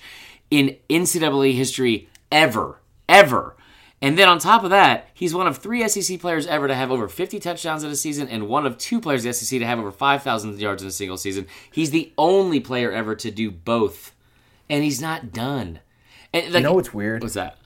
in 0.51 0.77
NCAA 0.89 1.55
history 1.55 2.07
ever, 2.31 2.79
ever. 3.09 3.57
And 3.99 4.15
then 4.17 4.29
on 4.29 4.37
top 4.37 4.63
of 4.63 4.69
that, 4.69 5.09
he's 5.15 5.33
one 5.33 5.47
of 5.47 5.57
three 5.57 5.85
SEC 5.87 6.19
players 6.19 6.45
ever 6.45 6.67
to 6.67 6.75
have 6.75 6.91
over 6.91 7.07
50 7.07 7.39
touchdowns 7.39 7.83
in 7.83 7.89
a 7.89 7.95
season, 7.95 8.27
and 8.27 8.47
one 8.47 8.67
of 8.67 8.77
two 8.77 9.01
players 9.01 9.25
in 9.25 9.29
the 9.29 9.33
SEC 9.33 9.57
to 9.57 9.65
have 9.65 9.79
over 9.79 9.91
5,000 9.91 10.59
yards 10.59 10.83
in 10.83 10.87
a 10.87 10.91
single 10.91 11.17
season. 11.17 11.47
He's 11.71 11.89
the 11.89 12.13
only 12.15 12.59
player 12.59 12.91
ever 12.91 13.15
to 13.15 13.31
do 13.31 13.49
both, 13.49 14.13
and 14.69 14.83
he's 14.83 15.01
not 15.01 15.33
done. 15.33 15.79
And, 16.31 16.53
like, 16.53 16.61
You 16.61 16.69
know 16.69 16.73
what's 16.73 16.93
weird? 16.93 17.23
what's 17.23 17.33
that? 17.33 17.57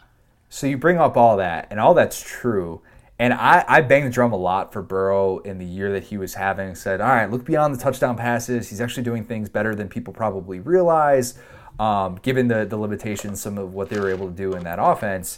So 0.50 0.68
you 0.68 0.78
bring 0.78 0.98
up 0.98 1.18
all 1.18 1.36
that, 1.38 1.68
and 1.70 1.82
all 1.82 1.94
that's 1.94 2.22
true. 2.22 2.82
And 3.22 3.36
I, 3.36 3.64
I 3.68 3.82
banged 3.82 4.08
the 4.08 4.10
drum 4.10 4.34
a 4.34 4.36
lot 4.36 4.74
for 4.74 4.82
Burrow 4.82 5.38
in 5.42 5.60
the 5.60 5.66
year 5.66 5.92
that 5.92 6.06
he 6.06 6.18
was 6.18 6.34
having. 6.34 6.74
Said, 6.74 7.02
all 7.02 7.08
right, 7.10 7.30
look 7.30 7.46
beyond 7.46 7.76
the 7.76 7.78
touchdown 7.78 8.18
passes. 8.18 8.68
He's 8.68 8.82
actually 8.82 9.04
doing 9.04 9.26
things 9.26 9.48
better 9.48 9.76
than 9.76 9.90
people 9.90 10.12
probably 10.12 10.60
realize, 10.60 11.36
um, 11.78 12.16
given 12.24 12.48
the, 12.48 12.66
the 12.66 12.78
limitations, 12.78 13.40
some 13.40 13.60
of 13.60 13.76
what 13.76 13.90
they 13.90 14.00
were 14.00 14.10
able 14.10 14.26
to 14.26 14.34
do 14.34 14.54
in 14.54 14.64
that 14.64 14.80
offense. 14.82 15.38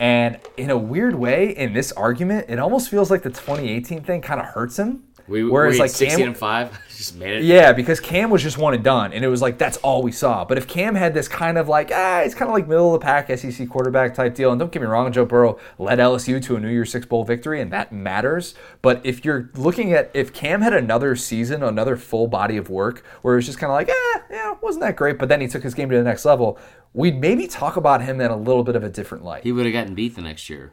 And 0.00 0.40
in 0.56 0.70
a 0.70 0.78
weird 0.78 1.16
way, 1.16 1.50
in 1.50 1.74
this 1.74 1.92
argument, 1.92 2.46
it 2.48 2.58
almost 2.58 2.88
feels 2.88 3.10
like 3.10 3.22
the 3.22 3.28
2018 3.28 4.04
thing 4.04 4.22
kind 4.22 4.40
of 4.40 4.46
hurts 4.46 4.78
him. 4.78 5.02
We 5.28 5.44
Whereas, 5.44 5.76
were 5.76 5.84
like, 5.84 5.90
16 5.90 6.18
Cam- 6.18 6.28
and 6.28 6.36
5. 6.36 6.78
Just 6.98 7.14
made 7.16 7.36
it. 7.36 7.44
Yeah, 7.44 7.72
because 7.72 8.00
Cam 8.00 8.28
was 8.28 8.42
just 8.42 8.58
one 8.58 8.74
and 8.74 8.82
done, 8.82 9.12
and 9.12 9.24
it 9.24 9.28
was 9.28 9.40
like 9.40 9.56
that's 9.56 9.76
all 9.76 10.02
we 10.02 10.10
saw. 10.10 10.44
But 10.44 10.58
if 10.58 10.66
Cam 10.66 10.96
had 10.96 11.14
this 11.14 11.28
kind 11.28 11.56
of 11.56 11.68
like, 11.68 11.92
ah, 11.94 12.22
it's 12.22 12.34
kind 12.34 12.48
of 12.48 12.54
like 12.54 12.66
middle 12.66 12.92
of 12.92 13.00
the 13.00 13.04
pack 13.04 13.28
SEC 13.38 13.68
quarterback 13.68 14.14
type 14.14 14.34
deal, 14.34 14.50
and 14.50 14.58
don't 14.58 14.72
get 14.72 14.82
me 14.82 14.88
wrong, 14.88 15.12
Joe 15.12 15.24
Burrow 15.24 15.60
led 15.78 16.00
LSU 16.00 16.42
to 16.42 16.56
a 16.56 16.58
New 16.58 16.68
Year's 16.68 16.90
Six 16.90 17.06
bowl 17.06 17.22
victory, 17.22 17.60
and 17.60 17.72
that 17.72 17.92
matters. 17.92 18.56
But 18.82 19.00
if 19.06 19.24
you're 19.24 19.48
looking 19.54 19.92
at 19.92 20.10
if 20.12 20.32
Cam 20.32 20.60
had 20.60 20.72
another 20.72 21.14
season, 21.14 21.62
another 21.62 21.96
full 21.96 22.26
body 22.26 22.56
of 22.56 22.68
work, 22.68 23.04
where 23.22 23.34
it 23.34 23.36
was 23.36 23.46
just 23.46 23.60
kind 23.60 23.70
of 23.70 23.76
like, 23.76 23.90
ah, 23.92 24.22
yeah, 24.28 24.56
wasn't 24.60 24.82
that 24.82 24.96
great, 24.96 25.20
but 25.20 25.28
then 25.28 25.40
he 25.40 25.46
took 25.46 25.62
his 25.62 25.74
game 25.74 25.88
to 25.90 25.96
the 25.96 26.02
next 26.02 26.24
level, 26.24 26.58
we'd 26.92 27.20
maybe 27.20 27.46
talk 27.46 27.76
about 27.76 28.02
him 28.02 28.20
in 28.20 28.32
a 28.32 28.36
little 28.36 28.64
bit 28.64 28.74
of 28.74 28.82
a 28.82 28.90
different 28.90 29.22
light. 29.22 29.44
He 29.44 29.52
would 29.52 29.66
have 29.66 29.72
gotten 29.72 29.94
beat 29.94 30.16
the 30.16 30.22
next 30.22 30.50
year. 30.50 30.72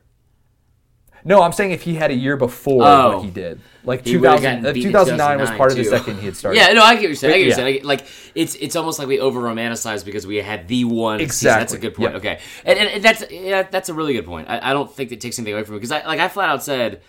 No, 1.23 1.41
I'm 1.41 1.51
saying 1.53 1.71
if 1.71 1.81
he 1.83 1.95
had 1.95 2.11
a 2.11 2.13
year 2.13 2.37
before 2.37 2.83
Oh. 2.85 3.15
what 3.17 3.25
he 3.25 3.31
did, 3.31 3.59
like 3.83 4.05
He 4.05 4.13
2000, 4.13 4.65
uh, 4.65 4.73
beat 4.73 4.83
2009 4.83 5.39
was 5.39 5.49
part 5.51 5.71
of 5.71 5.77
the 5.77 5.83
second 5.83 6.17
he 6.19 6.25
had 6.25 6.35
started. 6.35 6.59
Yeah, 6.59 6.73
no, 6.73 6.83
I 6.83 6.93
get 6.95 7.01
what 7.01 7.01
you're 7.03 7.15
saying. 7.15 7.33
I 7.33 7.37
get 7.37 7.39
what 7.39 7.41
you're 7.41 7.49
Yeah. 7.49 7.55
saying. 7.55 7.67
I 7.67 7.71
get- 7.73 7.85
like 7.85 8.05
it's 8.35 8.55
it's 8.55 8.75
almost 8.75 8.99
like 8.99 9.07
we 9.07 9.19
over 9.19 9.39
romanticize 9.41 10.03
because 10.05 10.27
we 10.27 10.37
had 10.37 10.67
the 10.67 10.85
one. 10.85 11.19
Season. 11.19 11.47
That's 11.57 11.73
a 11.73 11.77
good 11.79 11.93
point. 11.95 12.13
Yep. 12.13 12.19
Okay, 12.19 12.39
and, 12.65 12.77
and, 12.79 12.89
and 12.89 13.03
that's 13.03 13.23
yeah, 13.31 13.63
that's 13.63 13.89
a 13.89 13.93
really 13.93 14.13
good 14.13 14.25
point. 14.25 14.49
I, 14.49 14.71
I 14.71 14.73
don't 14.73 14.91
think 14.93 15.09
that 15.09 15.19
takes 15.21 15.39
anything 15.39 15.53
away 15.55 15.63
from 15.63 15.75
it 15.75 15.77
because 15.79 15.91
I 15.91 16.05
like 16.05 16.19
I 16.19 16.27
flat 16.27 16.49
out 16.49 16.63
said 16.63 17.01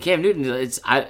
Cam 0.00 0.22
Newton. 0.22 0.44
It's 0.46 0.80
I 0.84 1.06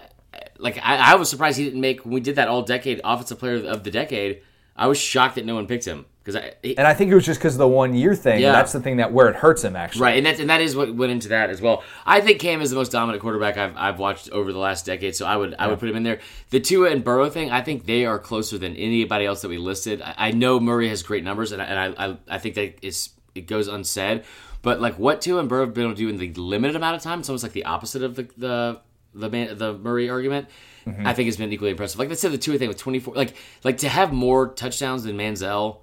like 0.59 0.79
I, 0.83 1.13
I 1.13 1.15
was 1.17 1.29
surprised 1.31 1.59
he 1.59 1.65
didn't 1.65 1.81
make 1.81 2.05
when 2.05 2.15
we 2.15 2.21
did 2.21 2.37
that 2.37 2.49
all 2.49 2.63
decade 2.63 3.01
offensive 3.05 3.39
player 3.39 3.65
of 3.67 3.85
the 3.85 3.91
decade. 3.91 4.43
I 4.77 4.87
was 4.87 4.99
shocked 4.99 5.35
that 5.37 5.45
no 5.45 5.55
one 5.57 5.67
picked 5.67 5.85
him 5.87 6.07
because 6.29 6.43
I. 6.43 6.55
And 6.77 6.87
I 6.87 6.93
think 6.93 7.11
it 7.11 7.15
was 7.15 7.25
just 7.25 7.41
because 7.41 7.55
of 7.55 7.59
the 7.59 7.69
one 7.69 7.95
year 7.95 8.15
thing. 8.15 8.41
Yeah. 8.41 8.53
That's 8.53 8.73
the 8.73 8.81
thing 8.81 8.99
that 8.99 9.13
where 9.13 9.29
it 9.29 9.37
hurts 9.37 9.65
him 9.65 9.77
actually. 9.77 10.03
Right, 10.03 10.17
and 10.19 10.27
that's 10.27 10.41
and 10.41 10.51
that 10.51 10.61
is 10.61 10.77
what 10.77 10.95
went 10.95 11.11
into 11.11 11.29
that 11.29 11.49
as 11.49 11.63
well. 11.63 11.83
I 12.05 12.21
think 12.21 12.39
Cam 12.41 12.61
is 12.61 12.71
the 12.71 12.77
most 12.77 12.93
dominant 12.93 13.23
quarterback 13.23 13.57
I've, 13.57 13.77
I've 13.77 13.99
watched 13.99 14.31
over 14.31 14.53
the 14.53 14.59
last 14.59 14.85
decade, 14.85 15.17
so 15.17 15.27
I 15.27 15.37
would 15.37 15.55
I 15.59 15.69
would 15.69 15.81
put 15.81 15.89
him 15.89 15.97
in 15.97 16.03
there. 16.03 16.21
The 16.51 16.61
Tua 16.61 16.91
and 16.91 17.03
Burrow 17.03 17.31
thing, 17.31 17.51
I 17.51 17.63
think 17.63 17.87
they 17.87 18.05
are 18.05 18.19
closer 18.19 18.59
than 18.59 18.77
anybody 18.77 19.25
else 19.25 19.41
that 19.41 19.49
we 19.49 19.59
listed. 19.59 20.03
I, 20.03 20.15
I 20.19 20.31
know 20.33 20.61
Murray 20.61 20.89
has 20.91 21.03
great 21.03 21.25
numbers, 21.25 21.53
and 21.53 21.63
I, 21.63 21.65
and 21.65 21.79
I, 21.79 22.07
I 22.07 22.17
I 22.29 22.39
think 22.39 22.55
that 22.57 22.85
is 22.85 23.11
it 23.35 23.47
goes 23.47 23.67
unsaid. 23.67 24.25
But 24.61 24.81
like 24.81 24.99
what 24.99 25.23
Tua 25.23 25.41
and 25.41 25.49
Burrow 25.49 25.65
have 25.65 25.75
been 25.75 25.85
able 25.85 25.95
to 25.95 25.99
do 25.99 26.09
in 26.09 26.19
the 26.19 26.33
limited 26.35 26.77
amount 26.77 26.97
of 26.97 27.03
time, 27.03 27.21
it's 27.21 27.29
almost 27.29 27.43
like 27.43 27.53
the 27.53 27.65
opposite 27.65 28.03
of 28.03 28.17
the 28.17 28.29
the 28.37 28.81
the, 29.15 29.31
man, 29.31 29.57
the 29.57 29.73
Murray 29.79 30.11
argument. 30.11 30.49
Mm-hmm. 30.87 31.07
I 31.07 31.13
think 31.13 31.27
has 31.27 31.37
been 31.37 31.53
equally 31.53 31.71
impressive. 31.71 31.99
Like 31.99 32.09
let's 32.09 32.21
say 32.21 32.29
the 32.29 32.39
Tua 32.39 32.57
thing 32.57 32.69
with 32.69 32.79
twenty 32.79 32.99
four, 32.99 33.15
like 33.15 33.37
like 33.63 33.79
to 33.79 33.89
have 33.89 34.13
more 34.13 34.49
touchdowns 34.49 35.05
than 35.05 35.17
Manziel, 35.17 35.81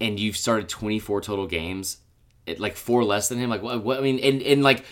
and 0.00 0.18
you've 0.18 0.36
started 0.36 0.68
twenty 0.68 0.98
four 0.98 1.20
total 1.20 1.46
games 1.46 1.98
it, 2.46 2.60
like 2.60 2.76
four 2.76 3.04
less 3.04 3.28
than 3.28 3.38
him. 3.38 3.50
Like 3.50 3.62
what? 3.62 3.82
what 3.82 3.98
I 3.98 4.00
mean, 4.00 4.18
and, 4.20 4.40
and 4.42 4.62
like 4.62 4.84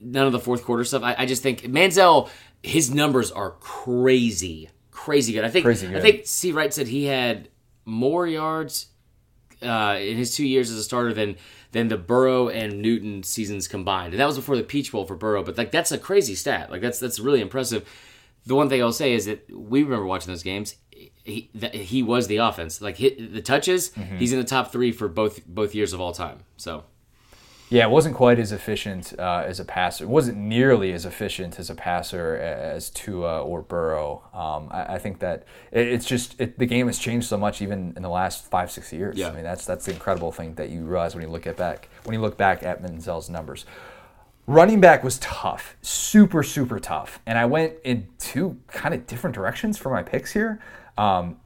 none 0.00 0.26
of 0.26 0.32
the 0.32 0.38
fourth 0.40 0.64
quarter 0.64 0.84
stuff. 0.84 1.02
I, 1.02 1.14
I 1.18 1.26
just 1.26 1.42
think 1.42 1.62
Manziel, 1.62 2.28
his 2.62 2.92
numbers 2.92 3.30
are 3.30 3.52
crazy, 3.52 4.68
crazy 4.90 5.32
good. 5.32 5.44
I 5.44 5.50
think 5.50 5.64
Crazy 5.64 5.94
I 5.94 6.00
think 6.00 6.26
C 6.26 6.52
Wright 6.52 6.74
said 6.74 6.88
he 6.88 7.04
had 7.04 7.48
more 7.84 8.26
yards 8.26 8.88
uh, 9.62 9.96
in 10.00 10.16
his 10.16 10.34
two 10.34 10.46
years 10.46 10.70
as 10.70 10.76
a 10.76 10.82
starter 10.82 11.14
than 11.14 11.36
than 11.70 11.88
the 11.88 11.96
Burrow 11.96 12.48
and 12.48 12.82
Newton 12.82 13.22
seasons 13.22 13.68
combined, 13.68 14.12
and 14.12 14.20
that 14.20 14.26
was 14.26 14.36
before 14.36 14.56
the 14.56 14.62
Peach 14.62 14.92
Bowl 14.92 15.06
for 15.06 15.16
Burrow. 15.16 15.42
But 15.42 15.56
like 15.56 15.70
that's 15.70 15.92
a 15.92 15.98
crazy 15.98 16.34
stat. 16.34 16.70
Like 16.70 16.82
that's 16.82 16.98
that's 16.98 17.18
really 17.18 17.40
impressive. 17.40 17.88
The 18.44 18.56
one 18.56 18.68
thing 18.68 18.82
I'll 18.82 18.92
say 18.92 19.12
is 19.12 19.26
that 19.26 19.48
we 19.56 19.84
remember 19.84 20.04
watching 20.04 20.32
those 20.32 20.42
games. 20.42 20.74
He 21.24 21.48
that 21.54 21.74
he 21.74 22.02
was 22.02 22.26
the 22.26 22.36
offense. 22.38 22.80
Like 22.80 22.96
hit, 22.96 23.32
the 23.32 23.42
touches, 23.42 23.90
Mm-hmm. 23.90 24.16
he's 24.18 24.32
in 24.32 24.38
the 24.38 24.44
top 24.44 24.72
three 24.72 24.92
for 24.92 25.08
both 25.08 25.46
both 25.46 25.74
years 25.74 25.92
of 25.92 26.00
all 26.00 26.12
time. 26.12 26.38
So 26.56 26.84
Yeah, 27.70 27.84
it 27.86 27.90
wasn't 27.90 28.14
quite 28.16 28.38
as 28.38 28.52
efficient 28.52 29.14
uh, 29.18 29.44
as 29.46 29.58
a 29.60 29.64
passer. 29.64 30.04
It 30.04 30.08
wasn't 30.10 30.36
nearly 30.36 30.92
as 30.92 31.06
efficient 31.06 31.58
as 31.58 31.70
a 31.70 31.74
passer 31.74 32.36
as 32.36 32.90
Tua 32.90 33.42
or 33.42 33.62
Burrow. 33.62 34.22
Um, 34.34 34.68
I, 34.70 34.94
I 34.96 34.98
think 34.98 35.20
that 35.20 35.44
it, 35.70 35.86
it's 35.88 36.04
just 36.04 36.38
it, 36.40 36.58
the 36.58 36.66
game 36.66 36.86
has 36.88 36.98
changed 36.98 37.26
so 37.28 37.38
much, 37.38 37.62
even 37.62 37.94
in 37.96 38.02
the 38.02 38.10
last 38.10 38.44
five 38.50 38.70
six 38.70 38.92
years. 38.92 39.16
Yeah. 39.16 39.28
I 39.28 39.32
mean, 39.32 39.44
that's 39.44 39.64
that's 39.64 39.86
the 39.86 39.92
incredible 39.92 40.32
thing 40.32 40.54
that 40.56 40.68
you 40.70 40.82
realize 40.84 41.14
when 41.14 41.22
you 41.24 41.30
look 41.30 41.46
at 41.46 41.56
back 41.56 41.88
when 42.04 42.14
you 42.14 42.20
look 42.20 42.36
back 42.36 42.62
at 42.62 42.82
Manziel's 42.82 43.30
numbers. 43.30 43.64
Running 44.48 44.80
back 44.80 45.04
was 45.04 45.18
tough, 45.20 45.76
super 45.82 46.42
super 46.42 46.80
tough, 46.80 47.20
and 47.26 47.38
I 47.38 47.46
went 47.46 47.74
in 47.84 48.08
two 48.18 48.58
kind 48.66 48.92
of 48.92 49.06
different 49.06 49.34
directions 49.36 49.78
for 49.78 49.88
my 49.90 50.02
picks 50.02 50.32
here. 50.32 50.58
Um, 50.96 51.36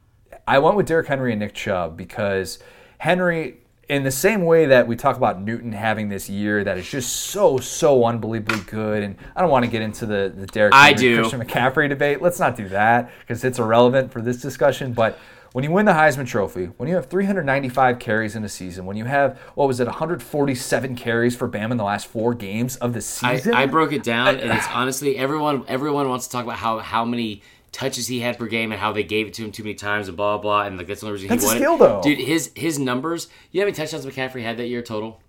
I 0.47 0.59
went 0.59 0.75
with 0.75 0.87
Derrick 0.87 1.07
Henry 1.07 1.31
and 1.31 1.39
Nick 1.39 1.53
Chubb 1.53 1.97
because 1.97 2.59
Henry, 2.99 3.57
in 3.89 4.03
the 4.03 4.11
same 4.11 4.45
way 4.45 4.65
that 4.65 4.87
we 4.87 4.95
talk 4.95 5.17
about 5.17 5.41
Newton 5.41 5.71
having 5.71 6.09
this 6.09 6.29
year 6.29 6.63
that 6.63 6.77
is 6.77 6.89
just 6.89 7.13
so 7.13 7.57
so 7.57 8.05
unbelievably 8.05 8.61
good, 8.61 9.03
and 9.03 9.15
I 9.35 9.41
don't 9.41 9.49
want 9.49 9.65
to 9.65 9.71
get 9.71 9.81
into 9.81 10.05
the 10.05 10.33
the 10.35 10.47
Derrick 10.47 10.73
I 10.73 10.89
Henry 10.89 11.01
do. 11.01 11.17
Christian 11.19 11.41
McCaffrey 11.41 11.89
debate. 11.89 12.21
Let's 12.21 12.39
not 12.39 12.55
do 12.55 12.67
that 12.69 13.11
because 13.21 13.43
it's 13.43 13.59
irrelevant 13.59 14.11
for 14.11 14.21
this 14.21 14.41
discussion. 14.41 14.93
But 14.93 15.17
when 15.53 15.63
you 15.63 15.71
win 15.71 15.85
the 15.85 15.93
Heisman 15.93 16.27
Trophy, 16.27 16.65
when 16.77 16.89
you 16.89 16.95
have 16.95 17.07
395 17.07 17.99
carries 17.99 18.35
in 18.35 18.43
a 18.43 18.49
season, 18.49 18.85
when 18.85 18.97
you 18.97 19.05
have 19.05 19.37
what 19.55 19.67
was 19.67 19.79
it 19.79 19.87
147 19.87 20.95
carries 20.95 21.35
for 21.35 21.47
Bam 21.47 21.71
in 21.71 21.77
the 21.77 21.83
last 21.83 22.07
four 22.07 22.33
games 22.33 22.75
of 22.77 22.93
the 22.93 22.99
I, 22.99 23.37
season, 23.37 23.53
I 23.53 23.65
broke 23.65 23.91
it 23.91 24.03
down, 24.03 24.35
and 24.35 24.51
it's 24.51 24.67
honestly 24.69 25.17
everyone 25.17 25.63
everyone 25.67 26.09
wants 26.09 26.27
to 26.27 26.31
talk 26.31 26.43
about 26.43 26.57
how 26.57 26.79
how 26.79 27.05
many 27.05 27.41
touches 27.71 28.07
he 28.07 28.19
had 28.21 28.37
per 28.39 28.47
game 28.47 28.71
and 28.71 28.79
how 28.81 28.91
they 28.91 29.03
gave 29.03 29.27
it 29.27 29.33
to 29.35 29.43
him 29.43 29.51
too 29.51 29.63
many 29.63 29.75
times 29.75 30.07
and 30.07 30.15
blah 30.17 30.37
blah. 30.37 30.41
blah 30.41 30.61
and 30.67 30.77
like 30.77 30.87
that's 30.87 31.01
the 31.01 31.07
only 31.07 31.15
reason 31.21 31.29
That's 31.29 31.43
he 31.43 31.47
won. 31.47 31.57
skill, 31.57 31.77
though. 31.77 32.01
dude. 32.01 32.19
His 32.19 32.51
his 32.55 32.79
numbers. 32.79 33.27
You 33.51 33.59
know 33.59 33.65
how 33.65 33.67
many 33.67 33.75
touchdowns 33.75 34.05
McCaffrey 34.05 34.41
had 34.43 34.57
that 34.57 34.67
year 34.67 34.81
total? 34.81 35.21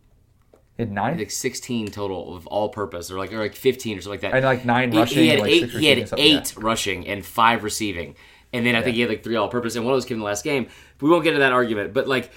Had 0.78 0.92
nine. 0.92 1.18
Like 1.18 1.30
sixteen 1.32 1.88
total 1.88 2.36
of 2.36 2.46
all 2.46 2.68
purpose, 2.68 3.10
or 3.10 3.18
like 3.18 3.32
or 3.32 3.38
like 3.38 3.56
fifteen 3.56 3.98
or 3.98 4.00
something 4.00 4.12
like 4.12 4.30
that. 4.30 4.34
And, 4.36 4.44
like, 4.44 4.64
nine 4.64 4.92
He- 4.92 4.98
rushing 4.98 5.18
He 5.24 5.28
had 5.28 5.40
like, 5.40 5.50
eight. 5.50 5.70
he 5.70 5.86
had 5.86 6.12
eight 6.16 6.54
rushing 6.56 7.08
and 7.08 7.26
five 7.26 7.64
receiving, 7.64 8.14
and 8.52 8.64
then 8.64 8.76
I 8.76 8.82
think 8.82 8.94
he 8.94 9.00
had 9.00 9.10
like 9.10 9.24
three 9.24 9.34
all 9.34 9.48
purpose, 9.48 9.74
and 9.74 9.84
one 9.84 9.92
of 9.92 9.96
those 9.96 10.04
came 10.04 10.14
in 10.16 10.20
the 10.20 10.26
last 10.26 10.44
game. 10.44 10.68
We 11.00 11.10
won't 11.10 11.24
get 11.24 11.30
into 11.30 11.40
that 11.40 11.52
argument, 11.52 11.92
but 11.92 12.06
like 12.06 12.30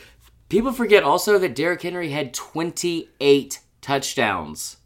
people 0.50 0.72
forget 0.72 1.04
also 1.04 1.38
that 1.38 1.54
Derrick 1.54 1.84
Henry 1.84 2.10
had 2.10 2.34
twenty 2.34 3.10
eight 3.20 3.60
touchdowns. 3.82 4.78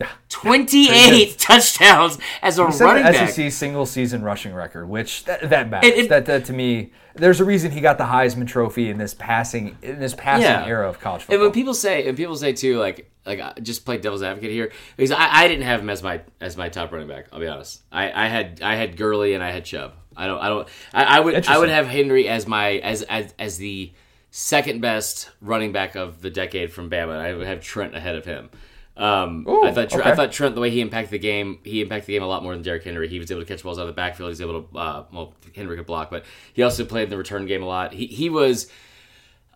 Yeah. 0.00 0.08
28 0.28 1.38
touchdowns 1.38 2.18
as 2.42 2.58
a 2.58 2.66
He 2.66 2.72
set 2.72 2.84
running 2.84 3.04
the 3.04 3.12
back. 3.12 3.30
SEC 3.30 3.52
single 3.52 3.86
season 3.86 4.22
rushing 4.22 4.52
record, 4.52 4.88
which 4.88 5.24
that, 5.26 5.48
that 5.50 5.70
matters. 5.70 5.90
It- 5.90 5.98
it- 5.98 6.08
that, 6.08 6.26
that 6.26 6.44
to 6.46 6.52
me, 6.52 6.92
there's 7.14 7.40
a 7.40 7.44
reason 7.44 7.70
he 7.70 7.80
got 7.80 7.96
the 7.98 8.04
Heisman 8.04 8.48
Trophy 8.48 8.90
in 8.90 8.98
this 8.98 9.14
passing 9.14 9.78
in 9.82 10.00
this 10.00 10.14
passing 10.14 10.42
Yeah. 10.46 10.66
era 10.66 10.88
of 10.88 10.98
college 10.98 11.22
football. 11.22 11.34
And 11.36 11.42
when 11.44 11.52
people 11.52 11.72
say, 11.74 12.08
and 12.08 12.16
people 12.16 12.34
say 12.34 12.52
too, 12.52 12.78
like, 12.80 13.08
like 13.24 13.62
just 13.62 13.84
play 13.84 13.98
devil's 13.98 14.24
advocate 14.24 14.50
here, 14.50 14.72
because 14.96 15.12
I, 15.12 15.28
I 15.44 15.46
didn't 15.48 15.62
have 15.64 15.78
him 15.80 15.90
as 15.90 16.02
my 16.02 16.22
as 16.40 16.56
my 16.56 16.68
top 16.68 16.90
running 16.90 17.06
back. 17.06 17.26
I'll 17.32 17.38
be 17.38 17.46
honest. 17.46 17.82
I, 17.92 18.10
I 18.24 18.26
had 18.26 18.60
I 18.62 18.74
had 18.74 18.96
Gurley 18.96 19.34
and 19.34 19.44
I 19.44 19.52
had 19.52 19.64
Chubb. 19.64 19.92
I 20.16 20.26
don't 20.26 20.40
I 20.40 20.48
don't 20.48 20.68
I, 20.92 21.04
I 21.04 21.20
would 21.20 21.46
I 21.46 21.56
would 21.56 21.68
have 21.68 21.86
Henry 21.86 22.26
as 22.28 22.48
my 22.48 22.70
as 22.78 23.02
as 23.02 23.32
as 23.38 23.58
the 23.58 23.92
second 24.32 24.80
best 24.80 25.30
running 25.40 25.70
back 25.70 25.94
of 25.94 26.20
the 26.20 26.30
decade 26.30 26.72
from 26.72 26.90
Bama. 26.90 27.16
I 27.16 27.32
would 27.34 27.46
have 27.46 27.60
Trent 27.60 27.94
ahead 27.94 28.16
of 28.16 28.24
him. 28.24 28.50
Um, 28.96 29.44
Ooh, 29.48 29.64
I 29.64 29.72
thought 29.72 29.90
Trent, 29.90 30.06
I 30.06 30.14
thought 30.14 30.30
Trent 30.30 30.54
the 30.54 30.60
way 30.60 30.70
he 30.70 30.80
impacted 30.80 31.10
the 31.10 31.18
game, 31.18 31.58
he 31.64 31.82
impacted 31.82 32.06
the 32.06 32.12
game 32.12 32.22
a 32.22 32.26
lot 32.26 32.44
more 32.44 32.52
than 32.52 32.62
Derrick 32.62 32.84
Henry. 32.84 33.08
He 33.08 33.18
was 33.18 33.30
able 33.30 33.40
to 33.40 33.46
catch 33.46 33.62
balls 33.62 33.78
out 33.78 33.82
of 33.82 33.88
the 33.88 33.92
backfield. 33.92 34.28
He 34.28 34.30
was 34.30 34.40
able 34.40 34.62
to 34.62 34.78
uh, 34.78 35.04
well 35.12 35.34
Henry 35.54 35.76
could 35.76 35.86
block, 35.86 36.10
but 36.10 36.24
he 36.52 36.62
also 36.62 36.84
played 36.84 37.04
in 37.04 37.10
the 37.10 37.18
return 37.18 37.46
game 37.46 37.62
a 37.62 37.66
lot. 37.66 37.92
He 37.92 38.06
he 38.06 38.30
was 38.30 38.70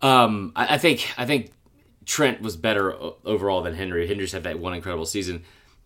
um, 0.02 0.52
I, 0.56 0.74
I 0.74 0.78
think 0.78 1.08
I 1.16 1.24
think 1.24 1.52
Trent 2.04 2.40
was 2.40 2.56
better 2.56 2.92
overall 3.24 3.62
than 3.62 3.74
Henry. 3.74 4.06
Henry 4.06 4.24
just 4.24 4.34
had 4.34 4.44
that 4.44 4.58
one 4.58 4.74
incredible 4.74 5.06
season. 5.06 5.44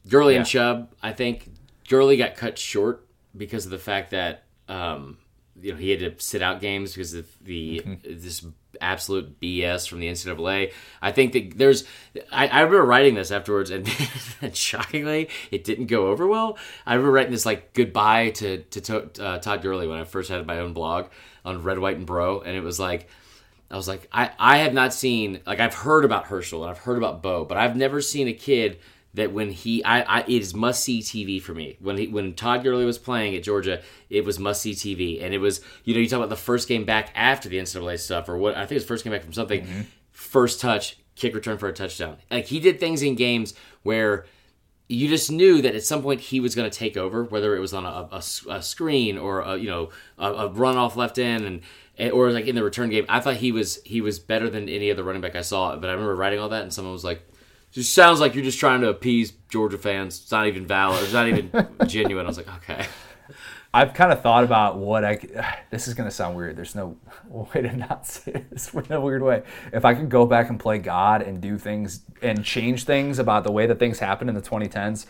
Gurley 0.09 0.37
and 0.37 0.47
Chubb, 0.47 0.93
I 1.03 1.13
think 1.13 1.49
Gurley 1.89 2.17
got 2.17 2.37
cut 2.37 2.59
short 2.59 3.07
because 3.37 3.65
of 3.65 3.71
the 3.71 3.79
fact 3.79 4.11
that 4.11 4.45
um, 4.69 5.19
you 5.63 5.73
know 5.73 5.79
he 5.79 5.91
had 5.91 6.01
to 6.01 6.15
sit 6.23 6.43
out 6.43 6.61
games 6.61 6.93
because 6.93 7.15
of 7.15 7.27
the 7.43 7.83
this 8.05 8.45
absolute 8.81 9.41
BS 9.41 9.89
from 9.89 10.01
the 10.01 10.09
NCAA. 10.09 10.73
I 11.01 11.13
think 11.13 11.33
that 11.33 11.57
there's 11.57 11.85
I, 12.31 12.49
I 12.49 12.61
remember 12.61 12.85
writing 12.85 13.15
this 13.15 13.31
afterwards 13.31 13.71
and, 13.71 13.89
and 14.41 14.55
shockingly 14.57 15.29
it 15.51 15.65
didn't 15.65 15.87
go 15.87 16.09
over 16.09 16.27
well. 16.27 16.59
I 16.85 16.95
remember 16.95 17.13
writing 17.13 17.33
this 17.33 17.47
like 17.47 17.73
goodbye 17.73 18.31
to 18.31 18.59
to, 18.59 18.81
to 18.81 19.25
uh, 19.25 19.39
Todd 19.39 19.63
Gurley 19.63 19.87
when 19.87 19.99
I 19.99 20.05
first 20.05 20.31
had 20.31 20.47
my 20.47 20.59
own 20.59 20.73
blog 20.73 21.07
on 21.45 21.63
Red 21.63 21.79
White 21.79 21.97
and 21.97 22.07
Bro 22.07 22.41
and 22.43 22.57
it 22.57 22.63
was 22.63 22.79
like 22.81 23.09
I 23.71 23.77
was 23.77 23.89
like, 23.89 24.07
I, 24.13 24.31
I 24.39 24.59
have 24.59 24.75
not 24.75 24.93
seen 24.93 25.41
like 25.47 25.59
I've 25.59 25.75
heard 25.75 26.05
about 26.05 26.27
Herschel 26.27 26.63
and 26.63 26.71
I've 26.71 26.79
heard 26.79 26.99
about 26.99 27.23
Bo, 27.23 27.47
but 27.47 27.57
I've 27.57 27.75
never 27.75 28.03
seen 28.03 28.29
a 28.29 28.35
kid 28.35 28.79
that 29.15 29.33
when 29.33 29.51
he 29.51 29.85
I, 29.85 30.03
I 30.03 30.21
it 30.21 30.31
is 30.31 30.55
must 30.55 30.83
see 30.83 31.01
TV 31.01 31.41
for 31.41 31.55
me. 31.55 31.77
When 31.81 31.99
he 31.99 32.07
when 32.09 32.35
Todd 32.35 32.63
Gurley 32.63 32.85
was 32.85 32.99
playing 32.99 33.35
at 33.35 33.43
Georgia, 33.43 33.83
it 34.09 34.25
was 34.25 34.39
must 34.39 34.63
see 34.63 34.73
TV, 34.73 35.23
and 35.23 35.35
it 35.35 35.39
was 35.39 35.61
you 35.85 35.95
know 35.95 36.01
you 36.01 36.09
talk 36.09 36.19
about 36.19 36.31
the 36.31 36.37
first 36.37 36.69
game 36.69 36.85
back 36.85 37.11
after 37.15 37.49
the 37.49 37.59
NCAA 37.59 37.99
stuff 37.99 38.29
or 38.29 38.37
what 38.39 38.57
I 38.57 38.61
think 38.61 38.73
it 38.73 38.77
was 38.77 38.85
first 38.85 39.05
game 39.05 39.13
back 39.13 39.23
from 39.23 39.33
something, 39.33 39.63
mm-hmm. 39.63 39.81
first 40.11 40.61
touch 40.61 40.99
kick 41.15 41.35
return 41.35 41.59
for 41.59 41.69
a 41.69 41.73
touchdown. 41.73 42.17
Like 42.31 42.47
he 42.47 42.59
did 42.61 42.81
things 42.81 43.03
in 43.03 43.15
games 43.15 43.55
where 43.83 44.27
you 44.89 45.09
just 45.09 45.31
knew 45.31 45.63
that 45.63 45.75
at 45.75 45.83
some 45.83 46.03
point 46.03 46.21
he 46.21 46.41
was 46.41 46.55
going 46.55 46.71
to 46.71 46.77
take 46.77 46.97
over, 46.97 47.25
whether 47.25 47.57
it 47.57 47.61
was 47.61 47.73
on 47.73 47.85
a, 47.85 48.09
a, 48.13 48.23
a 48.51 48.63
screen 48.63 49.17
or 49.19 49.41
a, 49.41 49.57
you 49.57 49.69
know 49.69 49.91
a, 50.19 50.33
a 50.33 50.49
run 50.49 50.77
off 50.77 50.97
left 50.97 51.19
end 51.19 51.45
and 51.45 51.61
eh, 51.99 52.11
or 52.11 52.31
like 52.31 52.47
in 52.47 52.55
the 52.55 52.65
return 52.65 52.91
game. 52.91 53.07
I 53.09 53.21
thought 53.21 53.37
he 53.37 53.53
was 53.53 53.83
he 53.85 54.01
was 54.01 54.19
better 54.19 54.49
than 54.51 54.69
any 54.69 54.91
other 54.91 55.03
running 55.03 55.23
back 55.23 55.37
I 55.37 55.43
saw. 55.43 55.77
But 55.77 55.89
I 55.89 55.93
remember 55.93 56.17
writing 56.17 56.41
all 56.41 56.49
that 56.51 56.63
and 56.63 56.73
someone 56.73 56.93
was 56.93 57.05
like, 57.05 57.27
"Just 57.73 57.93
sounds 57.95 58.21
like 58.21 58.35
you're 58.35 58.45
just 58.45 58.61
trying 58.61 58.81
to 58.83 58.89
appease 58.89 59.33
Georgia 59.49 59.79
fans. 59.79 60.21
It's 60.23 60.31
not 60.31 60.47
even 60.47 60.67
valid. 60.67 61.03
It's 61.03 61.13
not 61.13 61.27
even 61.29 61.51
genuine." 61.87 62.27
I 62.27 62.29
was 62.29 62.37
like, 62.37 62.49
"Okay." 62.57 62.87
I've 63.75 63.95
kind 63.95 64.13
of 64.13 64.21
thought 64.21 64.45
about 64.45 64.77
what 64.77 65.03
I. 65.05 65.17
Could, 65.17 65.43
this 65.71 65.89
is 65.89 65.95
going 65.95 66.09
to 66.09 66.15
sound 66.15 66.37
weird. 66.37 66.57
There's 66.57 66.75
no 66.75 66.97
way 67.29 67.63
to 67.63 67.75
not 67.75 68.07
say 68.07 68.45
this 68.51 68.73
in 68.75 68.93
a 68.93 69.01
weird 69.01 69.23
way. 69.23 69.43
If 69.73 69.85
I 69.85 69.95
could 69.95 70.11
go 70.11 70.27
back 70.27 70.51
and 70.51 70.61
play 70.61 70.79
God 70.79 71.23
and 71.23 71.41
do 71.41 71.57
things 71.59 72.03
and 72.21 72.45
change 72.45 72.85
things 72.85 73.19
about 73.19 73.45
the 73.45 73.53
way 73.53 73.67
that 73.67 73.79
things 73.79 73.99
happened 73.99 74.29
in 74.29 74.37
the 74.37 74.43
2010s, 74.43 75.07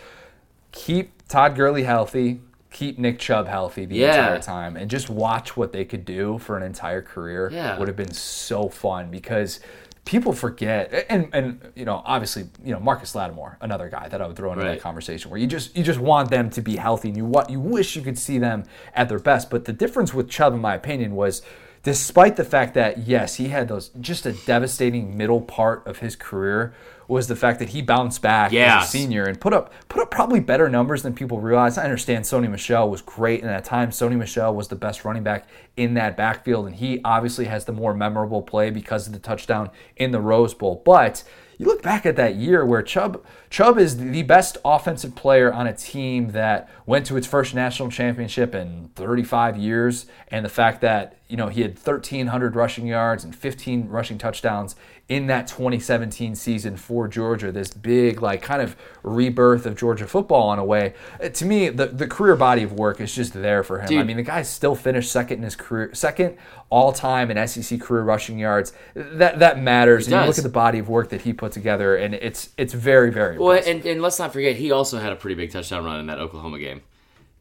keep 0.70 1.26
Todd 1.28 1.56
Gurley 1.56 1.82
healthy, 1.82 2.40
keep 2.70 2.98
Nick 2.98 3.18
Chubb 3.18 3.48
healthy 3.48 3.84
the 3.84 3.96
Yeah. 3.96 4.14
entire 4.14 4.38
time, 4.38 4.76
and 4.76 4.88
just 4.88 5.10
watch 5.10 5.56
what 5.56 5.72
they 5.72 5.84
could 5.84 6.04
do 6.04 6.38
for 6.38 6.56
an 6.56 6.62
entire 6.62 7.02
career 7.02 7.50
Yeah. 7.52 7.78
would 7.78 7.88
have 7.88 7.96
been 7.96 8.14
so 8.14 8.68
fun 8.68 9.10
because 9.10 9.58
people 10.04 10.32
forget 10.32 11.06
and 11.08 11.28
and 11.32 11.72
you 11.76 11.84
know 11.84 12.02
obviously 12.04 12.44
you 12.64 12.72
know 12.72 12.80
Marcus 12.80 13.14
Lattimore 13.14 13.56
another 13.60 13.88
guy 13.88 14.08
that 14.08 14.20
I 14.20 14.26
would 14.26 14.36
throw 14.36 14.52
into 14.52 14.64
Right. 14.64 14.72
that 14.72 14.80
conversation 14.80 15.30
where 15.30 15.38
you 15.38 15.46
just 15.46 15.76
you 15.76 15.84
just 15.84 16.00
want 16.00 16.28
them 16.30 16.50
to 16.50 16.60
be 16.60 16.76
healthy 16.76 17.08
and 17.08 17.16
you 17.16 17.24
what 17.24 17.50
you 17.50 17.60
wish 17.60 17.94
you 17.94 18.02
could 18.02 18.18
see 18.18 18.38
them 18.38 18.64
at 18.94 19.08
their 19.08 19.20
best 19.20 19.48
but 19.48 19.64
the 19.64 19.72
difference 19.72 20.12
with 20.12 20.28
Chubb 20.28 20.54
in 20.54 20.60
my 20.60 20.74
opinion 20.74 21.14
was 21.14 21.40
despite 21.84 22.34
the 22.36 22.44
fact 22.44 22.74
that 22.74 22.98
yes 23.06 23.36
he 23.36 23.48
had 23.48 23.68
those 23.68 23.90
just 24.00 24.26
a 24.26 24.32
devastating 24.32 25.16
middle 25.16 25.40
part 25.40 25.86
of 25.86 25.98
his 25.98 26.16
career 26.16 26.74
was 27.12 27.28
the 27.28 27.36
fact 27.36 27.58
that 27.60 27.68
he 27.70 27.82
bounced 27.82 28.20
back 28.22 28.50
Yes. 28.52 28.82
as 28.84 28.88
a 28.88 28.90
senior 28.92 29.24
and 29.24 29.40
put 29.40 29.52
up 29.52 29.72
put 29.88 30.02
up 30.02 30.10
probably 30.10 30.40
better 30.40 30.68
numbers 30.68 31.02
than 31.02 31.14
people 31.14 31.40
realize. 31.40 31.78
I 31.78 31.84
understand 31.84 32.24
Sony 32.24 32.50
Michel 32.50 32.88
was 32.90 33.00
great 33.02 33.40
in 33.40 33.46
that 33.46 33.64
time. 33.64 33.90
Sony 33.90 34.16
Michel 34.16 34.54
was 34.54 34.68
the 34.68 34.76
best 34.76 35.04
running 35.04 35.22
back 35.22 35.46
in 35.76 35.94
that 35.94 36.16
backfield, 36.16 36.66
and 36.66 36.74
he 36.76 37.00
obviously 37.04 37.44
has 37.46 37.64
the 37.64 37.72
more 37.72 37.94
memorable 37.94 38.42
play 38.42 38.70
because 38.70 39.06
of 39.06 39.12
the 39.12 39.18
touchdown 39.18 39.70
in 39.96 40.10
the 40.10 40.20
Rose 40.20 40.54
Bowl. 40.54 40.82
But 40.84 41.22
you 41.58 41.66
look 41.66 41.82
back 41.82 42.04
at 42.06 42.16
that 42.16 42.34
year 42.36 42.64
where 42.66 42.82
Chubb 42.82 43.24
Chubb 43.50 43.78
is 43.78 43.98
the 43.98 44.22
best 44.22 44.56
offensive 44.64 45.14
player 45.14 45.52
on 45.52 45.66
a 45.66 45.72
team 45.72 46.32
that 46.32 46.68
went 46.86 47.06
to 47.06 47.16
its 47.16 47.26
first 47.26 47.54
national 47.54 47.90
championship 47.90 48.54
in 48.54 48.90
35 48.96 49.56
years, 49.58 50.06
and 50.28 50.44
the 50.44 50.48
fact 50.48 50.80
that 50.80 51.16
you 51.28 51.36
know 51.36 51.48
he 51.48 51.60
had 51.62 51.72
1,300 51.78 52.56
rushing 52.56 52.86
yards 52.86 53.22
and 53.24 53.36
15 53.36 53.88
rushing 53.88 54.18
touchdowns 54.18 54.74
in 55.12 55.26
that 55.26 55.46
2017 55.46 56.34
season 56.34 56.74
for 56.74 57.06
Georgia, 57.06 57.52
this 57.52 57.68
big 57.68 58.22
like 58.22 58.40
kind 58.40 58.62
of 58.62 58.74
rebirth 59.02 59.66
of 59.66 59.76
Georgia 59.76 60.06
football 60.06 60.50
in 60.54 60.58
a 60.58 60.64
way. 60.64 60.94
Uh, 61.22 61.28
To 61.28 61.44
me, 61.44 61.68
the, 61.68 61.86
the 61.86 62.06
career 62.06 62.34
body 62.34 62.62
of 62.62 62.72
work 62.72 62.98
is 62.98 63.14
just 63.14 63.34
there 63.34 63.62
for 63.62 63.80
him. 63.80 63.98
I 63.98 64.04
mean, 64.04 64.16
the 64.16 64.22
guy 64.22 64.40
still 64.40 64.74
finished 64.74 65.12
second 65.12 65.38
in 65.38 65.42
his 65.42 65.54
career, 65.54 65.90
second 65.92 66.38
all 66.70 66.94
time 66.94 67.30
in 67.30 67.46
SEC 67.46 67.78
career 67.78 68.02
rushing 68.02 68.38
yards. 68.38 68.72
That 68.94 69.40
that 69.40 69.60
matters. 69.60 70.06
And 70.06 70.18
you 70.18 70.26
look 70.26 70.38
at 70.38 70.44
the 70.44 70.48
body 70.48 70.78
of 70.78 70.88
work 70.88 71.10
that 71.10 71.20
he 71.20 71.34
put 71.34 71.52
together, 71.52 71.94
and 71.94 72.14
it's 72.14 72.48
it's 72.56 72.72
very 72.72 73.12
very. 73.12 73.38
Well, 73.38 73.62
and, 73.66 73.84
and 73.84 74.00
let's 74.00 74.18
not 74.18 74.32
forget, 74.32 74.56
he 74.56 74.72
also 74.72 74.98
had 74.98 75.12
a 75.12 75.16
pretty 75.16 75.34
big 75.34 75.52
touchdown 75.52 75.84
run 75.84 76.00
in 76.00 76.06
that 76.06 76.20
Oklahoma 76.20 76.58
game. 76.58 76.80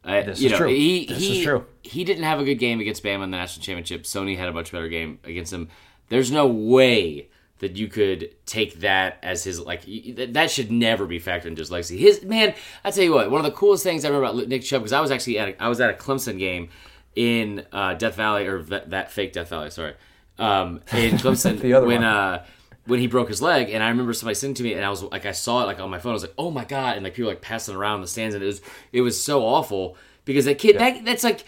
Uh, 0.04 0.20
This 0.22 0.40
you 0.40 0.46
is 0.46 0.52
know, 0.52 0.58
true. 0.58 0.68
He, 0.68 1.06
This 1.06 1.18
he, 1.18 1.38
is 1.38 1.44
true. 1.44 1.64
He 1.80 2.04
didn't 2.04 2.24
have 2.24 2.38
a 2.38 2.44
good 2.44 2.56
game 2.56 2.80
against 2.80 3.02
Bama 3.02 3.24
in 3.24 3.30
the 3.30 3.38
national 3.38 3.64
championship. 3.64 4.02
Sony 4.02 4.36
had 4.36 4.48
a 4.48 4.52
much 4.52 4.72
better 4.72 4.88
game 4.88 5.20
against 5.24 5.52
him. 5.52 5.68
There's 6.08 6.30
no 6.30 6.46
way 6.46 7.30
that 7.62 7.76
you 7.76 7.86
could 7.86 8.28
take 8.44 8.80
that 8.80 9.18
as 9.22 9.44
his 9.44 9.58
like 9.60 9.82
that- 10.16 10.50
should 10.50 10.70
never 10.72 11.06
be 11.06 11.18
factored 11.20 11.46
into 11.46 11.60
his 11.60 11.70
legacy. 11.70 11.96
His 11.96 12.22
man, 12.24 12.54
I 12.84 12.90
tell 12.90 13.04
you 13.04 13.12
what, 13.14 13.30
one 13.30 13.38
of 13.38 13.44
the 13.50 13.56
coolest 13.56 13.84
things 13.84 14.04
I 14.04 14.08
remember 14.08 14.26
about 14.28 14.48
Nick 14.48 14.62
Chubb 14.64 14.82
because 14.82 14.92
I 14.92 15.00
was 15.00 15.12
actually 15.12 15.38
at 15.38 15.48
a, 15.50 15.62
I 15.62 15.68
was 15.68 15.80
at 15.80 15.88
a 15.88 15.94
Clemson 15.94 16.38
game 16.38 16.68
in 17.14 17.64
uh, 17.72 17.94
Death 17.94 18.16
Valley 18.16 18.46
or 18.46 18.62
that, 18.64 18.90
that 18.90 19.12
fake 19.12 19.32
Death 19.32 19.48
Valley, 19.50 19.70
sorry, 19.70 19.94
um, 20.38 20.80
in 20.92 21.12
Clemson 21.18 21.62
when 21.62 21.84
one. 21.86 22.04
uh, 22.04 22.44
when 22.86 22.98
he 22.98 23.06
broke 23.06 23.28
his 23.28 23.40
leg, 23.40 23.70
and 23.70 23.80
I 23.80 23.90
remember 23.90 24.12
somebody 24.12 24.34
sending 24.34 24.54
to 24.56 24.62
me, 24.64 24.72
and 24.74 24.84
I 24.84 24.90
was 24.90 25.04
like, 25.04 25.24
I 25.24 25.30
saw 25.30 25.62
it 25.62 25.66
like 25.66 25.78
on 25.78 25.88
my 25.88 26.00
phone. 26.00 26.10
I 26.10 26.14
was 26.14 26.22
like, 26.24 26.34
oh 26.36 26.50
my 26.50 26.64
god, 26.64 26.96
and 26.96 27.04
like 27.04 27.14
people 27.14 27.28
like 27.30 27.40
passing 27.40 27.76
around 27.76 28.00
the 28.00 28.08
stands, 28.08 28.34
and 28.34 28.42
it 28.42 28.46
was 28.48 28.60
it 28.92 29.02
was 29.02 29.22
so 29.22 29.42
awful 29.44 29.96
because 30.24 30.46
that 30.46 30.58
kid 30.58 30.78
that 30.78 31.04
that's 31.04 31.22
like 31.22 31.44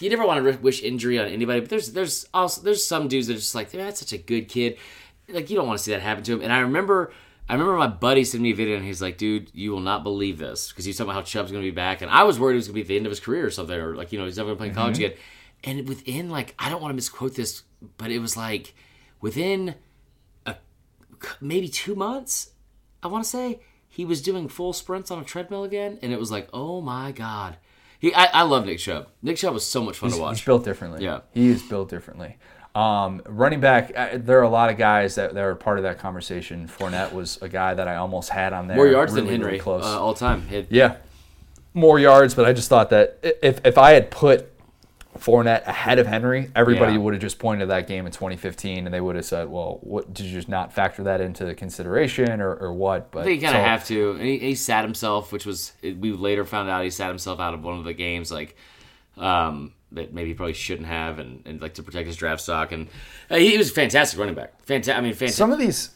you 0.00 0.10
never 0.10 0.26
want 0.26 0.44
to 0.44 0.58
wish 0.60 0.82
injury 0.82 1.18
on 1.18 1.26
anybody, 1.26 1.60
but 1.60 1.70
there's 1.70 1.92
there's 1.92 2.26
also 2.34 2.62
there's 2.62 2.84
some 2.84 3.08
dudes 3.08 3.26
that 3.26 3.34
are 3.34 3.36
just 3.36 3.54
like 3.54 3.72
"Man, 3.72 3.86
that's 3.86 4.00
such 4.00 4.12
a 4.12 4.18
good 4.18 4.48
kid, 4.48 4.78
like 5.28 5.50
you 5.50 5.56
don't 5.56 5.66
want 5.66 5.78
to 5.78 5.84
see 5.84 5.92
that 5.92 6.02
happen 6.02 6.24
to 6.24 6.34
him. 6.34 6.42
And 6.42 6.52
I 6.52 6.60
remember 6.60 7.12
I 7.48 7.54
remember 7.54 7.76
my 7.76 7.86
buddy 7.86 8.24
sent 8.24 8.42
me 8.42 8.50
a 8.50 8.54
video, 8.54 8.76
and 8.76 8.84
he's 8.84 9.00
like, 9.00 9.16
dude, 9.16 9.50
you 9.54 9.70
will 9.70 9.80
not 9.80 10.02
believe 10.02 10.38
this 10.38 10.68
because 10.68 10.84
he's 10.84 10.98
talking 10.98 11.10
about 11.10 11.20
how 11.20 11.24
Chubb's 11.24 11.50
going 11.50 11.62
to 11.62 11.70
be 11.70 11.74
back, 11.74 12.02
and 12.02 12.10
I 12.10 12.24
was 12.24 12.38
worried 12.38 12.54
it 12.54 12.56
was 12.56 12.68
going 12.68 12.74
to 12.74 12.82
be 12.82 12.88
the 12.88 12.96
end 12.96 13.06
of 13.06 13.10
his 13.10 13.20
career 13.20 13.46
or 13.46 13.50
something, 13.50 13.78
or 13.78 13.94
like 13.94 14.12
you 14.12 14.18
know 14.18 14.26
he's 14.26 14.36
never 14.36 14.48
going 14.48 14.56
to 14.56 14.60
play 14.60 14.68
in 14.68 14.74
college 14.74 14.96
mm-hmm. 14.96 15.04
again. 15.04 15.18
And 15.64 15.88
within 15.88 16.30
like 16.30 16.54
I 16.58 16.68
don't 16.68 16.82
want 16.82 16.90
to 16.90 16.94
misquote 16.94 17.34
this, 17.34 17.62
but 17.96 18.10
it 18.10 18.18
was 18.18 18.36
like 18.36 18.74
within 19.20 19.76
a 20.44 20.56
maybe 21.40 21.68
two 21.68 21.94
months, 21.94 22.50
I 23.02 23.08
want 23.08 23.24
to 23.24 23.30
say, 23.30 23.60
he 23.88 24.04
was 24.04 24.20
doing 24.20 24.48
full 24.48 24.74
sprints 24.74 25.10
on 25.10 25.18
a 25.18 25.24
treadmill 25.24 25.64
again, 25.64 25.98
and 26.02 26.12
it 26.12 26.20
was 26.20 26.30
like, 26.30 26.48
oh 26.52 26.80
my 26.80 27.12
god. 27.12 27.56
He, 27.98 28.14
I, 28.14 28.24
I 28.26 28.42
love 28.42 28.64
Nick 28.66 28.78
Chubb. 28.78 29.08
Nick 29.22 29.36
Chubb 29.38 29.54
was 29.54 29.66
so 29.66 29.82
much 29.82 29.98
fun 29.98 30.10
to 30.10 30.18
watch. 30.18 30.38
He's 30.38 30.44
built 30.46 30.64
differently. 30.64 31.04
Yeah. 31.04 31.20
he 31.34 31.48
is 31.48 31.62
built 31.62 31.88
differently. 31.90 32.36
Um, 32.74 33.22
running 33.26 33.60
back, 33.60 33.92
uh, 33.96 34.10
there 34.18 34.38
are 34.38 34.42
a 34.44 34.48
lot 34.48 34.70
of 34.70 34.76
guys 34.76 35.16
that, 35.16 35.34
that 35.34 35.42
are 35.42 35.54
part 35.56 35.78
of 35.78 35.82
that 35.84 35.98
conversation. 35.98 36.68
Fournette 36.68 37.12
was 37.12 37.38
a 37.42 37.48
guy 37.48 37.74
that 37.74 37.88
I 37.88 37.96
almost 37.96 38.28
had 38.30 38.52
on 38.52 38.68
there. 38.68 38.76
More 38.76 38.86
yards 38.86 39.12
really, 39.12 39.26
than 39.26 39.34
Henry 39.36 39.46
really 39.52 39.58
close. 39.60 39.84
uh, 39.84 40.00
all 40.00 40.14
time. 40.14 40.42
Had- 40.46 40.68
Yeah, 40.70 40.96
more 41.74 41.98
yards, 41.98 42.34
but 42.34 42.44
I 42.44 42.52
just 42.52 42.68
thought 42.68 42.90
that 42.90 43.18
if 43.42 43.60
if 43.66 43.78
I 43.78 43.92
had 43.92 44.10
put 44.12 44.52
Fournette 45.20 45.66
ahead 45.66 45.98
of 45.98 46.06
Henry, 46.06 46.50
everybody 46.54 46.92
Yeah. 46.92 46.98
would 46.98 47.14
have 47.14 47.20
just 47.20 47.38
pointed 47.38 47.60
to 47.64 47.66
that 47.66 47.86
game 47.86 48.06
in 48.06 48.12
2015, 48.12 48.86
and 48.86 48.94
they 48.94 49.00
would 49.00 49.16
have 49.16 49.24
said, 49.24 49.48
"Well, 49.48 49.78
what 49.82 50.12
did 50.14 50.26
you 50.26 50.32
just 50.32 50.48
not 50.48 50.72
factor 50.72 51.02
that 51.04 51.20
into 51.20 51.54
consideration, 51.54 52.40
or, 52.40 52.54
or 52.54 52.72
what?" 52.72 53.10
But 53.10 53.26
you 53.26 53.40
kind 53.40 53.56
of 53.56 53.60
so- 53.62 53.64
have 53.64 53.86
to. 53.88 54.10
And 54.12 54.22
he, 54.22 54.38
he 54.38 54.54
sat 54.54 54.84
himself, 54.84 55.32
which 55.32 55.46
was 55.46 55.72
we 55.82 56.12
later 56.12 56.44
found 56.44 56.68
out 56.70 56.84
he 56.84 56.90
sat 56.90 57.08
himself 57.08 57.40
out 57.40 57.54
of 57.54 57.62
one 57.64 57.78
of 57.78 57.84
the 57.84 57.92
games, 57.94 58.30
like 58.32 58.56
um, 59.16 59.72
that 59.92 60.12
maybe 60.12 60.28
he 60.28 60.34
probably 60.34 60.52
shouldn't 60.52 60.88
have, 60.88 61.18
and, 61.18 61.42
and 61.46 61.60
like 61.60 61.74
to 61.74 61.82
protect 61.82 62.06
his 62.06 62.16
draft 62.16 62.40
stock. 62.40 62.72
And 62.72 62.88
uh, 63.30 63.36
he 63.36 63.58
was 63.58 63.70
a 63.70 63.74
fantastic 63.74 64.18
running 64.18 64.34
back. 64.34 64.52
Fantastic. 64.64 64.96
I 64.98 65.00
mean, 65.00 65.14
fantastic. 65.14 65.36
some 65.38 65.52
of 65.52 65.58
these 65.58 65.90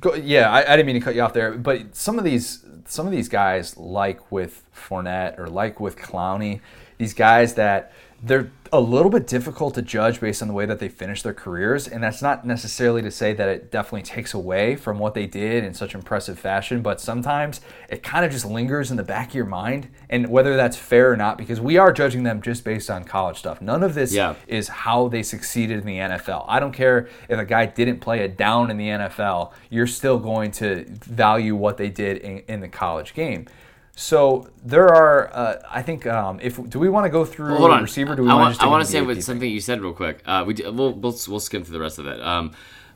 go, 0.00 0.14
yeah 0.14 0.50
I, 0.50 0.72
I 0.72 0.76
didn't 0.76 0.86
mean 0.86 0.96
to 0.96 1.00
cut 1.00 1.14
you 1.14 1.22
off 1.22 1.32
there 1.32 1.52
but 1.52 1.96
some 1.96 2.18
of 2.18 2.24
these 2.26 2.62
some 2.84 3.06
of 3.06 3.12
these 3.12 3.30
guys 3.30 3.74
like 3.78 4.30
with 4.30 4.62
Fournette 4.76 5.38
or 5.38 5.46
like 5.48 5.80
with 5.80 5.96
Clowney 5.96 6.60
these 6.98 7.14
guys 7.14 7.54
that 7.54 7.92
they're 8.22 8.50
a 8.74 8.80
little 8.80 9.10
bit 9.10 9.26
difficult 9.26 9.74
to 9.74 9.82
judge 9.82 10.18
based 10.18 10.40
on 10.40 10.48
the 10.48 10.54
way 10.54 10.64
that 10.64 10.78
they 10.78 10.88
finish 10.88 11.20
their 11.22 11.34
careers 11.34 11.86
and 11.86 12.02
that's 12.02 12.22
not 12.22 12.46
necessarily 12.46 13.02
to 13.02 13.10
say 13.10 13.34
that 13.34 13.46
it 13.48 13.70
definitely 13.70 14.00
takes 14.02 14.32
away 14.32 14.76
from 14.76 14.98
what 14.98 15.12
they 15.12 15.26
did 15.26 15.62
in 15.62 15.74
such 15.74 15.94
impressive 15.94 16.38
fashion 16.38 16.80
but 16.80 16.98
sometimes 16.98 17.60
it 17.90 18.02
kind 18.02 18.24
of 18.24 18.30
just 18.32 18.46
lingers 18.46 18.90
in 18.90 18.96
the 18.96 19.02
back 19.02 19.28
of 19.28 19.34
your 19.34 19.44
mind 19.44 19.88
and 20.08 20.26
whether 20.30 20.56
that's 20.56 20.76
fair 20.76 21.12
or 21.12 21.16
not 21.18 21.36
because 21.36 21.60
we 21.60 21.76
are 21.76 21.92
judging 21.92 22.22
them 22.22 22.40
just 22.40 22.64
based 22.64 22.88
on 22.88 23.04
college 23.04 23.36
stuff 23.36 23.60
none 23.60 23.82
of 23.82 23.92
this 23.92 24.14
Yeah. 24.14 24.36
is 24.46 24.68
how 24.68 25.08
they 25.08 25.22
succeeded 25.22 25.80
in 25.80 25.84
the 25.86 25.98
NFL. 25.98 26.46
I 26.48 26.58
don't 26.58 26.72
care 26.72 27.08
if 27.28 27.38
a 27.38 27.44
guy 27.44 27.66
didn't 27.66 28.00
play 28.00 28.24
a 28.24 28.28
down 28.28 28.70
in 28.70 28.78
the 28.78 28.88
NFL, 28.88 29.52
you're 29.68 29.86
still 29.86 30.18
going 30.18 30.50
to 30.52 30.86
value 30.88 31.54
what 31.56 31.76
they 31.76 31.90
did 31.90 32.18
in, 32.18 32.38
in 32.48 32.60
the 32.60 32.68
college 32.68 33.12
game. 33.12 33.46
So 33.94 34.48
there 34.64 34.88
are, 34.88 35.30
uh, 35.34 35.62
I 35.70 35.82
think, 35.82 36.06
um, 36.06 36.40
if 36.42 36.56
do 36.70 36.78
we 36.78 36.88
want 36.88 37.04
to 37.04 37.10
go 37.10 37.24
through 37.24 37.50
Well, 37.52 37.58
hold 37.58 37.70
on. 37.72 37.82
receiver? 37.82 38.16
Do 38.16 38.22
we 38.22 38.30
I 38.30 38.34
want 38.34 38.62
I 38.62 38.66
want 38.66 38.84
to 38.84 38.90
say 38.90 39.02
with 39.02 39.22
something 39.22 39.48
you 39.50 39.60
said 39.60 39.80
real 39.82 39.92
quick. 39.92 40.22
Uh, 40.24 40.44
we 40.46 40.54
do, 40.54 40.72
we'll, 40.72 40.92
we'll 40.94 41.16
we'll 41.28 41.40
skim 41.40 41.62
through 41.62 41.74
the 41.74 41.80
rest 41.80 41.98
of 41.98 42.06
it. 42.06 42.20
Um, 42.20 42.52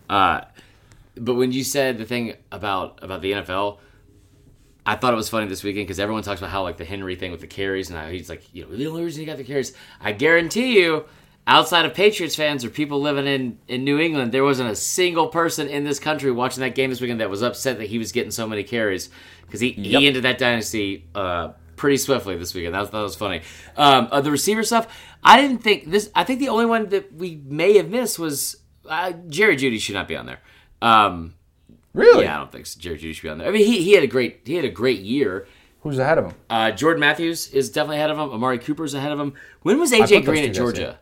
uh, 0.08 0.42
but 1.16 1.34
when 1.34 1.52
you 1.52 1.64
said 1.64 1.98
the 1.98 2.06
thing 2.06 2.34
about 2.50 2.98
about 3.02 3.20
the 3.20 3.32
NFL, 3.32 3.78
I 4.86 4.96
thought 4.96 5.12
it 5.12 5.16
was 5.16 5.28
funny 5.28 5.46
this 5.48 5.62
weekend 5.62 5.86
because 5.86 6.00
everyone 6.00 6.22
talks 6.22 6.40
about 6.40 6.50
how 6.50 6.62
like 6.62 6.78
the 6.78 6.84
Henry 6.86 7.14
thing 7.14 7.30
with 7.30 7.40
the 7.42 7.46
carries 7.46 7.90
and 7.90 7.98
how 7.98 8.08
he's 8.08 8.30
like, 8.30 8.42
you 8.54 8.64
know, 8.64 8.74
the 8.74 8.86
only 8.86 9.04
reason 9.04 9.20
he 9.20 9.26
got 9.26 9.36
the 9.36 9.44
carries. 9.44 9.74
I 10.00 10.12
guarantee 10.12 10.78
you, 10.80 11.04
outside 11.46 11.84
of 11.86 11.94
Patriots 11.94 12.34
fans 12.36 12.64
or 12.64 12.70
people 12.70 13.00
living 13.00 13.26
in 13.26 13.58
in 13.68 13.84
New 13.84 13.98
England, 13.98 14.32
there 14.32 14.44
wasn't 14.44 14.70
a 14.70 14.76
single 14.76 15.28
person 15.28 15.68
in 15.68 15.84
this 15.84 15.98
country 15.98 16.30
watching 16.32 16.60
that 16.62 16.74
game 16.74 16.90
this 16.90 17.00
weekend 17.00 17.20
that 17.20 17.30
was 17.30 17.42
upset 17.42 17.78
that 17.78 17.86
he 17.88 17.98
was 17.98 18.12
getting 18.12 18.30
so 18.30 18.46
many 18.46 18.62
carries 18.64 19.10
because 19.42 19.60
he 19.60 19.68
Yep. 19.72 20.00
he 20.00 20.06
ended 20.06 20.24
that 20.24 20.38
dynasty 20.38 21.06
uh, 21.14 21.52
pretty 21.76 21.96
swiftly 21.98 22.36
this 22.36 22.54
weekend. 22.54 22.74
That 22.74 22.80
was, 22.80 22.90
that 22.90 23.00
was 23.00 23.16
funny. 23.16 23.42
Um, 23.76 24.08
uh, 24.10 24.20
the 24.20 24.30
receiver 24.30 24.62
stuff, 24.62 24.86
I 25.22 25.40
didn't 25.40 25.58
think 25.58 25.90
this. 25.90 26.10
I 26.14 26.24
think 26.24 26.40
the 26.40 26.48
only 26.48 26.66
one 26.66 26.88
that 26.88 27.12
we 27.12 27.36
may 27.44 27.76
have 27.76 27.88
missed 27.90 28.18
was 28.18 28.56
uh, 28.88 29.12
Jerry 29.28 29.56
Jeudy 29.56 29.78
should 29.80 29.94
not 29.94 30.08
be 30.08 30.16
on 30.16 30.26
there. 30.26 30.40
Um, 30.82 31.34
Really? 31.94 32.24
yeah, 32.24 32.34
I 32.36 32.38
don't 32.40 32.52
think 32.52 32.66
so. 32.66 32.78
Jerry 32.78 32.98
Jeudy 32.98 33.14
should 33.14 33.22
be 33.22 33.28
on 33.30 33.38
there. 33.38 33.48
I 33.48 33.50
mean, 33.50 33.64
he, 33.64 33.82
he 33.82 33.92
had 33.92 34.04
a 34.04 34.06
great 34.06 34.40
he 34.44 34.54
had 34.56 34.64
a 34.66 34.70
great 34.70 35.00
year. 35.00 35.46
Who's 35.80 35.98
ahead 35.98 36.18
of 36.18 36.26
him? 36.26 36.34
Uh, 36.50 36.72
Jordan 36.72 37.00
Matthews 37.00 37.48
is 37.52 37.70
definitely 37.70 37.98
ahead 37.98 38.10
of 38.10 38.18
him. 38.18 38.30
Amari 38.30 38.58
Cooper's 38.58 38.92
ahead 38.92 39.12
of 39.12 39.20
him. 39.20 39.34
When 39.62 39.78
was 39.80 39.92
AJ 39.92 40.24
Green 40.24 40.44
at 40.44 40.52
Georgia? 40.54 40.98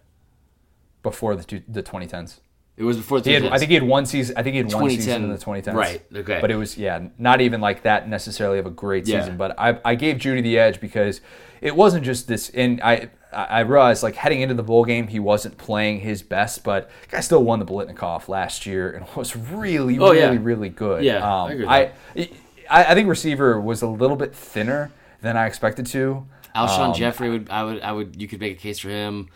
Before 1.05 1.37
the 1.37 1.45
two, 1.45 1.63
the 1.69 1.83
2010s. 1.85 2.41
It 2.77 2.83
was 2.83 2.97
before 2.97 3.21
the 3.21 3.31
He 3.31 3.35
had, 3.35 3.45
2010s. 3.45 3.53
I 3.53 3.59
think 3.59 3.69
he 3.69 3.75
had 3.75 3.85
one 3.85 4.05
season. 4.05 4.37
I 4.37 4.43
think 4.43 4.55
he 4.55 4.59
had 4.59 4.73
one 4.75 4.91
season 4.91 5.23
in 5.23 5.31
the 5.31 5.37
2010s. 5.39 5.75
Right, 5.75 6.03
okay. 6.13 6.41
But 6.41 6.51
it 6.51 6.57
was 6.57 6.77
yeah, 6.77 7.07
not 7.19 7.41
even 7.41 7.61
like 7.61 7.83
that 7.85 8.09
necessarily 8.09 8.59
of 8.59 8.67
a 8.67 8.71
great 8.71 9.07
Yeah. 9.07 9.21
season. 9.21 9.37
But 9.37 9.55
I, 9.61 9.79
I 9.85 9.95
gave 9.95 10.17
Jeudy 10.17 10.43
the 10.43 10.59
edge 10.59 10.81
because 10.81 11.21
it 11.61 11.77
wasn't 11.77 12.05
just 12.05 12.27
this. 12.27 12.51
And 12.51 12.81
I 12.83 13.11
I 13.33 13.61
realized 13.61 14.03
like 14.03 14.17
heading 14.17 14.41
into 14.41 14.55
the 14.55 14.63
bowl 14.65 14.85
game, 14.85 15.07
he 15.09 15.21
wasn't 15.21 15.57
playing 15.59 16.01
his 16.01 16.23
best, 16.23 16.65
but 16.65 16.91
guy 17.11 17.21
still 17.21 17.45
won 17.45 17.59
the 17.61 17.65
Biletnikoff 17.67 18.29
last 18.29 18.67
year 18.67 18.91
and 18.91 19.07
was 19.17 19.37
really 19.37 19.97
Oh, 20.01 20.11
yeah. 20.13 20.25
really 20.27 20.39
really 20.39 20.69
good. 20.69 21.05
Yeah, 21.05 21.19
um, 21.19 21.49
I 21.49 21.53
agree 21.53 21.67
I, 21.67 21.81
I 22.71 22.85
I 22.87 22.95
think 22.95 23.09
receiver 23.09 23.61
was 23.61 23.83
a 23.83 23.89
little 23.89 24.17
bit 24.17 24.35
thinner 24.35 24.91
than 25.21 25.37
I 25.37 25.47
expected 25.47 25.87
to. 25.87 26.27
Alshon 26.57 26.89
Um, 26.89 26.95
Jeffery 26.95 27.31
would 27.31 27.51
I 27.51 27.63
would 27.65 27.81
I 27.83 27.93
would 27.93 28.21
you 28.21 28.27
could 28.27 28.41
make 28.41 28.57
a 28.59 28.61
case 28.61 28.79
for 28.81 28.89
him 28.89 29.29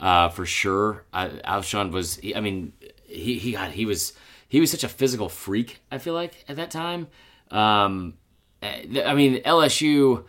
uh, 0.00 0.28
for 0.30 0.46
sure. 0.46 1.04
I, 1.12 1.28
Alshon 1.28 1.92
was 1.92 2.16
he- 2.16 2.34
I 2.34 2.40
mean 2.40 2.72
he 3.04 3.38
he 3.38 3.52
got 3.52 3.72
he 3.72 3.86
was 3.86 4.12
he 4.48 4.60
was 4.60 4.70
such 4.70 4.84
a 4.84 4.88
physical 4.88 5.28
freak. 5.28 5.80
I 5.90 5.98
feel 5.98 6.14
like 6.14 6.44
at 6.48 6.56
that 6.56 6.70
time. 6.70 7.08
Um, 7.50 8.14
eh, 8.62 9.02
I 9.04 9.14
mean 9.14 9.42
LSU. 9.42 10.24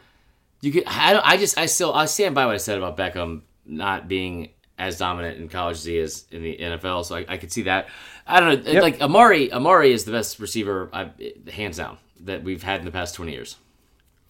You 0.62 0.72
could 0.72 0.84
I 0.86 1.14
don't, 1.14 1.26
I 1.26 1.38
just 1.38 1.58
I 1.58 1.66
still 1.66 1.94
I 1.94 2.06
stand 2.06 2.36
by 2.36 2.46
what 2.46 2.54
I 2.56 2.58
said 2.58 2.78
about 2.78 2.98
Beckham 2.98 3.42
not 3.66 4.08
being 4.08 4.50
as 4.78 4.98
dominant 4.98 5.40
in 5.40 5.48
college 5.48 5.78
as 5.78 5.86
he 5.86 5.98
is 5.98 6.26
in 6.32 6.42
the 6.42 6.58
NFL. 6.58 7.06
So 7.06 7.16
I, 7.16 7.26
I 7.28 7.38
could 7.38 7.52
see 7.52 7.64
that. 7.64 7.88
I 8.26 8.40
don't 8.40 8.64
know. 8.66 8.72
Yep. 8.72 8.84
Like 8.84 9.02
Amari 9.02 9.52
Amari 9.54 9.92
is 9.92 10.06
the 10.06 10.12
best 10.12 10.40
receiver 10.40 10.90
I, 10.92 11.12
hands 11.52 11.78
down 11.78 11.98
that 12.22 12.44
we've 12.44 12.64
had 12.64 12.80
in 12.80 12.86
the 12.86 12.92
past 12.92 13.16
twenty 13.16 13.32
years. 13.32 13.58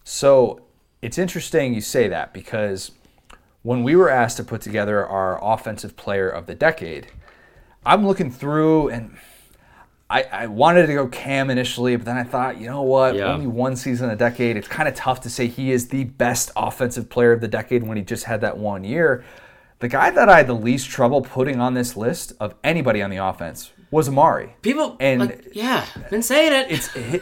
So 0.04 0.60
it's 1.00 1.18
interesting 1.18 1.74
you 1.74 1.80
say 1.80 2.08
that 2.08 2.32
because 2.32 2.92
when 3.62 3.82
we 3.82 3.94
were 3.96 4.08
asked 4.10 4.36
to 4.38 4.44
put 4.44 4.60
together 4.60 5.06
our 5.06 5.38
offensive 5.42 5.96
player 5.96 6.28
of 6.28 6.46
the 6.46 6.54
decade, 6.54 7.06
I'm 7.84 8.06
looking 8.06 8.30
through 8.30 8.88
and 8.88 9.16
I, 10.10 10.24
I 10.30 10.46
wanted 10.46 10.86
to 10.88 10.94
go 10.94 11.06
Cam 11.06 11.48
initially, 11.48 11.96
but 11.96 12.04
then 12.04 12.16
I 12.18 12.24
thought, 12.24 12.60
you 12.60 12.66
know 12.66 12.82
what? 12.82 13.14
Yeah. 13.14 13.32
Only 13.32 13.46
one 13.46 13.76
season 13.76 14.10
a 14.10 14.16
decade. 14.16 14.56
It's 14.58 14.68
kind 14.68 14.88
of 14.88 14.94
tough 14.94 15.22
to 15.22 15.30
say 15.30 15.46
he 15.46 15.72
is 15.72 15.88
the 15.88 16.04
best 16.04 16.50
offensive 16.54 17.08
player 17.08 17.32
of 17.32 17.40
the 17.40 17.48
decade 17.48 17.82
when 17.82 17.96
he 17.96 18.02
just 18.02 18.24
had 18.24 18.42
that 18.42 18.58
one 18.58 18.84
year. 18.84 19.24
The 19.78 19.88
guy 19.88 20.10
that 20.10 20.28
I 20.28 20.36
had 20.36 20.46
the 20.48 20.54
least 20.54 20.90
trouble 20.90 21.22
putting 21.22 21.60
on 21.60 21.74
this 21.74 21.96
list 21.96 22.34
of 22.40 22.54
anybody 22.62 23.00
on 23.02 23.10
the 23.10 23.16
offense 23.16 23.72
was 23.90 24.06
Amari. 24.08 24.54
People 24.62 24.96
And- 25.00 25.20
like, 25.20 25.48
yeah, 25.54 25.84
been 26.10 26.22
saying 26.22 26.52
it. 26.52 26.70
it's 26.70 26.88
hi- 26.88 27.20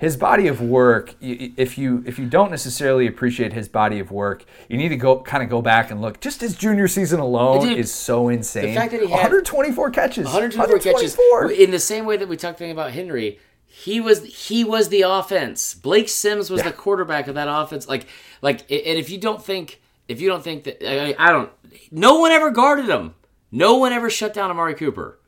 his 0.00 0.16
body 0.16 0.48
of 0.48 0.62
work 0.62 1.14
if 1.20 1.76
you 1.76 2.02
if 2.06 2.18
you 2.18 2.26
don't 2.26 2.50
necessarily 2.50 3.06
appreciate 3.06 3.52
his 3.52 3.68
body 3.68 4.00
of 4.00 4.10
work 4.10 4.46
you 4.68 4.78
need 4.78 4.88
to 4.88 4.96
go 4.96 5.20
kind 5.20 5.42
of 5.42 5.50
go 5.50 5.60
back 5.60 5.90
and 5.90 6.00
look 6.00 6.18
just 6.20 6.40
his 6.40 6.56
junior 6.56 6.88
season 6.88 7.20
alone 7.20 7.68
Dude, 7.68 7.78
is 7.78 7.92
so 7.92 8.30
insane 8.30 8.68
The 8.68 8.74
fact 8.74 8.92
that 8.92 9.02
he 9.02 9.08
had 9.08 9.30
124 9.30 9.90
catches 9.90 10.24
124 10.24 10.78
catches 10.78 11.18
in 11.58 11.70
the 11.70 11.78
same 11.78 12.06
way 12.06 12.16
that 12.16 12.28
we 12.28 12.36
talked 12.36 12.62
about 12.62 12.92
Henry. 12.92 13.38
He 13.66 14.00
was 14.00 14.24
he 14.24 14.64
was 14.64 14.88
the 14.88 15.02
offense. 15.02 15.74
Blake 15.74 16.08
Sims 16.08 16.50
was 16.50 16.62
the 16.62 16.72
quarterback 16.72 17.28
of 17.28 17.36
that 17.36 17.46
offense. 17.48 17.86
Like 17.86 18.06
like 18.42 18.62
and 18.62 18.98
if 18.98 19.10
you 19.10 19.18
don't 19.18 19.44
think 19.44 19.80
if 20.08 20.20
you 20.20 20.28
don't 20.28 20.42
think 20.42 20.64
that 20.64 20.82
I, 20.82 21.14
I 21.18 21.30
don't 21.30 21.50
no 21.92 22.18
one 22.18 22.32
ever 22.32 22.50
guarded 22.50 22.88
him. 22.88 23.14
No 23.52 23.76
one 23.76 23.92
ever 23.92 24.10
shut 24.10 24.32
down 24.34 24.50
Amari 24.50 24.74
Cooper. 24.74 25.19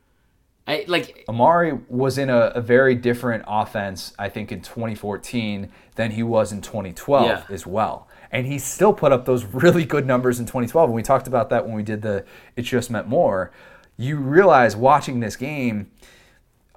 I 0.65 0.85
like 0.87 1.25
Amari 1.27 1.77
was 1.89 2.17
in 2.17 2.29
a, 2.29 2.53
a 2.55 2.61
very 2.61 2.95
different 2.95 3.43
offense, 3.47 4.13
I 4.17 4.29
think, 4.29 4.51
in 4.51 4.61
2014 4.61 5.69
than 5.95 6.11
he 6.11 6.23
was 6.23 6.51
in 6.51 6.61
2012 6.61 7.25
Yeah. 7.25 7.43
as 7.49 7.67
well. 7.67 8.07
And 8.31 8.47
he 8.47 8.57
still 8.59 8.93
put 8.93 9.11
up 9.11 9.25
those 9.25 9.43
really 9.45 9.85
good 9.85 10.07
numbers 10.07 10.39
in 10.39 10.45
2012. 10.45 10.89
And 10.89 10.95
we 10.95 11.03
talked 11.03 11.27
about 11.27 11.49
that 11.49 11.65
when 11.65 11.75
we 11.75 11.83
did 11.83 12.01
the 12.01 12.25
It 12.55 12.63
Just 12.63 12.89
Meant 12.89 13.07
More. 13.07 13.51
You 13.97 14.17
realize 14.17 14.75
watching 14.75 15.19
this 15.19 15.35
game, 15.35 15.91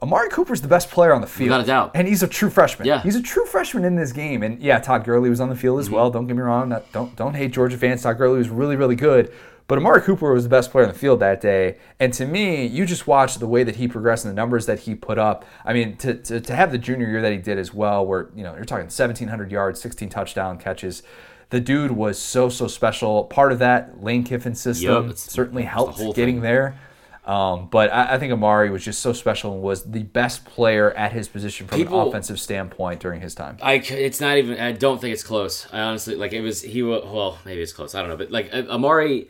Amari 0.03 0.28
Cooper's 0.28 0.61
the 0.61 0.68
best 0.68 0.91
player 0.91 1.14
on 1.14 1.22
the 1.22 1.26
field. 1.26 1.51
Without 1.51 1.62
a 1.62 1.66
doubt. 1.66 1.91
And 1.95 2.07
he's 2.07 2.22
a 2.22 2.28
true 2.28 2.51
freshman. 2.51 2.87
Yeah. 2.87 3.01
He's 3.03 3.16
a 3.16 3.22
true 3.22 3.47
freshman 3.47 3.84
in 3.84 3.95
this 3.95 4.12
game. 4.12 4.43
And 4.43 4.61
yeah, 4.61 4.78
Todd 4.80 5.05
Gurley 5.05 5.30
was 5.30 5.41
on 5.41 5.49
the 5.49 5.57
field 5.57 5.78
as 5.78 5.87
mm-hmm. 5.87 5.95
well. 5.95 6.11
Don't 6.11 6.26
get 6.26 6.37
me 6.37 6.43
wrong. 6.43 6.68
Not- 6.68 6.93
don't, 6.93 7.14
don't 7.16 7.34
hate 7.34 7.53
Georgia 7.53 7.78
fans. 7.78 8.03
Todd 8.03 8.18
Gurley 8.18 8.39
was 8.39 8.51
really, 8.51 8.76
really 8.76 8.97
good. 8.97 9.32
But 9.69 9.79
Amari 9.79 10.01
Cooper 10.03 10.33
was 10.33 10.45
the 10.45 10.49
best 10.49 10.71
player 10.71 10.87
on 10.87 10.93
the 10.93 10.99
field 10.99 11.19
that 11.21 11.41
day. 11.41 11.79
And 11.99 12.12
to 12.14 12.25
me, 12.25 12.67
you 12.67 12.87
just 12.87 13.07
watch 13.09 13.37
the 13.37 13.49
way 13.49 13.64
that 13.64 13.77
he 13.77 13.89
progressed 13.89 14.25
and 14.25 14.31
the 14.33 14.37
numbers 14.41 14.67
that 14.67 14.81
he 14.81 14.95
put 14.95 15.19
up. 15.19 15.45
I 15.64 15.73
mean, 15.73 15.97
to, 15.97 16.14
to, 16.14 16.41
to 16.41 16.55
have 16.55 16.71
the 16.71 16.79
junior 16.79 17.09
year 17.09 17.21
that 17.21 17.33
he 17.33 17.39
did 17.39 17.59
as 17.59 17.75
well, 17.75 18.07
where, 18.07 18.29
you 18.37 18.45
know, 18.45 18.55
you're 18.55 18.64
talking 18.64 18.85
1,700 18.85 19.51
yards, 19.51 19.81
16 19.81 20.09
touchdown 20.09 20.59
catches. 20.59 21.03
The 21.51 21.61
dude 21.61 21.91
was 21.93 22.17
so, 22.19 22.49
so 22.49 22.69
special. 22.69 23.25
Part 23.25 23.51
of 23.51 23.59
that 23.59 24.03
Lane 24.03 24.23
Kiffin 24.23 24.55
system 24.55 25.07
it's- 25.07 25.21
certainly 25.21 25.62
it's 25.64 25.71
the 25.71 25.75
helped 25.75 25.99
getting 26.17 26.37
thing. 26.37 26.41
there. 26.43 26.79
Um, 27.25 27.67
but 27.69 27.93
I, 27.93 28.14
I 28.14 28.19
think 28.21 28.33
Amari 28.33 28.71
was 28.71 28.85
just 28.85 29.01
so 29.01 29.12
special 29.12 29.53
and 29.53 29.61
was 29.61 29.83
the 29.83 30.05
best 30.05 30.45
player 30.45 30.93
at 30.93 31.12
his 31.12 31.27
position 31.27 31.67
from 31.67 31.79
People- 31.79 32.03
an 32.03 32.07
offensive 32.09 32.39
standpoint 32.39 33.01
during 33.01 33.21
his 33.21 33.35
time. 33.35 33.57
I 33.61 33.75
it's 33.75 34.21
not 34.21 34.37
even 34.39 34.61
I 34.61 34.71
don't 34.71 35.01
think 35.01 35.12
it's 35.12 35.25
close. 35.25 35.67
I 35.73 35.81
honestly 35.81 36.14
like 36.14 36.33
it 36.33 36.41
was 36.41 36.62
he 36.62 36.85
well 36.85 37.39
maybe 37.45 37.62
it's 37.62 37.73
close. 37.73 37.97
I 37.97 38.01
don't 38.01 38.11
know, 38.11 38.17
but 38.17 38.31
like 38.31 38.51
uh, 38.55 38.62
Amari 38.69 39.29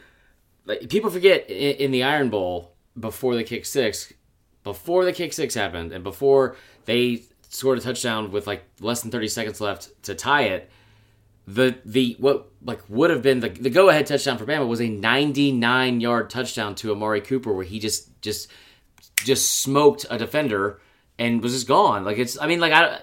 like 0.67 0.89
people 0.89 1.11
forget 1.11 1.49
in, 1.49 1.77
in 1.77 1.91
the 1.91 2.03
Iron 2.03 2.29
Bowl 2.29 2.73
before 2.99 3.35
the 3.35 3.45
kick 3.45 3.65
six, 3.65 4.13
before 4.65 5.05
the 5.05 5.13
kick 5.13 5.33
six 5.33 5.55
happened, 5.55 5.93
and 5.93 6.05
before 6.05 6.57
they 6.85 7.23
scored 7.49 7.79
a 7.79 7.81
touchdown 7.81 8.31
with 8.31 8.47
like 8.47 8.65
less 8.81 9.01
than 9.01 9.11
thirty 9.11 9.29
seconds 9.29 9.61
left 9.61 9.91
to 10.05 10.15
tie 10.15 10.43
it. 10.43 10.71
The 11.49 11.79
the 11.85 12.17
what 12.19 12.49
like 12.65 12.83
would 12.89 13.11
have 13.11 13.23
been 13.23 13.41
the, 13.41 13.49
the 13.49 13.71
go 13.71 13.89
ahead 13.89 14.07
touchdown 14.07 14.37
for 14.37 14.45
Bama 14.45 14.67
was 14.67 14.81
a 14.81 14.89
ninety 14.89 15.53
nine 15.53 16.01
yard 16.01 16.29
touchdown 16.29 16.75
to 16.77 16.93
Amari 16.93 17.21
Cooper 17.21 17.53
where 17.53 17.65
he 17.65 17.79
just 17.79 18.21
just 18.21 18.51
just 19.25 19.61
smoked 19.61 20.07
a 20.11 20.19
defender 20.19 20.81
and 21.19 21.43
was 21.43 21.53
just 21.53 21.69
gone. 21.69 22.05
Like 22.05 22.19
it's, 22.19 22.39
I 22.39 22.47
mean, 22.47 22.61
like 22.61 22.73
I, 22.73 23.01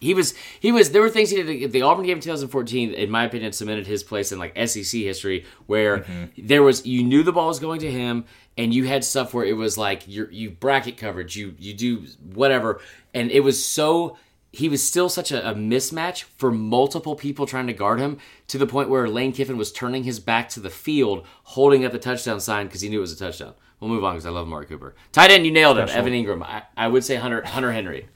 he 0.00 0.12
was, 0.12 0.34
he 0.60 0.72
was. 0.72 0.90
There 0.90 1.00
were 1.00 1.08
things 1.08 1.30
he 1.30 1.42
did. 1.42 1.72
The 1.72 1.82
Auburn 1.82 2.04
game 2.04 2.18
in 2.18 2.22
2014, 2.22 2.92
in 2.92 3.10
my 3.10 3.24
opinion, 3.24 3.52
cemented 3.52 3.86
his 3.86 4.02
place 4.02 4.30
in 4.30 4.38
like 4.38 4.56
SEC 4.68 4.84
history, 4.84 5.46
where 5.66 5.98
mm-hmm. 5.98 6.46
there 6.46 6.62
was 6.62 6.84
you 6.84 7.02
knew 7.02 7.22
the 7.22 7.32
ball 7.32 7.48
was 7.48 7.58
going 7.58 7.80
to 7.80 7.90
him, 7.90 8.24
and 8.58 8.74
you 8.74 8.84
had 8.84 9.04
stuff 9.04 9.32
where 9.32 9.44
it 9.44 9.54
was 9.54 9.78
like 9.78 10.06
you 10.06 10.28
you 10.30 10.50
bracket 10.50 10.98
coverage, 10.98 11.36
you 11.36 11.54
you 11.58 11.72
do 11.72 12.04
whatever, 12.34 12.80
and 13.14 13.30
it 13.30 13.40
was 13.40 13.64
so. 13.64 14.18
He 14.52 14.70
was 14.70 14.82
still 14.82 15.10
such 15.10 15.32
a, 15.32 15.50
a 15.50 15.54
mismatch 15.54 16.22
for 16.22 16.50
multiple 16.50 17.14
people 17.14 17.44
trying 17.44 17.66
to 17.66 17.74
guard 17.74 18.00
him 18.00 18.16
to 18.48 18.56
the 18.56 18.66
point 18.66 18.88
where 18.88 19.06
Lane 19.06 19.32
Kiffin 19.32 19.58
was 19.58 19.70
turning 19.70 20.04
his 20.04 20.18
back 20.18 20.48
to 20.50 20.60
the 20.60 20.70
field, 20.70 21.26
holding 21.42 21.84
up 21.84 21.92
the 21.92 21.98
touchdown 21.98 22.40
sign 22.40 22.66
because 22.66 22.80
he 22.80 22.88
knew 22.88 22.96
it 22.96 23.02
was 23.02 23.12
a 23.12 23.18
touchdown. 23.18 23.52
We'll 23.80 23.90
move 23.90 24.02
on 24.04 24.14
because 24.14 24.24
I 24.24 24.30
love 24.30 24.46
Amari 24.46 24.64
Cooper. 24.64 24.94
Tight 25.12 25.30
end, 25.30 25.44
you 25.44 25.52
nailed 25.52 25.76
it. 25.76 25.90
Evan 25.90 26.14
Engram. 26.14 26.42
I, 26.42 26.62
I 26.74 26.88
would 26.88 27.04
say 27.04 27.16
Hunter 27.16 27.44
Hunter 27.44 27.72
Henry. 27.72 28.08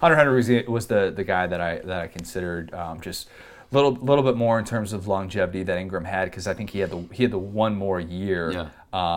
Hunter 0.00 0.16
Henry 0.16 0.36
was 0.36 0.46
the, 0.46 0.64
was 0.66 0.86
the, 0.86 1.12
the 1.14 1.24
guy 1.24 1.46
that 1.46 1.60
I 1.60 1.78
that 1.78 2.00
I 2.02 2.06
considered 2.06 2.72
um, 2.74 3.00
just 3.00 3.28
a 3.70 3.74
little 3.74 3.92
little 3.92 4.24
bit 4.24 4.36
more 4.36 4.58
in 4.58 4.64
terms 4.64 4.92
of 4.92 5.06
longevity 5.08 5.62
that 5.64 5.78
Engram 5.78 6.06
had 6.06 6.26
because 6.26 6.46
I 6.46 6.54
think 6.54 6.70
he 6.70 6.78
had 6.78 6.90
the 6.90 7.04
he 7.12 7.24
had 7.24 7.32
the 7.32 7.38
one 7.38 7.74
more 7.74 8.00
year 8.00 8.50
Yeah. 8.50 8.68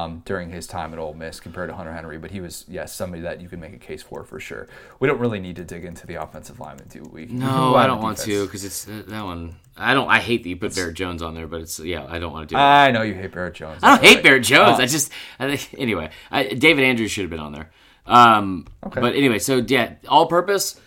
um, 0.04 0.24
during 0.26 0.50
his 0.50 0.68
time 0.68 0.92
at 0.92 1.00
Ole 1.00 1.14
Miss 1.14 1.40
compared 1.40 1.70
to 1.70 1.76
Hunter 1.76 1.94
Henry, 1.94 2.18
but 2.18 2.32
he 2.32 2.42
was 2.42 2.66
yes 2.68 2.94
somebody 2.94 3.22
that 3.22 3.40
you 3.40 3.48
can 3.48 3.60
make 3.62 3.74
a 3.74 3.78
case 3.78 4.04
for 4.04 4.24
for 4.26 4.40
sure. 4.42 4.68
We 5.00 5.08
don't 5.08 5.20
really 5.20 5.40
need 5.40 5.56
to 5.58 5.64
dig 5.64 5.86
into 5.86 6.06
the 6.06 6.16
offensive 6.16 6.60
lineman, 6.60 6.88
do 6.90 7.04
we? 7.04 7.28
No, 7.28 7.76
I 7.82 7.88
don't 7.88 8.02
want 8.02 8.18
to 8.20 8.46
because 8.46 8.66
it's 8.66 8.84
that 8.86 9.08
that 9.08 9.24
one. 9.24 9.56
I 9.78 9.94
don't. 9.94 10.10
I 10.10 10.20
hate 10.20 10.44
that 10.44 10.50
you 10.50 10.58
put 10.58 10.76
Barrett 10.76 10.96
Jones 10.96 11.22
on 11.22 11.34
there, 11.34 11.48
but 11.48 11.62
it's 11.62 11.80
yeah. 11.80 12.06
I 12.10 12.20
don't 12.20 12.34
want 12.34 12.50
to 12.50 12.54
do 12.54 12.58
it. 12.60 12.62
I 12.62 12.92
know 12.92 13.04
you 13.04 13.14
hate 13.14 13.32
Barrett 13.32 13.54
Jones. 13.54 13.80
I 13.82 13.96
don't 13.96 14.04
hate 14.06 14.16
right. 14.16 14.24
Barrett 14.24 14.44
Jones. 14.44 14.80
Uh, 14.80 14.84
I 14.84 14.86
just 14.86 15.12
I, 15.40 15.56
think- 15.56 15.80
anyway. 15.82 16.10
I, 16.30 16.44
David 16.50 16.84
Andrews 16.84 17.10
should 17.10 17.22
have 17.24 17.30
been 17.32 17.40
on 17.40 17.54
there. 17.54 17.72
Um, 18.06 18.68
Okay. 18.86 19.00
But 19.00 19.16
anyway, 19.16 19.40
so 19.40 19.64
yeah, 19.68 19.94
all 20.08 20.26
purpose. 20.26 20.80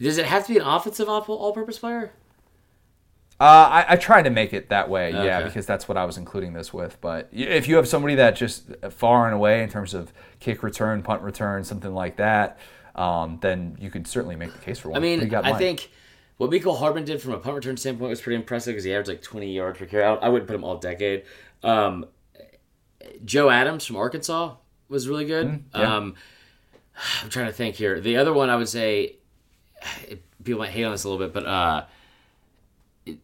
Does 0.00 0.18
it 0.18 0.26
have 0.26 0.46
to 0.46 0.52
be 0.52 0.58
an 0.58 0.64
offensive 0.66 1.08
all- 1.08 1.22
all-purpose 1.22 1.78
player? 1.78 2.12
Uh, 3.40 3.44
I, 3.44 3.86
I 3.90 3.96
tried 3.96 4.22
to 4.22 4.30
make 4.30 4.52
it 4.52 4.68
that 4.70 4.88
way, 4.88 5.12
yeah, 5.12 5.44
because 5.44 5.64
that's 5.64 5.86
what 5.86 5.96
I 5.96 6.04
was 6.04 6.16
including 6.16 6.52
this 6.54 6.72
with. 6.72 7.00
But 7.00 7.28
if 7.32 7.68
you 7.68 7.76
have 7.76 7.86
somebody 7.86 8.16
that 8.16 8.34
just 8.34 8.64
far 8.90 9.26
and 9.26 9.34
away 9.34 9.62
in 9.62 9.68
terms 9.68 9.94
of 9.94 10.12
kick 10.40 10.64
return, 10.64 11.02
punt 11.02 11.22
return, 11.22 11.62
something 11.62 11.94
like 11.94 12.16
that, 12.16 12.58
um, 12.96 13.38
then 13.40 13.76
you 13.80 13.90
could 13.90 14.08
certainly 14.08 14.34
make 14.34 14.52
the 14.52 14.58
case 14.58 14.80
for 14.80 14.88
one. 14.88 14.98
I 14.98 15.00
mean, 15.00 15.32
I 15.34 15.52
think 15.56 15.88
what 16.38 16.50
Mecole 16.50 16.78
Hardman 16.78 17.04
did 17.04 17.22
from 17.22 17.32
a 17.32 17.38
punt 17.38 17.54
return 17.54 17.76
standpoint 17.76 18.10
was 18.10 18.20
pretty 18.20 18.36
impressive 18.36 18.72
because 18.72 18.82
he 18.84 18.92
averaged 18.92 19.08
like 19.08 19.22
20 19.22 19.52
yards 19.52 19.78
per 19.78 19.86
carry. 19.86 20.02
I, 20.02 20.14
I 20.14 20.28
wouldn't 20.28 20.48
put 20.48 20.56
him 20.56 20.64
all 20.64 20.76
decade. 20.78 21.22
Um, 21.62 22.06
Joe 23.24 23.50
Adams 23.50 23.86
from 23.86 23.94
Arkansas 23.96 24.56
was 24.88 25.08
really 25.08 25.26
good. 25.26 25.46
Mm-hmm. 25.46 25.80
yeah. 25.80 25.96
um, 25.96 26.14
I'm 27.22 27.30
trying 27.30 27.46
to 27.46 27.52
think 27.52 27.76
here. 27.76 28.00
The 28.00 28.16
other 28.16 28.32
one 28.32 28.50
I 28.50 28.56
would 28.56 28.68
say, 28.68 29.16
people 30.42 30.60
might 30.60 30.70
hate 30.70 30.84
on 30.84 30.92
this 30.92 31.04
a 31.04 31.08
little 31.08 31.24
bit, 31.26 31.32
but 31.32 31.46
uh, 31.46 31.84
it- 33.06 33.18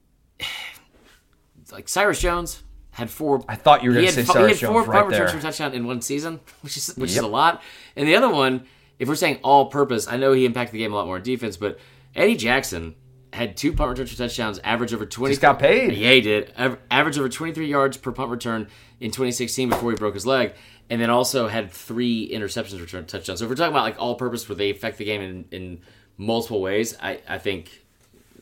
like 1.72 1.88
Cyrus 1.88 2.20
Jones 2.20 2.62
had 2.90 3.10
four. 3.10 3.44
I 3.48 3.56
thought 3.56 3.82
you 3.82 3.90
were 3.90 3.94
going 3.94 4.06
to 4.06 4.12
say 4.12 4.22
fo- 4.24 4.44
he 4.46 4.50
had 4.52 4.58
four 4.58 4.82
Jones 4.82 4.86
punt 4.86 4.88
right 4.88 5.06
returns 5.06 5.32
for 5.32 5.40
touchdown 5.40 5.74
in 5.74 5.86
one 5.86 6.00
season, 6.00 6.40
which 6.60 6.76
is 6.76 6.94
which 6.96 7.10
is 7.10 7.16
a 7.18 7.26
lot. 7.26 7.62
And 7.96 8.06
the 8.06 8.14
other 8.16 8.28
one, 8.28 8.66
if 8.98 9.08
we're 9.08 9.14
saying 9.16 9.40
all 9.42 9.66
purpose, 9.66 10.06
I 10.06 10.16
know 10.16 10.32
he 10.32 10.44
impacted 10.44 10.74
the 10.74 10.78
game 10.78 10.92
a 10.92 10.96
lot 10.96 11.06
more 11.06 11.16
in 11.16 11.22
defense, 11.22 11.56
but 11.56 11.78
Eddie 12.14 12.36
Jackson 12.36 12.94
had 13.32 13.56
two 13.56 13.72
punt 13.72 13.90
returns 13.90 14.12
for 14.12 14.16
touchdowns, 14.18 14.60
average 14.62 14.94
over 14.94 15.04
twenty. 15.06 15.32
Just 15.32 15.42
got 15.42 15.58
paid. 15.58 15.92
Yeah, 15.94 16.12
he 16.12 16.20
did. 16.20 16.52
Aver- 16.56 16.78
Average 16.90 17.18
over 17.18 17.28
twenty 17.28 17.52
three 17.52 17.66
yards 17.66 17.96
per 17.96 18.12
punt 18.12 18.30
return 18.30 18.68
in 19.00 19.10
2016 19.10 19.70
before 19.70 19.90
he 19.90 19.96
broke 19.96 20.14
his 20.14 20.24
leg, 20.24 20.54
and 20.90 21.00
then 21.00 21.10
also 21.10 21.48
had 21.48 21.70
three 21.70 22.30
interceptions 22.32 22.80
return 22.80 23.06
touchdowns. 23.06 23.38
So 23.38 23.44
if 23.44 23.48
we're 23.48 23.56
talking 23.56 23.72
about 23.72 23.84
like 23.84 23.98
all 23.98 24.14
purpose 24.14 24.48
where 24.48 24.56
they 24.56 24.70
affect 24.70 24.98
the 24.98 25.04
game 25.04 25.20
in, 25.20 25.44
in 25.50 25.80
multiple 26.16 26.60
ways, 26.60 26.96
I, 27.00 27.20
I 27.28 27.38
think 27.38 27.84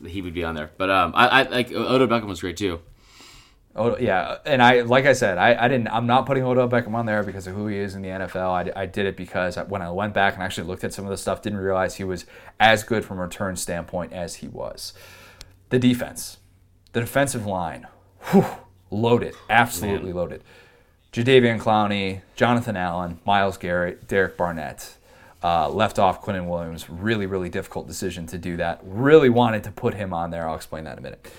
he 0.05 0.21
would 0.21 0.33
be 0.33 0.43
on 0.43 0.55
there. 0.55 0.71
But 0.77 0.89
um, 0.89 1.13
I, 1.15 1.27
I 1.27 1.43
like 1.43 1.71
Odell 1.71 2.07
Beckham 2.07 2.27
was 2.27 2.41
great 2.41 2.57
too. 2.57 2.81
Oh 3.75 3.97
yeah, 3.97 4.37
and 4.45 4.61
I 4.61 4.81
like 4.81 5.05
I 5.05 5.13
said, 5.13 5.39
I, 5.39 5.65
I 5.65 5.67
didn't. 5.67 5.87
I'm 5.87 6.05
not 6.05 6.27
putting 6.27 6.43
Odell 6.43 6.69
Beckham 6.69 6.93
on 6.93 7.07
there 7.07 7.23
because 7.23 7.47
of 7.47 7.55
who 7.55 7.65
he 7.67 7.77
is 7.77 7.95
in 7.95 8.03
the 8.03 8.09
NFL. 8.09 8.75
I, 8.75 8.81
I 8.83 8.85
did 8.85 9.07
it 9.07 9.17
because 9.17 9.57
when 9.57 9.81
I 9.81 9.89
went 9.89 10.13
back 10.13 10.35
and 10.35 10.43
actually 10.43 10.67
looked 10.67 10.83
at 10.83 10.93
some 10.93 11.05
of 11.05 11.11
the 11.11 11.17
stuff, 11.17 11.41
didn't 11.41 11.59
realize 11.59 11.95
he 11.95 12.03
was 12.03 12.25
as 12.59 12.83
good 12.83 13.03
from 13.03 13.17
a 13.17 13.23
return 13.23 13.55
standpoint 13.55 14.13
as 14.13 14.35
he 14.35 14.47
was. 14.47 14.93
The 15.69 15.79
defense, 15.79 16.37
the 16.91 16.99
defensive 16.99 17.47
line, 17.47 17.87
whew, 18.25 18.45
loaded, 18.91 19.33
absolutely 19.49 20.13
loaded. 20.13 20.43
Jadeveon 21.13 21.61
Clowney, 21.61 22.21
Jonathan 22.35 22.75
Allen, 22.75 23.19
Myles 23.23 23.57
Garrett, 23.57 24.07
Derek 24.07 24.35
Barnett. 24.35 24.97
Uh, 25.43 25.69
left 25.69 25.99
off 25.99 26.23
Quinnen 26.23 26.47
Williams. 26.47 26.89
Really, 26.89 27.25
really 27.25 27.49
difficult 27.49 27.85
decision 27.85 28.25
to 28.27 28.37
do 28.37 28.57
that. 28.57 28.79
Really 28.81 29.29
wanted 29.29 29.63
to 29.65 29.71
put 29.71 29.93
him 29.93 30.13
on 30.13 30.31
there. 30.31 30.47
I'll 30.47 30.55
explain 30.55 30.85
that 30.85 30.93
in 30.93 30.99
a 30.99 31.01
minute. 31.01 31.31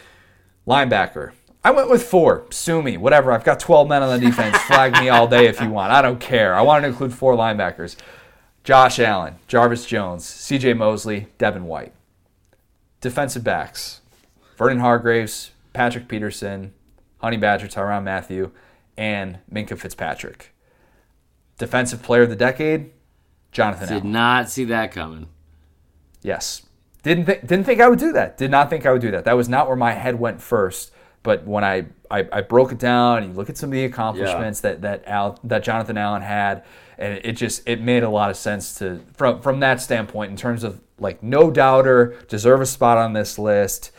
Linebacker. 0.66 1.32
I 1.64 1.70
went 1.70 1.88
with 1.88 2.02
four. 2.02 2.44
Sue 2.50 2.82
me. 2.82 2.98
Whatever. 2.98 3.32
I've 3.32 3.44
got 3.44 3.58
12 3.58 3.88
men 3.88 4.02
on 4.02 4.20
the 4.20 4.24
defense. 4.24 4.56
Flag 4.58 4.92
me 4.92 5.08
all 5.08 5.26
day 5.26 5.46
if 5.46 5.60
you 5.60 5.70
want. 5.70 5.90
I 5.90 6.02
don't 6.02 6.20
care. 6.20 6.54
I 6.54 6.60
wanted 6.60 6.82
to 6.82 6.88
include 6.88 7.14
four 7.14 7.34
linebackers 7.34 7.96
Josh 8.62 8.98
Allen, 8.98 9.36
Jarvis 9.48 9.86
Jones, 9.86 10.24
CJ 10.24 10.76
Mosley, 10.76 11.28
Devin 11.38 11.64
White. 11.64 11.92
Defensive 13.00 13.42
backs 13.42 14.02
Vernon 14.56 14.80
Hargreaves, 14.80 15.50
Patrick 15.72 16.08
Peterson, 16.08 16.72
Honey 17.18 17.36
Badger, 17.38 17.68
Tyrann 17.68 18.04
Mathieu, 18.04 18.52
and 18.96 19.38
Minkah 19.52 19.78
Fitzpatrick. 19.78 20.54
Defensive 21.58 22.02
player 22.02 22.22
of 22.22 22.30
the 22.30 22.36
decade, 22.36 22.90
Jonathan 23.52 23.88
Did 23.88 23.94
Allen. 23.98 24.12
not 24.12 24.50
see 24.50 24.64
that 24.64 24.92
coming. 24.92 25.28
Yes. 26.22 26.62
Didn't 27.02 27.26
think 27.26 27.46
didn't 27.46 27.64
think 27.64 27.80
I 27.80 27.88
would 27.88 27.98
do 27.98 28.12
that. 28.12 28.36
Did 28.38 28.50
not 28.50 28.70
think 28.70 28.86
I 28.86 28.92
would 28.92 29.02
do 29.02 29.10
that. 29.10 29.24
That 29.24 29.36
was 29.36 29.48
not 29.48 29.68
where 29.68 29.76
my 29.76 29.92
head 29.92 30.18
went 30.18 30.40
first. 30.40 30.90
But 31.22 31.46
when 31.46 31.64
I, 31.64 31.86
I, 32.10 32.28
I 32.30 32.40
broke 32.42 32.70
it 32.70 32.78
down 32.78 33.22
and 33.22 33.32
you 33.32 33.32
look 33.32 33.48
at 33.48 33.56
some 33.56 33.70
of 33.70 33.72
the 33.72 33.84
accomplishments 33.84 34.60
that 34.60 34.82
that 34.82 35.06
Al, 35.06 35.38
that 35.44 35.62
Jonathan 35.62 35.96
Allen 35.96 36.22
had, 36.22 36.64
and 36.98 37.18
it 37.24 37.32
just 37.32 37.66
it 37.66 37.80
made 37.80 38.02
a 38.02 38.10
lot 38.10 38.30
of 38.30 38.36
sense 38.36 38.74
to 38.76 39.00
from 39.14 39.40
from 39.40 39.60
that 39.60 39.80
standpoint 39.80 40.30
in 40.30 40.36
terms 40.36 40.64
of 40.64 40.80
like 40.98 41.22
no 41.22 41.50
doubter, 41.50 42.18
deserve 42.28 42.60
a 42.60 42.66
spot 42.66 42.98
on 42.98 43.12
this 43.14 43.38
list. 43.38 43.90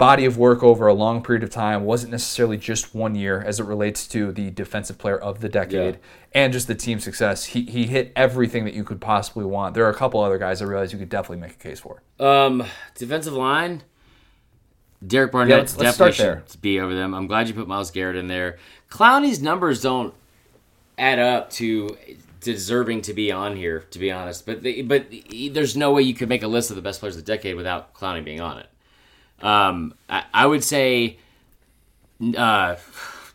Body 0.00 0.24
of 0.24 0.38
work 0.38 0.62
over 0.62 0.86
a 0.86 0.94
long 0.94 1.22
period 1.22 1.42
of 1.44 1.50
time 1.50 1.84
wasn't 1.84 2.10
necessarily 2.10 2.56
just 2.56 2.94
one 2.94 3.14
year 3.14 3.42
as 3.42 3.60
it 3.60 3.64
relates 3.64 4.06
to 4.08 4.32
the 4.32 4.50
defensive 4.50 4.96
player 4.96 5.18
of 5.18 5.40
the 5.40 5.48
decade 5.50 5.96
Yeah. 5.96 6.00
and 6.42 6.52
just 6.54 6.66
the 6.68 6.74
team 6.74 7.00
success. 7.00 7.44
He, 7.44 7.64
he 7.66 7.86
hit 7.86 8.10
everything 8.16 8.64
that 8.64 8.72
you 8.72 8.82
could 8.82 8.98
possibly 8.98 9.44
want. 9.44 9.74
There 9.74 9.84
are 9.84 9.90
a 9.90 9.94
couple 9.94 10.20
other 10.22 10.38
guys 10.38 10.62
I 10.62 10.64
realize 10.64 10.90
you 10.94 10.98
could 10.98 11.10
definitely 11.10 11.42
make 11.42 11.50
a 11.52 11.62
case 11.62 11.80
for. 11.80 12.02
Um, 12.18 12.64
defensive 12.94 13.34
line. 13.34 13.82
Derek 15.06 15.32
Barnett 15.32 15.50
Yeah, 15.50 15.82
definitely 15.82 16.12
start 16.14 16.48
should 16.50 16.62
be 16.62 16.80
over 16.80 16.94
them. 16.94 17.12
I'm 17.14 17.26
glad 17.26 17.48
you 17.48 17.52
put 17.54 17.68
Myles 17.68 17.90
Garrett 17.90 18.16
in 18.16 18.26
there. 18.26 18.56
Clowney's 18.90 19.42
numbers 19.42 19.82
don't 19.82 20.14
add 20.96 21.18
up 21.18 21.50
to 21.50 21.94
deserving 22.40 23.02
to 23.02 23.12
be 23.12 23.30
on 23.30 23.54
here, 23.54 23.80
to 23.90 23.98
be 23.98 24.10
honest. 24.10 24.46
But 24.46 24.62
the, 24.62 24.80
but 24.80 25.12
there's 25.52 25.76
no 25.76 25.92
way 25.92 26.00
you 26.00 26.14
could 26.14 26.30
make 26.30 26.42
a 26.42 26.48
list 26.48 26.70
of 26.70 26.76
the 26.76 26.82
best 26.82 27.00
players 27.00 27.16
of 27.18 27.24
the 27.26 27.30
decade 27.30 27.54
without 27.54 27.92
Clowney 27.92 28.24
being 28.24 28.40
on 28.40 28.56
it. 28.60 28.66
Um, 29.42 29.94
I, 30.08 30.24
I 30.34 30.46
would 30.46 30.62
say 30.64 31.18
uh, 32.36 32.76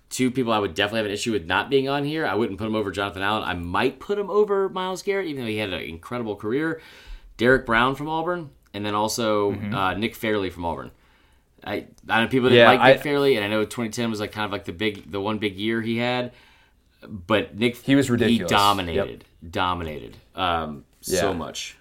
two 0.09 0.31
people 0.31 0.53
I 0.53 0.59
would 0.59 0.73
definitely 0.75 0.99
have 0.99 1.05
an 1.07 1.11
issue 1.11 1.31
with 1.31 1.45
not 1.45 1.69
being 1.69 1.89
on 1.89 2.03
here. 2.03 2.25
I 2.25 2.35
wouldn't 2.35 2.59
put 2.59 2.67
him 2.67 2.75
over 2.75 2.91
Jonathan 2.91 3.21
Allen. 3.21 3.43
I 3.43 3.53
might 3.53 3.99
put 3.99 4.17
him 4.19 4.29
over 4.29 4.69
Myles 4.69 5.01
Garrett, 5.03 5.27
even 5.27 5.43
though 5.43 5.49
he 5.49 5.57
had 5.57 5.73
an 5.73 5.81
incredible 5.81 6.35
career. 6.35 6.81
Derrick 7.37 7.65
Brown 7.65 7.95
from 7.95 8.07
Auburn, 8.07 8.49
and 8.73 8.85
then 8.85 8.95
also 8.95 9.51
uh, 9.73 9.93
Nick 9.95 10.15
Fairley 10.15 10.49
from 10.49 10.65
Auburn. 10.65 10.91
I, 11.63 11.87
I 12.07 12.21
know 12.21 12.27
people 12.27 12.49
didn't 12.49 12.59
Yeah, 12.59 12.67
like 12.67 12.79
Nick 12.81 12.99
I- 12.99 13.03
Fairley, 13.03 13.35
and 13.35 13.43
I 13.43 13.47
know 13.47 13.63
2010 13.63 14.09
was 14.11 14.19
like 14.19 14.31
kind 14.31 14.45
of 14.45 14.51
like 14.51 14.65
the 14.65 14.71
big, 14.71 15.11
the 15.11 15.19
one 15.19 15.39
big 15.39 15.55
year 15.57 15.81
he 15.81 15.97
had. 15.97 16.31
But 17.07 17.57
Nick, 17.57 17.77
He 17.77 17.95
was 17.95 18.09
ridiculous. 18.09 18.49
He 18.51 18.55
dominated, 18.55 19.25
dominated, 19.49 20.17
um, 20.35 20.85
so 21.01 21.33
much. 21.33 21.75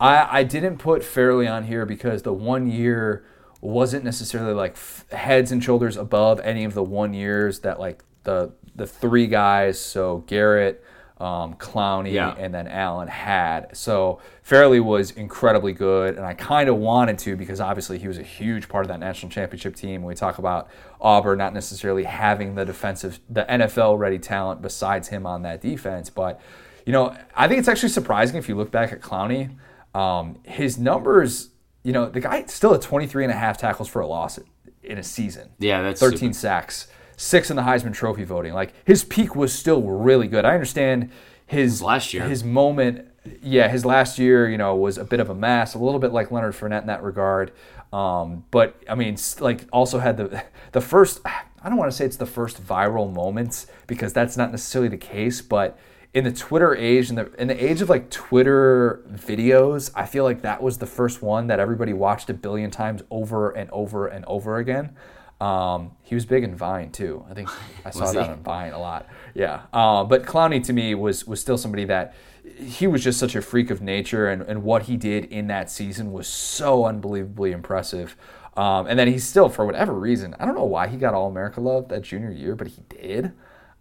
I, 0.00 0.40
I 0.40 0.42
didn't 0.44 0.78
put 0.78 1.02
Fairley 1.02 1.46
on 1.48 1.64
here 1.64 1.84
because 1.86 2.22
the 2.22 2.32
one 2.32 2.68
year 2.70 3.24
wasn't 3.60 4.04
necessarily 4.04 4.54
like 4.54 4.72
f- 4.72 5.08
heads 5.10 5.50
and 5.50 5.62
shoulders 5.62 5.96
above 5.96 6.38
any 6.40 6.64
of 6.64 6.74
the 6.74 6.82
one 6.82 7.12
years 7.14 7.60
that 7.60 7.80
like 7.80 8.04
the 8.24 8.52
the 8.76 8.86
three 8.86 9.26
guys, 9.26 9.80
so 9.80 10.18
Garrett, 10.28 10.84
um, 11.18 11.54
Clowney, 11.54 12.12
Yeah. 12.12 12.36
and 12.38 12.54
then 12.54 12.68
Allen 12.68 13.08
had. 13.08 13.76
So 13.76 14.20
Fairley 14.44 14.78
was 14.78 15.10
incredibly 15.10 15.72
good, 15.72 16.14
and 16.16 16.24
I 16.24 16.34
kind 16.34 16.68
of 16.68 16.76
wanted 16.76 17.18
to 17.20 17.34
because 17.34 17.60
obviously 17.60 17.98
he 17.98 18.06
was 18.06 18.18
a 18.18 18.22
huge 18.22 18.68
part 18.68 18.84
of 18.84 18.88
that 18.90 19.00
national 19.00 19.30
championship 19.32 19.74
team. 19.74 20.02
When 20.02 20.08
we 20.10 20.14
talk 20.14 20.38
about 20.38 20.68
Auburn 21.00 21.38
not 21.38 21.52
necessarily 21.54 22.04
having 22.04 22.54
the 22.54 22.64
defensive, 22.64 23.18
the 23.28 23.44
NFL 23.50 23.98
ready 23.98 24.20
talent 24.20 24.62
besides 24.62 25.08
him 25.08 25.26
on 25.26 25.42
that 25.42 25.60
defense, 25.60 26.08
but 26.08 26.40
you 26.86 26.92
know, 26.92 27.16
I 27.34 27.48
think 27.48 27.58
it's 27.58 27.68
actually 27.68 27.88
surprising 27.88 28.36
if 28.36 28.48
you 28.48 28.54
look 28.54 28.70
back 28.70 28.92
at 28.92 29.00
Clowney. 29.00 29.50
Um, 29.94 30.38
his 30.44 30.78
numbers, 30.78 31.50
you 31.82 31.92
know, 31.92 32.08
the 32.08 32.20
guy 32.20 32.44
still 32.46 32.74
at 32.74 32.82
23 32.82 33.24
and 33.24 33.32
a 33.32 33.36
half 33.36 33.58
tackles 33.58 33.88
for 33.88 34.00
a 34.00 34.06
loss 34.06 34.38
in 34.82 34.98
a 34.98 35.02
season. 35.02 35.50
Yeah, 35.58 35.82
that's 35.82 36.00
13 36.00 36.18
stupid. 36.18 36.34
sacks, 36.36 36.88
six 37.16 37.50
in 37.50 37.56
the 37.56 37.62
Heisman 37.62 37.94
Trophy 37.94 38.24
voting. 38.24 38.52
Like 38.52 38.72
his 38.84 39.04
peak 39.04 39.34
was 39.34 39.52
still 39.52 39.82
really 39.82 40.28
good. 40.28 40.44
I 40.44 40.54
understand 40.54 41.10
his 41.46 41.82
Last 41.82 42.12
year. 42.12 42.24
his 42.24 42.44
moment. 42.44 43.06
Yeah, 43.42 43.68
his 43.68 43.84
last 43.84 44.18
year, 44.18 44.48
you 44.48 44.56
know, 44.56 44.74
was 44.76 44.96
a 44.96 45.04
bit 45.04 45.20
of 45.20 45.28
a 45.28 45.34
mess, 45.34 45.74
a 45.74 45.78
little 45.78 46.00
bit 46.00 46.12
like 46.12 46.30
Leonard 46.30 46.54
Fournette 46.54 46.82
in 46.82 46.86
that 46.86 47.02
regard. 47.02 47.52
Um, 47.92 48.44
but 48.50 48.80
I 48.88 48.94
mean, 48.94 49.16
like 49.40 49.66
also 49.72 49.98
had 49.98 50.16
the 50.16 50.44
the 50.72 50.80
first. 50.80 51.20
I 51.60 51.68
don't 51.68 51.76
want 51.76 51.90
to 51.90 51.96
say 51.96 52.04
it's 52.04 52.16
the 52.16 52.24
first 52.24 52.64
viral 52.64 53.12
moments 53.12 53.66
because 53.88 54.12
that's 54.12 54.36
not 54.36 54.52
necessarily 54.52 54.88
the 54.88 54.96
case, 54.96 55.42
but 55.42 55.76
in 56.14 56.24
the 56.24 56.32
Twitter 56.32 56.74
age, 56.74 57.10
in 57.10 57.16
the 57.16 57.32
in 57.38 57.48
the 57.48 57.64
age 57.64 57.80
of 57.80 57.88
like 57.88 58.10
Twitter 58.10 59.02
videos, 59.10 59.90
I 59.94 60.06
feel 60.06 60.24
like 60.24 60.42
that 60.42 60.62
was 60.62 60.78
the 60.78 60.86
first 60.86 61.22
one 61.22 61.48
that 61.48 61.60
everybody 61.60 61.92
watched 61.92 62.30
a 62.30 62.34
billion 62.34 62.70
times 62.70 63.02
over 63.10 63.50
and 63.50 63.70
over 63.70 64.06
and 64.06 64.24
over 64.26 64.58
again. 64.58 64.96
Um, 65.40 65.92
he 66.02 66.14
was 66.16 66.26
big 66.26 66.42
in 66.42 66.56
Vine 66.56 66.90
too. 66.90 67.24
I 67.30 67.34
think 67.34 67.48
I 67.84 67.90
saw 67.92 68.10
that 68.10 68.24
he? 68.24 68.30
on 68.30 68.42
Vine 68.42 68.72
a 68.72 68.80
lot. 68.80 69.06
Yeah. 69.34 69.62
Uh, 69.72 70.02
but 70.04 70.24
Clowney 70.24 70.62
to 70.64 70.72
me 70.72 70.94
was 70.94 71.26
was 71.26 71.40
still 71.40 71.58
somebody 71.58 71.84
that 71.84 72.14
he 72.56 72.86
was 72.86 73.04
just 73.04 73.18
such 73.18 73.34
a 73.34 73.42
freak 73.42 73.70
of 73.70 73.80
nature, 73.82 74.28
and, 74.28 74.42
and 74.42 74.62
what 74.62 74.84
he 74.84 74.96
did 74.96 75.26
in 75.26 75.46
that 75.48 75.70
season 75.70 76.12
was 76.12 76.26
so 76.26 76.86
unbelievably 76.86 77.52
impressive. 77.52 78.16
Um, 78.56 78.86
and 78.88 78.98
then 78.98 79.06
he's 79.06 79.24
still, 79.24 79.48
for 79.48 79.64
whatever 79.64 79.92
reason, 79.92 80.34
I 80.40 80.44
don't 80.44 80.56
know 80.56 80.64
why 80.64 80.88
he 80.88 80.96
got 80.96 81.14
All 81.14 81.28
America 81.28 81.60
love 81.60 81.88
that 81.90 82.02
junior 82.02 82.32
year, 82.32 82.56
but 82.56 82.66
he 82.66 82.82
did. 82.88 83.32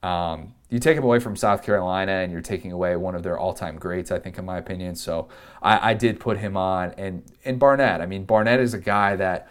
Um, 0.04 0.54
you 0.70 0.80
take 0.80 0.98
him 0.98 1.04
away 1.04 1.20
from 1.20 1.36
South 1.36 1.64
Carolina, 1.64 2.12
and 2.12 2.32
you're 2.32 2.42
taking 2.42 2.72
away 2.74 2.96
one 2.98 3.16
of 3.16 3.24
their 3.24 3.38
all-time 3.38 3.78
greats, 3.78 4.12
I 4.12 4.20
think, 4.20 4.38
in 4.38 4.44
my 4.46 4.58
opinion. 4.58 4.96
So 4.96 5.30
I, 5.62 5.92
I 5.92 5.94
did 5.94 6.20
put 6.20 6.38
him 6.40 6.58
on, 6.58 6.92
and 6.98 7.24
and 7.46 7.58
Barnett. 7.60 8.02
I 8.02 8.06
mean, 8.06 8.26
Barnett 8.26 8.60
is 8.60 8.74
a 8.74 8.80
guy 8.80 9.16
that 9.16 9.48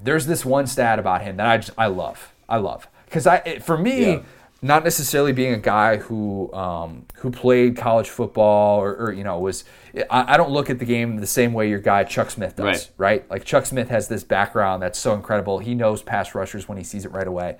there's 0.00 0.26
this 0.26 0.44
one 0.44 0.66
stat 0.66 0.98
about 0.98 1.22
him 1.22 1.36
that 1.36 1.46
I 1.46 1.56
just 1.58 1.70
I 1.76 1.86
love. 1.86 2.32
I 2.48 2.56
love 2.56 2.88
because 3.06 3.26
I 3.26 3.36
it- 3.46 3.62
for 3.62 3.76
me, 3.76 4.12
Yeah. 4.12 4.22
not 4.62 4.84
necessarily 4.84 5.32
being 5.32 5.54
a 5.54 5.58
guy 5.58 5.98
who 5.98 6.52
um, 6.52 7.04
who 7.16 7.30
played 7.30 7.76
college 7.76 8.08
football 8.08 8.80
or, 8.80 8.94
or 8.96 9.12
you 9.12 9.22
know 9.24 9.38
was 9.38 9.64
I, 10.10 10.34
I 10.34 10.36
don't 10.36 10.50
look 10.50 10.70
at 10.70 10.78
the 10.78 10.84
game 10.84 11.18
the 11.18 11.26
same 11.26 11.52
way 11.52 11.68
your 11.68 11.78
guy 11.78 12.04
Chuck 12.04 12.30
Smith 12.30 12.56
does. 12.56 12.64
Right. 12.64 12.90
right? 13.20 13.30
Like 13.30 13.44
Chuck 13.44 13.66
Smith 13.66 13.88
has 13.90 14.08
this 14.08 14.24
background 14.24 14.82
that's 14.82 14.98
so 14.98 15.14
incredible. 15.14 15.58
He 15.58 15.74
knows 15.74 16.02
pass 16.02 16.34
rushers 16.34 16.68
when 16.68 16.78
he 16.78 16.84
sees 16.84 17.04
it 17.04 17.12
right 17.12 17.26
away. 17.28 17.56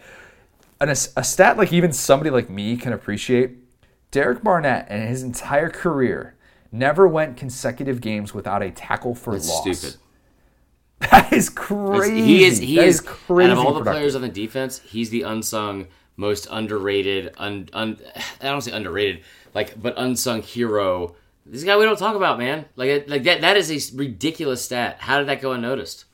And 0.80 0.90
a, 0.90 0.94
stat 0.96 1.58
like 1.58 1.72
even 1.72 1.92
somebody 1.92 2.30
like 2.30 2.48
me 2.48 2.76
can 2.76 2.92
appreciate. 2.92 3.52
Derek 4.10 4.42
Barnett 4.42 4.86
and 4.88 5.06
his 5.08 5.22
entire 5.22 5.68
career 5.68 6.34
never 6.72 7.06
went 7.06 7.36
consecutive 7.36 8.00
games 8.00 8.32
without 8.34 8.62
a 8.62 8.70
tackle 8.70 9.14
for 9.14 9.34
That's 9.34 9.48
loss. 9.48 9.78
stupid. 9.78 9.96
That 11.10 11.32
is 11.32 11.48
crazy. 11.48 12.20
He 12.22 12.44
is 12.44 12.58
he 12.58 12.76
That 12.76 12.84
is, 12.86 13.00
crazy. 13.00 13.50
out 13.50 13.58
of 13.58 13.64
all 13.64 13.72
the 13.72 13.78
productive. 13.80 13.92
players 14.00 14.14
on 14.14 14.20
the 14.22 14.28
defense, 14.28 14.80
he's 14.80 15.08
the 15.08 15.22
unsung, 15.22 15.86
most 16.18 16.46
underrated. 16.50 17.32
Un, 17.38 17.70
un, 17.72 17.98
I 18.40 18.44
don't 18.44 18.60
say 18.60 18.72
underrated, 18.72 19.22
like 19.54 19.80
but 19.80 19.94
unsung 19.96 20.42
hero. 20.42 21.16
This 21.46 21.64
guy 21.64 21.76
we 21.78 21.84
don't 21.84 21.98
talk 21.98 22.16
about, 22.16 22.38
man. 22.38 22.66
Like 22.76 23.08
like 23.08 23.22
that 23.24 23.40
that 23.40 23.56
is 23.56 23.70
a 23.70 23.96
ridiculous 23.96 24.62
stat. 24.62 24.96
How 25.00 25.18
did 25.18 25.28
that 25.28 25.40
go 25.40 25.52
unnoticed? 25.52 26.04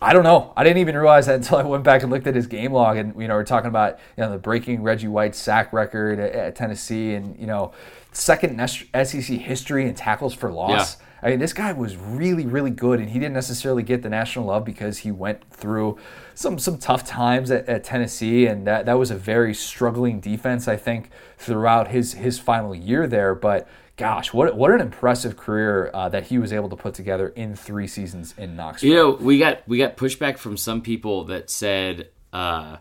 I 0.00 0.12
don't 0.12 0.24
know. 0.24 0.52
I 0.56 0.64
didn't 0.64 0.78
even 0.78 0.96
realize 0.96 1.26
that 1.26 1.34
until 1.36 1.58
I 1.58 1.62
went 1.62 1.84
back 1.84 2.02
and 2.02 2.10
looked 2.10 2.26
at 2.26 2.34
his 2.34 2.46
game 2.46 2.72
log, 2.72 2.96
and 2.96 3.20
you 3.20 3.28
know, 3.28 3.34
we're 3.34 3.44
talking 3.44 3.68
about 3.68 3.98
you 4.16 4.24
know 4.24 4.30
the 4.30 4.38
breaking 4.38 4.82
Reggie 4.82 5.08
White 5.08 5.34
sack 5.34 5.72
record 5.72 6.18
at, 6.18 6.32
at 6.32 6.56
Tennessee, 6.56 7.14
and 7.14 7.38
you 7.38 7.46
know, 7.46 7.72
second 8.12 8.58
SEC 8.68 9.22
history 9.22 9.86
in 9.86 9.94
tackles 9.94 10.34
for 10.34 10.52
loss. 10.52 10.96
Yeah. 10.96 11.02
I 11.22 11.30
mean, 11.30 11.38
this 11.38 11.54
guy 11.54 11.72
was 11.72 11.96
really, 11.96 12.46
really 12.46 12.70
good, 12.70 13.00
and 13.00 13.08
he 13.08 13.18
didn't 13.18 13.34
necessarily 13.34 13.82
get 13.82 14.02
the 14.02 14.10
national 14.10 14.44
love 14.44 14.64
because 14.64 14.98
he 14.98 15.10
went 15.10 15.50
through 15.50 15.98
some 16.34 16.58
some 16.58 16.78
tough 16.78 17.04
times 17.04 17.50
at, 17.50 17.66
at 17.68 17.84
Tennessee, 17.84 18.46
and 18.46 18.66
that 18.66 18.86
that 18.86 18.98
was 18.98 19.10
a 19.10 19.16
very 19.16 19.54
struggling 19.54 20.20
defense, 20.20 20.68
I 20.68 20.76
think, 20.76 21.10
throughout 21.38 21.88
his 21.88 22.12
his 22.12 22.38
final 22.38 22.74
year 22.74 23.06
there. 23.06 23.34
But 23.34 23.66
gosh, 23.96 24.32
what 24.32 24.56
what 24.56 24.70
an 24.72 24.80
impressive 24.80 25.36
career 25.36 25.90
uh, 25.94 26.08
that 26.08 26.26
he 26.26 26.38
was 26.38 26.52
able 26.52 26.68
to 26.68 26.76
put 26.76 26.94
together 26.94 27.28
in 27.28 27.56
three 27.56 27.86
seasons 27.86 28.34
in 28.38 28.56
Knoxville. 28.56 28.90
You 28.90 28.96
know, 28.96 29.10
we 29.12 29.38
got 29.38 29.66
we 29.68 29.78
got 29.78 29.96
pushback 29.96 30.38
from 30.38 30.56
some 30.56 30.82
people 30.82 31.24
that 31.24 31.50
said 31.50 32.10
uh, 32.32 32.76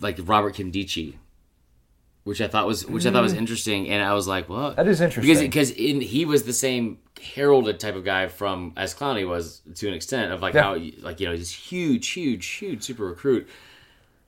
like 0.00 0.18
Robert 0.22 0.54
Nkemdiche, 0.54 1.14
which 2.24 2.40
I 2.40 2.48
thought 2.48 2.66
was 2.66 2.86
which 2.86 3.06
I 3.06 3.10
thought 3.12 3.22
was 3.22 3.34
interesting, 3.34 3.88
and 3.88 4.02
I 4.02 4.14
was 4.14 4.26
like, 4.28 4.48
well, 4.48 4.74
That 4.74 4.88
is 4.88 5.00
interesting. 5.00 5.22
because 5.34 5.40
because 5.42 5.70
in 5.70 6.00
he 6.00 6.24
was 6.24 6.44
the 6.44 6.52
same 6.52 6.98
heralded 7.34 7.78
type 7.78 7.94
of 7.94 8.04
guy 8.04 8.26
from 8.26 8.72
as 8.76 8.94
Clowney 8.94 9.28
was 9.28 9.60
to 9.76 9.86
an 9.86 9.94
extent 9.94 10.32
of 10.32 10.42
like 10.42 10.54
Yeah. 10.54 10.62
how 10.62 10.76
like 11.00 11.20
you 11.20 11.26
know 11.28 11.36
this 11.36 11.52
huge 11.52 12.08
huge 12.08 12.46
huge 12.46 12.82
super 12.82 13.04
recruit. 13.04 13.48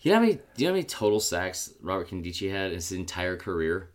You 0.00 0.10
know 0.10 0.16
how 0.18 0.20
many? 0.20 0.34
Do 0.34 0.40
you 0.58 0.66
know 0.66 0.72
how 0.72 0.74
many 0.74 0.84
total 0.84 1.18
sacks 1.18 1.72
Robert 1.80 2.08
Nkemdiche 2.10 2.50
had 2.50 2.68
in 2.68 2.74
his 2.74 2.92
entire 2.92 3.36
career? 3.38 3.88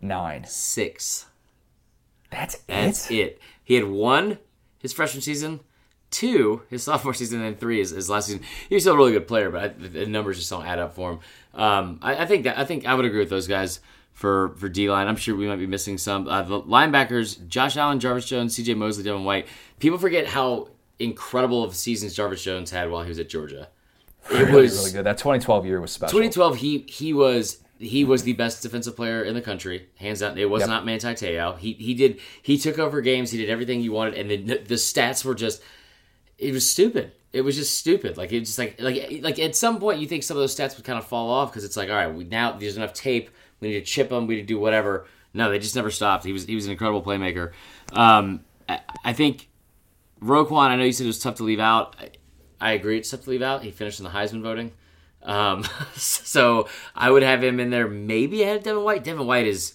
Nine. 0.00 0.44
Six. 0.46 1.26
That's, 2.30 2.56
That's 2.66 3.10
it. 3.10 3.14
it. 3.14 3.40
He 3.64 3.74
had 3.74 3.84
one 3.84 4.38
his 4.80 4.92
freshman 4.92 5.22
season, 5.22 5.60
two 6.10 6.62
his 6.70 6.82
sophomore 6.82 7.14
season, 7.14 7.42
and 7.42 7.58
three 7.58 7.78
his, 7.78 7.90
his 7.90 8.08
last 8.10 8.26
season. 8.26 8.42
He 8.68 8.74
was 8.74 8.84
still 8.84 8.94
a 8.94 8.96
really 8.96 9.12
good 9.12 9.26
player, 9.26 9.50
but 9.50 9.62
I, 9.62 9.68
the- 9.68 9.88
the 9.88 10.06
numbers 10.06 10.36
just 10.38 10.50
don't 10.50 10.66
add 10.66 10.78
up 10.78 10.94
for 10.94 11.12
him. 11.12 11.18
Um, 11.54 11.98
I, 12.02 12.16
I 12.22 12.26
think 12.26 12.44
that 12.44 12.58
I 12.58 12.64
think 12.64 12.86
I 12.86 12.94
would 12.94 13.04
agree 13.04 13.18
with 13.20 13.30
those 13.30 13.48
guys 13.48 13.80
for 14.12 14.50
for 14.56 14.68
D 14.68 14.90
line. 14.90 15.06
I'm 15.08 15.16
sure 15.16 15.34
we 15.34 15.48
might 15.48 15.56
be 15.58 15.66
missing 15.66 15.98
some. 15.98 16.28
Uh, 16.28 16.42
the 16.42 16.60
linebackers: 16.60 17.46
Josh 17.48 17.76
Allen, 17.76 17.98
Jarvis 17.98 18.26
Jones, 18.26 18.54
C.J. 18.54 18.74
Mosley, 18.74 19.04
Devin 19.04 19.24
White. 19.24 19.46
People 19.80 19.98
forget 19.98 20.26
how 20.26 20.68
incredible 20.98 21.64
of 21.64 21.74
seasons 21.74 22.14
Jarvis 22.14 22.42
Jones 22.42 22.70
had 22.70 22.90
while 22.90 23.02
he 23.02 23.08
was 23.08 23.18
at 23.18 23.28
Georgia. 23.28 23.68
It 24.30 24.34
Really, 24.34 24.62
was 24.62 24.76
really 24.78 24.92
good. 24.92 25.04
That 25.06 25.16
2012 25.18 25.64
year 25.66 25.80
was 25.80 25.90
special. 25.92 26.12
2012 26.18 26.56
he 26.56 26.78
he 26.88 27.14
was 27.14 27.58
he 27.78 28.04
was 28.04 28.22
the 28.24 28.32
best 28.32 28.62
defensive 28.62 28.96
player 28.96 29.22
in 29.22 29.34
the 29.34 29.40
country 29.42 29.86
hands 29.96 30.20
down. 30.20 30.36
It 30.36 30.50
was 30.50 30.60
Yep. 30.60 30.68
not 30.68 30.84
Manti 30.86 31.14
Te'o. 31.14 31.56
He 31.58 31.72
he 31.74 31.94
did 31.94 32.20
he 32.42 32.58
took 32.58 32.78
over 32.78 33.00
games 33.00 33.30
he 33.30 33.38
did 33.38 33.48
everything 33.50 33.80
you 33.80 33.92
wanted 33.92 34.14
and 34.14 34.30
the 34.48 34.58
the 34.58 34.74
stats 34.74 35.24
were 35.24 35.34
just 35.34 35.62
it 36.38 36.52
was 36.52 36.68
stupid. 36.70 37.12
It 37.32 37.42
was 37.42 37.56
just 37.56 37.76
stupid. 37.76 38.16
Like 38.16 38.32
it 38.32 38.40
just 38.40 38.58
like 38.58 38.80
like 38.80 39.20
like 39.22 39.38
at 39.38 39.54
some 39.54 39.78
point 39.80 40.00
you 40.00 40.06
think 40.08 40.22
some 40.22 40.36
of 40.36 40.40
those 40.40 40.56
stats 40.56 40.76
would 40.76 40.84
kind 40.84 40.98
of 40.98 41.06
fall 41.06 41.30
off 41.30 41.50
because 41.52 41.64
it's 41.64 41.76
like 41.76 41.88
all 41.88 41.94
right 41.96 42.12
we 42.12 42.24
now 42.24 42.52
there's 42.52 42.76
enough 42.76 42.92
tape 42.94 43.30
we 43.60 43.68
need 43.68 43.80
to 43.80 43.84
chip 43.84 44.08
them 44.08 44.26
we 44.26 44.36
need 44.36 44.40
to 44.42 44.46
do 44.46 44.58
whatever. 44.58 45.06
No 45.34 45.50
they 45.50 45.58
just 45.58 45.76
never 45.76 45.90
stopped. 45.90 46.24
He 46.24 46.32
was 46.32 46.46
he 46.46 46.54
was 46.54 46.66
an 46.66 46.72
incredible 46.72 47.02
playmaker. 47.02 47.52
Um 47.92 48.40
I, 48.68 48.80
I 49.04 49.12
think 49.12 49.48
Roquan 50.22 50.68
I 50.70 50.76
know 50.76 50.84
you 50.84 50.92
said 50.92 51.04
it 51.04 51.08
was 51.08 51.18
tough 51.20 51.36
to 51.36 51.44
leave 51.44 51.60
out. 51.60 51.94
I, 52.00 52.10
I 52.60 52.72
agree 52.72 52.98
it's 52.98 53.10
tough 53.10 53.22
to 53.24 53.30
leave 53.30 53.42
out. 53.42 53.62
He 53.62 53.70
finished 53.70 54.00
in 54.00 54.04
the 54.04 54.10
Heisman 54.10 54.42
voting 54.42 54.72
um, 55.28 55.64
so 55.94 56.68
I 56.96 57.10
would 57.10 57.22
have 57.22 57.42
him 57.44 57.60
in 57.60 57.70
there 57.70 57.86
maybe 57.86 58.42
ahead 58.42 58.56
of 58.56 58.62
Devin 58.64 58.82
White. 58.82 59.04
Devin 59.04 59.26
White 59.26 59.46
is 59.46 59.74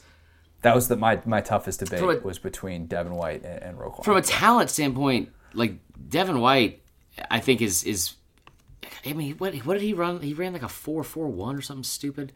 That 0.63 0.75
was 0.75 0.87
the, 0.89 0.95
my 0.97 1.21
my 1.25 1.39
toughest 1.41 1.79
debate 1.79 2.01
a- 2.01 2.21
was 2.25 2.39
between 2.39 2.87
Devin 2.87 3.13
White 3.15 3.43
and, 3.45 3.63
and 3.63 3.77
Roquan. 3.77 4.03
from 4.03 4.17
a 4.17 4.21
talent 4.21 4.69
standpoint, 4.69 5.29
like 5.53 5.75
Devin 6.09 6.39
White, 6.41 6.81
I 7.31 7.39
think 7.39 7.61
is 7.61 7.83
is. 7.85 8.15
I 9.05 9.13
mean, 9.13 9.35
what 9.37 9.53
what 9.65 9.73
did 9.75 9.83
he 9.83 9.93
run? 9.93 10.19
He 10.21 10.33
ran 10.33 10.53
like 10.53 10.63
a 10.63 10.67
four 10.69 11.03
four 11.03 11.27
one 11.27 11.55
or 11.55 11.61
something 11.61 11.83
stupid. 11.83 12.33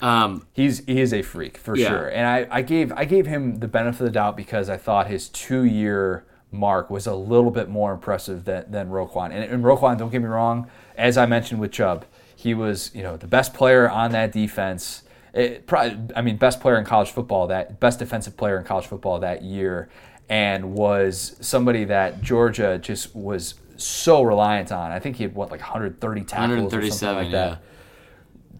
Um, 0.00 0.46
He's 0.52 0.84
he 0.84 1.00
is 1.00 1.12
a 1.12 1.22
freak 1.22 1.56
for 1.56 1.76
Yeah. 1.76 1.88
sure, 1.88 2.08
and 2.08 2.26
I, 2.26 2.46
I 2.58 2.62
gave 2.62 2.92
I 2.92 3.04
gave 3.04 3.26
him 3.26 3.60
the 3.60 3.68
benefit 3.68 4.00
of 4.00 4.06
the 4.06 4.10
doubt 4.12 4.36
because 4.36 4.68
I 4.68 4.76
thought 4.76 5.06
his 5.06 5.28
two 5.28 5.62
year 5.64 6.24
mark 6.50 6.90
was 6.90 7.06
a 7.06 7.14
little 7.14 7.50
bit 7.52 7.68
more 7.68 7.92
impressive 7.92 8.44
than 8.44 8.68
than 8.70 8.88
Roquan. 8.90 9.26
And, 9.26 9.44
and 9.44 9.64
Roquan, 9.64 9.96
don't 9.98 10.10
get 10.10 10.20
me 10.20 10.26
wrong, 10.28 10.68
as 10.96 11.16
I 11.16 11.26
mentioned 11.26 11.60
with 11.60 11.70
Chubb, 11.70 12.04
he 12.42 12.54
was 12.54 12.90
you 12.92 13.02
know 13.02 13.16
the 13.16 13.28
best 13.28 13.54
player 13.54 13.88
on 13.88 14.10
that 14.12 14.32
defense. 14.32 15.04
It, 15.32 15.66
probably, 15.66 16.14
I 16.14 16.22
mean, 16.22 16.36
best 16.36 16.60
player 16.60 16.76
in 16.76 16.84
college 16.84 17.10
football 17.10 17.46
that 17.46 17.78
best 17.78 18.00
defensive 18.00 18.36
player 18.36 18.58
in 18.58 18.64
college 18.64 18.86
football 18.86 19.20
that 19.20 19.42
year, 19.42 19.88
and 20.28 20.74
was 20.74 21.36
somebody 21.40 21.84
that 21.84 22.20
Georgia 22.20 22.78
just 22.78 23.14
was 23.14 23.54
so 23.76 24.22
reliant 24.22 24.72
on. 24.72 24.90
I 24.90 24.98
think 24.98 25.16
he 25.16 25.22
had 25.22 25.34
what 25.36 25.52
like 25.52 25.60
130 25.60 26.24
tackles 26.24 26.74
or 26.74 26.90
something 26.90 27.16
137, 27.16 27.16
like 27.16 27.26
yeah. 27.26 27.30
that. 27.30 27.62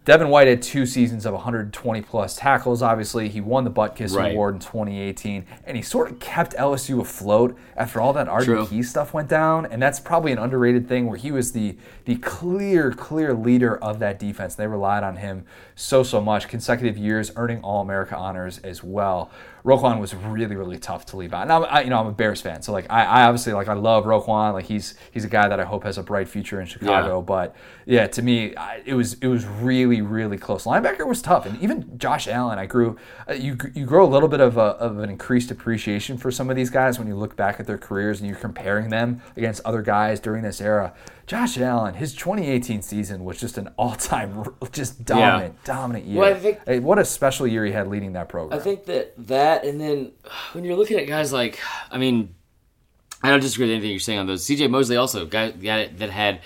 Devin 0.05 0.27
White 0.27 0.49
had 0.49 0.61
two 0.61 0.85
seasons 0.85 1.25
of 1.25 1.33
120 1.33 2.01
plus 2.01 2.35
tackles. 2.35 2.81
Obviously, 2.81 3.29
he 3.29 3.39
won 3.39 3.63
the 3.63 3.71
Butkus 3.71 4.13
Right. 4.13 4.33
Award 4.33 4.55
in 4.55 4.59
2018, 4.59 5.45
and 5.65 5.77
he 5.77 5.83
sort 5.83 6.11
of 6.11 6.19
kept 6.19 6.53
LSU 6.55 6.99
afloat 6.99 7.57
after 7.77 8.01
all 8.01 8.11
that. 8.13 8.27
Key 8.67 8.83
stuff 8.83 9.13
went 9.13 9.29
down. 9.29 9.65
And 9.65 9.81
that's 9.81 10.01
probably 10.01 10.33
an 10.33 10.39
underrated 10.39 10.89
thing 10.89 11.07
where 11.07 11.17
he 11.17 11.31
was 11.31 11.53
the 11.53 11.77
the 12.05 12.17
clear, 12.17 12.91
clear 12.91 13.33
leader 13.33 13.77
of 13.77 13.99
that 13.99 14.19
defense. 14.19 14.55
They 14.55 14.67
relied 14.67 15.03
on 15.03 15.17
him 15.17 15.45
so 15.75 16.03
so 16.03 16.21
much, 16.21 16.47
consecutive 16.47 16.97
years 16.97 17.31
earning 17.35 17.61
All 17.61 17.81
America 17.81 18.15
honors 18.15 18.59
as 18.59 18.83
well. 18.83 19.31
Roquan 19.65 19.99
was 19.99 20.13
really, 20.13 20.57
really 20.57 20.77
tough 20.77 21.05
to 21.07 21.17
leave 21.17 21.33
out. 21.33 21.43
And 21.43 21.51
I'm, 21.51 21.63
I, 21.63 21.81
you 21.83 21.89
know, 21.89 21.97
I'm 21.99 22.07
a 22.07 22.11
Bears 22.11 22.41
fan, 22.41 22.61
so 22.61 22.73
like 22.73 22.85
I, 22.89 23.05
I 23.05 23.23
obviously 23.23 23.53
like 23.53 23.69
I 23.69 23.73
love 23.73 24.03
Roquan. 24.03 24.53
Like 24.53 24.65
he's 24.65 24.95
he's 25.11 25.23
a 25.23 25.29
guy 25.29 25.47
that 25.47 25.59
I 25.59 25.63
hope 25.63 25.83
has 25.85 25.97
a 25.97 26.03
bright 26.03 26.27
future 26.27 26.59
in 26.59 26.67
Chicago. 26.67 27.21
But 27.21 27.55
yeah, 27.85 28.07
to 28.07 28.21
me, 28.21 28.55
I, 28.57 28.81
it 28.85 28.93
was 28.93 29.13
it 29.15 29.27
was 29.27 29.45
really 29.45 30.01
really 30.01 30.37
close. 30.37 30.65
Linebacker 30.65 31.07
was 31.07 31.21
tough, 31.21 31.45
and 31.45 31.61
even 31.61 31.97
Josh 31.97 32.27
Allen. 32.27 32.59
I 32.59 32.65
grew 32.65 32.97
uh, 33.29 33.33
you 33.33 33.57
you 33.73 33.85
grow 33.85 34.05
a 34.05 34.11
little 34.11 34.29
bit 34.29 34.41
of 34.41 34.57
a, 34.57 34.61
of 34.61 34.99
an 34.99 35.09
increased 35.09 35.49
appreciation 35.49 36.17
for 36.17 36.29
some 36.29 36.49
of 36.49 36.57
these 36.57 36.69
guys 36.69 36.99
when 36.99 37.07
you 37.07 37.15
look 37.15 37.37
back 37.37 37.59
at 37.61 37.65
their 37.65 37.77
careers 37.77 38.19
and 38.19 38.29
you're 38.29 38.37
comparing 38.39 38.89
them 38.89 39.21
against 39.37 39.61
other 39.63 39.81
guys 39.81 40.19
during 40.19 40.43
this 40.43 40.59
era. 40.59 40.93
Josh 41.25 41.57
Allen, 41.57 41.93
his 41.93 42.13
2018 42.15 42.81
season 42.81 43.23
was 43.23 43.39
just 43.39 43.57
an 43.57 43.69
all-time, 43.77 44.43
just 44.73 45.05
dominant, 45.05 45.55
dominant 45.63 46.05
year. 46.05 46.19
Well, 46.19 46.33
I 46.35 46.39
think- 46.39 46.59
Hey, 46.65 46.79
what 46.79 46.99
a 46.99 47.05
special 47.05 47.47
year 47.47 47.65
he 47.65 47.71
had 47.71 47.87
leading 47.87 48.13
that 48.13 48.29
program. 48.29 48.59
I 48.59 48.63
think 48.63 48.85
that 48.85 49.13
that, 49.27 49.65
and 49.65 49.79
then 49.79 50.11
when 50.53 50.63
you're 50.63 50.75
looking 50.75 50.97
at 50.99 51.07
guys 51.07 51.31
like, 51.33 51.59
I 51.91 51.97
mean, 51.97 52.35
I 53.21 53.29
don't 53.29 53.39
disagree 53.39 53.65
with 53.67 53.73
anything 53.73 53.91
you're 53.91 53.99
saying 53.99 54.19
on 54.19 54.27
those. 54.27 54.43
C.J. 54.45 54.67
Mosley 54.67 54.97
also 54.97 55.25
guy, 55.25 55.51
guy 55.51 55.87
that 55.87 56.09
had 56.09 56.41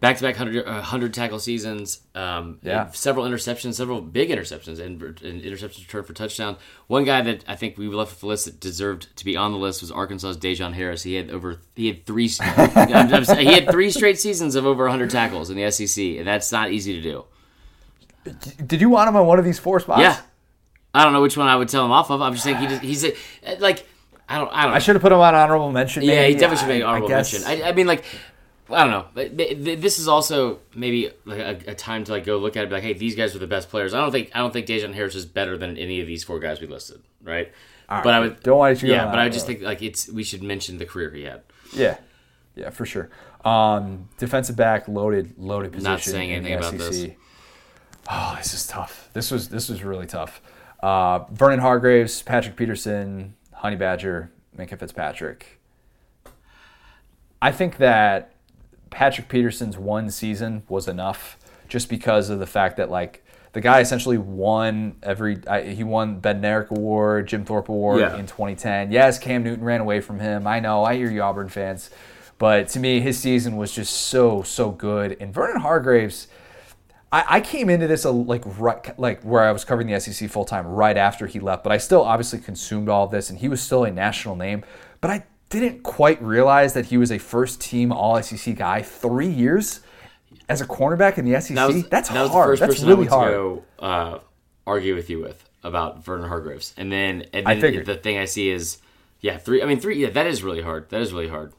back-to-back 0.00 0.34
100, 0.36 0.66
uh, 0.66 0.72
100 0.74 1.14
tackle 1.14 1.38
seasons, 1.38 2.00
um, 2.16 2.58
Yeah. 2.62 2.90
several 2.90 3.24
interceptions, 3.24 3.74
several 3.74 4.00
big 4.00 4.30
interceptions, 4.30 4.80
and, 4.80 5.00
and 5.00 5.42
interceptions 5.42 5.78
returned 5.78 6.06
for 6.06 6.12
touchdowns. 6.12 6.58
One 6.88 7.04
guy 7.04 7.22
that 7.22 7.44
I 7.46 7.54
think 7.54 7.78
we 7.78 7.86
left 7.88 8.12
off 8.14 8.20
the 8.20 8.26
list 8.26 8.46
that 8.46 8.58
deserved 8.58 9.16
to 9.16 9.24
be 9.24 9.36
on 9.36 9.52
the 9.52 9.58
list 9.58 9.80
was 9.80 9.92
Arkansas's 9.92 10.36
De'Jon 10.38 10.72
Harris. 10.74 11.04
He 11.04 11.14
had 11.14 11.30
over 11.30 11.58
he 11.76 11.86
had 11.86 12.04
three 12.04 12.26
he 13.38 13.44
had 13.46 13.70
three 13.70 13.90
straight 13.90 14.18
seasons 14.18 14.54
of 14.56 14.66
over 14.66 14.84
100 14.84 15.08
tackles 15.10 15.50
in 15.50 15.56
the 15.56 15.70
SEC, 15.70 16.04
and 16.18 16.26
that's 16.26 16.50
not 16.50 16.72
easy 16.72 16.94
to 16.94 17.00
do. 17.00 17.24
Did 18.66 18.80
you 18.80 18.88
want 18.90 19.08
him 19.08 19.16
on 19.16 19.26
one 19.26 19.38
of 19.38 19.44
these 19.44 19.58
four 19.58 19.80
spots? 19.80 20.00
Yeah. 20.00 20.20
I 20.94 21.04
don't 21.04 21.12
know 21.12 21.22
which 21.22 21.36
one 21.36 21.48
I 21.48 21.56
would 21.56 21.68
tell 21.68 21.84
him 21.84 21.90
off 21.90 22.10
of. 22.10 22.20
I'm 22.20 22.32
just 22.34 22.44
saying 22.44 22.58
he 22.58 22.66
just, 22.66 22.82
he's 22.82 23.04
a, 23.04 23.14
like 23.58 23.86
I 24.28 24.38
don't 24.38 24.50
I 24.52 24.64
don't 24.64 24.74
I 24.74 24.78
should 24.78 24.94
have 24.94 25.02
put 25.02 25.10
him 25.12 25.18
on 25.18 25.34
honorable 25.34 25.72
mention. 25.72 26.02
yeah 26.02 26.16
maybe. 26.16 26.34
he 26.34 26.40
definitely 26.40 26.58
should 26.58 26.68
make 26.68 26.84
honorable 26.84 27.08
I 27.08 27.16
mention. 27.16 27.42
I, 27.44 27.62
I 27.62 27.72
mean 27.72 27.86
like 27.86 28.04
I 28.70 28.82
don't 28.84 28.90
know. 28.90 29.06
But 29.14 29.36
th- 29.36 29.64
th- 29.64 29.80
This 29.80 29.98
is 29.98 30.08
also 30.08 30.60
maybe 30.74 31.10
like 31.24 31.38
a, 31.38 31.70
a 31.72 31.74
time 31.74 32.04
to 32.04 32.12
like 32.12 32.24
go 32.24 32.38
look 32.38 32.56
at 32.56 32.60
it. 32.60 32.62
And 32.64 32.70
be 32.70 32.74
like, 32.76 32.84
hey, 32.84 32.92
these 32.92 33.14
guys 33.16 33.32
were 33.34 33.40
the 33.40 33.46
best 33.46 33.68
players. 33.70 33.94
I 33.94 34.00
don't 34.00 34.12
think 34.12 34.30
I 34.34 34.38
don't 34.38 34.52
think 34.52 34.66
De'Jon 34.66 34.94
Harris 34.94 35.14
is 35.14 35.26
better 35.26 35.56
than 35.58 35.76
any 35.76 36.00
of 36.00 36.06
these 36.06 36.24
four 36.24 36.38
guys 36.38 36.60
we 36.60 36.66
listed, 36.66 37.02
right? 37.22 37.52
but 37.88 38.06
I 38.06 38.20
would 38.20 38.40
Don't 38.42 38.56
want 38.58 38.82
you 38.82 38.90
yeah, 38.90 39.06
but 39.06 39.18
I 39.18 39.28
just 39.28 39.46
road. 39.46 39.54
think 39.58 39.62
like 39.62 39.82
it's 39.82 40.08
we 40.08 40.24
should 40.24 40.42
mention 40.42 40.78
the 40.78 40.86
career 40.86 41.10
he 41.10 41.24
had. 41.24 41.42
Yeah, 41.74 41.98
yeah, 42.54 42.70
for 42.70 42.86
sure. 42.86 43.10
Um, 43.44 44.08
defensive 44.18 44.56
back, 44.56 44.88
loaded, 44.88 45.34
loaded 45.36 45.72
position. 45.72 45.90
Not 45.90 46.00
saying 46.00 46.32
anything 46.32 46.54
about 46.54 46.72
this. 46.78 47.06
Oh, 48.10 48.34
this 48.36 48.52
is 48.54 48.66
tough. 48.66 49.08
This 49.12 49.30
was 49.30 49.48
this 49.48 49.68
was 49.68 49.82
really 49.82 50.06
tough. 50.06 50.40
Uh, 50.82 51.20
Vernon 51.30 51.60
Hargreaves, 51.60 52.22
Patrick 52.22 52.56
Peterson, 52.56 53.34
Honey 53.52 53.76
Badger, 53.76 54.30
Minkah 54.58 54.78
Fitzpatrick. 54.78 55.60
I 57.40 57.50
think 57.52 57.76
that 57.78 58.32
Patrick 58.90 59.28
Peterson's 59.28 59.76
one 59.78 60.10
season 60.10 60.62
was 60.68 60.88
enough, 60.88 61.38
just 61.68 61.88
because 61.88 62.30
of 62.30 62.38
the 62.38 62.46
fact 62.46 62.76
that 62.76 62.90
like 62.90 63.24
the 63.52 63.60
guy 63.60 63.80
essentially 63.80 64.18
won 64.18 64.96
every. 65.02 65.38
I, 65.46 65.62
he 65.62 65.84
won 65.84 66.20
Bednarik 66.20 66.70
Award, 66.70 67.28
Jim 67.28 67.44
Thorpe 67.44 67.68
Award 67.68 68.00
Yeah. 68.00 68.16
in 68.16 68.26
2010. 68.26 68.90
Yes, 68.90 69.18
Cam 69.18 69.42
Newton 69.44 69.64
ran 69.64 69.80
away 69.80 70.00
from 70.00 70.18
him. 70.20 70.46
I 70.46 70.58
know. 70.60 70.84
I 70.84 70.96
hear 70.96 71.10
you, 71.10 71.22
Auburn 71.22 71.48
fans. 71.48 71.90
But 72.38 72.66
to 72.68 72.80
me, 72.80 73.00
his 73.00 73.18
season 73.18 73.56
was 73.56 73.72
just 73.72 73.92
so 73.92 74.42
so 74.42 74.70
good. 74.70 75.16
And 75.20 75.32
Vernon 75.32 75.60
Hargreaves, 75.60 76.26
I, 77.12 77.24
I 77.28 77.40
came 77.42 77.68
into 77.68 77.86
this 77.86 78.04
a, 78.04 78.10
like 78.10 78.42
right, 78.58 78.98
like 78.98 79.22
where 79.22 79.42
I 79.42 79.52
was 79.52 79.64
covering 79.64 79.86
the 79.86 80.00
SEC 80.00 80.30
full 80.30 80.44
time 80.46 80.66
right 80.66 80.96
after 80.96 81.26
he 81.26 81.38
left. 81.40 81.62
But 81.62 81.72
I 81.72 81.78
still 81.78 82.02
obviously 82.02 82.38
consumed 82.38 82.88
all 82.88 83.04
of 83.04 83.10
this, 83.10 83.28
and 83.30 83.38
he 83.38 83.48
was 83.48 83.60
still 83.60 83.84
a 83.84 83.90
national 83.90 84.34
name. 84.36 84.64
But 85.00 85.10
I 85.10 85.24
didn't 85.50 85.82
quite 85.82 86.22
realize 86.22 86.72
that 86.72 86.86
he 86.86 86.96
was 86.96 87.12
a 87.12 87.18
first 87.18 87.60
team 87.60 87.92
All 87.92 88.20
SEC 88.22 88.56
guy 88.56 88.80
three 88.80 89.28
years 89.28 89.80
as 90.48 90.62
a 90.62 90.66
cornerback 90.66 91.18
in 91.18 91.30
the 91.30 91.38
SEC. 91.40 91.54
That 91.54 91.68
was, 91.68 91.88
That's 91.88 92.08
that 92.08 92.30
hard. 92.30 92.48
the 92.48 92.52
first 92.52 92.60
That's 92.60 92.74
person 92.76 92.88
really 92.88 93.06
I 93.08 93.10
hard. 93.10 93.28
to 93.28 93.32
go 93.34 93.62
uh, 93.78 94.18
argue 94.66 94.94
with 94.94 95.10
you 95.10 95.20
with 95.20 95.46
about 95.62 96.02
Vernon 96.04 96.28
Hargreaves, 96.28 96.74
and 96.78 96.90
then 96.90 97.26
and 97.34 97.46
I 97.46 97.54
then 97.54 97.60
figured. 97.60 97.86
the 97.86 97.96
thing 97.96 98.16
I 98.18 98.24
see 98.24 98.48
is 98.48 98.78
yeah 99.20 99.36
three. 99.36 99.62
I 99.62 99.66
mean 99.66 99.78
three. 99.78 100.00
Yeah, 100.00 100.10
that 100.10 100.26
is 100.26 100.42
really 100.42 100.62
hard. 100.62 100.88
That 100.88 101.02
is 101.02 101.12
really 101.12 101.28
hard. 101.28 101.52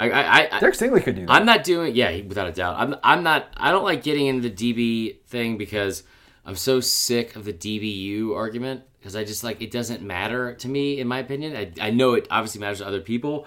I 0.00 0.10
I, 0.10 0.56
I 0.56 0.60
Derek 0.60 0.74
Stingley 0.74 1.02
could 1.02 1.16
do 1.16 1.26
that. 1.26 1.32
I'm 1.32 1.44
not 1.44 1.64
doing 1.64 1.94
yeah 1.94 2.20
without 2.22 2.48
a 2.48 2.52
doubt. 2.52 2.76
I'm 2.78 2.96
I'm 3.04 3.22
not. 3.22 3.48
I 3.56 3.70
don't 3.70 3.84
like 3.84 4.02
getting 4.02 4.26
into 4.26 4.48
the 4.48 4.54
DB 4.74 5.20
thing 5.26 5.58
because 5.58 6.02
I'm 6.44 6.56
so 6.56 6.80
sick 6.80 7.36
of 7.36 7.44
the 7.44 7.52
DBU 7.52 8.34
argument 8.34 8.82
because 8.98 9.14
I 9.14 9.24
just 9.24 9.44
like 9.44 9.60
it 9.60 9.70
doesn't 9.70 10.02
matter 10.02 10.54
to 10.54 10.68
me 10.68 11.00
in 11.00 11.06
my 11.06 11.18
opinion. 11.18 11.56
I 11.56 11.88
I 11.88 11.90
know 11.90 12.14
it 12.14 12.26
obviously 12.30 12.60
matters 12.60 12.78
to 12.78 12.86
other 12.86 13.00
people. 13.00 13.46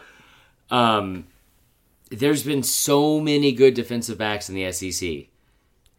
Um, 0.70 1.28
there's 2.10 2.44
been 2.44 2.64
so 2.64 3.20
many 3.20 3.52
good 3.52 3.74
defensive 3.74 4.18
backs 4.18 4.50
in 4.50 4.56
the 4.56 4.72
SEC. 4.72 5.28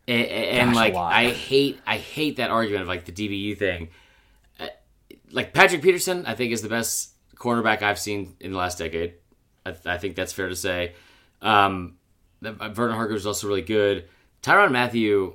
And, 0.07 0.27
and 0.27 0.69
Gosh, 0.71 0.77
like. 0.77 0.95
I 0.95 1.31
hate 1.31 1.81
I 1.87 1.99
hate 1.99 2.37
that 2.37 2.51
argument 2.51 2.83
of 2.83 2.89
like 2.89 3.07
the 3.07 3.13
DBU 3.13 3.59
thing. 3.59 3.89
Uh, 4.61 4.69
Like 5.33 5.53
Patrick 5.53 5.83
Peterson, 5.83 6.27
I 6.27 6.35
think 6.35 6.53
is 6.53 6.63
the 6.63 6.69
best 6.69 7.11
cornerback 7.37 7.83
I've 7.83 7.99
seen 7.99 8.37
in 8.41 8.53
the 8.53 8.59
last 8.59 8.79
decade. 8.79 9.15
I, 9.67 9.75
I 9.87 9.99
think 9.99 10.15
that's 10.17 10.33
fair 10.33 10.49
to 10.49 10.57
say. 10.57 10.95
Um, 11.43 11.97
Vernon 12.43 12.97
Hargreaves 12.97 13.23
is 13.23 13.27
also 13.27 13.47
really 13.49 13.63
good. 13.63 14.05
Tyrann 14.43 14.73
Mathieu, 14.73 15.35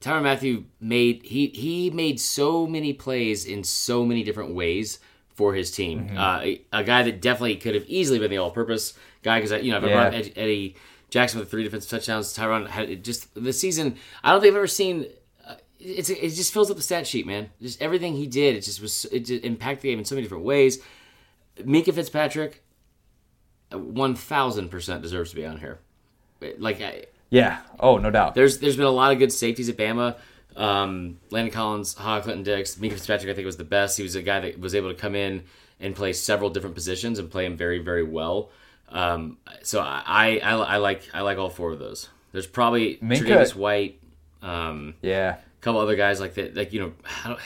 Tyrann 0.00 0.22
Mathieu 0.22 0.64
made 0.80 1.22
he 1.24 1.48
he 1.48 1.90
made 1.90 2.18
so 2.20 2.66
many 2.66 2.92
plays 2.92 3.44
in 3.44 3.64
so 3.64 4.04
many 4.04 4.22
different 4.22 4.54
ways 4.54 4.98
for 5.34 5.54
his 5.54 5.70
team. 5.70 6.10
Uh, 6.16 6.40
a, 6.42 6.62
a 6.72 6.84
guy 6.84 7.02
that 7.02 7.20
definitely 7.20 7.56
could 7.56 7.74
have 7.74 7.84
easily 7.86 8.18
been 8.18 8.30
the 8.30 8.38
all-purpose 8.38 8.94
guy 9.22 9.40
because 9.40 9.62
you 9.64 9.70
know 9.70 9.76
I've 9.78 9.84
Yeah. 9.84 9.92
brought 10.10 10.14
Ed, 10.14 10.32
Eddie 10.36 10.76
Jackson 11.10 11.40
with 11.40 11.50
three 11.50 11.62
defensive 11.64 11.90
touchdowns. 11.90 12.34
Tyrann 12.36 12.66
had 12.68 13.04
just 13.04 13.32
the 13.34 13.52
season. 13.52 13.96
I 14.24 14.32
don't 14.32 14.40
think 14.40 14.52
I've 14.52 14.56
ever 14.56 14.66
seen. 14.66 15.06
uh, 15.46 15.54
It's 15.78 16.08
it 16.10 16.30
just 16.30 16.52
fills 16.52 16.70
up 16.70 16.76
the 16.76 16.82
stat 16.82 17.06
sheet, 17.06 17.26
man. 17.26 17.50
Just 17.60 17.80
everything 17.82 18.14
he 18.14 18.26
did, 18.26 18.56
it 18.56 18.62
just 18.62 18.80
was 18.80 19.04
it 19.06 19.20
just 19.26 19.44
impacted 19.44 19.82
the 19.82 19.88
game 19.90 19.98
in 19.98 20.04
so 20.04 20.14
many 20.14 20.22
different 20.24 20.44
ways. 20.44 20.78
Minkah 21.60 21.92
Fitzpatrick, 21.94 22.62
one 23.72 24.14
thousand 24.14 24.70
percent 24.70 25.02
deserves 25.02 25.30
to 25.30 25.36
be 25.36 25.44
on 25.44 25.58
here. 25.58 25.78
Like 26.58 26.80
I, 26.80 27.06
yeah. 27.30 27.60
Oh, 27.80 27.98
no 27.98 28.10
doubt. 28.10 28.34
there's 28.34 28.58
there's 28.58 28.76
been 28.76 28.86
a 28.86 28.90
lot 28.90 29.12
of 29.12 29.18
good 29.18 29.32
safeties 29.32 29.68
at 29.68 29.76
Bama. 29.76 30.16
Um, 30.56 31.18
Landon 31.30 31.52
Collins, 31.52 31.94
Ha, 31.94 32.20
Clinton 32.20 32.42
Dix, 32.42 32.76
Minkah 32.76 32.92
Fitzpatrick, 32.94 33.30
I 33.30 33.34
think 33.34 33.46
was 33.46 33.56
the 33.56 33.64
best. 33.64 33.96
He 33.96 34.02
was 34.02 34.16
a 34.16 34.22
guy 34.22 34.40
that 34.40 34.58
was 34.58 34.74
able 34.74 34.88
to 34.88 34.94
come 34.94 35.14
in 35.14 35.44
and 35.78 35.94
play 35.94 36.12
several 36.12 36.50
different 36.50 36.74
positions 36.74 37.18
and 37.20 37.30
play 37.30 37.44
them 37.44 37.56
very 37.56 37.78
very 37.78 38.02
well. 38.02 38.50
Um, 38.88 39.36
so 39.62 39.80
I, 39.80 40.40
I 40.42 40.54
I 40.56 40.76
like 40.78 41.02
I 41.12 41.20
like 41.20 41.38
all 41.38 41.50
four 41.50 41.72
of 41.72 41.78
those. 41.78 42.08
There's 42.32 42.46
probably 42.46 42.96
Minkah- 42.96 43.26
Tre'Davious 43.26 43.54
White, 43.54 44.00
um, 44.42 44.94
yeah. 45.02 45.36
a 45.36 45.60
couple 45.60 45.80
other 45.80 45.96
guys 45.96 46.20
like 46.20 46.34
that. 46.34 46.56
Like 46.56 46.72
you 46.72 46.80
know, 46.80 46.92
I, 47.24 47.28
don't, 47.28 47.40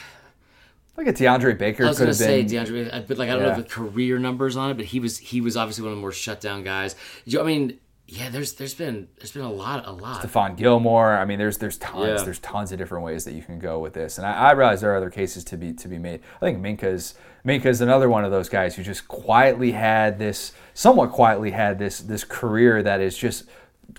Like 0.96 1.06
a 1.06 1.12
DeAndre 1.12 1.56
Baker 1.56 1.84
I 1.84 1.88
was 1.88 1.98
gonna 1.98 2.12
say 2.14 2.42
been. 2.42 2.64
DeAndre, 2.64 2.92
I- 2.94 3.00
but 3.00 3.16
like 3.18 3.28
I 3.30 3.32
don't 3.32 3.42
Yeah. 3.42 3.50
know 3.56 3.62
the 3.62 3.68
career 3.68 4.18
numbers 4.18 4.56
on 4.56 4.70
it. 4.70 4.74
But 4.76 4.86
he 4.86 5.00
was 5.00 5.18
he 5.18 5.40
was 5.40 5.56
obviously 5.56 5.82
one 5.84 5.92
of 5.92 5.96
the 5.98 6.00
more 6.02 6.12
shut 6.12 6.40
down 6.40 6.62
guys. 6.64 6.94
You- 7.24 7.40
I 7.40 7.44
mean, 7.44 7.78
yeah, 8.06 8.28
there's 8.28 8.52
there's 8.54 8.74
been 8.74 9.08
there's 9.18 9.32
been 9.32 9.42
a 9.42 9.50
lot 9.50 9.86
a 9.86 9.92
lot. 9.92 10.20
Stephon 10.22 10.54
Gilmore. 10.56 11.16
I 11.16 11.24
mean, 11.24 11.38
there's 11.38 11.56
there's 11.58 11.78
tons 11.78 12.20
Yeah. 12.20 12.24
there's 12.24 12.40
tons 12.40 12.72
of 12.72 12.78
different 12.78 13.04
ways 13.04 13.24
that 13.24 13.32
you 13.32 13.42
can 13.42 13.58
go 13.58 13.78
with 13.78 13.94
this, 13.94 14.18
and 14.18 14.26
I, 14.26 14.32
I 14.32 14.52
realize 14.52 14.82
there 14.82 14.92
are 14.92 14.96
other 14.96 15.08
cases 15.10 15.44
to 15.44 15.56
be 15.56 15.72
to 15.72 15.88
be 15.88 15.98
made. 15.98 16.20
I 16.42 16.44
think 16.44 16.58
Minkah's 16.58 17.14
Minkah's 17.46 17.80
another 17.80 18.08
one 18.10 18.24
of 18.24 18.30
those 18.30 18.48
guys 18.50 18.76
who 18.76 18.82
just 18.82 19.08
quietly 19.08 19.72
had 19.72 20.18
this, 20.18 20.52
somewhat 20.74 21.10
quietly 21.10 21.50
had 21.52 21.78
this 21.78 22.00
this 22.00 22.22
career 22.22 22.82
that 22.82 23.00
is 23.00 23.16
just 23.16 23.44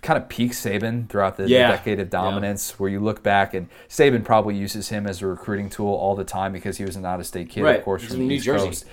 kind 0.02 0.22
of 0.22 0.28
peak 0.30 0.52
Saban 0.52 1.08
throughout 1.10 1.38
the, 1.38 1.44
the 1.44 1.50
decade 1.50 2.00
of 2.00 2.10
dominance. 2.10 2.80
Where 2.80 2.90
you 2.90 3.00
look 3.00 3.24
back 3.24 3.54
and 3.54 3.68
Saban 3.90 4.24
probably 4.24 4.56
uses 4.56 4.90
him 4.90 5.08
as 5.08 5.22
a 5.22 5.28
recruiting 5.28 5.70
tool 5.70 5.94
all 5.94 6.16
the 6.16 6.24
time 6.26 6.52
because 6.54 6.78
he 6.78 6.84
was 6.86 6.96
an 6.96 7.06
out 7.06 7.20
of 7.20 7.26
state 7.26 7.50
kid, 7.50 7.64
Right. 7.64 7.78
of 7.80 7.84
course, 7.86 8.02
He's 8.02 8.12
from 8.12 8.22
in 8.22 8.28
the 8.28 8.28
New 8.30 8.36
East 8.36 8.46
Jersey. 8.46 8.66
Coast. 8.68 8.86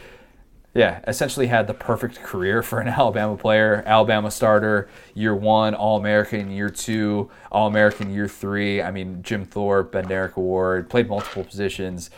Yeah, 0.73 1.01
essentially 1.09 1.49
had 1.49 1.67
the 1.67 1.75
perfect 1.75 2.23
career 2.23 2.63
for 2.63 2.79
an 2.81 2.87
Alabama 3.01 3.37
player. 3.37 3.83
Alabama 3.87 4.31
starter, 4.31 4.89
year 5.15 5.35
one, 5.35 5.75
All 5.75 5.97
American, 5.99 6.49
year 6.51 6.69
two, 6.71 7.29
All 7.51 7.67
American, 7.67 8.13
year 8.15 8.29
three. 8.29 8.81
I 8.81 8.93
mean, 8.93 9.21
Jim 9.25 9.45
Thorpe, 9.45 9.93
Bednarik 9.93 10.37
Award, 10.37 10.89
played 10.89 11.09
multiple 11.09 11.43
positions. 11.43 12.11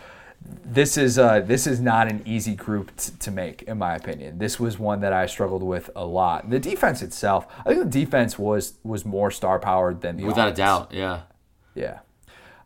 This 0.65 0.97
is 0.97 1.19
uh, 1.19 1.41
this 1.41 1.67
is 1.67 1.81
not 1.81 2.09
an 2.09 2.23
easy 2.25 2.55
group 2.55 2.97
t- 2.97 3.13
to 3.19 3.31
make, 3.31 3.63
in 3.63 3.79
my 3.79 3.95
opinion. 3.95 4.39
This 4.39 4.59
was 4.59 4.79
one 4.79 5.01
that 5.01 5.13
I 5.13 5.27
struggled 5.27 5.63
with 5.63 5.91
a 5.95 6.05
lot. 6.05 6.49
The 6.49 6.59
defense 6.59 7.03
itself, 7.03 7.47
I 7.61 7.71
think 7.71 7.85
the 7.85 8.05
defense 8.05 8.39
was 8.39 8.75
was 8.83 9.05
more 9.05 9.31
star 9.31 9.59
powered 9.59 10.01
than 10.01 10.17
the 10.17 10.25
Without 10.25 10.49
a 10.49 10.55
doubt, 10.55 10.93
yeah. 10.93 11.23
Yeah. 11.75 12.01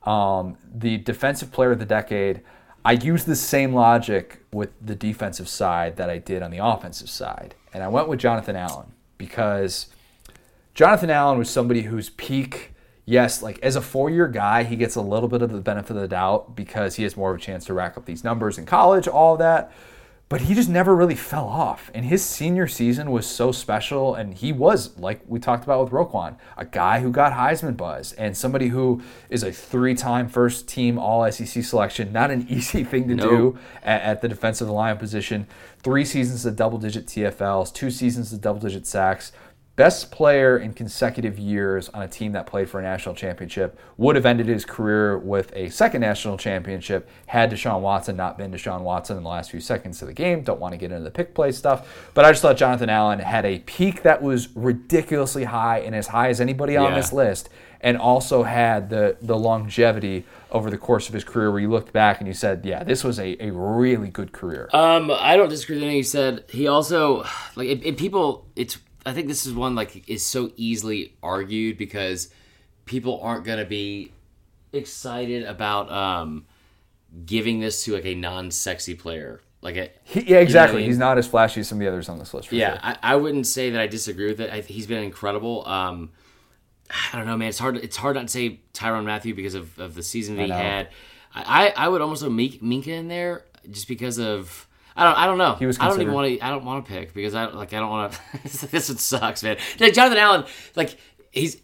Um, 0.04 0.56
the 0.72 0.98
defensive 0.98 1.50
player 1.50 1.72
of 1.72 1.80
the 1.80 1.86
decade, 1.86 2.42
I 2.84 2.92
used 2.92 3.26
the 3.26 3.34
same 3.34 3.74
logic 3.74 4.40
with 4.52 4.70
the 4.80 4.94
defensive 4.94 5.48
side 5.48 5.96
that 5.96 6.08
I 6.08 6.18
did 6.18 6.42
on 6.42 6.52
the 6.52 6.64
offensive 6.64 7.10
side. 7.10 7.56
And 7.74 7.82
I 7.82 7.88
went 7.88 8.08
with 8.08 8.20
Jonathan 8.20 8.54
Allen 8.54 8.92
because 9.18 9.88
Jonathan 10.74 11.10
Allen 11.10 11.38
was 11.38 11.50
somebody 11.50 11.82
whose 11.82 12.10
peak, 12.10 12.72
yes, 13.06 13.42
like 13.42 13.58
as 13.62 13.76
a 13.76 13.80
four 13.80 14.10
year 14.10 14.28
guy, 14.28 14.64
he 14.64 14.76
gets 14.76 14.96
a 14.96 15.00
little 15.00 15.28
bit 15.28 15.40
of 15.40 15.50
the 15.50 15.60
benefit 15.60 15.96
of 15.96 16.02
the 16.02 16.08
doubt 16.08 16.54
because 16.54 16.96
he 16.96 17.04
has 17.04 17.16
more 17.16 17.30
of 17.30 17.38
a 17.38 17.40
chance 17.40 17.64
to 17.66 17.72
rack 17.72 17.96
up 17.96 18.04
these 18.04 18.22
numbers 18.22 18.58
in 18.58 18.66
college, 18.66 19.08
all 19.08 19.34
of 19.34 19.38
that. 19.38 19.72
But 20.28 20.40
he 20.40 20.54
just 20.54 20.68
never 20.68 20.96
really 20.96 21.14
fell 21.14 21.46
off. 21.46 21.88
And 21.94 22.04
his 22.04 22.24
senior 22.24 22.66
season 22.66 23.12
was 23.12 23.28
so 23.28 23.52
special. 23.52 24.16
And 24.16 24.34
he 24.34 24.52
was, 24.52 24.98
like 24.98 25.20
we 25.28 25.38
talked 25.38 25.62
about 25.62 25.84
with 25.84 25.92
Roquan, 25.92 26.36
a 26.56 26.64
guy 26.64 26.98
who 26.98 27.12
got 27.12 27.32
Heisman 27.32 27.76
buzz 27.76 28.12
and 28.14 28.36
somebody 28.36 28.66
who 28.66 29.00
is 29.30 29.44
a 29.44 29.52
three 29.52 29.94
time 29.94 30.28
first 30.28 30.66
team 30.66 30.98
All 30.98 31.30
SEC 31.30 31.62
selection. 31.62 32.12
Not 32.12 32.32
an 32.32 32.44
easy 32.50 32.82
thing 32.82 33.06
to 33.06 33.14
do 33.14 33.58
at, 33.84 34.02
at 34.02 34.20
the 34.20 34.26
defensive 34.26 34.68
line 34.68 34.96
position. 34.96 35.46
Three 35.78 36.04
seasons 36.04 36.44
of 36.44 36.56
double 36.56 36.78
digit 36.78 37.06
TFLs, 37.06 37.72
two 37.72 37.92
seasons 37.92 38.32
of 38.32 38.40
double 38.40 38.58
digit 38.58 38.84
sacks. 38.84 39.30
Best 39.76 40.10
player 40.10 40.56
in 40.56 40.72
consecutive 40.72 41.38
years 41.38 41.90
on 41.90 42.00
a 42.02 42.08
team 42.08 42.32
that 42.32 42.46
played 42.46 42.70
for 42.70 42.80
a 42.80 42.82
national 42.82 43.14
championship 43.14 43.78
would 43.98 44.16
have 44.16 44.24
ended 44.24 44.46
his 44.46 44.64
career 44.64 45.18
with 45.18 45.52
a 45.54 45.68
second 45.68 46.00
national 46.00 46.38
championship 46.38 47.06
had 47.26 47.50
Deshaun 47.50 47.82
Watson 47.82 48.16
not 48.16 48.38
been 48.38 48.50
Deshaun 48.52 48.80
Watson 48.80 49.18
in 49.18 49.22
the 49.22 49.28
last 49.28 49.50
few 49.50 49.60
seconds 49.60 50.00
of 50.00 50.08
the 50.08 50.14
game. 50.14 50.40
Don't 50.40 50.60
want 50.60 50.72
to 50.72 50.78
get 50.78 50.92
into 50.92 51.04
the 51.04 51.10
pick 51.10 51.34
play 51.34 51.52
stuff, 51.52 52.10
but 52.14 52.24
I 52.24 52.30
just 52.30 52.40
thought 52.40 52.56
Jonathan 52.56 52.88
Allen 52.88 53.18
had 53.18 53.44
a 53.44 53.58
peak 53.60 54.02
that 54.02 54.22
was 54.22 54.48
ridiculously 54.56 55.44
high 55.44 55.80
and 55.80 55.94
as 55.94 56.06
high 56.06 56.30
as 56.30 56.40
anybody 56.40 56.74
on 56.78 56.92
Yeah. 56.92 56.96
this 56.96 57.12
list, 57.12 57.50
and 57.82 57.98
also 57.98 58.44
had 58.44 58.88
the 58.88 59.18
the 59.20 59.36
longevity 59.36 60.24
over 60.50 60.70
the 60.70 60.78
course 60.78 61.06
of 61.08 61.12
his 61.12 61.22
career 61.22 61.50
where 61.50 61.60
you 61.60 61.68
looked 61.68 61.92
back 61.92 62.18
and 62.18 62.26
you 62.26 62.32
said, 62.32 62.64
yeah, 62.64 62.82
this 62.82 63.04
was 63.04 63.18
a, 63.18 63.36
a 63.44 63.50
really 63.52 64.08
good 64.08 64.32
career. 64.32 64.70
Um, 64.72 65.10
I 65.10 65.36
don't 65.36 65.50
disagree 65.50 65.76
with 65.76 65.82
anything 65.82 65.98
you 65.98 66.02
said. 66.02 66.44
He 66.48 66.66
also 66.66 67.26
like 67.56 67.68
and, 67.68 67.84
and 67.84 67.96
people. 67.98 68.46
It's 68.56 68.78
I 69.06 69.12
think 69.12 69.28
this 69.28 69.46
is 69.46 69.54
one 69.54 69.74
like 69.74 70.08
is 70.08 70.24
so 70.24 70.50
easily 70.56 71.14
argued 71.22 71.78
because 71.78 72.30
people 72.84 73.20
aren't 73.22 73.44
gonna 73.44 73.64
be 73.64 74.12
excited 74.72 75.44
about 75.44 75.90
um 75.90 76.44
giving 77.24 77.60
this 77.60 77.84
to 77.84 77.94
like 77.94 78.04
a 78.04 78.14
non-sexy 78.14 78.94
player. 78.94 79.40
Like 79.62 79.76
a 79.76 79.90
He, 80.04 80.20
yeah, 80.22 80.38
exactly. 80.38 80.80
mean? 80.80 80.86
He's 80.86 80.98
not 80.98 81.18
as 81.18 81.26
flashy 81.26 81.60
as 81.60 81.68
some 81.68 81.78
of 81.78 81.80
the 81.80 81.88
others 81.88 82.08
on 82.08 82.18
this 82.18 82.34
list. 82.34 82.52
Yeah, 82.52 82.72
sure. 82.72 82.80
I, 82.82 82.98
I 83.02 83.16
wouldn't 83.16 83.46
say 83.46 83.70
that 83.70 83.80
I 83.80 83.86
disagree 83.86 84.26
with 84.26 84.40
it. 84.40 84.50
I, 84.50 84.60
he's 84.60 84.86
been 84.86 85.02
incredible. 85.02 85.66
Um, 85.66 86.10
I 86.90 87.16
don't 87.16 87.26
know, 87.26 87.36
man. 87.36 87.48
It's 87.48 87.58
hard. 87.58 87.76
It's 87.78 87.96
hard 87.96 88.16
not 88.16 88.22
to 88.22 88.28
say 88.28 88.60
Tyrann 88.74 89.04
Mathieu 89.04 89.34
because 89.34 89.54
of, 89.54 89.78
of 89.78 89.94
the 89.94 90.02
season 90.02 90.36
that 90.36 90.46
he 90.46 90.50
had. 90.50 90.88
I, 91.34 91.68
I 91.68 91.84
I 91.84 91.88
would 91.88 92.00
almost 92.00 92.22
throw 92.22 92.30
Minkah 92.30 92.88
in 92.88 93.08
there 93.08 93.44
just 93.70 93.88
because 93.88 94.18
of 94.18 94.68
I 94.96 95.04
don't 95.04 95.18
I 95.18 95.26
don't 95.26 95.38
know. 95.38 95.54
He 95.54 95.66
was 95.66 95.78
I 95.78 95.88
don't 95.88 96.00
even 96.00 96.14
want 96.14 96.28
to. 96.28 96.44
I 96.44 96.50
don't 96.50 96.64
want 96.64 96.86
to 96.86 96.92
pick 96.92 97.12
because 97.12 97.34
I 97.34 97.46
like 97.46 97.72
I 97.74 97.78
don't 97.78 97.90
want 97.90 98.12
to. 98.12 98.66
this 98.70 98.88
one 98.88 98.98
sucks, 98.98 99.42
man. 99.42 99.58
Like 99.78 99.92
Jonathan 99.92 100.18
Allen, 100.18 100.44
like 100.74 100.96
he's 101.30 101.60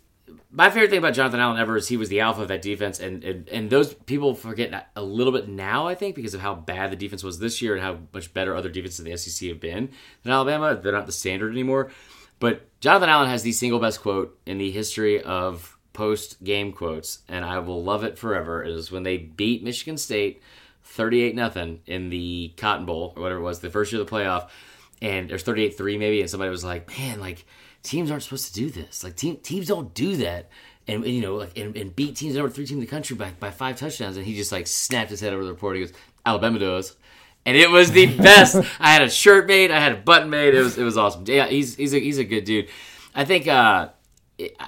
my 0.50 0.68
favorite 0.68 0.90
thing 0.90 0.98
about 0.98 1.14
Jonathan 1.14 1.40
Allen 1.40 1.59
ever 1.59 1.78
is 1.78 1.88
he 1.88 1.96
was 1.96 2.10
the 2.10 2.20
alpha 2.20 2.42
of 2.42 2.48
that 2.48 2.60
defense, 2.60 3.00
and 3.00 3.24
and, 3.24 3.48
and 3.48 3.70
those 3.70 3.94
people 3.94 4.34
forget 4.34 4.90
a 4.94 5.02
little 5.02 5.32
bit 5.32 5.48
now. 5.48 5.88
I 5.88 5.94
think 5.94 6.14
because 6.14 6.34
of 6.34 6.42
how 6.42 6.54
bad 6.54 6.92
the 6.92 6.96
defense 6.96 7.24
was 7.24 7.38
this 7.38 7.62
year 7.62 7.74
and 7.74 7.82
how 7.82 7.98
much 8.12 8.34
better 8.34 8.54
other 8.54 8.68
defenses 8.68 9.00
in 9.00 9.10
the 9.10 9.16
SEC 9.16 9.48
have 9.48 9.60
been 9.60 9.90
than 10.22 10.32
Alabama. 10.32 10.78
They're 10.80 10.92
not 10.92 11.06
the 11.06 11.12
standard 11.12 11.52
anymore. 11.52 11.90
But 12.38 12.68
Jonathan 12.80 13.09
Allen 13.09 13.28
has 13.28 13.42
the 13.42 13.52
single 13.52 13.78
best 13.78 14.02
quote 14.02 14.38
in 14.44 14.59
the 14.59 14.70
history 14.70 15.22
of 15.22 15.78
post 15.92 16.42
game 16.44 16.72
quotes, 16.72 17.20
and 17.28 17.44
I 17.44 17.59
will 17.60 17.82
love 17.82 18.04
it 18.04 18.18
forever. 18.18 18.62
It 18.62 18.72
is 18.72 18.92
when 18.92 19.04
they 19.04 19.16
beat 19.16 19.62
Michigan 19.62 19.96
State 19.96 20.42
38 20.84 21.34
nothing 21.34 21.80
in 21.86 22.10
the 22.10 22.52
Cotton 22.56 22.86
Bowl 22.86 23.12
or 23.16 23.22
whatever 23.22 23.40
it 23.40 23.44
was, 23.44 23.60
the 23.60 23.70
first 23.70 23.92
year 23.92 24.00
of 24.00 24.09
the 24.09 24.14
playoff, 24.14 24.48
and 25.00 25.28
there's 25.28 25.42
38 25.42 25.76
3 25.76 25.98
maybe, 25.98 26.20
and 26.20 26.30
somebody 26.30 26.50
was 26.50 26.64
like, 26.64 26.88
man, 26.98 27.20
like 27.20 27.44
teams 27.82 28.10
aren't 28.10 28.22
supposed 28.22 28.46
to 28.46 28.52
do 28.52 28.70
this. 28.70 29.02
Like 29.04 29.16
team, 29.16 29.36
teams 29.36 29.66
don't 29.66 29.92
do 29.94 30.16
that. 30.18 30.48
And, 30.88 31.04
and, 31.04 31.14
you 31.14 31.20
know, 31.20 31.36
like 31.36 31.56
and, 31.56 31.76
and 31.76 31.94
beat 31.94 32.16
teams 32.16 32.34
number 32.34 32.50
three 32.50 32.66
team 32.66 32.78
in 32.78 32.80
the 32.80 32.90
country 32.90 33.14
by, 33.16 33.30
by 33.38 33.50
five 33.50 33.78
touchdowns, 33.78 34.16
and 34.16 34.26
he 34.26 34.34
just 34.34 34.50
like 34.50 34.66
snapped 34.66 35.10
his 35.10 35.20
head 35.20 35.32
over 35.32 35.44
the 35.44 35.52
report. 35.52 35.76
He 35.76 35.82
goes, 35.82 35.92
Alabama 36.26 36.59
does, 36.59 36.96
and 37.46 37.56
it 37.56 37.70
was 37.70 37.92
the 37.92 38.06
best. 38.16 38.56
I 38.80 38.92
had 38.92 39.02
a 39.02 39.10
shirt 39.10 39.46
made, 39.46 39.70
I 39.70 39.78
had 39.78 39.92
a 39.92 39.96
button 39.96 40.30
made. 40.30 40.54
It 40.54 40.62
was 40.62 40.78
it 40.78 40.84
was 40.84 40.96
awesome. 40.96 41.24
Yeah, 41.26 41.46
he's 41.46 41.76
he's 41.76 41.94
a 41.94 42.00
he's 42.00 42.18
a 42.18 42.24
good 42.24 42.44
dude. 42.44 42.68
I 43.14 43.24
think 43.24 43.46
uh, 43.46 43.90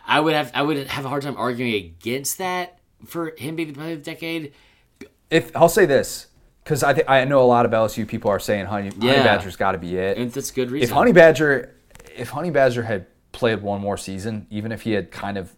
I 0.06 0.20
would 0.20 0.34
have 0.34 0.52
I 0.54 0.62
would 0.62 0.86
have 0.86 1.04
a 1.04 1.08
hard 1.08 1.22
time 1.22 1.36
arguing 1.36 1.74
against 1.74 2.38
that 2.38 2.78
for 3.04 3.34
him 3.36 3.56
being 3.56 3.68
the 3.68 3.74
player 3.74 3.94
of 3.94 4.04
the 4.04 4.10
decade. 4.10 4.52
If 5.34 5.54
I'll 5.56 5.68
say 5.68 5.84
this, 5.86 6.28
because 6.62 6.82
I 6.82 6.92
th- 6.94 7.06
I 7.08 7.24
know 7.24 7.42
a 7.42 7.46
lot 7.46 7.66
of 7.66 7.72
LSU 7.72 8.06
people 8.06 8.30
are 8.30 8.38
saying 8.38 8.66
Honey, 8.66 8.90
Honey 8.90 9.22
Badger's 9.22 9.56
got 9.56 9.72
to 9.72 9.78
be 9.78 9.96
it. 9.96 10.16
And 10.16 10.30
that's 10.32 10.50
good 10.50 10.70
reason. 10.70 10.84
if 10.88 10.90
Honey 10.94 11.12
Badger, 11.12 11.74
if 12.16 12.30
Honey 12.30 12.50
Badger 12.50 12.84
had 12.84 13.06
played 13.32 13.60
one 13.62 13.80
more 13.80 13.96
season, 13.96 14.46
even 14.50 14.70
if 14.72 14.82
he 14.82 14.92
had 14.92 15.10
kind 15.10 15.36
of 15.36 15.54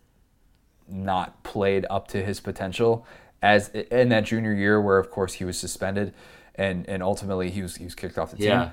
not 0.88 1.42
played 1.42 1.84
up 1.90 2.08
to 2.08 2.22
his 2.24 2.40
potential, 2.40 3.06
as 3.42 3.68
in 3.68 4.08
that 4.10 4.24
junior 4.24 4.54
year 4.54 4.80
where 4.80 4.98
of 4.98 5.10
course 5.10 5.34
he 5.34 5.44
was 5.44 5.58
suspended, 5.58 6.14
and 6.54 6.88
and 6.88 7.02
ultimately 7.02 7.50
he 7.50 7.62
was 7.62 7.76
he 7.76 7.84
was 7.84 7.94
kicked 7.94 8.18
off 8.18 8.30
the 8.30 8.36
team. 8.38 8.46
Yeah. 8.46 8.70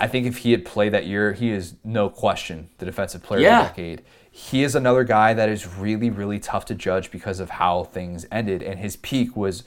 I 0.00 0.06
think 0.08 0.26
if 0.26 0.38
he 0.38 0.50
had 0.52 0.64
played 0.64 0.92
that 0.92 1.06
year, 1.06 1.32
he 1.32 1.50
is 1.50 1.74
no 1.84 2.08
question 2.10 2.68
the 2.78 2.84
defensive 2.86 3.22
player 3.22 3.40
Yeah. 3.40 3.60
of 3.60 3.62
the 3.64 3.82
decade. 3.82 4.02
He 4.30 4.62
is 4.62 4.74
another 4.76 5.02
guy 5.04 5.34
that 5.34 5.48
is 5.48 5.66
really, 5.76 6.10
really 6.10 6.38
tough 6.38 6.64
to 6.66 6.74
judge 6.74 7.10
because 7.10 7.40
of 7.40 7.50
how 7.50 7.84
things 7.84 8.26
ended, 8.30 8.62
and 8.62 8.78
his 8.78 8.96
peak 8.96 9.36
was 9.36 9.64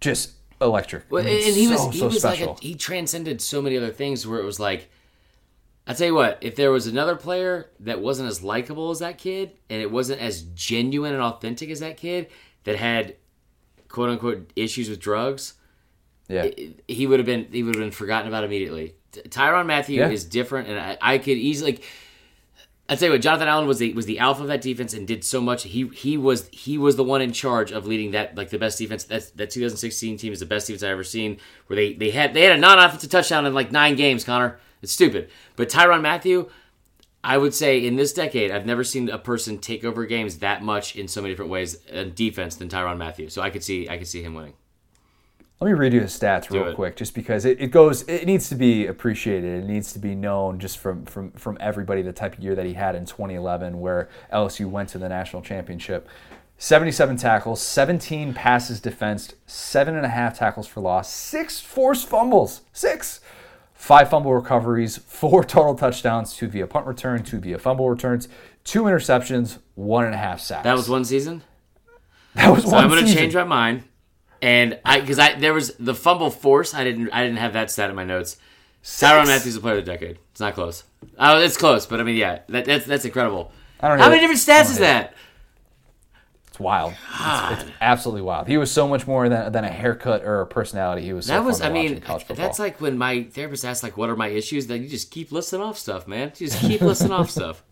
just 0.00 0.32
electric. 0.60 1.04
Well, 1.10 1.22
I 1.22 1.26
mean, 1.26 1.36
and 1.46 1.56
he 1.56 1.66
so, 1.66 1.86
was 1.86 1.94
he 1.94 2.00
so 2.00 2.06
was 2.06 2.18
special. 2.18 2.48
like 2.54 2.62
a, 2.62 2.66
he 2.66 2.74
transcended 2.74 3.40
so 3.40 3.62
many 3.62 3.76
other 3.76 3.90
things 3.92 4.26
where 4.26 4.40
it 4.40 4.44
was 4.44 4.60
like 4.60 4.90
I 5.86 5.94
tell 5.94 6.06
you 6.06 6.14
what, 6.14 6.38
if 6.40 6.54
there 6.54 6.70
was 6.70 6.86
another 6.86 7.16
player 7.16 7.70
that 7.80 8.00
wasn't 8.00 8.28
as 8.28 8.42
likable 8.44 8.90
as 8.90 9.00
that 9.00 9.18
kid 9.18 9.52
and 9.68 9.82
it 9.82 9.90
wasn't 9.90 10.20
as 10.20 10.42
genuine 10.42 11.14
and 11.14 11.22
authentic 11.22 11.70
as 11.70 11.80
that 11.80 11.96
kid 11.96 12.28
that 12.64 12.76
had 12.76 13.16
quote 13.88 14.10
unquote 14.10 14.52
issues 14.54 14.88
with 14.88 15.00
drugs, 15.00 15.54
yeah, 16.28 16.48
he 16.86 17.06
would 17.06 17.18
have 17.18 17.26
been 17.26 17.48
he 17.50 17.62
would 17.62 17.74
have 17.74 17.82
been 17.82 17.90
forgotten 17.90 18.28
about 18.28 18.44
immediately. 18.44 18.94
Tyrann 19.12 19.66
Mathieu 19.66 19.98
Yeah. 19.98 20.10
is 20.10 20.24
different, 20.24 20.68
and 20.68 20.78
I, 20.78 20.96
I 21.00 21.18
could 21.18 21.36
easily. 21.36 21.72
Like, 21.72 21.84
I'd 22.90 22.98
say 22.98 23.08
what 23.08 23.20
Jonathan 23.20 23.46
Allen 23.46 23.68
was 23.68 23.78
the 23.78 23.92
was 23.92 24.06
the 24.06 24.18
alpha 24.18 24.42
of 24.42 24.48
that 24.48 24.62
defense 24.62 24.92
and 24.94 25.06
did 25.06 25.22
so 25.22 25.40
much. 25.40 25.62
He 25.62 25.86
he 25.94 26.16
was 26.16 26.48
he 26.50 26.76
was 26.76 26.96
the 26.96 27.04
one 27.04 27.22
in 27.22 27.32
charge 27.32 27.70
of 27.70 27.86
leading 27.86 28.10
that 28.10 28.36
like 28.36 28.50
the 28.50 28.58
best 28.58 28.78
defense. 28.78 29.04
That's 29.04 29.30
that 29.30 29.50
2016 29.50 30.16
team 30.16 30.32
is 30.32 30.40
the 30.40 30.46
best 30.46 30.66
defense 30.66 30.82
I've 30.82 30.90
ever 30.90 31.04
seen. 31.04 31.38
Where 31.68 31.76
they 31.76 31.92
they 31.92 32.10
had 32.10 32.34
they 32.34 32.42
had 32.42 32.58
a 32.58 32.60
non 32.60 32.80
offensive 32.80 33.08
touchdown 33.08 33.46
in 33.46 33.54
like 33.54 33.70
nine 33.70 33.94
games. 33.94 34.24
Connor, 34.24 34.58
it's 34.82 34.90
stupid. 34.90 35.30
But 35.54 35.68
Tyrann 35.68 36.02
Mathieu, 36.02 36.48
I 37.22 37.38
would 37.38 37.54
say 37.54 37.78
in 37.78 37.94
this 37.94 38.12
decade, 38.12 38.50
I've 38.50 38.66
never 38.66 38.82
seen 38.82 39.08
a 39.08 39.18
person 39.18 39.58
take 39.58 39.84
over 39.84 40.04
games 40.04 40.38
that 40.38 40.64
much 40.64 40.96
in 40.96 41.06
so 41.06 41.22
many 41.22 41.32
different 41.32 41.52
ways 41.52 41.76
in 41.86 42.12
defense 42.14 42.56
than 42.56 42.68
Tyrann 42.68 42.98
Mathieu. 42.98 43.28
So 43.28 43.40
I 43.40 43.50
could 43.50 43.62
see 43.62 43.88
I 43.88 43.98
could 43.98 44.08
see 44.08 44.24
him 44.24 44.34
winning. 44.34 44.54
Let 45.60 45.66
me 45.66 45.74
read 45.74 45.92
you 45.92 46.00
his 46.00 46.18
stats 46.18 46.48
real 46.48 46.68
it. 46.68 46.74
quick, 46.74 46.96
just 46.96 47.14
because 47.14 47.44
it, 47.44 47.60
it 47.60 47.66
goes. 47.66 48.02
It 48.08 48.24
needs 48.24 48.48
to 48.48 48.54
be 48.54 48.86
appreciated. 48.86 49.62
It 49.62 49.66
needs 49.66 49.92
to 49.92 49.98
be 49.98 50.14
known 50.14 50.58
just 50.58 50.78
from 50.78 51.04
from 51.04 51.32
from 51.32 51.58
everybody. 51.60 52.00
The 52.00 52.14
type 52.14 52.38
of 52.38 52.40
year 52.40 52.54
that 52.54 52.64
he 52.64 52.72
had 52.72 52.94
in 52.94 53.04
2011, 53.04 53.78
where 53.78 54.08
LSU 54.32 54.70
went 54.70 54.88
to 54.90 54.98
the 54.98 55.08
national 55.08 55.42
championship. 55.42 56.08
77 56.56 57.16
tackles, 57.16 57.62
17 57.62 58.34
passes 58.34 58.80
defensed, 58.80 59.34
seven 59.46 59.96
and 59.96 60.04
a 60.04 60.10
half 60.10 60.38
tackles 60.38 60.66
for 60.66 60.80
loss, 60.80 61.10
six 61.10 61.58
forced 61.58 62.06
fumbles, 62.06 62.60
six, 62.74 63.20
five 63.72 64.10
fumble 64.10 64.34
recoveries, 64.34 64.98
four 64.98 65.42
total 65.42 65.74
touchdowns, 65.74 66.34
two 66.34 66.48
via 66.48 66.66
punt 66.66 66.86
return, 66.86 67.22
two 67.22 67.38
via 67.38 67.58
fumble 67.58 67.88
returns, 67.88 68.28
two 68.62 68.82
interceptions, 68.82 69.56
one 69.74 70.04
and 70.04 70.14
a 70.14 70.18
half 70.18 70.38
sacks. 70.38 70.64
That 70.64 70.76
was 70.76 70.88
one 70.88 71.04
season. 71.04 71.42
that 72.34 72.50
was 72.50 72.64
one 72.64 72.64
season. 72.64 72.70
So 72.70 72.76
one 72.76 72.84
I'm 72.84 72.90
going 72.90 73.06
to 73.06 73.14
change 73.14 73.34
my 73.34 73.44
mind, 73.44 73.84
and 74.42 74.78
I 74.84 75.00
because 75.00 75.18
I 75.18 75.34
there 75.34 75.54
was 75.54 75.74
the 75.78 75.94
fumble 75.94 76.30
force. 76.30 76.74
I 76.74 76.84
didn't 76.84 77.10
I 77.10 77.22
didn't 77.24 77.38
have 77.38 77.52
that 77.54 77.70
stat 77.70 77.90
in 77.90 77.96
my 77.96 78.04
notes. 78.04 78.36
Tyrann 78.82 79.26
Mathieu's 79.26 79.54
the 79.54 79.60
player 79.60 79.78
of 79.78 79.84
the 79.84 79.92
decade. 79.92 80.18
It's 80.30 80.40
not 80.40 80.54
close. 80.54 80.84
Oh, 81.18 81.38
it's 81.38 81.56
close, 81.56 81.86
but 81.86 82.00
I 82.00 82.02
mean, 82.02 82.16
yeah, 82.16 82.40
that, 82.48 82.64
that's 82.64 82.86
that's 82.86 83.04
incredible. 83.04 83.52
I 83.80 83.88
don't 83.88 83.98
know. 83.98 84.04
How 84.04 84.10
many 84.10 84.20
different 84.20 84.40
stats 84.40 84.70
is 84.70 84.78
that? 84.78 85.14
It's 86.48 86.58
wild. 86.58 86.92
It's, 86.92 87.62
it's 87.62 87.72
absolutely 87.80 88.22
wild. 88.22 88.48
He 88.48 88.56
was 88.56 88.70
so 88.70 88.88
much 88.88 89.06
more 89.06 89.28
than, 89.28 89.52
than 89.52 89.64
a 89.64 89.68
haircut 89.68 90.24
or 90.24 90.40
a 90.40 90.46
personality. 90.46 91.02
He 91.02 91.12
was 91.12 91.26
so 91.26 91.34
That 91.34 91.44
was, 91.44 91.60
I 91.60 91.70
mean, 91.70 92.02
that's 92.28 92.58
like 92.58 92.80
when 92.80 92.98
my 92.98 93.24
therapist 93.24 93.64
asked, 93.64 93.82
like, 93.82 93.96
what 93.96 94.10
are 94.10 94.16
my 94.16 94.28
issues? 94.28 94.66
Then 94.66 94.82
you 94.82 94.88
just 94.88 95.10
keep 95.10 95.32
listing 95.32 95.60
off 95.60 95.78
stuff, 95.78 96.08
man. 96.08 96.32
You 96.36 96.48
just 96.48 96.60
keep 96.60 96.80
listing 96.80 97.12
off 97.12 97.30
stuff. 97.30 97.62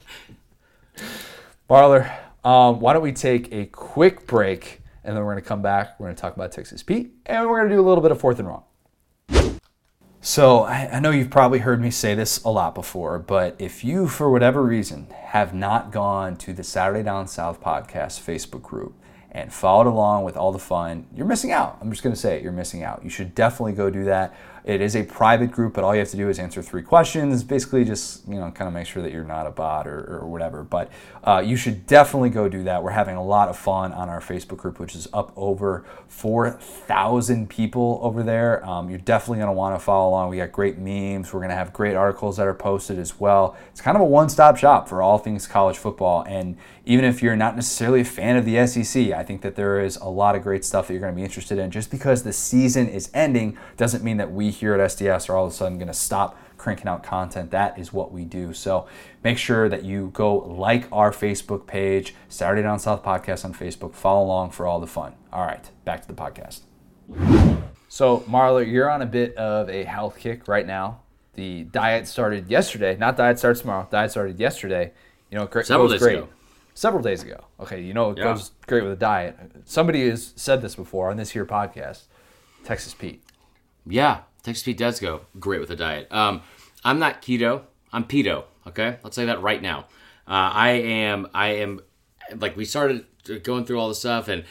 Marler, 1.70 2.10
um, 2.44 2.80
why 2.80 2.92
don't 2.92 3.02
we 3.02 3.12
take 3.12 3.52
a 3.52 3.66
quick 3.66 4.26
break 4.26 4.80
and 5.08 5.16
then 5.16 5.24
we're 5.24 5.32
going 5.32 5.42
to 5.42 5.48
come 5.48 5.62
back. 5.62 5.98
We're 5.98 6.06
going 6.06 6.16
to 6.16 6.20
talk 6.20 6.36
about 6.36 6.52
Texas 6.52 6.82
Pete 6.82 7.14
and 7.24 7.48
we're 7.48 7.58
going 7.60 7.70
to 7.70 7.74
do 7.74 7.80
a 7.80 7.88
little 7.88 8.02
bit 8.02 8.10
of 8.10 8.20
fourth 8.20 8.38
and 8.38 8.46
wrong. 8.46 8.64
So 10.20 10.64
I, 10.64 10.90
I 10.92 11.00
know 11.00 11.10
you've 11.10 11.30
probably 11.30 11.60
heard 11.60 11.80
me 11.80 11.90
say 11.90 12.14
this 12.14 12.42
a 12.44 12.50
lot 12.50 12.74
before, 12.74 13.18
but 13.18 13.56
if 13.58 13.82
you, 13.82 14.06
for 14.06 14.30
whatever 14.30 14.62
reason, 14.62 15.06
have 15.14 15.54
not 15.54 15.92
gone 15.92 16.36
to 16.38 16.52
the 16.52 16.62
Saturday 16.62 17.02
Down 17.02 17.26
South 17.26 17.62
podcast 17.62 18.20
Facebook 18.20 18.60
group 18.60 18.94
and 19.30 19.50
followed 19.50 19.86
along 19.86 20.24
with 20.24 20.36
all 20.36 20.52
the 20.52 20.58
fun, 20.58 21.06
you're 21.14 21.24
missing 21.24 21.52
out. 21.52 21.78
I'm 21.80 21.90
just 21.90 22.02
going 22.02 22.14
to 22.14 22.20
say 22.20 22.36
it, 22.36 22.42
you're 22.42 22.52
missing 22.52 22.82
out. 22.82 23.02
You 23.02 23.08
should 23.08 23.34
definitely 23.34 23.72
go 23.72 23.88
do 23.88 24.04
that. 24.04 24.34
It 24.64 24.80
is 24.80 24.96
a 24.96 25.02
private 25.02 25.50
group, 25.50 25.74
but 25.74 25.84
all 25.84 25.94
you 25.94 26.00
have 26.00 26.10
to 26.10 26.16
do 26.16 26.28
is 26.28 26.38
answer 26.38 26.62
three 26.62 26.82
questions. 26.82 27.42
Basically, 27.42 27.84
just 27.84 28.26
you 28.28 28.34
know, 28.34 28.50
kind 28.50 28.68
of 28.68 28.74
make 28.74 28.86
sure 28.86 29.02
that 29.02 29.12
you're 29.12 29.24
not 29.24 29.46
a 29.46 29.50
bot 29.50 29.86
or, 29.86 30.20
or 30.20 30.26
whatever. 30.26 30.62
But 30.62 30.90
uh, 31.24 31.42
you 31.44 31.56
should 31.56 31.86
definitely 31.86 32.30
go 32.30 32.48
do 32.48 32.64
that. 32.64 32.82
We're 32.82 32.90
having 32.90 33.16
a 33.16 33.24
lot 33.24 33.48
of 33.48 33.56
fun 33.56 33.92
on 33.92 34.08
our 34.08 34.20
Facebook 34.20 34.58
group, 34.58 34.78
which 34.78 34.94
is 34.94 35.08
up 35.12 35.32
over 35.36 35.84
4,000 36.08 37.48
people 37.48 38.00
over 38.02 38.22
there. 38.22 38.64
Um, 38.66 38.90
you're 38.90 38.98
definitely 38.98 39.38
going 39.38 39.48
to 39.48 39.52
want 39.52 39.78
to 39.78 39.84
follow 39.84 40.10
along. 40.10 40.30
We 40.30 40.38
got 40.38 40.52
great 40.52 40.78
memes. 40.78 41.32
We're 41.32 41.40
going 41.40 41.50
to 41.50 41.56
have 41.56 41.72
great 41.72 41.94
articles 41.94 42.36
that 42.38 42.46
are 42.46 42.54
posted 42.54 42.98
as 42.98 43.18
well. 43.20 43.56
It's 43.70 43.80
kind 43.80 43.96
of 43.96 44.00
a 44.00 44.06
one-stop 44.06 44.56
shop 44.56 44.88
for 44.88 45.02
all 45.02 45.18
things 45.18 45.46
college 45.46 45.76
football. 45.76 46.24
And 46.26 46.56
even 46.84 47.04
if 47.04 47.22
you're 47.22 47.36
not 47.36 47.54
necessarily 47.54 48.00
a 48.00 48.04
fan 48.04 48.36
of 48.36 48.46
the 48.46 48.66
SEC, 48.66 49.12
I 49.12 49.22
think 49.22 49.42
that 49.42 49.56
there 49.56 49.80
is 49.80 49.96
a 49.96 50.08
lot 50.08 50.34
of 50.34 50.42
great 50.42 50.64
stuff 50.64 50.86
that 50.86 50.94
you're 50.94 51.00
going 51.00 51.12
to 51.12 51.16
be 51.16 51.22
interested 51.22 51.58
in. 51.58 51.70
Just 51.70 51.90
because 51.90 52.22
the 52.22 52.32
season 52.32 52.88
is 52.88 53.10
ending 53.12 53.58
doesn't 53.76 54.02
mean 54.02 54.16
that 54.16 54.32
we 54.32 54.47
here 54.50 54.74
at 54.74 54.80
SDS 54.80 55.28
are 55.28 55.36
all 55.36 55.46
of 55.46 55.52
a 55.52 55.54
sudden 55.54 55.78
going 55.78 55.88
to 55.88 55.94
stop 55.94 56.38
cranking 56.56 56.88
out 56.88 57.02
content. 57.02 57.50
That 57.52 57.78
is 57.78 57.92
what 57.92 58.12
we 58.12 58.24
do. 58.24 58.52
So 58.52 58.86
make 59.22 59.38
sure 59.38 59.68
that 59.68 59.84
you 59.84 60.10
go 60.12 60.34
like 60.36 60.86
our 60.92 61.12
Facebook 61.12 61.66
page, 61.66 62.14
Saturday 62.28 62.62
Down 62.62 62.78
South 62.80 63.02
Podcast 63.02 63.44
on 63.44 63.54
Facebook. 63.54 63.94
Follow 63.94 64.24
along 64.24 64.50
for 64.50 64.66
all 64.66 64.80
the 64.80 64.86
fun. 64.86 65.14
All 65.32 65.44
right, 65.46 65.70
back 65.84 66.02
to 66.02 66.08
the 66.08 66.14
podcast. 66.14 66.60
So, 67.88 68.20
Marler, 68.20 68.70
you're 68.70 68.90
on 68.90 69.02
a 69.02 69.06
bit 69.06 69.34
of 69.36 69.68
a 69.70 69.84
health 69.84 70.18
kick 70.18 70.46
right 70.48 70.66
now. 70.66 71.00
The 71.34 71.64
diet 71.64 72.06
started 72.06 72.48
yesterday. 72.50 72.96
Not 72.96 73.16
diet 73.16 73.38
starts 73.38 73.60
tomorrow. 73.60 73.86
Diet 73.90 74.10
started 74.10 74.38
yesterday. 74.38 74.92
You 75.30 75.38
know, 75.38 75.44
it 75.44 75.66
Several 75.66 75.86
goes 75.88 75.92
days 75.92 76.02
great. 76.02 76.18
ago. 76.18 76.28
Several 76.74 77.02
days 77.02 77.22
ago. 77.22 77.44
Okay, 77.60 77.80
you 77.80 77.94
know 77.94 78.10
it 78.10 78.18
Yeah. 78.18 78.24
goes 78.24 78.52
great 78.66 78.82
with 78.82 78.92
a 78.92 78.96
diet. 78.96 79.36
Somebody 79.64 80.08
has 80.10 80.32
said 80.36 80.60
this 80.62 80.74
before 80.74 81.10
on 81.10 81.16
this 81.16 81.30
here 81.30 81.46
podcast. 81.46 82.04
Texas 82.64 82.92
Pete. 82.94 83.22
Yeah, 83.86 84.18
Texas 84.48 84.62
Pete 84.62 84.78
does 84.78 84.98
go 84.98 85.20
great 85.38 85.60
with 85.60 85.70
a 85.70 85.76
diet. 85.76 86.10
Um, 86.10 86.40
I'm 86.82 86.98
not 86.98 87.20
keto. 87.20 87.64
I'm 87.92 88.04
pedo. 88.04 88.44
Okay, 88.66 88.96
let's 89.04 89.14
say 89.14 89.26
that 89.26 89.42
right 89.42 89.60
now. 89.60 89.80
Uh, 90.26 90.50
I 90.54 90.70
am. 90.70 91.28
I 91.34 91.48
am. 91.48 91.80
Like 92.34 92.56
we 92.56 92.64
started 92.64 93.04
going 93.42 93.66
through 93.66 93.78
all 93.78 93.90
the 93.90 93.94
stuff, 93.94 94.28
and 94.28 94.44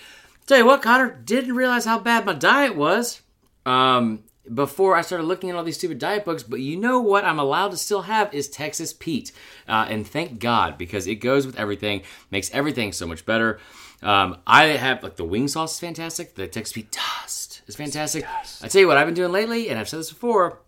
tell 0.46 0.60
you 0.60 0.68
what, 0.68 0.84
Connor 0.84 1.20
didn't 1.26 1.56
realize 1.56 1.86
how 1.86 1.98
bad 1.98 2.28
my 2.28 2.34
diet 2.34 2.76
was 2.76 3.22
um, 3.66 4.24
before 4.54 4.96
I 4.96 5.02
started 5.02 5.24
looking 5.24 5.50
at 5.50 5.56
all 5.56 5.64
these 5.64 5.78
stupid 5.78 5.98
diet 5.98 6.26
books. 6.26 6.44
But 6.44 6.60
you 6.60 6.78
know 6.78 7.00
what? 7.00 7.26
I'm 7.26 7.40
allowed 7.40 7.72
to 7.72 7.78
still 7.78 8.04
have 8.04 8.32
is 8.36 8.48
Texas 8.48 8.94
Pete, 8.94 9.32
uh, 9.68 9.88
and 9.90 10.08
thank 10.08 10.38
God 10.38 10.78
because 10.78 11.08
it 11.08 11.16
goes 11.16 11.48
with 11.48 11.58
everything, 11.58 12.04
makes 12.30 12.52
everything 12.52 12.92
so 12.92 13.08
much 13.08 13.26
better. 13.26 13.60
Um, 14.04 14.38
I 14.46 14.66
have 14.66 15.02
like 15.02 15.16
the 15.16 15.26
wing 15.26 15.48
sauce 15.48 15.74
is 15.74 15.80
fantastic. 15.80 16.36
The 16.36 16.48
Texas 16.48 16.74
Pete 16.74 16.92
dust 16.92 17.57
is 17.68 17.76
fantastic. 17.76 18.26
I 18.62 18.68
tell 18.68 18.82
you 18.82 18.88
what 18.88 18.98
I've 18.98 19.08
been 19.08 19.14
doing 19.14 19.32
lately, 19.32 19.70
and 19.70 19.78
I've 19.78 19.90
said 19.90 20.00
this 20.00 20.12
before. 20.12 20.60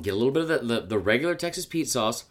Get 0.00 0.14
a 0.14 0.16
little 0.16 0.32
bit 0.32 0.42
of 0.42 0.48
the, 0.48 0.58
the, 0.58 0.80
the 0.86 0.98
regular 0.98 1.34
Texas 1.34 1.66
Pete 1.66 1.88
sauce 1.88 2.24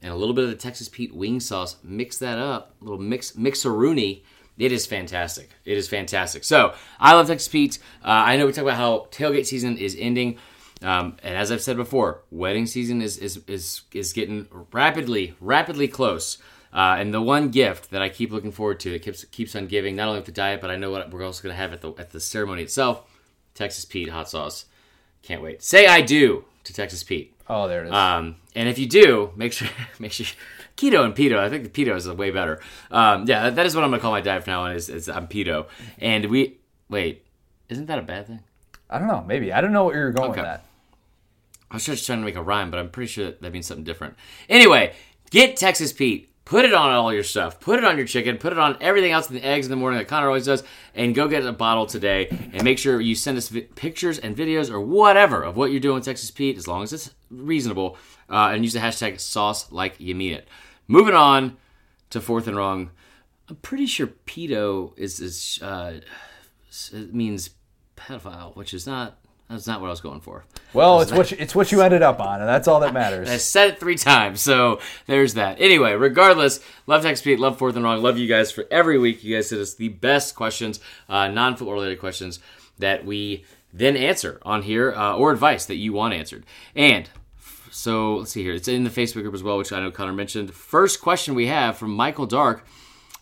and 0.00 0.12
a 0.12 0.16
little 0.16 0.34
bit 0.34 0.44
of 0.44 0.50
the 0.50 0.56
Texas 0.56 0.88
Pete 0.88 1.14
wing 1.14 1.40
sauce. 1.40 1.76
Mix 1.82 2.18
that 2.18 2.38
up, 2.38 2.74
a 2.80 2.84
little 2.84 3.00
mix 3.00 3.32
mixeroonie. 3.32 4.22
It 4.58 4.70
is 4.70 4.86
fantastic. 4.86 5.50
It 5.64 5.76
is 5.76 5.88
fantastic. 5.88 6.44
So 6.44 6.74
I 7.00 7.14
love 7.14 7.26
Texas 7.26 7.48
Pete. 7.48 7.78
Uh, 8.04 8.08
I 8.08 8.36
know 8.36 8.46
we 8.46 8.52
talk 8.52 8.62
about 8.62 8.76
how 8.76 9.08
tailgate 9.10 9.46
season 9.46 9.78
is 9.78 9.96
ending, 9.98 10.38
um, 10.82 11.16
and 11.22 11.36
as 11.36 11.50
I've 11.50 11.62
said 11.62 11.76
before, 11.76 12.22
wedding 12.30 12.66
season 12.66 13.00
is 13.02 13.16
is 13.18 13.38
is 13.46 13.82
is 13.92 14.12
getting 14.12 14.48
rapidly 14.72 15.34
rapidly 15.40 15.88
close. 15.88 16.38
Uh, 16.72 16.96
and 16.98 17.12
the 17.12 17.20
one 17.20 17.50
gift 17.50 17.90
that 17.90 18.00
I 18.00 18.08
keep 18.08 18.32
looking 18.32 18.50
forward 18.50 18.80
to, 18.80 18.92
that 18.92 19.02
keeps 19.02 19.24
keeps 19.26 19.54
on 19.54 19.66
giving, 19.66 19.94
not 19.94 20.08
only 20.08 20.20
with 20.20 20.26
the 20.26 20.32
diet, 20.32 20.60
but 20.60 20.70
I 20.70 20.76
know 20.76 20.90
what 20.90 21.10
we're 21.10 21.24
also 21.24 21.42
going 21.42 21.54
to 21.54 21.60
have 21.60 21.72
at 21.72 21.82
the 21.82 21.92
at 21.98 22.10
the 22.10 22.20
ceremony 22.20 22.62
itself, 22.62 23.02
Texas 23.54 23.84
Pete 23.84 24.08
hot 24.08 24.28
sauce. 24.28 24.66
Can't 25.22 25.42
wait. 25.42 25.62
Say 25.62 25.86
I 25.86 26.00
do 26.00 26.44
to 26.64 26.72
Texas 26.72 27.02
Pete. 27.02 27.34
Oh, 27.48 27.68
there 27.68 27.84
it 27.84 27.88
is. 27.88 27.92
Um, 27.92 28.36
and 28.54 28.68
if 28.68 28.78
you 28.78 28.86
do, 28.86 29.30
make 29.36 29.52
sure 29.52 29.68
make 29.98 30.12
sure 30.12 30.26
keto 30.76 31.04
and 31.04 31.14
pedo. 31.14 31.38
I 31.38 31.48
think 31.50 31.64
the 31.64 31.84
pedo 31.84 31.94
is 31.96 32.08
way 32.08 32.30
better. 32.30 32.60
Um, 32.90 33.24
yeah, 33.26 33.50
that 33.50 33.66
is 33.66 33.74
what 33.74 33.84
I'm 33.84 33.90
gonna 33.90 34.00
call 34.02 34.10
my 34.12 34.20
diet 34.20 34.44
from 34.44 34.52
now 34.52 34.62
on. 34.64 34.72
Is, 34.72 34.88
is 34.88 35.08
I'm 35.08 35.26
pedo. 35.28 35.66
And 35.98 36.26
we 36.26 36.58
wait, 36.88 37.24
isn't 37.68 37.86
that 37.86 37.98
a 37.98 38.02
bad 38.02 38.26
thing? 38.26 38.40
I 38.90 38.98
don't 38.98 39.08
know. 39.08 39.24
Maybe 39.26 39.52
I 39.52 39.60
don't 39.60 39.72
know 39.72 39.84
where 39.84 39.96
you're 39.96 40.12
going 40.12 40.30
Okay. 40.30 40.40
with 40.40 40.46
that. 40.48 40.64
I 41.70 41.76
was 41.76 41.84
just 41.86 42.04
trying 42.04 42.18
to 42.20 42.24
make 42.24 42.36
a 42.36 42.42
rhyme, 42.42 42.70
but 42.70 42.78
I'm 42.78 42.90
pretty 42.90 43.08
sure 43.08 43.24
that, 43.26 43.40
that 43.40 43.52
means 43.52 43.66
something 43.66 43.84
different. 43.84 44.14
Anyway, 44.48 44.92
get 45.30 45.56
Texas 45.56 45.92
Pete. 45.92 46.28
Put 46.52 46.66
it 46.66 46.74
on 46.74 46.90
all 46.90 47.14
your 47.14 47.22
stuff. 47.22 47.60
Put 47.60 47.78
it 47.78 47.84
on 47.86 47.96
your 47.96 48.06
chicken. 48.06 48.36
Put 48.36 48.52
it 48.52 48.58
on 48.58 48.76
everything 48.78 49.10
else 49.10 49.30
in 49.30 49.36
the 49.36 49.42
eggs 49.42 49.64
in 49.64 49.70
the 49.70 49.76
morning 49.76 49.98
that 49.98 50.06
Connor 50.06 50.26
always 50.26 50.44
does. 50.44 50.62
And 50.94 51.14
go 51.14 51.26
get 51.26 51.46
a 51.46 51.50
bottle 51.50 51.86
today. 51.86 52.28
And 52.52 52.62
make 52.62 52.76
sure 52.76 53.00
you 53.00 53.14
send 53.14 53.38
us 53.38 53.48
vi- 53.48 53.62
pictures 53.62 54.18
and 54.18 54.36
videos 54.36 54.70
or 54.70 54.78
whatever 54.78 55.44
of 55.44 55.56
what 55.56 55.70
you're 55.70 55.80
doing 55.80 55.94
with 55.94 56.04
Texas 56.04 56.30
Pete, 56.30 56.58
as 56.58 56.68
long 56.68 56.82
as 56.82 56.92
it's 56.92 57.14
reasonable. 57.30 57.96
Uh, 58.28 58.50
and 58.52 58.64
use 58.64 58.74
the 58.74 58.80
hashtag 58.80 59.18
sauce 59.18 59.72
like 59.72 59.98
you 59.98 60.14
mean 60.14 60.34
it. 60.34 60.46
Moving 60.86 61.14
on 61.14 61.56
to 62.10 62.20
fourth 62.20 62.46
and 62.46 62.54
wrong. 62.58 62.90
I'm 63.48 63.56
pretty 63.56 63.86
sure 63.86 64.08
pedo 64.26 64.92
is, 64.98 65.20
is 65.20 65.58
uh, 65.62 66.00
means 66.92 67.48
pedophile, 67.96 68.54
which 68.56 68.74
is 68.74 68.86
not 68.86 69.16
that's 69.48 69.66
not 69.66 69.80
what 69.80 69.86
I 69.86 69.90
was 69.90 70.02
going 70.02 70.20
for. 70.20 70.44
Well, 70.74 71.00
it's 71.00 71.12
what 71.12 71.30
you, 71.30 71.36
it's 71.38 71.54
what 71.54 71.70
you 71.70 71.82
ended 71.82 72.02
up 72.02 72.20
on, 72.20 72.40
and 72.40 72.48
that's 72.48 72.66
all 72.66 72.80
that 72.80 72.94
matters. 72.94 73.28
I 73.28 73.36
said 73.36 73.68
it 73.70 73.80
three 73.80 73.96
times, 73.96 74.40
so 74.40 74.80
there's 75.06 75.34
that. 75.34 75.60
Anyway, 75.60 75.92
regardless, 75.92 76.60
love 76.86 77.02
Text 77.02 77.24
Pete, 77.24 77.38
love 77.38 77.58
Fourth 77.58 77.76
and 77.76 77.84
Wrong, 77.84 78.02
love 78.02 78.16
you 78.18 78.26
guys 78.26 78.50
for 78.50 78.64
every 78.70 78.98
week. 78.98 79.22
You 79.22 79.36
guys 79.36 79.48
send 79.48 79.60
us 79.60 79.74
the 79.74 79.88
best 79.88 80.34
questions, 80.34 80.80
uh, 81.08 81.28
non 81.28 81.56
football 81.56 81.74
related 81.74 82.00
questions 82.00 82.40
that 82.78 83.04
we 83.04 83.44
then 83.72 83.96
answer 83.96 84.40
on 84.42 84.62
here, 84.62 84.92
uh, 84.92 85.14
or 85.14 85.30
advice 85.30 85.66
that 85.66 85.76
you 85.76 85.92
want 85.92 86.14
answered. 86.14 86.44
And 86.74 87.08
so 87.70 88.16
let's 88.16 88.32
see 88.32 88.42
here. 88.42 88.54
It's 88.54 88.68
in 88.68 88.84
the 88.84 88.90
Facebook 88.90 89.22
group 89.22 89.34
as 89.34 89.42
well, 89.42 89.58
which 89.58 89.72
I 89.72 89.80
know 89.80 89.90
Connor 89.90 90.12
mentioned. 90.12 90.54
First 90.54 91.00
question 91.00 91.34
we 91.34 91.46
have 91.46 91.76
from 91.76 91.94
Michael 91.94 92.26
Dark. 92.26 92.66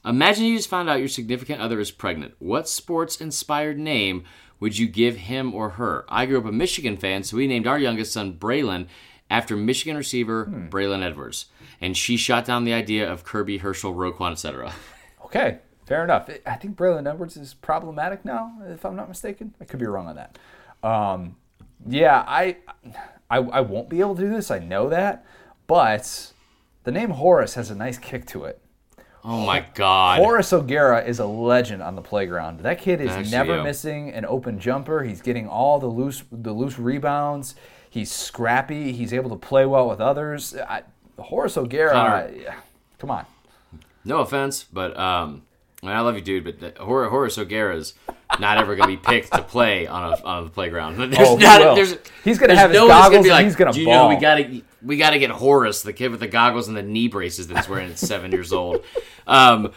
Imagine 0.05 0.47
you 0.47 0.57
just 0.57 0.71
found 0.71 0.89
out 0.89 0.99
your 0.99 1.09
significant 1.09 1.61
other 1.61 1.79
is 1.79 1.91
pregnant. 1.91 2.35
What 2.39 2.69
sports 2.69 3.21
inspired 3.21 3.79
name 3.79 4.25
would 4.61 4.79
you 4.79 4.87
give 4.87 5.17
him 5.17 5.55
or 5.55 5.71
her? 5.71 6.05
I 6.09 6.27
grew 6.27 6.39
up 6.39 6.45
a 6.45 6.53
Michigan 6.53 6.97
fan, 6.97 7.25
so 7.25 7.37
we 7.37 7.47
named 7.47 7.67
our 7.67 7.79
youngest 7.79 8.13
son 8.13 8.35
Braylon 8.35 8.87
after 9.31 9.57
Michigan 9.57 9.97
receiver 9.97 10.47
Braylon 10.47 11.03
Edwards. 11.03 11.47
And 11.81 11.97
she 11.97 12.17
shot 12.17 12.45
down 12.45 12.65
the 12.65 12.75
idea 12.75 13.11
of 13.11 13.25
Kirby, 13.25 13.59
Herschel, 13.59 13.95
Roquan, 13.95 14.33
etc. 14.33 14.73
Okay, 15.25 15.59
fair 15.87 16.03
enough. 16.03 16.29
I 16.45 16.57
think 16.57 16.77
Braylon 16.77 17.09
Edwards 17.09 17.37
is 17.37 17.55
problematic 17.55 18.25
now, 18.25 18.53
if 18.67 18.85
I'm 18.85 18.97
not 18.97 19.09
mistaken. 19.09 19.55
I 19.61 19.65
could 19.65 19.79
be 19.79 19.87
wrong 19.87 20.09
on 20.09 20.17
that. 20.17 20.39
Um, 20.83 21.37
yeah, 21.87 22.25
I, 22.27 22.57
I, 23.31 23.37
I 23.39 23.61
won't 23.61 23.89
be 23.89 24.01
able 24.01 24.17
to 24.17 24.23
do 24.23 24.29
this. 24.29 24.51
I 24.51 24.59
know 24.59 24.89
that, 24.89 25.25
but 25.69 26.33
the 26.83 26.91
name 26.91 27.11
Horace 27.11 27.55
has 27.55 27.71
a 27.71 27.77
nice 27.77 27.97
kick 27.97 28.27
to 28.27 28.43
it. 28.43 28.61
Oh 29.25 29.45
my 29.45 29.65
God. 29.75 30.19
Horace 30.19 30.53
O'Gara 30.53 31.05
is 31.05 31.19
a 31.19 31.27
legend 31.27 31.83
on 31.83 31.95
the 31.95 32.01
playground. 32.03 32.61
That 32.61 32.79
kid 32.81 33.01
is 33.01 33.11
Actually, 33.11 33.31
never 33.31 33.57
yeah. 33.57 33.63
missing 33.63 34.11
an 34.13 34.25
open 34.25 34.59
jumper. 34.59 35.03
He's 35.03 35.21
getting 35.21 35.47
all 35.47 35.79
the 35.79 35.87
loose 35.89 36.23
the 36.33 36.53
loose 36.53 36.79
rebounds. 36.79 37.55
He's 37.91 38.11
scrappy. 38.11 38.93
He's 38.93 39.13
able 39.13 39.31
to 39.31 39.37
play 39.37 39.67
well 39.67 39.89
with 39.89 40.01
others. 40.01 40.57
I, 40.57 40.83
Horace 41.19 41.57
O'Gara, 41.59 41.93
Connor. 41.93 42.33
yeah, 42.35 42.55
come 42.99 43.11
on. 43.11 43.27
No 44.05 44.21
offense, 44.21 44.65
but 44.65 44.97
um, 44.99 45.43
I, 45.83 46.01
love 46.01 46.15
you, 46.15 46.23
dude. 46.23 46.45
But 46.45 46.61
the, 46.61 46.83
Hor- 46.83 47.09
Horace 47.11 47.37
O'Gara's 47.37 47.93
not 48.39 48.57
ever 48.57 48.75
going 48.77 48.89
to 48.89 48.97
be 48.97 49.03
picked 49.03 49.33
to 49.35 49.43
play 49.43 49.87
on 49.87 50.13
a 50.15 50.25
on 50.25 50.45
the 50.45 50.51
playground. 50.51 50.97
There's 51.13 51.17
Oh, 51.29 51.37
he 51.37 51.45
not. 51.45 51.61
will. 51.61 51.75
There's, 51.75 51.97
He's 52.25 52.39
gonna 52.39 52.55
have 52.57 52.71
his 52.71 52.79
no 52.79 52.89
that's 52.89 53.09
goggles 53.09 53.27
be 53.27 53.31
and 53.33 53.45
he's 53.45 53.57
gonna 53.57 53.73
Do 53.73 53.81
you 53.81 53.87
know 53.89 54.09
we 54.09 54.15
ball." 54.15 54.21
got 54.23 54.35
to 54.37 54.63
we 54.83 54.97
got 54.97 55.11
to 55.11 55.19
get 55.19 55.31
Horace, 55.31 55.83
the 55.83 55.93
kid 55.93 56.11
with 56.11 56.21
the 56.21 56.29
goggles 56.29 56.69
and 56.69 56.77
the 56.77 56.83
knee 56.83 57.09
braces 57.09 57.49
that's 57.49 57.69
wearing 57.69 57.91
at 57.91 57.99
seven 57.99 58.33
years 58.33 58.53
old. 58.53 58.85
Um, 59.27 59.73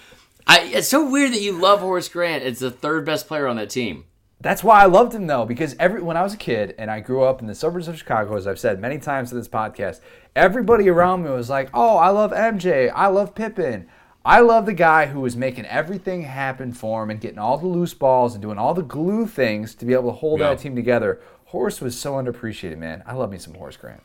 I, 0.48 0.62
it's 0.74 0.88
so 0.90 1.10
weird 1.10 1.32
that 1.34 1.42
you 1.42 1.54
love 1.54 1.80
Horace 1.80 2.10
Grant. 2.10 2.44
It's 2.44 2.60
the 2.60 2.72
third 2.72 3.06
best 3.06 3.28
player 3.28 3.48
on 3.48 3.56
that 3.58 3.70
team. 3.70 4.06
That's 4.42 4.62
why 4.64 4.82
I 4.82 4.88
loved 4.88 5.14
him 5.16 5.28
though, 5.28 5.46
because 5.46 5.74
every 5.80 6.02
when 6.02 6.18
I 6.18 6.22
was 6.22 6.34
a 6.34 6.38
kid 6.38 6.76
and 6.78 6.92
I 6.92 7.00
grew 7.00 7.24
up 7.24 7.40
in 7.40 7.48
the 7.48 7.56
suburbs 7.56 7.88
of 7.88 7.98
Chicago, 7.98 8.36
as 8.36 8.46
I've 8.46 8.60
said 8.60 8.82
many 8.82 8.98
times 8.98 9.32
in 9.32 9.38
this 9.38 9.48
podcast, 9.48 10.02
everybody 10.36 10.90
around 10.90 11.24
me 11.24 11.30
was 11.30 11.50
like, 11.50 11.70
"Oh, 11.74 11.96
I 11.96 12.10
love 12.10 12.32
MJ. 12.34 12.92
I 12.94 13.08
love 13.08 13.36
Pippen. 13.36 13.88
I 14.26 14.42
love 14.42 14.66
the 14.66 14.74
guy 14.74 15.06
who 15.06 15.22
was 15.22 15.38
making 15.38 15.66
everything 15.68 16.24
happen 16.24 16.74
for 16.74 17.04
him 17.04 17.10
and 17.10 17.22
getting 17.22 17.40
all 17.40 17.58
the 17.58 17.68
loose 17.68 17.94
balls 17.94 18.34
and 18.34 18.42
doing 18.42 18.58
all 18.58 18.74
the 18.74 18.82
glue 18.82 19.28
things 19.28 19.76
to 19.76 19.86
be 19.86 19.94
able 19.94 20.10
to 20.12 20.18
hold 20.18 20.42
Yeah. 20.42 20.50
that 20.50 20.60
team 20.60 20.76
together." 20.76 21.22
Horace 21.46 21.80
was 21.80 21.98
so 21.98 22.14
underappreciated, 22.16 22.78
man. 22.80 23.02
I 23.06 23.14
love 23.14 23.32
me 23.32 23.38
some 23.38 23.54
Horace 23.54 23.78
Grant. 23.78 24.02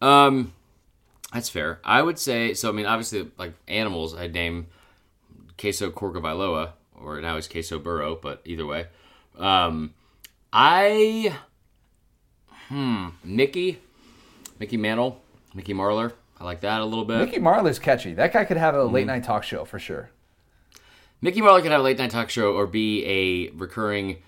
Um, 0.00 0.52
that's 1.32 1.48
fair. 1.48 1.80
I 1.84 2.02
would 2.02 2.18
say 2.18 2.54
so. 2.54 2.68
I 2.68 2.72
mean, 2.72 2.86
obviously, 2.86 3.30
like 3.38 3.54
animals, 3.68 4.14
I'd 4.14 4.32
name 4.34 4.66
Queso 5.58 5.90
Corcovailoa, 5.90 6.70
or 7.00 7.20
now 7.20 7.36
it's 7.36 7.48
Queso 7.48 7.78
Burrow, 7.78 8.16
but 8.20 8.40
either 8.44 8.66
way. 8.66 8.86
Um, 9.38 9.94
I, 10.52 11.34
hmm, 12.68 13.08
Mickey, 13.24 13.80
Mickey 14.58 14.76
Mantle, 14.76 15.20
Mickey 15.54 15.74
Marler. 15.74 16.12
I 16.38 16.44
like 16.44 16.60
that 16.60 16.80
a 16.80 16.84
little 16.84 17.04
bit. 17.04 17.18
Mickey 17.18 17.40
Marler's 17.40 17.78
catchy. 17.78 18.14
That 18.14 18.32
guy 18.32 18.44
could 18.44 18.56
have 18.56 18.74
a 18.74 18.78
Mm-hmm. 18.78 18.94
late 18.94 19.06
night 19.06 19.24
talk 19.24 19.42
show 19.44 19.64
for 19.64 19.78
sure. 19.78 20.10
Mickey 21.20 21.40
Marler 21.40 21.62
could 21.62 21.70
have 21.72 21.80
a 21.80 21.84
late 21.84 21.98
night 21.98 22.10
talk 22.10 22.28
show 22.30 22.52
or 22.54 22.66
be 22.66 23.04
a 23.06 23.50
recurring 23.56 24.18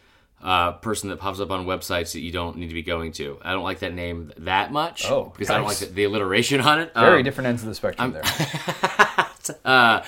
uh, 0.47 0.73
person 0.74 1.10
that 1.10 1.18
pops 1.18 1.40
up 1.40 1.51
on 1.51 1.66
websites 1.66 2.12
that 2.12 2.20
you 2.20 2.31
don't 2.31 2.56
need 2.56 2.68
to 2.68 2.74
be 2.74 2.82
going 2.85 3.10
to. 3.10 3.36
I 3.43 3.52
don't 3.52 3.64
like 3.64 3.81
that 3.81 3.93
name 3.93 4.31
that 4.39 4.70
much 4.70 5.10
Oh, 5.10 5.32
because 5.35 5.51
I 5.51 5.56
don't 5.56 5.66
like 5.66 5.78
the, 5.78 5.86
the 5.86 6.05
alliteration 6.05 6.60
on 6.60 6.78
it. 6.81 6.94
Very 6.94 7.18
Um, 7.18 7.24
different 7.24 7.48
ends 7.48 7.62
of 7.64 7.68
the 7.68 7.74
spectrum 7.74 8.12
there. 8.12 8.23
uh, 9.64 10.02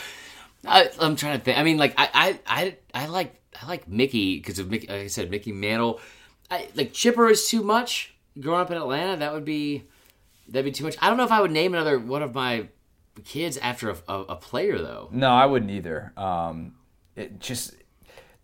I, 0.65 0.90
I'm 1.01 1.16
trying 1.16 1.39
to 1.39 1.44
think. 1.44 1.59
I 1.59 1.65
mean, 1.65 1.77
like 1.77 1.94
I, 1.98 2.09
I, 2.15 2.40
I, 2.47 2.77
I 2.94 3.06
like 3.06 3.35
I 3.60 3.66
like 3.66 3.89
Mickey 3.89 4.36
because 4.39 4.60
of 4.60 4.70
Mickey. 4.70 4.86
Like 4.86 5.01
I 5.01 5.06
said, 5.09 5.28
Mickey 5.31 5.51
Mantle. 5.52 6.01
I 6.51 6.69
like 6.77 6.93
Chipper 6.93 7.28
is 7.28 7.48
too 7.48 7.62
much. 7.62 8.15
Growing 8.39 8.60
up 8.60 8.70
in 8.70 8.77
Atlanta, 8.77 9.16
that 9.16 9.32
would 9.32 9.44
be 9.44 9.85
that'd 10.48 10.65
be 10.65 10.70
too 10.70 10.85
much. 10.85 10.97
I 11.02 11.09
don't 11.09 11.16
know 11.16 11.24
if 11.24 11.32
I 11.32 11.40
would 11.40 11.51
name 11.51 11.74
another 11.74 11.98
one 11.98 12.23
of 12.23 12.32
my 12.35 12.69
kids 13.24 13.56
after 13.56 13.90
a, 13.90 13.97
a, 14.09 14.20
a 14.20 14.36
player 14.36 14.78
though. 14.78 15.09
No, 15.10 15.31
I 15.31 15.47
wouldn't 15.47 15.73
either. 15.73 16.12
Um, 16.16 16.74
it 17.16 17.40
just 17.40 17.74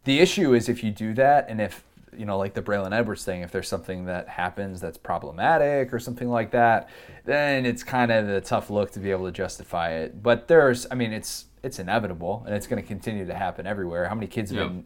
the 0.05 0.21
issue 0.21 0.55
is 0.55 0.69
if 0.69 0.85
you 0.85 0.91
do 0.91 1.15
that, 1.15 1.47
and 1.49 1.61
if 1.61 1.85
you 2.17 2.25
know, 2.25 2.39
like 2.39 2.55
the 2.55 2.63
Braylon 2.63 2.93
Edwards 2.93 3.25
thing, 3.25 3.43
if 3.43 3.51
there's 3.51 3.69
something 3.69 4.05
that 4.05 4.29
happens 4.29 4.81
that's 4.81 4.99
problematic 4.99 5.93
or 5.93 5.99
something 5.99 6.29
like 6.29 6.53
that, 6.53 6.89
then 7.25 7.67
it's 7.67 7.83
kind 7.83 8.13
of 8.13 8.29
a 8.29 8.41
tough 8.41 8.71
look 8.71 8.93
to 8.93 9.01
be 9.01 9.11
able 9.11 9.27
to 9.27 9.33
justify 9.33 9.91
it. 9.91 10.23
But 10.23 10.47
there's, 10.49 10.87
I 10.91 10.95
mean, 10.95 11.13
it's 11.13 11.47
it's 11.63 11.79
inevitable, 11.79 12.43
and 12.47 12.55
it's 12.55 12.67
going 12.67 12.81
to 12.81 12.87
continue 12.87 13.27
to 13.27 13.35
happen 13.35 13.67
everywhere. 13.67 14.09
How 14.09 14.15
many 14.15 14.27
kids 14.27 14.51
have 14.51 14.59
been, 14.59 14.85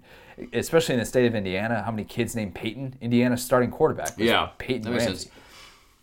especially 0.52 0.94
in 0.94 1.00
the 1.00 1.06
state 1.06 1.26
of 1.26 1.34
Indiana, 1.34 1.82
how 1.82 1.90
many 1.90 2.04
kids 2.04 2.36
named 2.36 2.54
Peyton? 2.54 2.96
indiana 3.00 3.36
starting 3.36 3.70
quarterback. 3.70 4.12
Yeah, 4.16 4.50
Peyton 4.58 4.82
that 4.82 4.90
makes 4.90 5.04
Ramsey. 5.04 5.24
sense. 5.24 5.34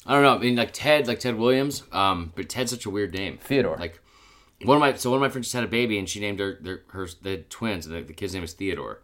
I 0.06 0.14
don't 0.14 0.24
know. 0.24 0.36
I 0.36 0.38
mean, 0.38 0.56
like 0.56 0.72
Ted, 0.74 1.08
like 1.08 1.20
Ted 1.20 1.38
Williams. 1.38 1.84
Um, 1.92 2.32
but 2.36 2.50
Ted's 2.50 2.72
such 2.72 2.86
a 2.86 2.90
weird 2.90 3.14
name. 3.14 3.38
Theodore. 3.38 3.78
Like 3.78 4.00
one 4.64 4.78
of 4.78 4.82
my 4.82 4.94
so 4.94 5.10
one 5.10 5.18
of 5.18 5.22
my 5.22 5.30
friends 5.30 5.48
just 5.48 5.56
had 5.56 5.64
a 5.64 5.68
baby 5.68 5.98
and 5.98 6.08
she 6.08 6.20
named 6.20 6.40
her 6.40 6.58
their 6.62 6.84
her 6.90 7.08
had 7.24 7.50
twins 7.50 7.86
and 7.86 7.96
the, 7.96 8.02
the 8.02 8.14
kid's 8.14 8.34
name 8.34 8.44
is 8.44 8.54
Theodore. 8.54 9.02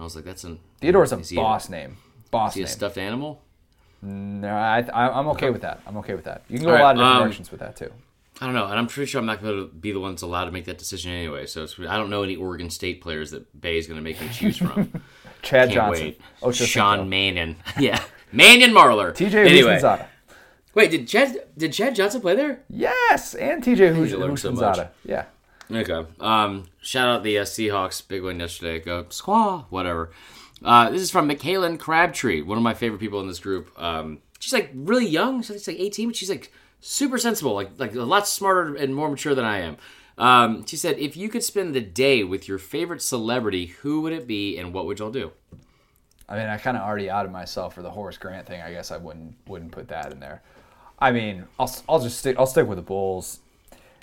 I 0.00 0.02
was 0.04 0.16
like, 0.16 0.24
that's 0.24 0.44
an 0.44 0.58
Theodore's 0.80 1.12
a 1.12 1.18
boss 1.34 1.68
name. 1.68 1.98
Boss 2.30 2.52
Is 2.52 2.54
he 2.54 2.60
a 2.62 2.64
name. 2.64 2.72
stuffed 2.72 2.98
animal? 2.98 3.42
No, 4.02 4.48
I, 4.48 4.78
I, 4.94 5.18
I'm 5.18 5.28
okay 5.28 5.50
with 5.50 5.60
that. 5.62 5.82
I'm 5.86 5.98
okay 5.98 6.14
with 6.14 6.24
that. 6.24 6.42
You 6.48 6.56
can 6.56 6.66
go 6.66 6.70
All 6.70 6.76
a 6.76 6.78
right, 6.78 6.84
lot 6.84 6.90
of 6.92 6.96
different 6.98 7.14
um, 7.16 7.22
directions 7.22 7.50
with 7.50 7.60
that 7.60 7.76
too. 7.76 7.92
I 8.40 8.46
don't 8.46 8.54
know, 8.54 8.64
and 8.64 8.78
I'm 8.78 8.86
pretty 8.86 9.10
sure 9.10 9.18
I'm 9.18 9.26
not 9.26 9.42
going 9.42 9.54
to 9.58 9.66
be 9.74 9.92
the 9.92 10.00
one 10.00 10.12
that's 10.12 10.22
allowed 10.22 10.46
to 10.46 10.50
make 10.50 10.64
that 10.64 10.78
decision 10.78 11.12
anyway. 11.12 11.44
So 11.44 11.64
it's, 11.64 11.78
I 11.78 11.98
don't 11.98 12.08
know 12.08 12.22
any 12.22 12.36
Oregon 12.36 12.70
State 12.70 13.02
players 13.02 13.30
that 13.32 13.60
Bay 13.60 13.76
is 13.76 13.86
going 13.86 13.98
to 13.98 14.02
make 14.02 14.18
me 14.18 14.28
choose 14.32 14.56
from. 14.56 15.02
Chad 15.42 15.68
Can't 15.68 15.72
Johnson. 15.72 16.04
wait. 16.06 16.20
Ocho 16.42 16.64
Sean. 16.64 17.08
Mannion, 17.10 17.56
yeah, 17.78 18.02
Mannion 18.32 18.70
Marler. 18.70 19.12
TJ 19.14 19.46
anyway. 19.46 20.06
Wait, 20.74 20.90
did 20.90 21.06
Chad 21.08 21.36
did 21.58 21.72
Chad 21.74 21.94
Johnson 21.94 22.22
play 22.22 22.34
there? 22.34 22.62
Yes, 22.70 23.34
and 23.34 23.62
TJ 23.62 24.18
learn 24.18 24.36
so. 24.38 24.88
Yeah. 25.04 25.26
Okay. 25.70 26.06
Um, 26.18 26.64
shout 26.80 27.08
out 27.08 27.22
the 27.22 27.38
uh, 27.38 27.44
Seahawks. 27.44 28.06
Big 28.06 28.22
win 28.22 28.40
yesterday. 28.40 28.80
Go 28.80 29.04
squaw. 29.04 29.66
Whatever. 29.70 30.10
Uh, 30.64 30.90
this 30.90 31.00
is 31.00 31.10
from 31.10 31.28
McKaylin 31.28 31.78
Crabtree, 31.78 32.42
one 32.42 32.58
of 32.58 32.64
my 32.64 32.74
favorite 32.74 32.98
people 32.98 33.20
in 33.20 33.28
this 33.28 33.38
group. 33.38 33.70
Um, 33.80 34.18
she's 34.38 34.52
like 34.52 34.70
really 34.74 35.06
young. 35.06 35.42
She's 35.42 35.66
like 35.66 35.78
18, 35.78 36.08
but 36.08 36.16
she's 36.16 36.28
like 36.28 36.52
super 36.80 37.18
sensible, 37.18 37.54
like 37.54 37.70
like 37.78 37.94
a 37.94 38.02
lot 38.02 38.28
smarter 38.28 38.74
and 38.74 38.94
more 38.94 39.08
mature 39.08 39.34
than 39.34 39.44
I 39.44 39.60
am. 39.60 39.76
Um, 40.18 40.66
she 40.66 40.76
said, 40.76 40.98
if 40.98 41.16
you 41.16 41.30
could 41.30 41.42
spend 41.42 41.74
the 41.74 41.80
day 41.80 42.24
with 42.24 42.46
your 42.46 42.58
favorite 42.58 43.00
celebrity, 43.00 43.66
who 43.66 44.02
would 44.02 44.12
it 44.12 44.26
be, 44.26 44.58
and 44.58 44.74
what 44.74 44.84
would 44.84 44.98
y'all 44.98 45.10
do? 45.10 45.32
I 46.28 46.36
mean, 46.36 46.46
I 46.46 46.58
kind 46.58 46.76
of 46.76 46.82
already 46.82 47.08
outed 47.08 47.32
myself 47.32 47.74
for 47.74 47.82
the 47.82 47.90
Horace 47.90 48.18
Grant 48.18 48.46
thing. 48.46 48.60
I 48.60 48.70
guess 48.70 48.90
I 48.90 48.98
wouldn't 48.98 49.36
wouldn't 49.46 49.72
put 49.72 49.88
that 49.88 50.12
in 50.12 50.20
there. 50.20 50.42
I 50.98 51.12
mean, 51.12 51.44
I'll 51.58 51.74
I'll 51.88 52.00
just 52.00 52.18
stick 52.18 52.36
I'll 52.38 52.46
stick 52.46 52.66
with 52.66 52.76
the 52.76 52.82
Bulls. 52.82 53.40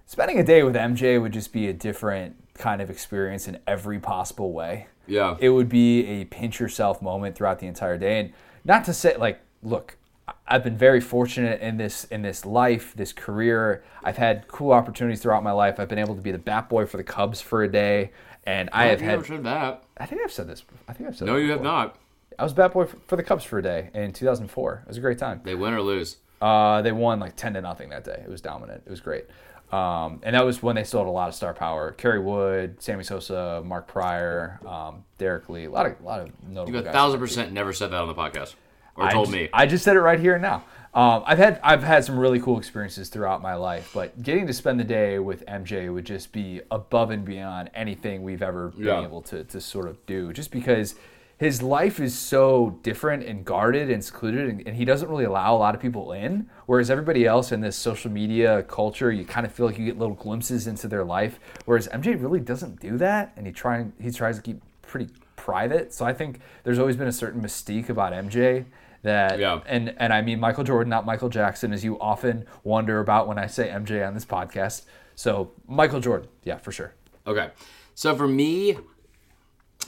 Spending 0.10 0.40
a 0.40 0.44
day 0.44 0.64
with 0.64 0.74
MJ 0.76 1.22
would 1.22 1.34
just 1.34 1.52
be 1.52 1.68
a 1.68 1.74
different 1.74 2.36
kind 2.58 2.82
of 2.82 2.90
experience 2.90 3.48
in 3.48 3.60
every 3.68 4.00
possible 4.00 4.54
way. 4.54 4.88
Yeah. 5.06 5.36
It 5.40 5.50
would 5.50 5.68
be 5.70 6.06
a 6.06 6.26
pinch 6.26 6.60
yourself 6.62 7.02
moment 7.02 7.36
throughout 7.36 7.60
the 7.60 7.68
entire 7.68 7.98
day, 7.98 8.20
and 8.22 8.34
not 8.64 8.86
to 8.86 8.94
say 8.94 9.16
like, 9.18 9.42
look, 9.62 9.98
I- 10.28 10.34
I've 10.48 10.64
been 10.64 10.78
very 10.78 11.02
fortunate 11.02 11.60
in 11.62 11.76
this 11.78 12.06
in 12.06 12.22
this 12.22 12.46
life, 12.46 12.94
this 12.96 13.12
career. 13.14 13.84
I've 14.04 14.18
had 14.18 14.48
cool 14.48 14.72
opportunities 14.72 15.22
throughout 15.22 15.44
my 15.44 15.52
life. 15.52 15.78
I've 15.80 15.90
been 15.90 16.00
able 16.00 16.16
to 16.16 16.22
be 16.22 16.32
the 16.32 16.38
bat 16.38 16.70
boy 16.70 16.86
for 16.86 16.96
the 16.98 17.04
Cubs 17.04 17.42
for 17.42 17.64
a 17.64 17.68
day, 17.72 18.12
and 18.46 18.70
I 18.72 18.86
have 18.88 19.02
you 19.02 19.08
never 19.08 19.22
had. 19.24 19.28
said 19.28 19.44
that. 19.44 19.84
I 19.98 20.06
think 20.06 20.22
I've 20.24 20.32
said 20.32 20.48
this. 20.48 20.64
I 20.88 20.94
think 20.94 21.10
I've 21.10 21.18
said. 21.18 21.28
No, 21.28 21.36
you 21.36 21.52
have 21.52 21.62
not. 21.62 21.98
I 22.40 22.44
was 22.44 22.54
bat 22.54 22.72
boy 22.72 22.86
for 22.86 22.98
for 23.08 23.16
the 23.18 23.24
Cubs 23.24 23.44
for 23.44 23.60
a 23.60 23.62
day 23.64 23.90
in 23.94 24.14
2004. 24.14 24.84
It 24.84 24.88
was 24.88 24.98
a 24.98 25.02
great 25.02 25.18
time. 25.18 25.42
They 25.44 25.56
win 25.56 25.74
or 25.74 25.82
lose. 25.82 26.18
Uh, 26.42 26.82
they 26.82 26.92
won 26.92 27.20
like 27.20 27.36
ten 27.36 27.54
to 27.56 27.62
nothing 27.62 27.90
that 27.90 28.04
day. 28.06 28.22
It 28.24 28.30
was 28.30 28.42
dominant. 28.42 28.84
It 28.86 28.90
was 28.90 29.02
great. 29.02 29.26
Um, 29.72 30.22
and 30.24 30.34
that 30.36 30.46
was 30.46 30.64
when 30.64 30.76
they 30.76 30.84
still 30.86 31.02
had 31.02 31.08
a 31.08 31.12
lot 31.12 31.28
of 31.28 31.36
star 31.36 31.54
power. 31.54 31.92
Kerry 31.92 32.20
Wood, 32.20 32.82
Sammy 32.82 33.04
Sosa, 33.04 33.62
Mark 33.66 33.88
Prior, 33.88 34.60
um, 34.66 35.04
Derrek 35.18 35.50
Lee, 35.50 35.66
a 35.66 35.70
lot 35.70 35.86
of 35.86 36.00
a 36.00 36.04
lot 36.04 36.22
of 36.22 36.30
notable 36.48 36.82
You 36.82 36.88
a 36.88 36.92
thousand 36.92 37.20
percent 37.20 37.52
never 37.52 37.74
said 37.74 37.92
that 37.92 38.02
on 38.02 38.08
the 38.08 38.16
podcast 38.16 38.56
or 38.96 39.04
I 39.06 39.12
told 39.12 39.26
just, 39.28 39.34
me. 39.38 39.50
I 39.54 39.66
just 39.66 39.84
said 39.84 39.96
it 39.98 40.02
right 40.02 40.20
here 40.20 40.34
and 40.36 40.42
now. 40.42 40.64
Um, 40.94 41.24
I've 41.26 41.38
had 41.38 41.60
I've 41.64 41.84
had 41.84 42.06
some 42.06 42.18
really 42.18 42.40
cool 42.40 42.58
experiences 42.58 43.10
throughout 43.10 43.42
my 43.42 43.56
life, 43.56 43.92
but 43.94 44.24
getting 44.24 44.48
to 44.48 44.54
spend 44.54 44.80
the 44.80 44.84
day 44.86 45.20
with 45.20 45.46
MJ 45.46 45.94
would 45.94 46.06
just 46.06 46.32
be 46.32 46.62
above 46.72 47.12
and 47.12 47.24
beyond 47.26 47.70
anything 47.76 48.24
we've 48.24 48.42
ever 48.42 48.74
Yeah. 48.76 48.96
been 48.96 49.04
able 49.04 49.22
to 49.24 49.44
to 49.44 49.62
sort 49.62 49.88
of 49.88 50.04
do. 50.06 50.32
Just 50.34 50.50
because 50.50 50.96
his 51.38 51.62
life 51.62 52.00
is 52.00 52.18
so 52.18 52.80
different 52.82 53.24
and 53.24 53.46
guarded 53.46 53.92
and 53.92 54.04
secluded, 54.04 54.50
and, 54.50 54.68
and 54.68 54.76
he 54.76 54.86
doesn't 54.86 55.08
really 55.08 55.26
allow 55.26 55.56
a 55.56 55.60
lot 55.60 55.76
of 55.76 55.82
people 55.82 56.12
in. 56.12 56.50
Whereas 56.66 56.90
everybody 56.90 57.26
else 57.28 57.52
in 57.52 57.62
this 57.62 57.76
social 57.76 58.10
media 58.12 58.64
culture, 58.64 59.12
you 59.12 59.24
kind 59.24 59.46
of 59.46 59.52
feel 59.52 59.66
like 59.68 59.78
you 59.78 59.86
get 59.86 60.00
little 60.00 60.16
glimpses 60.16 60.66
into 60.68 60.88
their 60.88 61.04
life. 61.04 61.40
Whereas 61.66 61.88
MJ 61.90 62.20
really 62.22 62.40
doesn't 62.40 62.80
do 62.80 62.98
that, 62.98 63.34
and 63.38 63.46
he 63.46 63.54
try 63.54 63.86
he 64.02 64.10
tries 64.12 64.38
to 64.38 64.42
keep 64.42 64.62
pretty 64.82 65.10
private. 65.36 65.94
So 65.94 66.06
I 66.06 66.14
think 66.14 66.40
there's 66.64 66.80
always 66.80 66.96
been 66.96 67.08
a 67.08 67.12
certain 67.12 67.42
mystique 67.42 67.90
about 67.90 68.14
MJ 68.14 68.66
that 69.04 69.38
Yeah. 69.38 69.62
and 69.68 69.94
and 69.98 70.12
I 70.12 70.22
mean 70.24 70.40
Michael 70.40 70.64
Jordan, 70.64 70.90
not 70.90 71.06
Michael 71.06 71.30
Jackson, 71.30 71.72
as 71.72 71.84
you 71.84 72.00
often 72.00 72.46
wonder 72.64 73.00
about 73.00 73.28
when 73.28 73.38
I 73.38 73.46
say 73.46 73.70
MJ 73.70 74.06
on 74.06 74.16
this 74.16 74.26
podcast. 74.26 74.86
So 75.16 75.52
Michael 75.68 76.00
Jordan, 76.00 76.28
yeah, 76.44 76.58
for 76.58 76.72
sure. 76.72 76.94
Okay. 77.28 77.50
So 77.96 78.16
for 78.16 78.28
me, 78.28 78.78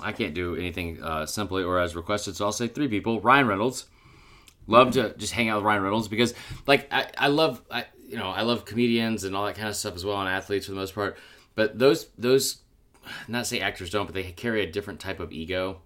I 0.02 0.12
can't 0.12 0.34
do 0.34 0.56
anything 0.56 1.02
uh, 1.04 1.26
simply 1.26 1.64
or 1.64 1.80
as 1.80 1.96
requested, 1.96 2.36
so 2.36 2.46
I'll 2.46 2.52
say 2.52 2.68
three 2.68 2.88
people. 2.88 3.20
Ryan 3.22 3.48
Reynolds. 3.48 3.86
Love 4.68 4.92
to 4.92 5.16
just 5.18 5.34
hang 5.34 5.50
out 5.50 5.58
with 5.58 5.66
Ryan 5.66 5.82
Reynolds 5.82 6.08
because, 6.08 6.36
like, 6.68 6.88
I, 6.94 7.08
I 7.18 7.28
love, 7.30 7.60
I, 7.72 7.86
you 8.08 8.18
know, 8.18 8.30
I 8.30 8.44
love 8.44 8.66
comedians 8.66 9.24
and 9.24 9.36
all 9.36 9.46
that 9.48 9.56
kind 9.56 9.68
of 9.68 9.76
stuff 9.76 9.96
as 9.96 10.06
well, 10.06 10.20
and 10.20 10.30
athletes 10.30 10.68
for 10.68 10.74
the 10.74 10.78
most 10.78 10.94
part. 10.94 11.18
But 11.56 11.80
those, 11.80 12.06
those, 12.20 12.60
not 13.28 13.48
say 13.48 13.62
actors 13.62 13.90
don't, 13.90 14.06
but 14.06 14.14
they 14.14 14.24
carry 14.32 14.62
a 14.62 14.72
different 14.72 15.00
type 15.00 15.20
of 15.20 15.32
ego 15.32 15.82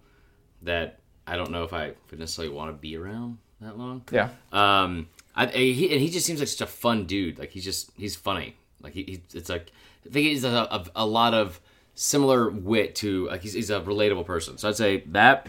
that 0.60 1.00
I 1.26 1.36
don't 1.36 1.50
know 1.50 1.64
if 1.64 1.72
I 1.72 1.92
would 2.10 2.18
necessarily 2.18 2.54
want 2.54 2.70
to 2.70 2.74
be 2.74 2.96
around 2.96 3.38
that 3.62 3.78
long. 3.78 4.02
Yeah. 4.12 4.28
Um, 4.52 5.08
I, 5.34 5.46
he, 5.46 5.90
and 5.90 6.00
he 6.00 6.10
just 6.10 6.26
seems 6.26 6.40
like 6.40 6.48
such 6.48 6.60
a 6.60 6.70
fun 6.70 7.06
dude. 7.06 7.38
Like 7.38 7.50
he's 7.50 7.64
just 7.64 7.90
he's 7.96 8.14
funny. 8.14 8.56
Like 8.82 8.92
he, 8.92 9.02
he 9.02 9.22
it's 9.32 9.48
like 9.48 9.72
I 10.06 10.12
think 10.12 10.26
he's 10.26 10.44
a, 10.44 10.48
a, 10.48 10.84
a 10.96 11.06
lot 11.06 11.34
of 11.34 11.60
similar 11.94 12.50
wit 12.50 12.94
to 12.96 13.28
like 13.28 13.42
he's, 13.42 13.52
he's 13.52 13.70
a 13.70 13.80
relatable 13.80 14.26
person. 14.26 14.58
So 14.58 14.68
I'd 14.68 14.76
say 14.76 15.04
that. 15.08 15.46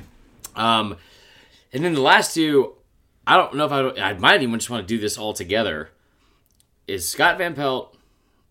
Um, 0.56 0.98
and 1.74 1.84
then 1.84 1.94
the 1.94 2.02
last 2.02 2.34
two, 2.34 2.74
I 3.28 3.36
don't 3.38 3.56
know 3.56 3.66
if 3.66 3.72
I 3.72 4.10
I 4.10 4.14
might 4.14 4.42
even 4.42 4.58
just 4.60 4.70
want 4.70 4.88
to 4.88 4.94
do 4.94 5.00
this 5.00 5.18
all 5.18 5.34
together. 5.34 5.90
Is 6.88 7.08
Scott 7.08 7.38
Van 7.38 7.56
Pelt 7.56 7.98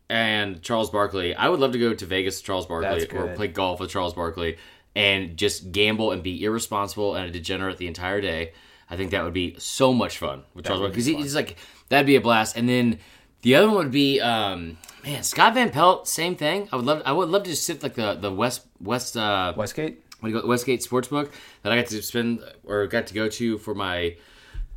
and 0.09 0.61
Charles 0.61 0.91
Barkley? 0.91 1.35
I 1.35 1.49
would 1.49 1.61
love 1.61 1.73
to 1.73 1.79
go 1.79 1.95
to 1.95 2.07
Vegas 2.07 2.39
with 2.39 2.45
Charles 2.45 2.67
Barkley 2.67 3.09
or 3.17 3.35
play 3.35 3.49
golf 3.49 3.81
with 3.81 3.91
Charles 3.91 4.15
Barkley 4.15 4.59
and 4.97 5.37
just 5.37 5.73
gamble 5.73 6.11
and 6.13 6.23
be 6.23 6.45
irresponsible 6.45 7.15
and 7.15 7.29
a 7.29 7.31
degenerate 7.31 7.79
the 7.79 7.87
entire 7.87 8.21
day. 8.21 8.53
I 8.91 8.97
think 8.97 9.13
that 9.13 9.25
would 9.25 9.33
be 9.33 9.57
so 9.59 9.93
much 9.93 10.19
fun 10.19 10.43
with 10.55 10.67
Charles 10.67 10.81
Barkley 10.81 10.97
because 10.97 11.07
he's 11.07 11.35
like 11.35 11.57
that'd 11.89 12.07
be 12.07 12.17
a 12.17 12.21
blast. 12.21 12.57
And 12.57 12.69
then 12.69 12.99
the 13.45 13.55
other 13.55 13.69
one 13.69 13.77
would 13.77 13.93
be 13.93 14.21
um, 14.21 14.79
man 15.05 15.23
Scott 15.23 15.53
Van 15.55 15.71
Pelt. 15.71 16.09
Same 16.09 16.35
thing. 16.35 16.67
I 16.73 16.77
would 16.77 16.87
love 16.87 17.03
I 17.05 17.13
would 17.13 17.29
love 17.29 17.45
to 17.45 17.51
just 17.51 17.65
sit 17.65 17.83
like 17.83 17.95
the 17.95 18.15
the 18.15 18.33
West 18.33 18.63
West 18.81 19.17
uh, 19.17 19.53
Westgate. 19.55 20.03
when 20.21 20.33
you 20.33 20.41
go 20.41 20.47
Westgate 20.47 20.81
Sportsbook 20.81 21.31
that 21.63 21.71
I 21.71 21.77
got 21.77 21.87
to 21.89 22.03
spend 22.03 22.41
or 22.65 22.87
got 22.87 23.07
to 23.09 23.15
go 23.15 23.29
to 23.29 23.59
for 23.59 23.75
my 23.75 24.17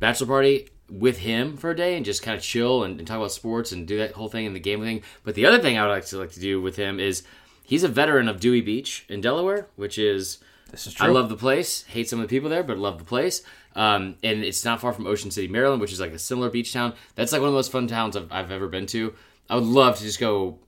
bachelor 0.00 0.26
party 0.26 0.68
with 0.90 1.18
him 1.18 1.56
for 1.56 1.70
a 1.70 1.76
day 1.76 1.96
and 1.96 2.04
just 2.04 2.22
kind 2.22 2.36
of 2.36 2.42
chill 2.42 2.84
and, 2.84 2.98
and 2.98 3.08
talk 3.08 3.16
about 3.16 3.32
sports 3.32 3.72
and 3.72 3.86
do 3.86 3.98
that 3.98 4.12
whole 4.12 4.28
thing 4.28 4.46
and 4.46 4.54
the 4.54 4.60
game 4.60 4.80
thing. 4.82 5.02
But 5.24 5.34
the 5.34 5.46
other 5.46 5.58
thing 5.58 5.78
I 5.78 5.86
would 5.86 5.92
like 5.92 6.06
to 6.06 6.18
like 6.18 6.32
to 6.32 6.40
do 6.40 6.60
with 6.60 6.76
him 6.76 7.00
is 7.00 7.22
he's 7.64 7.84
a 7.84 7.88
veteran 7.88 8.28
of 8.28 8.38
Dewey 8.38 8.60
Beach 8.60 9.06
in 9.08 9.22
Delaware, 9.22 9.68
which 9.76 9.98
is 9.98 10.38
This 10.70 10.86
is 10.86 10.96
I 11.00 11.06
love 11.08 11.28
the 11.28 11.36
place. 11.36 11.82
Hate 11.84 12.08
some 12.08 12.20
of 12.20 12.28
the 12.28 12.34
people 12.36 12.50
there, 12.50 12.62
but 12.62 12.78
love 12.78 12.98
the 12.98 13.04
place. 13.04 13.42
Um, 13.74 14.16
and 14.22 14.42
it's 14.44 14.64
not 14.64 14.80
far 14.80 14.92
from 14.92 15.06
Ocean 15.06 15.30
City, 15.30 15.48
Maryland, 15.48 15.80
which 15.80 15.92
is 15.92 16.00
like 16.00 16.12
a 16.12 16.18
similar 16.18 16.50
beach 16.50 16.72
town. 16.72 16.94
That's 17.14 17.32
like 17.32 17.40
one 17.40 17.48
of 17.48 17.52
the 17.52 17.58
most 17.58 17.72
fun 17.72 17.86
towns 17.86 18.16
I've, 18.16 18.30
I've 18.30 18.50
ever 18.50 18.68
been 18.68 18.86
to. 18.86 19.14
I 19.48 19.54
would 19.54 19.64
love 19.64 19.96
to 19.96 20.02
just 20.02 20.20
go 20.20 20.58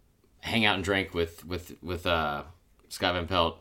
hang 0.41 0.65
out 0.65 0.75
and 0.77 0.85
drink 0.85 1.13
with 1.13 1.45
with 1.45 1.77
with 1.83 2.07
uh, 2.07 2.45
Scott 2.89 3.15
Van 3.15 3.27
Pelt. 3.27 3.59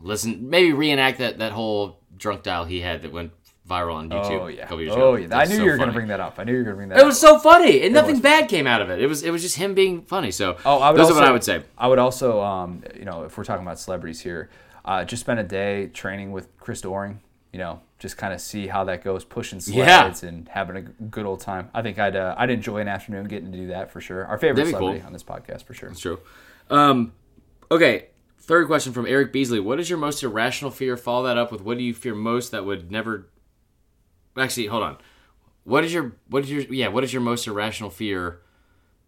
Listen, 0.00 0.48
maybe 0.48 0.72
reenact 0.72 1.18
that 1.18 1.38
that 1.38 1.52
whole 1.52 1.98
drunk 2.16 2.42
dial 2.42 2.64
he 2.64 2.80
had 2.80 3.02
that 3.02 3.12
went 3.12 3.32
viral 3.68 3.94
on 3.94 4.10
YouTube. 4.10 4.40
Oh 4.42 4.46
yeah. 4.48 4.60
a 4.62 4.66
couple 4.66 4.80
years 4.80 4.92
Oh 4.94 5.14
ago. 5.14 5.26
yeah. 5.28 5.36
I 5.38 5.44
knew 5.44 5.56
so 5.56 5.62
you 5.64 5.70
were 5.70 5.76
going 5.76 5.88
to 5.88 5.94
bring 5.94 6.08
that 6.08 6.20
up. 6.20 6.36
I 6.38 6.44
knew 6.44 6.52
you 6.52 6.58
were 6.58 6.64
going 6.64 6.74
to 6.74 6.76
bring 6.78 6.88
that 6.90 6.98
It 6.98 7.02
up. 7.02 7.06
was 7.06 7.20
so 7.20 7.38
funny, 7.38 7.82
and 7.82 7.92
nothing 7.94 8.12
was. 8.14 8.20
bad 8.20 8.48
came 8.48 8.66
out 8.66 8.80
of 8.82 8.90
it. 8.90 9.00
It 9.00 9.06
was 9.06 9.22
it 9.22 9.30
was 9.30 9.42
just 9.42 9.56
him 9.56 9.74
being 9.74 10.02
funny. 10.02 10.30
So 10.30 10.56
Oh, 10.64 10.78
I 10.78 10.90
would 10.90 10.98
those 10.98 11.06
also, 11.06 11.18
are 11.18 11.22
what 11.22 11.28
I 11.28 11.32
would 11.32 11.44
say. 11.44 11.62
I 11.78 11.86
would 11.88 11.98
also, 11.98 12.40
um, 12.42 12.82
you 12.96 13.04
know, 13.04 13.24
if 13.24 13.36
we're 13.36 13.44
talking 13.44 13.64
about 13.64 13.78
celebrities 13.78 14.20
here, 14.20 14.50
uh, 14.90 15.04
just 15.04 15.20
spend 15.20 15.38
a 15.38 15.44
day 15.44 15.86
training 15.88 16.32
with 16.32 16.48
Chris 16.58 16.80
Doering. 16.80 17.20
You 17.52 17.58
know, 17.58 17.80
just 17.98 18.16
kind 18.16 18.32
of 18.32 18.40
see 18.40 18.66
how 18.68 18.84
that 18.84 19.02
goes, 19.02 19.24
pushing 19.24 19.60
Yeah. 19.66 20.02
sleds 20.02 20.22
and 20.22 20.48
having 20.48 20.76
a 20.76 20.82
good 20.82 21.26
old 21.26 21.40
time. 21.40 21.68
I 21.74 21.82
think 21.82 21.98
I'd 21.98 22.14
uh, 22.16 22.34
I'd 22.38 22.50
enjoy 22.50 22.78
an 22.78 22.88
afternoon 22.88 23.26
getting 23.26 23.50
to 23.52 23.58
do 23.58 23.66
that 23.68 23.90
for 23.90 24.00
sure. 24.00 24.24
Our 24.26 24.38
favorite 24.38 24.56
That'd 24.56 24.72
cool. 24.72 24.80
celebrity 24.80 25.04
on 25.06 25.12
this 25.12 25.22
podcast 25.24 25.64
for 25.64 25.74
sure. 25.74 25.88
That's 25.88 26.00
true. 26.00 26.20
Um, 26.70 27.12
okay, 27.70 28.06
third 28.38 28.66
question 28.68 28.92
from 28.92 29.06
Eric 29.06 29.32
Beasley. 29.32 29.58
What 29.60 29.80
is 29.80 29.90
your 29.90 29.98
most 29.98 30.22
irrational 30.22 30.70
fear? 30.70 30.96
Follow 30.96 31.24
that 31.26 31.36
up 31.38 31.50
with 31.50 31.60
what 31.62 31.76
do 31.78 31.82
you 31.84 31.92
fear 31.94 32.14
most 32.14 32.52
that 32.52 32.64
would 32.64 32.90
never. 32.92 33.28
Actually, 34.36 34.66
hold 34.66 34.84
on. 34.84 34.96
What 35.64 35.84
is 35.84 35.92
your 35.92 36.12
what 36.28 36.44
is 36.44 36.50
your 36.52 36.62
yeah? 36.62 36.88
What 36.88 37.02
is 37.04 37.12
your 37.12 37.22
most 37.22 37.46
irrational 37.48 37.90
fear? 37.90 38.40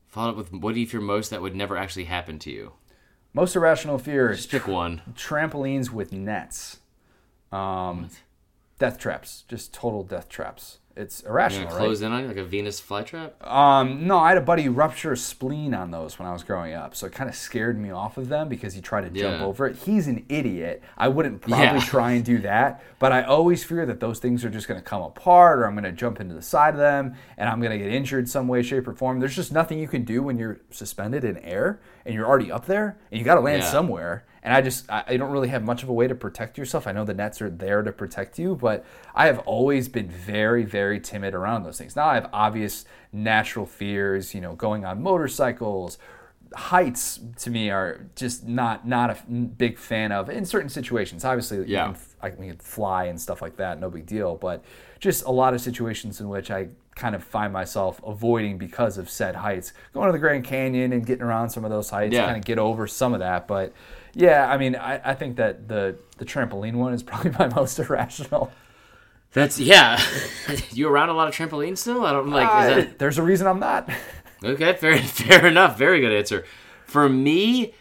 Follow 0.08 0.30
up 0.32 0.36
with 0.36 0.52
what 0.52 0.74
do 0.74 0.80
you 0.80 0.86
fear 0.86 1.00
most 1.00 1.30
that 1.30 1.40
would 1.40 1.54
never 1.54 1.76
actually 1.76 2.04
happen 2.04 2.38
to 2.40 2.50
you? 2.50 2.72
Most 3.34 3.56
irrational 3.56 3.98
fear 3.98 4.30
is 4.30 4.38
Just 4.38 4.50
pick 4.50 4.68
one. 4.68 5.00
trampolines 5.14 5.90
with 5.90 6.12
nets. 6.12 6.80
Um, 7.50 8.10
death 8.78 8.98
traps, 8.98 9.44
just 9.48 9.72
total 9.72 10.02
death 10.02 10.28
traps. 10.28 10.78
It's 10.94 11.22
irrational, 11.22 11.68
right? 11.68 11.76
close 11.78 12.02
in 12.02 12.12
on 12.12 12.20
you 12.22 12.28
like 12.28 12.36
a 12.36 12.44
Venus 12.44 12.78
flytrap? 12.80 13.30
Um, 13.46 14.06
no, 14.06 14.18
I 14.18 14.28
had 14.28 14.38
a 14.38 14.42
buddy 14.42 14.68
rupture 14.68 15.12
a 15.12 15.16
spleen 15.16 15.72
on 15.72 15.90
those 15.90 16.18
when 16.18 16.28
I 16.28 16.32
was 16.32 16.42
growing 16.42 16.74
up, 16.74 16.94
so 16.94 17.06
it 17.06 17.12
kind 17.12 17.30
of 17.30 17.34
scared 17.36 17.78
me 17.78 17.90
off 17.90 18.18
of 18.18 18.28
them 18.28 18.48
because 18.50 18.74
he 18.74 18.82
tried 18.82 19.02
to 19.02 19.10
jump 19.10 19.40
Yeah. 19.40 19.44
over 19.46 19.66
it. 19.66 19.76
He's 19.76 20.06
an 20.06 20.26
idiot. 20.28 20.82
I 20.98 21.08
wouldn't 21.08 21.40
probably 21.40 21.64
Yeah. 21.78 21.80
try 21.84 22.12
and 22.12 22.24
do 22.24 22.38
that, 22.42 22.82
but 22.98 23.10
I 23.10 23.22
always 23.22 23.64
fear 23.64 23.86
that 23.86 24.00
those 24.00 24.18
things 24.18 24.44
are 24.44 24.50
just 24.50 24.68
going 24.68 24.78
to 24.78 24.84
come 24.84 25.00
apart, 25.02 25.60
or 25.60 25.64
I'm 25.66 25.72
going 25.74 25.84
to 25.84 25.92
jump 25.92 26.20
into 26.20 26.34
the 26.34 26.42
side 26.42 26.74
of 26.74 26.80
them, 26.80 27.14
and 27.38 27.48
I'm 27.48 27.60
going 27.60 27.72
to 27.72 27.78
get 27.78 27.88
injured 27.92 28.28
some 28.28 28.46
way, 28.46 28.62
shape, 28.62 28.86
or 28.86 28.92
form. 28.92 29.18
There's 29.18 29.34
just 29.36 29.50
nothing 29.52 29.78
you 29.78 29.88
can 29.88 30.04
do 30.04 30.22
when 30.22 30.36
you're 30.36 30.60
suspended 30.70 31.24
in 31.24 31.38
air 31.38 31.80
and 32.04 32.14
you're 32.14 32.26
already 32.26 32.52
up 32.52 32.66
there, 32.66 32.98
and 33.10 33.18
you 33.18 33.24
got 33.24 33.36
to 33.36 33.40
land 33.40 33.62
Yeah. 33.62 33.70
somewhere. 33.70 34.24
And 34.44 34.52
I 34.52 34.60
just 34.60 34.90
I, 34.90 35.16
don't 35.16 35.30
really 35.30 35.48
have 35.48 35.62
much 35.62 35.82
of 35.84 35.88
a 35.88 35.92
way 35.92 36.08
to 36.08 36.14
protect 36.16 36.58
yourself. 36.58 36.86
I 36.88 36.92
know 36.92 37.04
the 37.04 37.14
nets 37.14 37.40
are 37.40 37.48
there 37.48 37.82
to 37.82 37.92
protect 37.92 38.38
you, 38.40 38.56
but 38.56 38.84
I 39.14 39.26
have 39.26 39.38
always 39.40 39.88
been 39.88 40.08
very 40.08 40.64
very 40.64 40.98
timid 40.98 41.32
around 41.34 41.62
those 41.62 41.78
things. 41.78 41.94
Now 41.94 42.06
I 42.08 42.14
have 42.14 42.28
obvious 42.32 42.84
natural 43.12 43.66
fears, 43.66 44.34
you 44.34 44.40
know, 44.40 44.54
going 44.54 44.84
on 44.84 45.00
motorcycles. 45.02 45.98
Heights 46.54 47.18
to 47.38 47.50
me 47.50 47.70
are 47.70 48.04
just 48.14 48.46
not 48.46 48.86
not 48.86 49.08
a 49.10 49.32
big 49.32 49.78
fan 49.78 50.12
of 50.12 50.28
in 50.28 50.44
certain 50.44 50.68
situations. 50.68 51.24
Obviously, 51.24 51.64
Yeah. 51.66 51.86
can 51.86 51.96
I 52.20 52.28
can 52.30 52.56
fly 52.58 53.04
and 53.04 53.18
stuff 53.18 53.40
like 53.40 53.56
that, 53.56 53.80
no 53.80 53.88
big 53.88 54.04
deal. 54.04 54.36
But 54.36 54.62
just 55.00 55.24
a 55.24 55.30
lot 55.30 55.54
of 55.54 55.62
situations 55.62 56.20
in 56.20 56.28
which 56.28 56.50
I 56.50 56.68
kind 56.94 57.14
of 57.14 57.24
find 57.24 57.54
myself 57.54 58.02
avoiding 58.06 58.58
because 58.58 58.98
of 58.98 59.08
said 59.08 59.36
heights. 59.36 59.72
Going 59.94 60.08
to 60.08 60.12
the 60.12 60.18
Grand 60.18 60.44
Canyon 60.44 60.92
and 60.92 61.06
getting 61.06 61.22
around 61.22 61.48
some 61.48 61.64
of 61.64 61.70
those 61.70 61.88
heights, 61.88 62.12
Yeah. 62.12 62.26
kind 62.26 62.36
of 62.36 62.44
get 62.44 62.58
over 62.58 62.86
some 62.86 63.14
of 63.14 63.20
that. 63.20 63.48
But 63.48 63.72
yeah, 64.14 64.48
I 64.50 64.58
mean, 64.58 64.76
I, 64.76 65.10
I 65.10 65.14
think 65.14 65.36
that 65.36 65.68
the 65.68 65.96
the 66.18 66.24
trampoline 66.24 66.74
one 66.74 66.92
is 66.94 67.02
probably 67.02 67.30
my 67.38 67.48
most 67.48 67.78
irrational. 67.78 68.52
That's 69.32 69.58
yeah. 69.58 70.00
you 70.72 70.88
around 70.88 71.08
a 71.08 71.14
lot 71.14 71.26
of 71.28 71.34
trampolines 71.34 71.78
still? 71.78 72.04
I 72.04 72.12
don't 72.12 72.28
like. 72.30 72.48
is 72.48 72.74
that, 72.84 72.86
Uh, 72.86 72.90
there's 72.98 73.18
a 73.18 73.22
reason 73.22 73.46
I'm 73.46 73.60
not. 73.60 73.88
Okay, 74.44 74.72
fair, 74.72 74.98
fair 74.98 75.46
enough. 75.46 75.78
Very 75.78 76.00
good 76.00 76.12
answer. 76.12 76.44
For 76.86 77.08
me, 77.08 77.74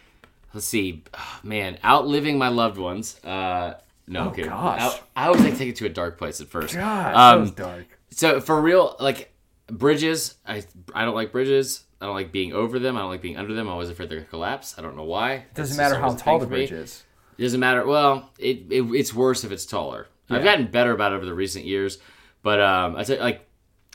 let's 0.54 0.68
see, 0.68 1.04
oh, 1.12 1.40
man, 1.42 1.80
outliving 1.84 2.38
my 2.38 2.50
loved 2.50 2.78
ones. 2.78 3.20
Uh, 3.26 3.80
no. 4.08 4.28
Oh, 4.28 4.44
gosh. 4.44 5.00
I, 5.16 5.24
I 5.24 5.28
always 5.30 5.42
like 5.44 5.58
take 5.58 5.70
it 5.70 5.78
to 5.78 5.88
a 5.88 5.90
dark 5.90 6.20
place 6.20 6.40
at 6.40 6.50
first. 6.50 6.76
God, 6.76 7.16
Um, 7.16 7.16
that 7.16 7.42
was 7.42 7.52
dark. 7.52 7.86
So 8.12 8.42
for 8.42 8.62
real, 8.62 8.96
like 9.00 9.34
bridges, 9.66 10.36
I 10.46 10.64
I 10.94 11.04
don't 11.04 11.16
like 11.16 11.32
bridges. 11.32 11.84
I 12.02 12.06
don't 12.06 12.16
like 12.16 12.32
being 12.32 12.52
over 12.52 12.80
them. 12.80 12.98
I 12.98 13.02
don't 13.02 13.10
like 13.10 13.22
being 13.22 13.38
under 13.38 13.54
them. 13.54 13.68
I'm 13.68 13.74
always 13.74 13.90
afraid 13.90 14.10
they're 14.10 14.18
gonna 14.20 14.30
collapse. 14.30 14.76
I 14.78 14.82
don't 14.82 14.98
know 14.98 15.04
why. 15.04 15.34
It 15.34 15.54
doesn't 15.54 15.78
matter 15.78 15.96
how 15.96 16.14
tall 16.16 16.40
the 16.40 16.48
bridge 16.48 16.72
is. 16.72 17.04
It 17.38 17.44
doesn't 17.44 17.60
matter. 17.60 17.86
Well, 17.86 18.32
it, 18.40 18.66
it 18.72 18.82
it's 18.94 19.14
worse 19.14 19.44
if 19.44 19.52
it's 19.52 19.66
taller. 19.66 20.08
I've 20.30 20.44
gotten 20.44 20.68
better 20.68 20.92
about 20.92 21.12
it 21.12 21.16
over 21.16 21.26
the 21.26 21.34
recent 21.34 21.66
years, 21.66 21.98
but 22.42 22.60
um, 22.62 22.96
I 22.96 23.04
say 23.04 23.20
like 23.20 23.46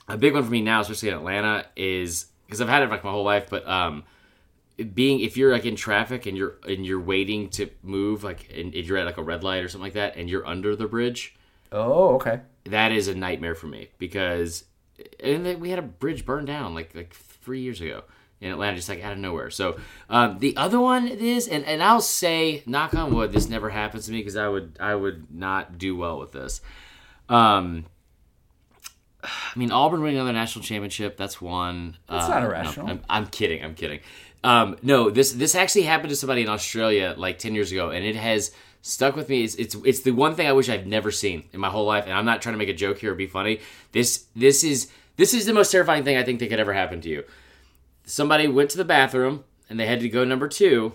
a 0.07 0.17
big 0.17 0.35
one 0.35 0.45
for 0.45 0.51
me 0.51 0.61
now, 0.61 0.81
especially 0.83 1.09
in 1.09 1.15
Atlanta, 1.15 1.65
is 1.77 2.27
because 2.47 2.61
I've 2.61 2.69
had 2.69 2.83
it 2.83 2.91
like 2.91 3.03
my 3.05 3.11
whole 3.11 3.25
life. 3.25 3.47
But 3.51 3.67
um, 3.67 4.05
being 4.95 5.21
if 5.21 5.37
you're 5.37 5.51
like 5.53 5.65
in 5.65 5.77
traffic 5.77 6.27
and 6.27 6.37
you're 6.37 6.57
and 6.69 6.85
you're 6.85 7.01
waiting 7.01 7.49
to 7.51 7.71
move, 7.83 8.23
like 8.23 8.53
and 8.55 8.75
if 8.75 8.87
you're 8.87 8.99
at 8.99 9.07
like 9.07 9.17
a 9.17 9.23
red 9.23 9.43
light 9.43 9.65
or 9.65 9.69
something 9.69 9.87
like 9.87 9.95
that, 9.95 10.17
and 10.17 10.29
you're 10.29 10.47
under 10.47 10.77
the 10.77 10.87
bridge, 10.87 11.35
Oh, 11.73 12.17
okay. 12.17 12.41
that 12.65 12.93
is 12.93 13.09
a 13.09 13.15
nightmare 13.15 13.55
for 13.55 13.67
me 13.67 13.89
because 13.99 14.65
and 15.21 15.45
then 15.47 15.61
we 15.61 15.71
had 15.71 15.79
a 15.79 15.83
bridge 15.83 16.25
burned 16.27 16.47
down 16.47 16.75
like 16.75 16.95
like 16.95 17.15
three 17.47 17.61
years 17.61 17.81
ago 17.81 18.03
in 18.41 18.51
Atlanta, 18.51 18.77
just 18.77 18.89
like 18.89 19.03
out 19.03 19.13
of 19.13 19.19
nowhere. 19.19 19.51
So 19.51 19.79
um, 20.11 20.41
the 20.41 20.57
other 20.57 20.81
one 20.81 21.07
is, 21.09 21.47
and, 21.49 21.65
and 21.65 21.81
I'll 21.83 22.03
say, 22.03 22.63
knock 22.67 22.93
on 22.93 23.15
wood, 23.15 23.33
this 23.33 23.49
never 23.49 23.71
happens 23.71 24.07
to 24.07 24.13
me 24.13 24.19
because 24.19 24.37
I 24.37 24.49
would 24.49 24.77
I 24.81 24.95
would 24.95 25.35
not 25.35 25.79
do 25.79 25.97
well 25.97 26.19
with 26.19 26.33
this. 26.33 26.61
Um, 27.29 27.87
I 29.23 29.59
mean, 29.59 29.71
Auburn 29.71 30.03
winning 30.03 30.17
another 30.19 30.33
national 30.33 30.65
championship. 30.65 31.17
That's 31.17 31.41
one. 31.41 31.97
That's 32.09 32.27
Uh, 32.27 32.29
not 32.29 32.43
no, 32.43 32.49
irrational. 32.49 32.89
I'm, 32.91 33.01
I'm 33.09 33.27
kidding. 33.27 33.65
I'm 33.65 33.75
kidding. 33.75 34.01
Um, 34.45 34.77
no, 34.83 35.09
this 35.09 35.33
this 35.33 35.55
actually 35.55 35.83
happened 35.83 36.11
to 36.11 36.17
somebody 36.17 36.43
in 36.43 36.49
Australia 36.49 37.15
like 37.17 37.39
ten 37.39 37.55
years 37.55 37.71
ago, 37.73 37.91
and 37.91 38.05
it 38.05 38.17
has 38.17 38.51
stuck 38.83 39.17
with 39.17 39.29
me. 39.29 39.43
It's, 39.45 39.55
it's 39.55 39.75
it's 39.85 40.01
the 40.03 40.11
one 40.13 40.35
thing 40.35 40.47
I 40.47 40.53
wish 40.53 40.69
I've 40.69 40.87
never 40.87 41.11
seen 41.11 41.45
in 41.53 41.61
my 41.61 41.71
whole 41.71 41.87
life. 41.87 42.05
And 42.05 42.13
I'm 42.13 42.27
not 42.27 42.43
trying 42.43 42.55
to 42.55 42.59
make 42.59 42.69
a 42.69 42.75
joke 42.75 42.99
here 42.99 43.13
or 43.13 43.17
be 43.17 43.27
funny. 43.27 43.61
This 43.93 44.27
this 44.37 44.63
is 44.63 44.91
this 45.17 45.33
is 45.35 45.47
the 45.47 45.53
most 45.55 45.71
terrifying 45.73 46.05
thing 46.05 46.17
I 46.17 46.23
think 46.23 46.39
that 46.41 46.49
could 46.49 46.61
ever 46.61 46.73
happen 46.73 47.01
to 47.03 47.09
you. 47.09 47.25
Somebody 48.05 48.47
went 48.49 48.71
to 48.71 48.77
the 48.77 48.85
bathroom 48.85 49.45
and 49.69 49.79
they 49.81 49.87
had 49.87 50.01
to 50.01 50.09
go 50.09 50.25
number 50.25 50.47
two, 50.49 50.93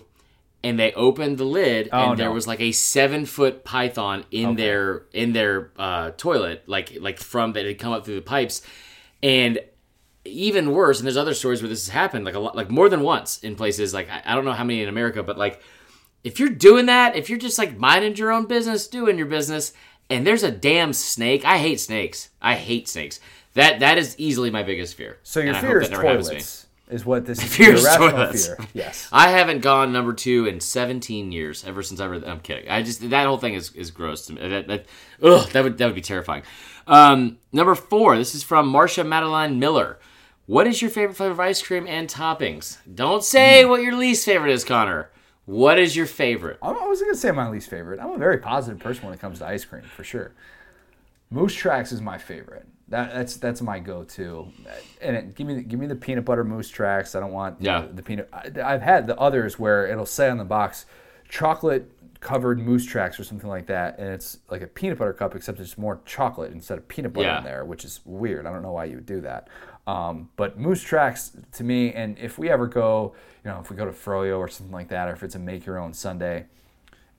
and 0.64 0.78
they 0.78 0.92
opened 0.92 1.38
the 1.38 1.44
lid, 1.44 1.88
Oh, 1.92 2.10
and 2.10 2.18
there 2.18 2.28
no. 2.28 2.32
was 2.34 2.46
like 2.46 2.60
a 2.60 2.72
seven 2.72 3.26
foot 3.26 3.64
python 3.64 4.24
in 4.30 4.54
their 4.56 5.02
in 5.12 5.32
their 5.32 5.70
uh, 5.76 6.12
toilet, 6.16 6.62
like 6.66 6.96
like 7.00 7.18
from 7.18 7.52
that 7.54 7.66
had 7.66 7.78
come 7.78 7.92
up 7.92 8.04
through 8.04 8.14
the 8.14 8.22
pipes, 8.22 8.62
and 9.22 9.58
even 10.24 10.70
worse, 10.70 11.00
and 11.00 11.06
there's 11.06 11.16
other 11.16 11.34
stories 11.34 11.60
where 11.60 11.68
this 11.68 11.86
has 11.86 11.92
happened, 11.92 12.24
like 12.24 12.34
a 12.36 12.38
lot, 12.38 12.54
like 12.54 12.70
more 12.70 12.88
than 12.88 13.00
once 13.02 13.38
in 13.40 13.56
places. 13.56 13.92
Like 13.92 14.08
I, 14.08 14.22
I 14.24 14.34
don't 14.34 14.44
know 14.44 14.52
how 14.52 14.64
many 14.64 14.82
in 14.82 14.88
America, 14.88 15.22
but 15.22 15.36
like 15.36 15.60
if 16.24 16.38
you're 16.38 16.48
doing 16.48 16.86
that, 16.86 17.16
if 17.16 17.28
you're 17.28 17.38
just 17.40 17.58
like 17.58 17.76
minding 17.76 18.14
your 18.14 18.30
own 18.30 18.46
business, 18.46 18.86
doing 18.86 19.18
your 19.18 19.26
business, 19.26 19.72
and 20.08 20.24
there's 20.26 20.44
a 20.44 20.50
damn 20.52 20.92
snake, 20.92 21.44
I 21.44 21.58
hate 21.58 21.80
snakes. 21.80 22.28
I 22.40 22.54
hate 22.54 22.88
snakes. 22.88 23.18
That 23.54 23.80
that 23.80 23.98
is 23.98 24.14
easily 24.18 24.50
my 24.50 24.62
biggest 24.62 24.94
fear. 24.94 25.18
So 25.22 25.40
your 25.40 25.48
And 25.48 25.56
I 25.56 25.60
hope 25.60 25.68
fear 25.68 25.80
is 25.82 25.90
never 25.90 26.02
happens 26.06 26.28
to 26.28 26.34
me. 26.34 26.40
toilets, 26.40 26.66
is 26.90 27.04
what 27.06 27.26
this 27.26 27.38
is. 27.42 27.54
fear 27.56 27.66
your 27.68 27.74
is 27.76 27.84
irrational 27.84 28.10
toilets. 28.10 28.46
fear. 28.46 28.56
Yes. 28.74 29.08
I 29.12 29.28
haven't 29.30 29.60
gone 29.60 29.92
number 29.92 30.12
two 30.14 30.46
in 30.46 30.60
17 30.60 31.32
years. 31.32 31.64
Ever 31.64 31.82
since 31.82 32.00
I 32.00 32.06
read, 32.06 32.24
I'm 32.24 32.40
kidding. 32.40 32.68
I 32.70 32.82
just 32.82 33.08
that 33.10 33.26
whole 33.26 33.38
thing 33.38 33.54
is, 33.54 33.72
is 33.72 33.90
gross 33.90 34.26
to 34.26 34.34
me. 34.34 34.48
That, 34.48 34.66
that, 34.68 34.86
ugh, 35.22 35.48
that 35.50 35.64
would 35.64 35.78
that 35.78 35.86
would 35.86 35.94
be 35.94 36.00
terrifying. 36.00 36.42
Um, 36.86 37.38
number 37.52 37.74
four. 37.74 38.16
This 38.16 38.34
is 38.34 38.42
from 38.42 38.72
Marsha 38.72 39.06
Madeline 39.06 39.58
Miller. 39.58 39.98
What 40.46 40.66
is 40.66 40.82
your 40.82 40.90
favorite 40.90 41.14
flavor 41.16 41.32
of 41.32 41.40
ice 41.40 41.62
cream 41.62 41.86
and 41.86 42.08
toppings? 42.08 42.78
Don't 42.92 43.18
Hmm. 43.18 43.22
say 43.22 43.64
what 43.64 43.82
your 43.82 43.94
least 43.96 44.24
favorite 44.24 44.50
is, 44.52 44.64
Connor. 44.64 45.08
What 45.44 45.78
is 45.78 45.94
your 45.96 46.06
favorite? 46.06 46.58
I'm, 46.62 46.76
I 46.76 46.86
wasn't 46.86 47.08
gonna 47.10 47.18
say 47.18 47.30
my 47.32 47.48
least 47.48 47.68
favorite. 47.70 48.00
I'm 48.00 48.10
a 48.12 48.18
very 48.18 48.38
positive 48.38 48.80
person 48.80 49.04
when 49.04 49.12
it 49.14 49.20
comes 49.20 49.38
to 49.40 49.46
ice 49.46 49.64
cream, 49.64 49.82
for 49.82 50.04
sure. 50.04 50.32
Moose 51.30 51.54
Tracks 51.54 51.92
is 51.92 52.00
my 52.00 52.18
favorite. 52.18 52.66
That, 52.92 53.14
that's 53.14 53.36
that's 53.38 53.62
my 53.62 53.78
go-to. 53.78 54.48
And 55.00 55.16
it, 55.16 55.34
give 55.34 55.46
me 55.46 55.54
the, 55.54 55.62
give 55.62 55.80
me 55.80 55.86
the 55.86 55.96
peanut 55.96 56.26
butter 56.26 56.44
Moose 56.44 56.68
Tracks. 56.68 57.14
I 57.14 57.20
don't 57.20 57.32
want 57.32 57.56
Yeah. 57.58 57.80
know, 57.80 57.88
the 57.92 58.02
peanut. 58.02 58.28
I, 58.32 58.50
I've 58.62 58.82
had 58.82 59.06
the 59.06 59.18
others 59.18 59.58
where 59.58 59.86
it'll 59.86 60.04
say 60.04 60.28
on 60.28 60.36
the 60.36 60.44
box, 60.44 60.84
chocolate 61.26 61.90
covered 62.20 62.58
Moose 62.58 62.84
Tracks 62.84 63.18
or 63.18 63.24
something 63.24 63.48
like 63.48 63.64
that, 63.66 63.98
and 63.98 64.08
it's 64.08 64.38
like 64.50 64.60
a 64.60 64.66
peanut 64.66 64.98
butter 64.98 65.14
cup 65.14 65.34
except 65.34 65.58
it's 65.58 65.78
more 65.78 66.00
chocolate 66.04 66.52
instead 66.52 66.76
of 66.76 66.86
peanut 66.86 67.14
butter 67.14 67.26
Yeah. 67.28 67.38
in 67.38 67.44
there, 67.44 67.64
which 67.64 67.84
is 67.84 68.00
weird. 68.04 68.44
I 68.46 68.52
don't 68.52 68.62
know 68.62 68.72
why 68.72 68.84
you 68.84 68.96
would 68.96 69.06
do 69.06 69.22
that. 69.22 69.48
Um, 69.86 70.28
but 70.36 70.58
Moose 70.58 70.82
Tracks 70.82 71.32
to 71.52 71.64
me, 71.64 71.94
and 71.94 72.18
if 72.18 72.36
we 72.38 72.50
ever 72.50 72.66
go, 72.66 73.14
you 73.42 73.50
know, 73.50 73.58
if 73.58 73.70
we 73.70 73.74
go 73.76 73.86
to 73.86 73.90
Froyo 73.90 74.38
or 74.38 74.48
something 74.48 74.72
like 74.72 74.88
that, 74.88 75.08
or 75.08 75.12
if 75.12 75.22
it's 75.22 75.34
a 75.34 75.38
make 75.38 75.64
your 75.64 75.78
own 75.78 75.94
Sunday, 75.94 76.44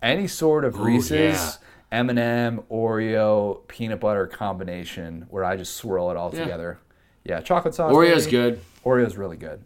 any 0.03 0.27
sort 0.27 0.65
of 0.65 0.79
Reese's, 0.79 1.11
yeah. 1.35 1.51
M&M, 1.93 2.63
Oreo, 2.71 3.65
peanut 3.67 3.99
butter 3.99 4.27
combination 4.27 5.27
where 5.29 5.43
I 5.45 5.55
just 5.55 5.75
swirl 5.75 6.11
it 6.11 6.17
all 6.17 6.31
Yeah. 6.33 6.41
together. 6.41 6.79
Yeah, 7.23 7.39
chocolate 7.41 7.73
sauce. 7.75 7.93
Oreo's 7.93 8.25
maybe. 8.25 8.31
good. 8.31 8.59
Oreo's 8.83 9.15
really 9.15 9.37
good. 9.37 9.61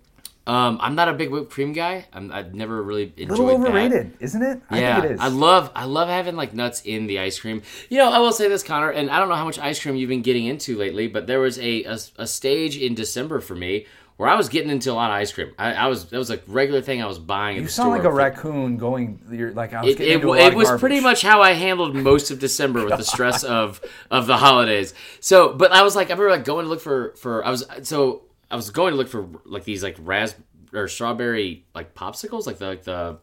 Um, 0.45 0.77
I'm 0.81 0.95
not 0.95 1.09
a 1.09 1.13
big 1.13 1.29
whipped 1.29 1.49
cream 1.51 1.73
guy. 1.73 2.05
I'm, 2.13 2.31
I've 2.31 2.53
never 2.53 2.81
really 2.81 3.11
A 3.17 3.21
enjoyed 3.23 3.39
little 3.39 3.57
that. 3.59 3.67
overrated, 3.67 4.13
isn't 4.21 4.41
it? 4.41 4.61
I 4.69 4.79
Yeah, 4.79 5.01
think 5.01 5.05
it 5.05 5.11
is. 5.15 5.19
I 5.19 5.27
love 5.27 5.71
I 5.75 5.83
love 5.83 6.07
having 6.07 6.37
like 6.37 6.53
nuts 6.53 6.81
in 6.85 7.07
the 7.07 7.19
ice 7.19 7.37
cream. 7.39 7.63
You 7.89 7.97
know, 7.97 8.09
I 8.09 8.19
will 8.19 8.31
say 8.31 8.47
this, 8.47 8.63
Connor, 8.63 8.89
and 8.91 9.09
I 9.09 9.19
don't 9.19 9.27
know 9.27 9.35
how 9.35 9.43
much 9.43 9.59
ice 9.59 9.81
cream 9.81 9.95
you've 9.97 10.07
been 10.07 10.21
getting 10.21 10.45
into 10.45 10.77
lately, 10.77 11.07
but 11.07 11.27
there 11.27 11.41
was 11.41 11.57
a 11.59 11.83
a, 11.83 11.97
a 12.17 12.27
stage 12.27 12.77
in 12.77 12.95
December 12.95 13.41
for 13.41 13.55
me 13.55 13.87
where 14.17 14.27
I 14.27 14.35
was 14.35 14.49
getting 14.49 14.69
into 14.69 14.91
a 14.91 14.93
lot 14.93 15.11
of 15.11 15.15
ice 15.15 15.31
cream. 15.31 15.53
I, 15.57 15.73
I 15.73 15.87
was 15.87 16.05
that 16.09 16.17
was 16.17 16.29
a 16.31 16.39
regular 16.47 16.81
thing 16.81 17.01
I 17.01 17.05
was 17.05 17.19
buying. 17.19 17.57
At 17.57 17.61
you 17.61 17.67
the 17.67 17.71
sound 17.73 17.91
like 17.91 18.03
a 18.03 18.11
raccoon 18.11 18.77
going. 18.77 19.19
You're 19.31 19.53
like 19.53 19.73
I 19.73 19.81
was 19.83 19.91
It, 19.93 19.97
getting 19.99 20.11
it, 20.13 20.15
into 20.15 20.27
a 20.27 20.29
lot 20.29 20.39
it 20.39 20.55
was 20.55 20.71
pretty 20.79 20.99
much 20.99 21.21
how 21.21 21.41
I 21.41 21.53
handled 21.53 21.95
most 21.95 22.31
of 22.31 22.39
December 22.39 22.83
with 22.85 22.97
the 22.97 23.03
stress 23.03 23.43
of 23.59 23.79
of 24.11 24.27
the 24.27 24.37
holidays. 24.37 24.93
So, 25.19 25.53
but 25.53 25.71
I 25.71 25.83
was 25.83 25.95
like, 25.95 26.07
I 26.09 26.13
remember 26.13 26.31
like 26.31 26.45
going 26.45 26.65
to 26.65 26.69
look 26.69 26.81
for 26.81 27.13
for 27.17 27.45
I 27.45 27.49
was 27.51 27.63
so 27.83 28.23
I 28.51 28.55
was 28.55 28.69
going 28.71 28.91
to 28.91 28.97
look 28.97 29.07
for 29.07 29.27
like 29.45 29.63
these 29.63 29.83
like 29.83 29.95
ras 29.99 30.35
or 30.73 30.87
strawberry 30.87 31.65
like 31.75 31.93
popsicles, 31.95 32.45
like 32.47 32.57
the 32.57 32.65
like 32.67 32.83
the 32.83 33.19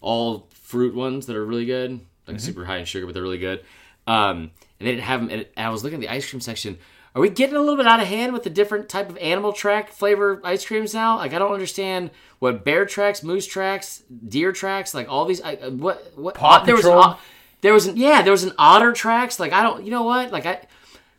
all 0.00 0.48
fruit 0.52 0.94
ones 0.94 1.26
that 1.26 1.36
are 1.36 1.44
really 1.44 1.66
good, 1.66 1.90
like 2.26 2.36
Mm-hmm. 2.36 2.38
super 2.38 2.64
high 2.64 2.76
in 2.78 2.84
sugar, 2.84 3.04
but 3.06 3.12
they're 3.14 3.22
really 3.22 3.38
good. 3.38 3.64
Um, 4.06 4.50
and 4.80 4.86
they 4.86 4.92
didn't 4.92 5.02
have 5.02 5.20
them. 5.20 5.30
And 5.30 5.46
I 5.56 5.68
was 5.70 5.82
looking 5.84 5.96
at 5.96 6.00
the 6.00 6.08
ice 6.14 6.28
cream 6.28 6.40
section. 6.40 6.78
Are 7.18 7.20
we 7.20 7.30
getting 7.30 7.56
a 7.56 7.58
little 7.58 7.76
bit 7.76 7.84
out 7.88 7.98
of 7.98 8.06
hand 8.06 8.32
with 8.32 8.44
the 8.44 8.50
different 8.50 8.88
type 8.88 9.10
of 9.10 9.18
animal 9.18 9.52
track 9.52 9.90
flavor 9.90 10.40
ice 10.44 10.64
creams 10.64 10.94
now? 10.94 11.16
Like 11.16 11.32
I 11.32 11.40
don't 11.40 11.50
understand 11.50 12.12
what 12.38 12.64
bear 12.64 12.86
tracks, 12.86 13.24
moose 13.24 13.44
tracks, 13.44 14.04
deer 14.28 14.52
tracks, 14.52 14.94
like 14.94 15.08
all 15.08 15.24
these. 15.24 15.42
I, 15.42 15.54
uh, 15.54 15.70
what 15.72 16.12
what? 16.16 16.36
Paw 16.36 16.62
there 16.62 16.76
was 16.76 16.84
an, 16.84 17.16
there 17.60 17.74
was 17.74 17.88
an 17.88 17.96
yeah 17.96 18.22
there 18.22 18.30
was 18.30 18.44
an 18.44 18.52
otter 18.56 18.92
tracks. 18.92 19.40
Like 19.40 19.52
I 19.52 19.64
don't 19.64 19.84
you 19.84 19.90
know 19.90 20.04
what 20.04 20.30
like 20.30 20.46
I 20.46 20.64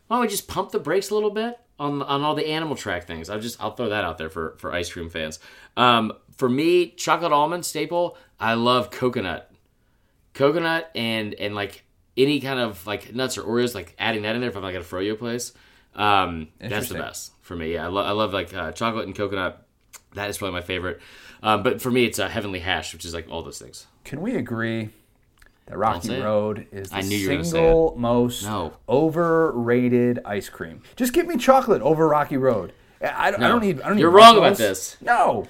why 0.06 0.16
don't 0.16 0.20
we 0.22 0.28
just 0.28 0.48
pump 0.48 0.70
the 0.70 0.78
brakes 0.78 1.10
a 1.10 1.14
little 1.14 1.32
bit 1.32 1.58
on 1.78 2.02
on 2.02 2.22
all 2.22 2.34
the 2.34 2.48
animal 2.48 2.76
track 2.76 3.06
things? 3.06 3.28
I'll 3.28 3.38
just 3.38 3.62
I'll 3.62 3.74
throw 3.74 3.90
that 3.90 4.02
out 4.02 4.16
there 4.16 4.30
for 4.30 4.56
for 4.56 4.72
ice 4.72 4.90
cream 4.90 5.10
fans. 5.10 5.38
Um, 5.76 6.14
for 6.34 6.48
me, 6.48 6.92
chocolate 6.92 7.32
almond 7.32 7.66
staple. 7.66 8.16
I 8.40 8.54
love 8.54 8.90
coconut, 8.90 9.52
coconut, 10.32 10.90
and 10.94 11.34
and 11.34 11.54
like 11.54 11.84
any 12.16 12.40
kind 12.40 12.58
of 12.58 12.86
like 12.86 13.14
nuts 13.14 13.36
or 13.36 13.42
Oreos. 13.42 13.74
Like 13.74 13.94
adding 13.98 14.22
that 14.22 14.34
in 14.34 14.40
there 14.40 14.48
if 14.48 14.56
I'm 14.56 14.62
like 14.62 14.76
at 14.76 14.80
a 14.80 14.84
froyo 14.84 15.18
place. 15.18 15.52
Um, 15.94 16.48
that's 16.60 16.88
the 16.88 16.94
best 16.94 17.32
for 17.42 17.56
me. 17.56 17.74
Yeah, 17.74 17.84
I, 17.86 17.88
lo- 17.88 18.04
I 18.04 18.12
love 18.12 18.32
like 18.32 18.54
uh, 18.54 18.72
chocolate 18.72 19.06
and 19.06 19.14
coconut. 19.14 19.66
That 20.14 20.30
is 20.30 20.38
probably 20.38 20.54
my 20.54 20.64
favorite. 20.66 21.00
Um, 21.42 21.62
but 21.62 21.80
for 21.80 21.90
me, 21.90 22.04
it's 22.04 22.18
a 22.18 22.28
heavenly 22.28 22.60
hash, 22.60 22.92
which 22.92 23.04
is 23.04 23.14
like 23.14 23.28
all 23.30 23.42
those 23.42 23.58
things. 23.58 23.86
Can 24.04 24.20
we 24.20 24.34
agree 24.36 24.90
that 25.66 25.76
Rocky. 25.78 26.20
Road 26.20 26.66
is 26.72 26.90
the 26.90 26.96
I 26.96 27.00
knew 27.02 27.16
you 27.16 27.28
were 27.28 27.34
gonna 27.34 27.44
say 27.44 27.50
single 27.52 27.94
most 27.96 28.42
No. 28.44 28.72
overrated 28.88 30.20
ice 30.24 30.48
cream? 30.48 30.82
Just 30.96 31.12
give 31.12 31.26
me 31.26 31.36
chocolate 31.36 31.82
over 31.82 32.08
Rocky 32.08 32.36
Road. 32.36 32.72
I, 33.02 33.28
I 33.28 33.30
don't- 33.30 33.42
I 33.42 33.48
don't 33.48 33.60
need. 33.62 33.80
I 33.80 33.86
don't 33.86 33.96
need 33.96 34.02
You're 34.02 34.10
wrong 34.10 34.36
about 34.38 34.56
this. 34.56 34.96
No. 35.00 35.46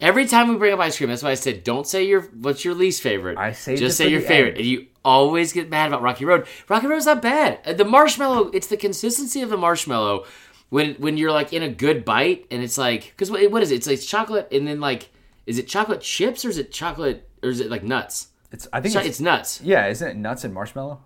Every 0.00 0.26
time 0.26 0.48
we 0.48 0.56
bring 0.56 0.74
up 0.74 0.80
ice 0.80 0.96
cream, 0.98 1.08
that's 1.08 1.22
why 1.22 1.30
I 1.30 1.34
said 1.34 1.64
don't 1.64 1.86
say 1.86 2.04
your 2.04 2.22
what's 2.22 2.64
your 2.64 2.74
least 2.74 3.02
favorite. 3.02 3.38
I 3.38 3.52
saved 3.52 3.78
just 3.80 3.96
say 3.96 4.08
your 4.08 4.20
favorite, 4.20 4.50
end. 4.50 4.58
and 4.58 4.66
you 4.66 4.86
always 5.06 5.52
get 5.52 5.70
mad 5.70 5.86
about 5.88 6.02
Rocky 6.02 6.24
Road. 6.24 6.46
Rocky 6.68 6.86
Road's 6.88 7.06
not 7.06 7.22
bad. 7.22 7.60
Uh, 7.64 7.72
The 7.72 7.84
marshmallow, 7.84 8.50
it's 8.52 8.66
the 8.66 8.76
consistency 8.76 9.40
of 9.42 9.50
the 9.50 9.56
marshmallow 9.56 10.24
when 10.68 10.94
when 11.04 11.16
you're 11.16 11.32
like 11.40 11.52
in 11.52 11.62
a 11.62 11.68
good 11.84 12.04
bite, 12.04 12.46
and 12.50 12.62
it's 12.62 12.76
like 12.76 13.02
because 13.12 13.30
what, 13.30 13.50
what 13.52 13.62
is 13.62 13.70
it? 13.70 13.76
It's 13.76 13.86
like 13.86 14.00
chocolate, 14.00 14.48
and 14.52 14.66
then 14.68 14.80
like 14.80 15.08
is 15.46 15.58
it 15.58 15.68
chocolate 15.68 16.00
chips 16.00 16.44
or 16.44 16.48
is 16.50 16.58
it 16.58 16.72
chocolate 16.72 17.28
or 17.42 17.48
is 17.50 17.60
it 17.60 17.70
like 17.70 17.84
nuts? 17.84 18.28
It's. 18.52 18.66
I 18.72 18.80
think 18.80 18.94
It's, 18.94 19.00
it's, 19.06 19.08
it's 19.08 19.20
nuts. 19.20 19.60
yeah. 19.62 19.86
Isn't 19.88 20.08
it 20.08 20.16
nuts 20.16 20.44
and 20.44 20.52
marshmallow? 20.52 20.98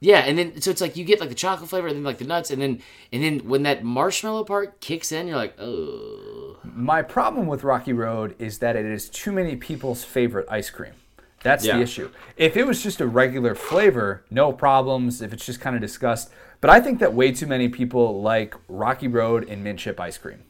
Yeah, 0.00 0.18
and 0.26 0.36
then 0.36 0.60
so 0.60 0.70
it's 0.72 0.80
like 0.80 0.96
you 0.96 1.04
get 1.04 1.20
like 1.20 1.28
the 1.28 1.34
chocolate 1.46 1.68
flavor, 1.70 1.86
and 1.86 1.96
then 1.96 2.02
like 2.04 2.18
the 2.18 2.24
nuts, 2.24 2.50
and 2.50 2.60
then 2.60 2.80
and 3.12 3.22
then 3.22 3.38
when 3.48 3.62
that 3.62 3.84
marshmallow 3.84 4.44
part 4.44 4.80
kicks 4.80 5.12
in, 5.12 5.28
you're 5.28 5.36
like, 5.36 5.54
oh, 5.60 6.56
My 6.64 7.02
problem 7.02 7.46
with 7.46 7.62
Rocky 7.62 7.92
Road 7.92 8.34
is 8.40 8.58
that 8.58 8.74
it 8.76 8.84
is 8.86 9.08
too 9.08 9.30
many 9.30 9.54
people's 9.56 10.02
favorite 10.02 10.46
ice 10.50 10.70
cream. 10.70 10.94
That's 11.42 11.64
Yeah. 11.64 11.76
the 11.76 11.82
issue. 11.82 12.10
If 12.36 12.56
it 12.56 12.66
was 12.66 12.82
just 12.82 13.00
a 13.00 13.06
regular 13.06 13.54
flavor, 13.54 14.24
no 14.30 14.52
problems. 14.52 15.20
If 15.22 15.32
it's 15.32 15.44
just 15.44 15.60
kind 15.60 15.74
of 15.74 15.82
discussed, 15.82 16.30
but 16.60 16.70
I 16.70 16.80
think 16.80 17.00
that 17.00 17.14
way 17.14 17.32
too 17.32 17.46
many 17.46 17.68
people 17.68 18.22
like 18.22 18.54
Rocky 18.68 19.08
Road 19.08 19.48
and 19.48 19.62
mint 19.64 19.78
chip 19.80 19.98
ice 20.00 20.18
cream. 20.18 20.44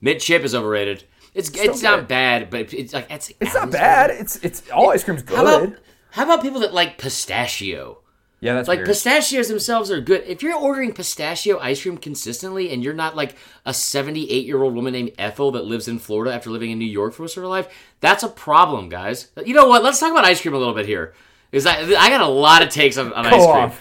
mint 0.00 0.20
chip 0.20 0.42
is 0.44 0.54
overrated. 0.54 1.04
It's 1.34 1.48
it's 1.50 1.82
not 1.82 2.08
bad, 2.08 2.50
but 2.50 2.72
it's 2.74 2.92
like 2.92 3.06
it's 3.10 3.32
It's 3.40 3.54
not 3.54 3.70
bad. 3.70 4.10
It's 4.10 4.36
it's 4.42 4.68
all 4.70 4.90
ice 4.90 5.02
cream's 5.04 5.22
good. 5.22 5.36
How 5.36 5.42
about 5.42 5.76
how 6.10 6.24
about 6.24 6.42
people 6.42 6.60
that 6.60 6.74
like 6.74 6.98
pistachio? 6.98 7.98
Yeah, 8.42 8.54
that's 8.54 8.66
Like 8.68 8.78
weird. 8.80 8.88
pistachios 8.88 9.48
themselves 9.48 9.88
are 9.90 10.00
good. 10.00 10.24
If 10.26 10.42
you're 10.42 10.54
ordering 10.58 10.92
pistachio 10.92 11.58
ice 11.60 11.80
cream 11.80 11.96
consistently 11.96 12.70
and 12.70 12.82
you're 12.82 12.92
not 12.92 13.14
like 13.14 13.36
a 13.64 13.72
78 13.72 14.44
year 14.44 14.60
old 14.60 14.74
woman 14.74 14.92
named 14.92 15.12
Ethel 15.16 15.52
that 15.52 15.64
lives 15.64 15.86
in 15.86 15.98
Florida 16.00 16.34
after 16.34 16.50
living 16.50 16.72
in 16.72 16.78
New 16.78 16.84
York 16.84 17.14
for 17.14 17.22
most 17.22 17.36
of 17.36 17.42
her 17.44 17.48
life, 17.48 17.68
that's 18.00 18.24
a 18.24 18.28
problem, 18.28 18.88
guys. 18.88 19.28
You 19.46 19.54
know 19.54 19.68
what? 19.68 19.84
Let's 19.84 20.00
talk 20.00 20.10
about 20.10 20.24
ice 20.24 20.42
cream 20.42 20.54
a 20.54 20.58
little 20.58 20.74
bit 20.74 20.86
here. 20.86 21.14
Is 21.52 21.66
I, 21.66 21.76
I 21.82 22.10
got 22.10 22.20
a 22.20 22.26
lot 22.26 22.62
of 22.62 22.68
takes 22.70 22.98
on, 22.98 23.12
on 23.12 23.26
ice 23.26 23.32
cream. 23.32 23.46
off. 23.46 23.80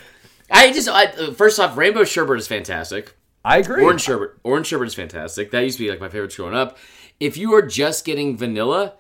I 0.52 0.72
just 0.72 0.88
I, 0.88 1.32
first 1.34 1.60
off, 1.60 1.76
rainbow 1.76 2.04
sherbet 2.04 2.38
is 2.38 2.48
fantastic. 2.48 3.16
I 3.44 3.58
agree. 3.58 3.84
Orange 3.84 4.02
sherbet, 4.02 4.32
orange 4.44 4.68
sherbet 4.68 4.88
is 4.88 4.94
fantastic. 4.94 5.50
That 5.50 5.62
used 5.62 5.78
to 5.80 5.84
be 5.86 5.90
like 5.90 6.00
my 6.00 6.10
favorite 6.10 6.36
growing 6.36 6.54
up. 6.54 6.78
If 7.20 7.38
you 7.38 7.54
are 7.56 7.62
just 7.64 8.06
getting 8.06 8.38
vanilla, 8.38 8.94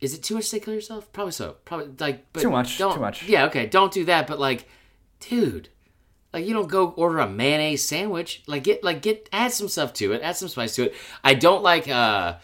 is 0.00 0.14
it 0.14 0.22
too 0.24 0.34
much 0.34 0.50
to 0.50 0.58
kill 0.58 0.74
yourself? 0.74 1.12
Probably 1.12 1.30
so. 1.32 1.56
Probably 1.64 1.90
like 2.00 2.24
but 2.32 2.40
Too 2.40 2.50
much, 2.50 2.78
too 2.78 2.96
much. 2.98 3.28
Yeah, 3.28 3.44
okay. 3.46 3.66
Don't 3.66 3.92
do 3.92 4.04
that. 4.06 4.26
But 4.26 4.40
like, 4.40 4.68
dude, 5.28 5.68
Like 6.32 6.46
you 6.46 6.52
don't 6.54 6.68
go 6.68 6.88
order 6.90 7.18
a 7.20 7.28
mayonnaise 7.28 7.86
sandwich. 7.86 8.42
Like 8.46 8.64
get 8.64 8.82
like 8.82 9.02
get 9.02 9.28
add 9.32 9.52
some 9.52 9.68
stuff 9.68 9.92
to 9.94 10.12
it. 10.12 10.22
Add 10.22 10.36
some 10.36 10.48
spice 10.48 10.74
to 10.76 10.84
it. 10.84 10.94
I 11.22 11.34
don't 11.34 11.62
like 11.62 11.88
uh 11.88 12.34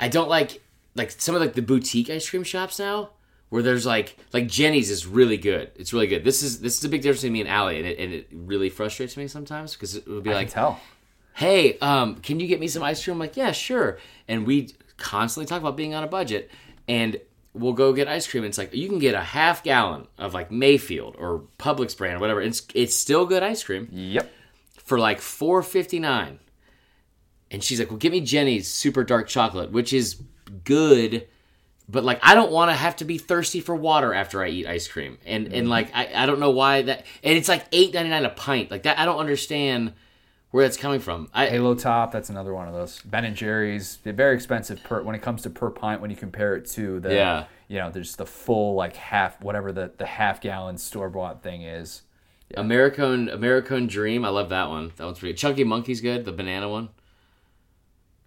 I 0.00 0.08
don't 0.08 0.28
like 0.28 0.60
like 0.94 1.10
some 1.12 1.34
of 1.34 1.40
like 1.40 1.54
the 1.54 1.62
boutique 1.62 2.10
ice 2.10 2.28
cream 2.28 2.42
shops 2.44 2.78
now 2.78 3.10
where 3.48 3.62
there's 3.62 3.86
like 3.86 4.16
like 4.32 4.48
Jeni's 4.48 4.90
is 4.90 5.06
really 5.06 5.36
good. 5.36 5.70
It's 5.76 5.92
really 5.92 6.06
good. 6.06 6.24
This 6.24 6.42
is 6.42 6.60
this 6.60 6.78
is 6.78 6.84
a 6.84 6.88
big 6.88 7.02
difference 7.02 7.20
between 7.20 7.34
me 7.34 7.40
and 7.40 7.48
Allie, 7.48 7.78
and 7.78 7.86
it, 7.86 7.98
and 7.98 8.12
it 8.12 8.28
really 8.32 8.68
frustrates 8.70 9.16
me 9.16 9.28
sometimes 9.28 9.74
because 9.74 9.94
it 9.96 10.06
would 10.08 10.22
be 10.22 10.30
I 10.30 10.34
like, 10.34 10.50
tell. 10.50 10.80
hey, 11.34 11.78
um, 11.78 12.16
can 12.16 12.40
you 12.40 12.46
get 12.46 12.60
me 12.60 12.68
some 12.68 12.82
ice 12.82 13.02
cream? 13.04 13.14
I'm 13.14 13.18
like, 13.20 13.36
yeah, 13.36 13.52
sure. 13.52 13.98
And 14.28 14.46
we 14.46 14.74
constantly 14.96 15.46
talk 15.46 15.60
about 15.60 15.76
being 15.76 15.94
on 15.94 16.02
a 16.04 16.06
budget, 16.08 16.50
and 16.88 17.18
we'll 17.54 17.72
go 17.72 17.92
get 17.92 18.08
ice 18.08 18.26
cream. 18.26 18.44
And 18.44 18.50
it's 18.50 18.58
like 18.58 18.74
you 18.74 18.88
can 18.88 18.98
get 18.98 19.14
a 19.14 19.20
half 19.20 19.62
gallon 19.62 20.06
of 20.18 20.34
like 20.34 20.50
Mayfield 20.50 21.16
or 21.18 21.44
Publix 21.58 21.96
brand 21.96 22.16
or 22.16 22.20
whatever. 22.20 22.40
It's 22.40 22.66
it's 22.74 22.94
still 22.94 23.26
good 23.26 23.42
ice 23.42 23.62
cream 23.62 23.88
Yep. 23.90 24.30
for 24.84 24.98
like 24.98 25.20
four 25.20 25.62
fifty 25.62 25.98
nine. 25.98 26.38
And 27.50 27.62
she's 27.62 27.78
like, 27.78 27.90
"Well, 27.90 27.98
give 27.98 28.12
me 28.12 28.22
Jeni's 28.22 28.68
super 28.68 29.04
dark 29.04 29.28
chocolate, 29.28 29.70
which 29.70 29.92
is 29.92 30.22
good, 30.64 31.28
but 31.88 32.02
like 32.02 32.18
I 32.22 32.34
don't 32.34 32.50
want 32.50 32.70
to 32.70 32.74
have 32.74 32.96
to 32.96 33.04
be 33.04 33.18
thirsty 33.18 33.60
for 33.60 33.76
water 33.76 34.14
after 34.14 34.42
I 34.42 34.48
eat 34.48 34.66
ice 34.66 34.88
cream." 34.88 35.18
And 35.26 35.46
and 35.46 35.54
mm-hmm. 35.54 35.68
like 35.68 35.94
I, 35.94 36.10
I 36.14 36.26
don't 36.26 36.40
know 36.40 36.50
why 36.50 36.82
that. 36.82 37.04
And 37.22 37.36
it's 37.36 37.48
like 37.48 37.66
eight 37.72 37.92
ninety 37.92 38.08
nine 38.08 38.24
a 38.24 38.30
pint. 38.30 38.70
Like 38.70 38.84
that, 38.84 38.98
I 38.98 39.04
don't 39.04 39.18
understand 39.18 39.92
where 40.52 40.64
that's 40.64 40.76
coming 40.76 41.00
from. 41.00 41.28
I 41.34 41.46
Halo 41.46 41.74
Top, 41.74 42.12
that's 42.12 42.30
another 42.30 42.54
one 42.54 42.68
of 42.68 42.74
those. 42.74 43.00
Ben 43.02 43.24
and 43.24 43.34
Jerry's, 43.34 43.98
they're 44.04 44.12
very 44.12 44.34
expensive 44.36 44.82
per 44.84 45.02
when 45.02 45.14
it 45.16 45.22
comes 45.22 45.42
to 45.42 45.50
per 45.50 45.70
pint 45.70 46.00
when 46.00 46.10
you 46.10 46.16
compare 46.16 46.54
it 46.54 46.66
to 46.70 47.00
the 47.00 47.12
Yeah. 47.12 47.44
you 47.68 47.78
know, 47.78 47.90
there's 47.90 48.14
the 48.16 48.26
full 48.26 48.74
like 48.74 48.94
half 48.94 49.40
whatever 49.40 49.72
the, 49.72 49.90
the 49.98 50.06
half 50.06 50.40
gallon 50.40 50.78
store 50.78 51.10
bought 51.10 51.42
thing 51.42 51.62
is. 51.62 52.02
American 52.54 53.28
Americone 53.28 53.88
Dream, 53.88 54.24
I 54.24 54.28
love 54.28 54.50
that 54.50 54.68
one. 54.68 54.92
That 54.96 55.04
one's 55.06 55.18
pretty. 55.18 55.34
Chunky 55.34 55.64
Monkey's 55.64 56.00
good. 56.02 56.24
The 56.24 56.32
banana 56.32 56.68
one. 56.68 56.90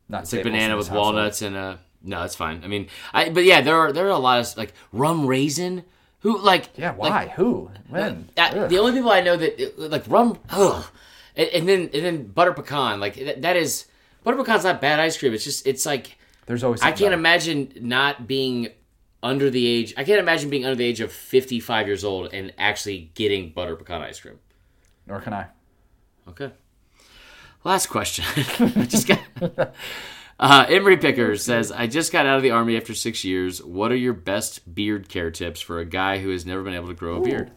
Not 0.09 0.23
It's 0.23 0.33
like 0.33 0.43
banana 0.43 0.77
with 0.77 0.91
walnuts 0.91 1.41
and 1.41 1.55
uh 1.55 1.77
no, 2.07 2.23
it's 2.23 2.35
fine. 2.35 2.61
I 2.63 2.67
mean, 2.67 2.87
I 3.13 3.29
but 3.29 3.43
yeah, 3.45 3.61
there 3.61 3.75
are 3.75 3.91
there 3.91 4.05
are 4.07 4.09
a 4.09 4.17
lot 4.17 4.39
of 4.39 4.57
like 4.57 4.73
rum 4.91 5.25
raisin. 5.27 5.83
Who 6.21 6.39
like 6.39 6.69
Yeah, 6.75 6.89
like, 6.89 6.97
why? 6.97 7.27
Who? 7.35 7.69
When? 7.87 8.29
Uh, 8.35 8.67
the 8.67 8.79
only 8.79 8.93
people 8.93 9.11
I 9.11 9.21
know 9.21 9.37
that 9.37 9.77
like 9.77 10.05
rum, 10.07 10.39
ugh, 10.49 10.85
and, 11.35 11.49
and 11.49 11.67
then 11.69 11.79
and 11.93 12.05
then 12.05 12.27
butter 12.27 12.53
pecan, 12.53 12.99
like 12.99 13.15
that, 13.15 13.41
that 13.41 13.55
is 13.57 13.85
butter 14.23 14.37
pecan's 14.37 14.63
not 14.63 14.81
bad 14.81 14.99
ice 14.99 15.17
cream. 15.17 15.33
It's 15.33 15.43
just 15.43 15.65
it's 15.67 15.85
like 15.85 16.17
There's 16.45 16.63
always 16.63 16.81
I 16.81 16.87
can't 16.87 16.99
better. 16.99 17.13
imagine 17.13 17.73
not 17.81 18.27
being 18.27 18.69
under 19.23 19.49
the 19.49 19.65
age. 19.65 19.93
I 19.97 20.03
can't 20.03 20.19
imagine 20.19 20.49
being 20.49 20.65
under 20.65 20.75
the 20.75 20.85
age 20.85 21.01
of 21.01 21.11
fifty 21.11 21.59
five 21.59 21.87
years 21.87 22.03
old 22.03 22.33
and 22.33 22.53
actually 22.57 23.11
getting 23.15 23.49
butter 23.51 23.75
pecan 23.75 24.01
ice 24.01 24.19
cream. 24.19 24.39
Nor 25.07 25.21
can 25.21 25.33
I. 25.33 25.47
Okay. 26.29 26.51
Last 27.63 27.87
question. 27.87 28.25
I 28.59 28.85
just 28.87 29.07
got. 29.07 29.19
Uh, 30.37 30.65
Emery 30.67 30.97
Picker 30.97 31.37
says, 31.37 31.71
"I 31.71 31.87
just 31.87 32.11
got 32.11 32.25
out 32.25 32.35
of 32.35 32.43
the 32.43 32.51
army 32.51 32.75
after 32.75 32.93
six 32.93 33.23
years. 33.23 33.63
What 33.63 33.93
are 33.93 33.95
your 33.95 34.11
best 34.11 34.75
beard 34.75 35.07
care 35.07 35.31
tips 35.31 35.61
for 35.61 35.79
a 35.79 35.85
guy 35.85 36.17
who 36.17 36.29
has 36.31 36.45
never 36.45 36.61
been 36.61 36.73
able 36.73 36.89
to 36.89 36.93
grow 36.93 37.15
a 37.15 37.21
beard?" 37.21 37.51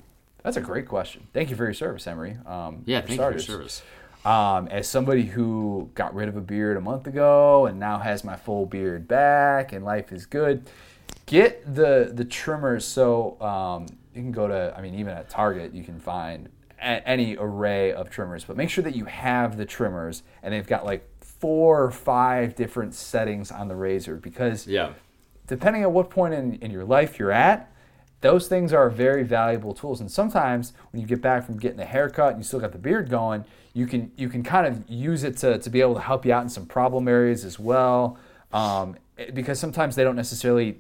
That's 0.49 0.57
a 0.57 0.63
great 0.63 0.89
question. 0.89 1.27
Thank 1.35 1.51
you 1.51 1.57
for 1.57 1.65
your 1.65 1.75
service, 1.75 2.07
Emery. 2.07 2.39
Um, 2.47 2.83
Yeah, 2.87 3.01
thank 3.03 3.11
you 3.11 3.17
for 3.19 3.31
your 3.33 3.39
service. 3.39 3.83
Um, 4.25 4.67
as 4.69 4.89
somebody 4.89 5.25
who 5.25 5.91
got 5.95 6.15
rid 6.15 6.27
of 6.27 6.39
a 6.39 6.41
beard 6.41 6.79
a 6.79 6.81
month 6.81 7.07
ago 7.07 7.67
and 7.67 7.79
now 7.79 7.99
has 7.99 8.25
my 8.25 8.35
full 8.35 8.65
beard 8.65 9.07
back 9.07 9.75
and 9.75 9.85
life 9.85 10.11
is 10.11 10.25
good, 10.25 10.71
get 11.27 11.75
the 11.75 12.11
the 12.15 12.25
trimmers. 12.25 12.87
So 12.87 13.39
um, 13.43 13.89
you 14.15 14.23
can 14.23 14.33
go 14.33 14.49
to, 14.49 14.73
I 14.75 14.81
mean, 14.81 14.95
even 14.95 15.13
at 15.13 15.29
Target, 15.29 15.75
you 15.75 15.85
can 15.85 16.01
find 16.01 16.49
a- 16.81 17.07
any 17.07 17.37
array 17.37 17.93
of 17.93 18.09
trimmers, 18.09 18.45
but 18.45 18.57
make 18.57 18.71
sure 18.71 18.83
that 18.85 18.97
you 18.97 19.05
have 19.05 19.59
the 19.59 19.67
trimmers 19.67 20.23
and 20.43 20.55
they've 20.55 20.67
got 20.67 20.83
like 20.87 21.07
four 21.21 21.83
or 21.85 21.91
five 21.91 22.55
different 22.55 22.95
settings 22.95 23.53
on 23.53 23.69
the 23.69 23.77
razor 23.77 24.17
because 24.17 24.67
Yeah. 24.67 24.93
depending 25.47 25.85
on 25.85 25.93
what 25.93 26.09
point 26.09 26.33
in, 26.33 26.55
in 26.55 26.71
your 26.71 26.87
life 26.87 27.19
you're 27.19 27.33
at, 27.33 27.71
those 28.21 28.49
things 28.49 28.73
are 28.73 28.91
very 28.91 29.23
valuable 29.23 29.75
tools. 29.75 30.01
And 30.01 30.11
sometimes 30.11 30.73
when 30.93 31.01
you 31.01 31.07
get 31.07 31.21
back 31.21 31.45
from 31.45 31.59
getting 31.59 31.79
a 31.81 31.85
haircut 31.85 32.31
and 32.31 32.39
you 32.39 32.45
still 32.45 32.61
got 32.61 32.73
the 32.73 32.79
beard 32.79 33.09
going, 33.09 33.45
you 33.75 33.87
can 33.87 34.11
you 34.17 34.29
can 34.29 34.43
kind 34.43 34.67
of 34.67 34.89
use 34.89 35.23
it 35.23 35.37
to, 35.39 35.59
to 35.59 35.71
be 35.71 35.81
able 35.81 35.95
to 35.95 36.01
help 36.01 36.27
you 36.27 36.33
out 36.33 36.43
in 36.43 36.49
some 36.49 36.67
problem 36.67 37.07
areas 37.07 37.45
as 37.45 37.59
well. 37.59 38.19
Um, 38.53 38.97
because 39.35 39.61
sometimes 39.61 39.95
they 39.95 40.05
don't 40.05 40.17
necessarily 40.17 40.79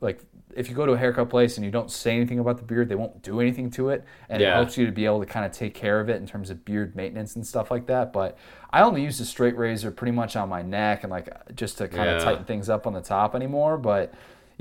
like 0.00 0.20
if 0.56 0.68
you 0.68 0.74
go 0.74 0.84
to 0.84 0.92
a 0.92 0.98
haircut 0.98 1.30
place 1.30 1.56
and 1.56 1.64
you 1.64 1.70
don't 1.70 1.90
say 1.90 2.16
anything 2.16 2.38
about 2.38 2.56
the 2.56 2.64
beard, 2.64 2.88
they 2.88 2.94
won't 2.94 3.22
do 3.22 3.40
anything 3.40 3.70
to 3.70 3.90
it, 3.90 4.04
and 4.28 4.42
it 4.42 4.46
helps 4.54 4.76
you 4.76 4.84
to 4.86 4.92
be 4.92 5.04
able 5.04 5.20
to 5.20 5.26
kind 5.26 5.46
of 5.46 5.52
take 5.52 5.74
care 5.74 6.00
of 6.00 6.08
it 6.08 6.16
in 6.16 6.26
terms 6.26 6.50
of 6.50 6.64
beard 6.64 6.96
maintenance 6.96 7.36
and 7.36 7.46
stuff 7.46 7.70
like 7.70 7.86
that. 7.86 8.12
But 8.12 8.36
I 8.70 8.82
only 8.82 9.02
use 9.02 9.18
the 9.18 9.24
straight 9.24 9.56
razor 9.56 9.90
pretty 9.90 10.12
much 10.12 10.36
on 10.36 10.48
my 10.48 10.62
neck 10.62 11.04
and 11.04 11.10
like 11.10 11.54
just 11.54 11.78
to 11.78 11.88
kind 11.88 12.08
of 12.08 12.22
tighten 12.22 12.44
things 12.44 12.68
up 12.68 12.86
on 12.86 12.92
the 12.92 13.00
top 13.00 13.34
anymore. 13.34 13.78
But 13.78 14.12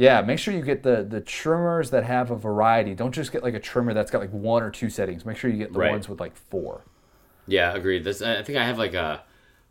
yeah, 0.01 0.21
make 0.21 0.39
sure 0.39 0.53
you 0.53 0.61
get 0.61 0.81
the 0.83 1.03
the 1.03 1.19
trimmers 1.19 1.89
that 1.91 2.05
have 2.05 2.31
a 2.31 2.35
variety. 2.37 2.95
Don't 2.95 3.11
just 3.11 3.33
get 3.33 3.43
like 3.43 3.53
a 3.53 3.59
trimmer 3.59 3.93
that's 3.93 4.09
got 4.09 4.21
like 4.21 4.31
one 4.31 4.63
or 4.63 4.71
two 4.71 4.89
settings. 4.89 5.25
Make 5.25 5.35
sure 5.35 5.49
you 5.51 5.57
get 5.57 5.73
the 5.73 5.79
Right. 5.79 5.91
ones 5.91 6.07
with 6.07 6.21
like 6.21 6.37
four. 6.37 6.85
Yeah, 7.47 7.73
agreed. 7.73 8.05
This 8.05 8.21
I 8.21 8.41
think 8.43 8.57
I 8.57 8.63
have 8.65 8.77
like 8.77 8.93
a 8.93 9.23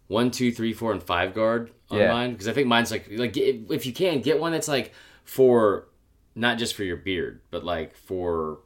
one, 0.09 0.31
two, 0.31 0.53
three, 0.53 0.75
four, 0.75 0.93
and 0.93 1.03
five 1.03 1.33
guard 1.35 1.71
on 1.91 1.99
Yeah. 1.99 2.13
mine 2.13 2.33
because 2.33 2.47
I 2.47 2.53
think 2.53 2.67
mine's 2.67 2.91
like 2.91 3.07
like 3.11 3.37
if 3.39 3.71
if 3.71 3.87
you 3.87 3.93
can 3.95 4.21
get 4.21 4.39
one 4.39 4.53
that's 4.53 4.69
like 4.69 4.93
for 5.25 5.89
not 6.35 6.59
just 6.59 6.75
for 6.75 6.85
your 6.85 6.97
beard, 6.99 7.41
but 7.51 7.65
like 7.65 7.97
for 7.97 8.59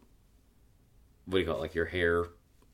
what 1.26 1.34
do 1.34 1.38
you 1.38 1.46
call 1.46 1.56
it, 1.58 1.60
like 1.60 1.74
your 1.76 1.86
hair 1.86 2.24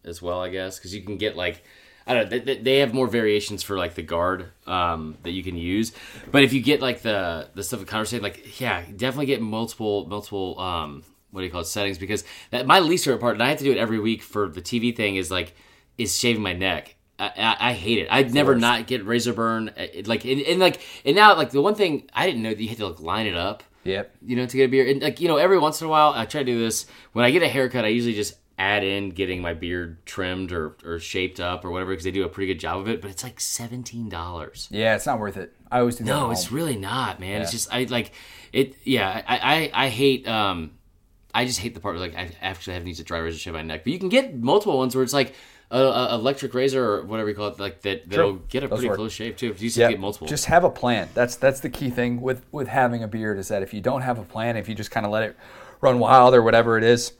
as 0.04 0.22
well, 0.22 0.40
I 0.40 0.48
guess, 0.48 0.78
because 0.78 0.94
you 0.94 1.02
can 1.02 1.18
get 1.18 1.36
like. 1.36 1.62
I 2.08 2.14
don't 2.14 2.30
know. 2.30 2.38
They, 2.38 2.56
they 2.56 2.78
have 2.78 2.92
more 2.94 3.06
variations 3.06 3.62
for 3.62 3.76
like 3.76 3.94
the 3.94 4.02
guard 4.02 4.46
um, 4.66 5.16
that 5.22 5.30
you 5.32 5.42
can 5.44 5.56
use, 5.56 5.92
but 6.32 6.42
if 6.42 6.52
you 6.52 6.60
get 6.60 6.80
like 6.80 7.02
the 7.02 7.48
the 7.54 7.62
stuff 7.62 7.80
that 7.80 7.88
Connor 7.88 8.06
said, 8.06 8.22
like 8.22 8.58
yeah, 8.60 8.82
definitely 8.96 9.26
get 9.26 9.40
multiple 9.42 10.06
multiple 10.06 10.58
um, 10.58 11.04
what 11.30 11.40
do 11.42 11.44
you 11.46 11.52
call 11.52 11.60
it 11.60 11.66
settings 11.66 11.98
because 11.98 12.24
that 12.50 12.66
my 12.66 12.80
least 12.80 13.04
favorite 13.04 13.20
part, 13.20 13.34
and 13.34 13.42
I 13.42 13.50
have 13.50 13.58
to 13.58 13.64
do 13.64 13.72
it 13.72 13.78
every 13.78 14.00
week 14.00 14.22
for 14.22 14.48
the 14.48 14.62
TV 14.62 14.96
thing, 14.96 15.16
is 15.16 15.30
like 15.30 15.54
is 15.98 16.16
shaving 16.18 16.42
my 16.42 16.54
neck. 16.54 16.94
I, 17.18 17.32
I, 17.36 17.56
I 17.70 17.72
hate 17.74 17.98
it. 17.98 18.08
I'd 18.10 18.32
never 18.32 18.54
not 18.56 18.86
get 18.86 19.04
razor 19.04 19.32
burn. 19.32 19.68
uh, 19.70 19.72
It, 19.92 20.06
like 20.08 20.24
and, 20.24 20.40
and 20.40 20.60
like 20.60 20.80
and 21.04 21.14
now 21.16 21.36
like 21.36 21.50
the 21.50 21.60
one 21.60 21.74
thing 21.74 22.08
I 22.14 22.24
didn't 22.26 22.42
know 22.42 22.50
that 22.50 22.60
you 22.62 22.68
had 22.68 22.78
to 22.78 22.86
like 22.88 23.00
line 23.00 23.26
it 23.26 23.36
up 23.36 23.62
Yep. 23.84 24.16
you 24.26 24.36
know, 24.36 24.44
to 24.46 24.56
get 24.56 24.64
a 24.64 24.68
beard. 24.68 24.88
And 24.88 25.02
like, 25.02 25.18
you 25.20 25.28
know, 25.28 25.36
every 25.36 25.58
once 25.58 25.80
in 25.80 25.86
a 25.86 25.90
while, 25.90 26.12
I 26.14 26.26
try 26.26 26.42
to 26.42 26.44
do 26.44 26.58
this. 26.58 26.84
When 27.12 27.24
I 27.24 27.30
get 27.30 27.42
a 27.42 27.48
haircut, 27.48 27.84
I 27.86 27.88
usually 27.88 28.12
just 28.14 28.34
add 28.58 28.82
in 28.82 29.10
getting 29.10 29.40
my 29.40 29.54
beard 29.54 30.04
trimmed 30.04 30.50
or, 30.52 30.76
or 30.84 30.98
shaped 30.98 31.38
up 31.38 31.64
or 31.64 31.70
whatever 31.70 31.92
because 31.92 32.04
they 32.04 32.10
do 32.10 32.24
a 32.24 32.28
pretty 32.28 32.52
good 32.52 32.58
job 32.60 32.78
of 32.80 32.88
it. 32.88 33.00
But 33.00 33.10
it's 33.10 33.22
like 33.22 33.40
seventeen 33.40 34.08
dollars. 34.08 34.68
Yeah, 34.70 34.96
it's 34.96 35.06
not 35.06 35.18
worth 35.20 35.36
it. 35.36 35.54
I 35.70 35.80
always 35.80 35.96
do 35.96 36.04
that. 36.04 36.10
No, 36.10 36.30
it's 36.30 36.50
really 36.50 36.76
not, 36.76 37.20
man. 37.20 37.40
It's 37.42 37.52
just 37.52 37.72
I 37.72 37.84
like 37.84 38.12
it. 38.52 38.74
Yeah, 38.84 39.22
I, 39.26 39.70
I 39.74 39.84
I 39.84 39.88
hate 39.90 40.26
um, 40.26 40.72
I 41.32 41.44
just 41.44 41.60
hate 41.60 41.74
the 41.74 41.80
part 41.80 41.94
where 41.96 42.00
like 42.08 42.16
I 42.16 42.30
actually 42.40 42.74
have 42.74 42.82
to 42.82 42.88
use 42.88 43.00
a 43.00 43.04
dry 43.04 43.18
razor 43.18 43.36
to 43.36 43.40
shave 43.40 43.54
my 43.54 43.62
neck. 43.62 43.84
But 43.84 43.92
you 43.92 43.98
can 43.98 44.08
get 44.08 44.34
multiple 44.36 44.76
ones 44.78 44.94
where 44.96 45.04
it's 45.04 45.12
like 45.12 45.34
a, 45.70 45.78
a 45.78 46.14
electric 46.14 46.54
razor 46.54 46.82
or 46.82 47.04
whatever 47.04 47.28
you 47.28 47.34
call 47.36 47.48
it, 47.48 47.60
like 47.60 47.82
that. 47.82 48.08
That'll 48.08 48.34
get 48.36 48.64
a 48.64 48.68
Those 48.68 48.78
pretty 48.78 48.88
work. 48.88 48.96
close 48.96 49.12
shave 49.12 49.36
too. 49.36 49.50
If 49.50 49.60
you 49.62 49.68
just 49.68 49.76
Yeah, 49.78 49.90
get 49.90 50.00
multiple. 50.00 50.26
just 50.26 50.46
have 50.46 50.64
a 50.64 50.70
plan. 50.70 51.08
That's 51.14 51.36
that's 51.36 51.60
the 51.60 51.70
key 51.70 51.90
thing 51.90 52.20
with 52.22 52.44
with 52.50 52.66
having 52.68 53.02
a 53.04 53.08
beard 53.08 53.38
is 53.38 53.48
that 53.48 53.62
if 53.62 53.72
you 53.74 53.80
don't 53.82 54.00
have 54.00 54.18
a 54.18 54.24
plan, 54.24 54.56
if 54.56 54.68
you 54.68 54.74
just 54.74 54.90
kind 54.90 55.06
of 55.06 55.12
let 55.12 55.22
it 55.22 55.36
run 55.80 55.98
wild 56.00 56.34
or 56.34 56.42
whatever 56.42 56.76
it 56.78 56.82
is, 56.84 57.12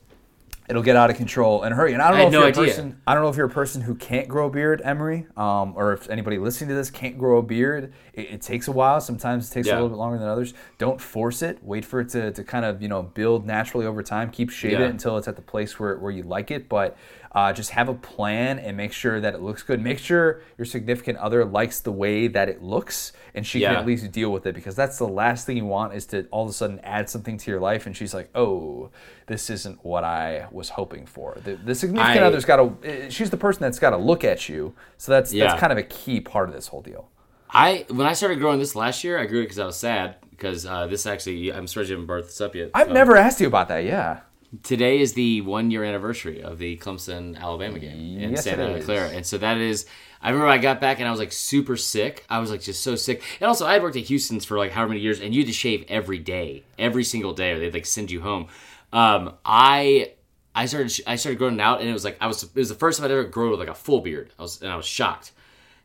it'll 0.69 0.83
get 0.83 0.97
out 0.97 1.09
of 1.11 1.17
control 1.17 1.63
and 1.63 1.75
hurry. 1.75 1.93
And 1.95 2.03
I 2.03 2.09
don't 2.11 2.19
know 2.19 2.25
had 2.25 2.27
if 2.29 2.33
no 2.33 2.39
you're 2.41 2.47
a 2.47 2.51
idea. 2.51 2.65
person. 2.67 3.01
I 3.07 3.15
don't 3.15 3.23
know 3.23 3.29
if 3.31 3.37
you're 3.37 3.47
a 3.47 3.51
person 3.51 3.81
who 3.83 3.95
can't 3.95 4.29
grow 4.29 4.47
a 4.49 4.51
beard, 4.51 4.83
Emery, 4.85 5.27
um, 5.37 5.73
or 5.77 5.93
if 5.95 6.09
anybody 6.11 6.39
listening 6.39 6.69
to 6.69 6.75
this 6.75 6.91
can't 6.91 7.17
grow 7.19 7.39
a 7.39 7.43
beard. 7.43 7.93
It, 8.13 8.31
it 8.31 8.43
takes 8.43 8.69
a 8.69 8.73
while. 8.73 9.01
Sometimes 9.01 9.51
it 9.51 9.55
takes 9.55 9.67
Yeah. 9.69 9.75
a 9.75 9.77
little 9.77 9.89
bit 9.89 9.97
longer 9.99 10.19
than 10.19 10.29
others. 10.29 10.55
Don't 10.79 11.01
force 11.01 11.43
it. 11.43 11.59
Wait 11.63 11.85
for 11.85 12.01
it 12.01 12.11
to, 12.11 12.33
to 12.33 12.45
kind 12.45 12.65
of 12.65 12.83
you 12.83 12.89
know 12.89 13.03
build 13.03 13.47
naturally 13.47 13.87
over 13.87 14.03
time. 14.03 14.31
Keep 14.31 14.51
shaving 14.51 14.81
Yeah. 14.81 14.87
it 14.87 14.91
until 14.91 15.17
it's 15.17 15.29
at 15.29 15.37
the 15.37 15.43
place 15.43 15.79
where, 15.79 15.97
where 15.99 16.13
you 16.13 16.23
like 16.23 16.51
it. 16.51 16.69
But 16.69 16.97
uh, 17.39 17.53
just 17.53 17.71
have 17.71 17.89
a 17.89 17.95
plan 17.95 18.59
and 18.59 18.77
make 18.77 18.93
sure 18.93 19.21
that 19.21 19.35
it 19.35 19.41
looks 19.41 19.63
good. 19.63 19.81
Make 19.81 19.99
sure 19.99 20.41
your 20.59 20.65
significant 20.65 21.19
other 21.19 21.45
likes 21.45 21.81
the 21.81 21.93
way 21.93 22.27
that 22.29 22.49
it 22.49 22.63
looks, 22.63 23.13
and 23.35 23.47
she 23.47 23.61
can 23.61 23.77
at 23.77 23.87
least 23.87 24.11
deal 24.13 24.31
with 24.33 24.45
it 24.47 24.55
because 24.55 24.75
that's 24.75 24.99
the 24.99 25.07
last 25.09 25.47
thing 25.47 25.57
you 25.57 25.67
want 25.67 25.95
is 25.95 26.07
to 26.07 26.27
all 26.31 26.45
of 26.45 26.51
a 26.51 26.53
sudden 26.53 26.81
add 26.83 27.09
something 27.09 27.37
to 27.39 27.51
your 27.51 27.61
life, 27.61 27.87
and 27.87 27.97
she's 27.97 28.13
like, 28.15 28.29
"Oh, 28.35 28.91
this 29.27 29.51
isn't 29.51 29.85
what 29.85 30.05
I 30.05 30.49
was 30.51 30.71
hoping 30.71 31.07
for." 31.07 31.37
The, 31.45 31.55
the 31.57 31.75
significant 31.75 32.19
I- 32.25 32.27
other's 32.27 32.45
got 32.45 32.57
to. 32.83 33.11
She's 33.11 33.31
the 33.31 33.37
person 33.37 33.61
that's 33.63 33.79
got 33.79 33.91
to 33.91 33.97
look 34.11 34.25
at 34.25 34.49
you, 34.49 34.75
so 34.97 35.13
that's 35.13 35.33
Yeah. 35.33 35.47
that's 35.49 35.61
kind 35.61 35.73
of 35.73 35.79
a 35.79 35.83
key 35.85 36.21
part 36.21 36.49
of 36.49 36.55
this 36.55 36.67
whole 36.69 36.83
deal. 36.83 37.09
I 37.51 37.87
when 37.89 38.07
I 38.07 38.13
started 38.15 38.41
growing 38.41 38.59
this 38.59 38.75
last 38.75 39.05
year, 39.05 39.19
I 39.19 39.27
grew 39.27 39.41
it 39.41 39.45
because 39.45 39.59
I 39.59 39.67
was 39.67 39.77
sad 39.77 40.17
because 40.31 40.67
uh, 40.67 40.87
this 40.87 41.07
actually 41.07 41.53
I'm 41.53 41.67
sorry 41.67 41.87
you 41.87 41.93
haven't 41.93 42.07
brought 42.07 42.25
this 42.25 42.41
up 42.41 42.55
yet. 42.55 42.71
I've 42.75 42.89
Um, 42.89 42.95
never 42.95 43.17
asked 43.17 43.41
you 43.41 43.47
about 43.47 43.69
that. 43.69 43.85
Yeah. 43.85 44.21
Today 44.63 45.01
is 45.01 45.13
the 45.13 45.43
one 45.43 45.71
year 45.71 45.85
anniversary 45.85 46.43
of 46.43 46.59
the 46.59 46.79
Clemson 46.79 47.37
Alabama 47.39 47.79
game 47.79 48.19
in 48.19 48.31
Yes, 48.31 48.45
Santa. 48.45 48.81
Clara, 48.83 49.09
and 49.11 49.27
so 49.27 49.37
that 49.39 49.59
is. 49.59 49.85
I 50.23 50.31
remember 50.31 50.49
I 50.49 50.57
got 50.59 50.81
back 50.81 50.99
and 51.01 51.07
I 51.07 51.11
was 51.11 51.21
like 51.21 51.33
super 51.33 51.77
sick. 51.77 52.25
I 52.31 52.39
was 52.39 52.51
like 52.51 52.63
just 52.63 52.83
so 52.83 52.95
sick, 52.97 53.23
and 53.41 53.47
also 53.49 53.67
I 53.67 53.75
had 53.75 53.83
worked 53.83 53.97
at 53.97 54.05
Houston's 54.05 54.45
for 54.47 54.57
like 54.57 54.73
however 54.73 54.89
many 54.91 55.01
years, 55.01 55.21
and 55.21 55.35
you 55.35 55.43
had 55.43 55.49
to 55.49 55.53
shave 55.53 55.85
every 55.89 56.19
day, 56.19 56.65
every 56.79 57.05
single 57.05 57.35
day, 57.35 57.53
or 57.53 57.59
they'd 57.59 57.75
like 57.75 57.85
send 57.87 58.11
you 58.11 58.23
home. 58.23 58.49
Um, 58.93 59.35
I 59.45 60.13
I 60.55 60.65
started 60.65 60.99
I 61.07 61.17
started 61.17 61.39
growing 61.39 61.61
out, 61.61 61.81
and 61.81 61.89
it 61.89 61.93
was 61.93 62.05
like 62.05 62.17
I 62.21 62.27
was 62.27 62.43
it 62.43 62.55
was 62.55 62.71
the 62.71 62.75
first 62.75 62.99
time 62.99 63.05
I'd 63.05 63.11
ever 63.11 63.25
grown 63.25 63.59
like 63.59 63.69
a 63.69 63.75
full 63.75 64.01
beard. 64.01 64.31
I 64.39 64.43
was 64.43 64.63
and 64.63 64.73
I 64.73 64.77
was 64.77 64.87
shocked, 64.87 65.33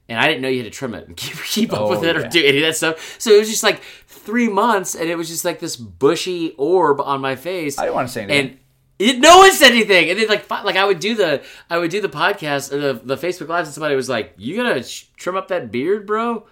and 0.07 0.18
I 0.18 0.26
didn't 0.27 0.41
know 0.41 0.48
you 0.48 0.64
had 0.64 0.72
to 0.72 0.76
trim 0.76 0.94
it 0.95 1.06
and 1.07 1.18
keep 1.18 1.35
keep 1.44 1.73
up 1.73 1.81
Oh, 1.81 1.90
with 1.90 2.03
it 2.06 2.15
yeah. 2.15 2.22
or 2.26 2.30
do 2.30 2.44
any 2.44 2.57
of 2.60 2.64
that 2.64 2.77
stuff. 2.77 3.18
So 3.19 3.31
it 3.31 3.40
was 3.40 3.49
just 3.49 3.61
like 3.61 3.81
three 4.23 4.47
months, 4.49 4.95
and 4.95 5.09
it 5.09 5.15
was 5.17 5.27
just 5.29 5.45
like 5.45 5.59
this 5.59 5.75
bushy 5.75 6.53
orb 6.57 6.99
on 7.01 7.21
my 7.21 7.35
face. 7.35 7.77
I 7.77 7.83
didn't 7.83 7.95
want 7.95 8.07
to 8.07 8.13
say 8.13 8.23
anything. 8.23 8.49
and 8.49 8.59
it, 8.99 9.19
no 9.19 9.37
one 9.39 9.51
said 9.51 9.71
anything. 9.71 10.09
And 10.09 10.19
then 10.19 10.27
like 10.27 10.49
like 10.49 10.75
I 10.75 10.85
would 10.85 10.99
do 10.99 11.15
the 11.15 11.43
I 11.69 11.77
would 11.77 11.91
do 11.91 12.01
the 12.01 12.09
podcast 12.09 12.71
or 12.71 12.79
the 12.79 12.93
the 13.03 13.17
Facebook 13.17 13.47
lives, 13.49 13.67
and 13.67 13.73
somebody 13.73 13.95
was 13.95 14.09
like, 14.09 14.33
"You 14.37 14.55
gotta 14.55 14.83
sh- 14.83 15.05
trim 15.17 15.35
up 15.35 15.47
that 15.49 15.71
beard, 15.71 16.05
bro." 16.05 16.45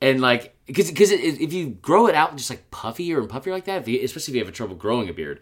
And 0.00 0.20
like, 0.20 0.54
because 0.66 0.88
because 0.90 1.10
if 1.12 1.52
you 1.52 1.68
grow 1.70 2.06
it 2.08 2.14
out 2.14 2.36
just 2.36 2.50
like 2.50 2.70
puffier 2.70 3.18
and 3.18 3.28
puffier 3.28 3.52
like 3.52 3.64
that, 3.66 3.82
if 3.82 3.88
you, 3.88 4.00
especially 4.02 4.32
if 4.32 4.36
you 4.36 4.40
have 4.42 4.48
a 4.48 4.52
trouble 4.56 4.74
growing 4.74 5.08
a 5.08 5.12
beard, 5.12 5.40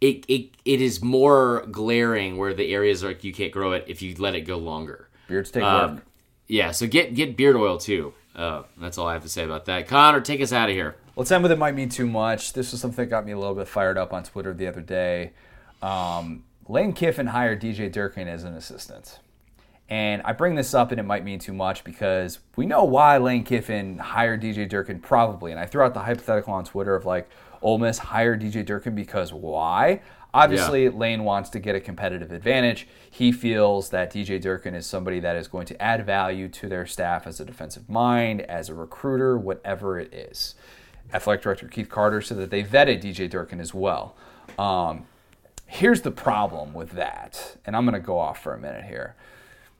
it, 0.00 0.24
it 0.28 0.50
it 0.64 0.80
is 0.80 1.02
more 1.02 1.64
glaring 1.70 2.36
where 2.36 2.52
the 2.54 2.72
areas 2.74 3.02
are 3.02 3.08
like 3.08 3.24
you 3.24 3.32
can't 3.32 3.52
grow 3.52 3.72
it 3.72 3.84
if 3.88 4.02
you 4.02 4.14
let 4.18 4.34
it 4.34 4.42
go 4.42 4.58
longer. 4.58 5.08
Beards 5.28 5.50
take 5.50 5.62
Um, 5.64 5.94
work. 5.96 6.04
Yeah, 6.46 6.70
so 6.72 6.86
get 6.86 7.14
get 7.14 7.36
beard 7.36 7.56
oil 7.56 7.78
too. 7.78 8.12
Uh, 8.36 8.64
that's 8.76 8.98
all 8.98 9.08
I 9.08 9.14
have 9.14 9.22
to 9.22 9.28
say 9.30 9.44
about 9.44 9.64
that. 9.64 9.88
Connor, 9.88 10.20
take 10.20 10.42
us 10.42 10.52
out 10.52 10.68
of 10.68 10.74
here. 10.74 10.96
Let's 11.16 11.32
end 11.32 11.42
with 11.42 11.50
it 11.50 11.58
might 11.58 11.74
mean 11.74 11.88
too 11.88 12.06
much. 12.06 12.52
This 12.52 12.70
was 12.70 12.82
something 12.82 13.04
that 13.04 13.10
got 13.10 13.24
me 13.24 13.32
a 13.32 13.38
little 13.38 13.54
bit 13.54 13.66
fired 13.66 13.96
up 13.96 14.12
on 14.12 14.22
Twitter 14.24 14.52
the 14.52 14.66
other 14.66 14.82
day. 14.82 15.32
Um, 15.80 16.44
Lane 16.68 16.92
Kiffin 16.92 17.28
hired 17.28 17.62
DJ 17.62 17.90
Durkin 17.90 18.28
as 18.28 18.44
an 18.44 18.54
assistant. 18.54 19.20
And 19.88 20.20
I 20.24 20.32
bring 20.32 20.54
this 20.54 20.74
up 20.74 20.90
and 20.90 21.00
it 21.00 21.04
might 21.04 21.24
mean 21.24 21.38
too 21.38 21.54
much 21.54 21.84
because 21.84 22.40
we 22.56 22.66
know 22.66 22.84
why 22.84 23.16
Lane 23.16 23.44
Kiffin 23.44 23.98
hired 23.98 24.42
DJ 24.42 24.68
Durkin 24.68 25.00
probably. 25.00 25.52
And 25.52 25.60
I 25.60 25.64
threw 25.64 25.82
out 25.82 25.94
the 25.94 26.00
hypothetical 26.00 26.52
on 26.52 26.64
Twitter 26.64 26.94
of 26.94 27.06
like, 27.06 27.30
Ole 27.62 27.78
Miss 27.78 27.98
hired 27.98 28.42
DJ 28.42 28.66
Durkin 28.66 28.94
because 28.94 29.32
why? 29.32 30.02
Obviously, 30.36 30.88
Lane 30.90 31.24
wants 31.24 31.48
to 31.50 31.58
get 31.58 31.74
a 31.74 31.80
competitive 31.80 32.30
advantage. 32.30 32.86
He 33.10 33.32
feels 33.32 33.88
that 33.88 34.12
DJ 34.12 34.38
Durkin 34.38 34.74
is 34.74 34.86
somebody 34.86 35.18
that 35.20 35.34
is 35.34 35.48
going 35.48 35.64
to 35.66 35.82
add 35.82 36.04
value 36.04 36.48
to 36.48 36.68
their 36.68 36.84
staff 36.84 37.26
as 37.26 37.40
a 37.40 37.44
defensive 37.44 37.88
mind, 37.88 38.42
as 38.42 38.68
a 38.68 38.74
recruiter, 38.74 39.38
whatever 39.38 39.98
it 39.98 40.12
is. 40.12 40.54
Athletic 41.14 41.42
Director 41.42 41.68
Keith 41.68 41.88
Carter 41.88 42.20
said 42.20 42.36
that 42.36 42.50
they 42.50 42.62
vetted 42.62 43.02
DJ 43.02 43.30
Durkin 43.30 43.60
as 43.60 43.72
well. 43.72 44.14
Um, 44.58 45.06
here's 45.66 46.02
the 46.02 46.10
problem 46.10 46.74
with 46.74 46.90
that, 46.90 47.56
and 47.64 47.74
I'm 47.74 47.86
going 47.86 47.94
to 47.94 48.06
go 48.06 48.18
off 48.18 48.42
for 48.42 48.52
a 48.52 48.58
minute 48.58 48.84
here. 48.84 49.14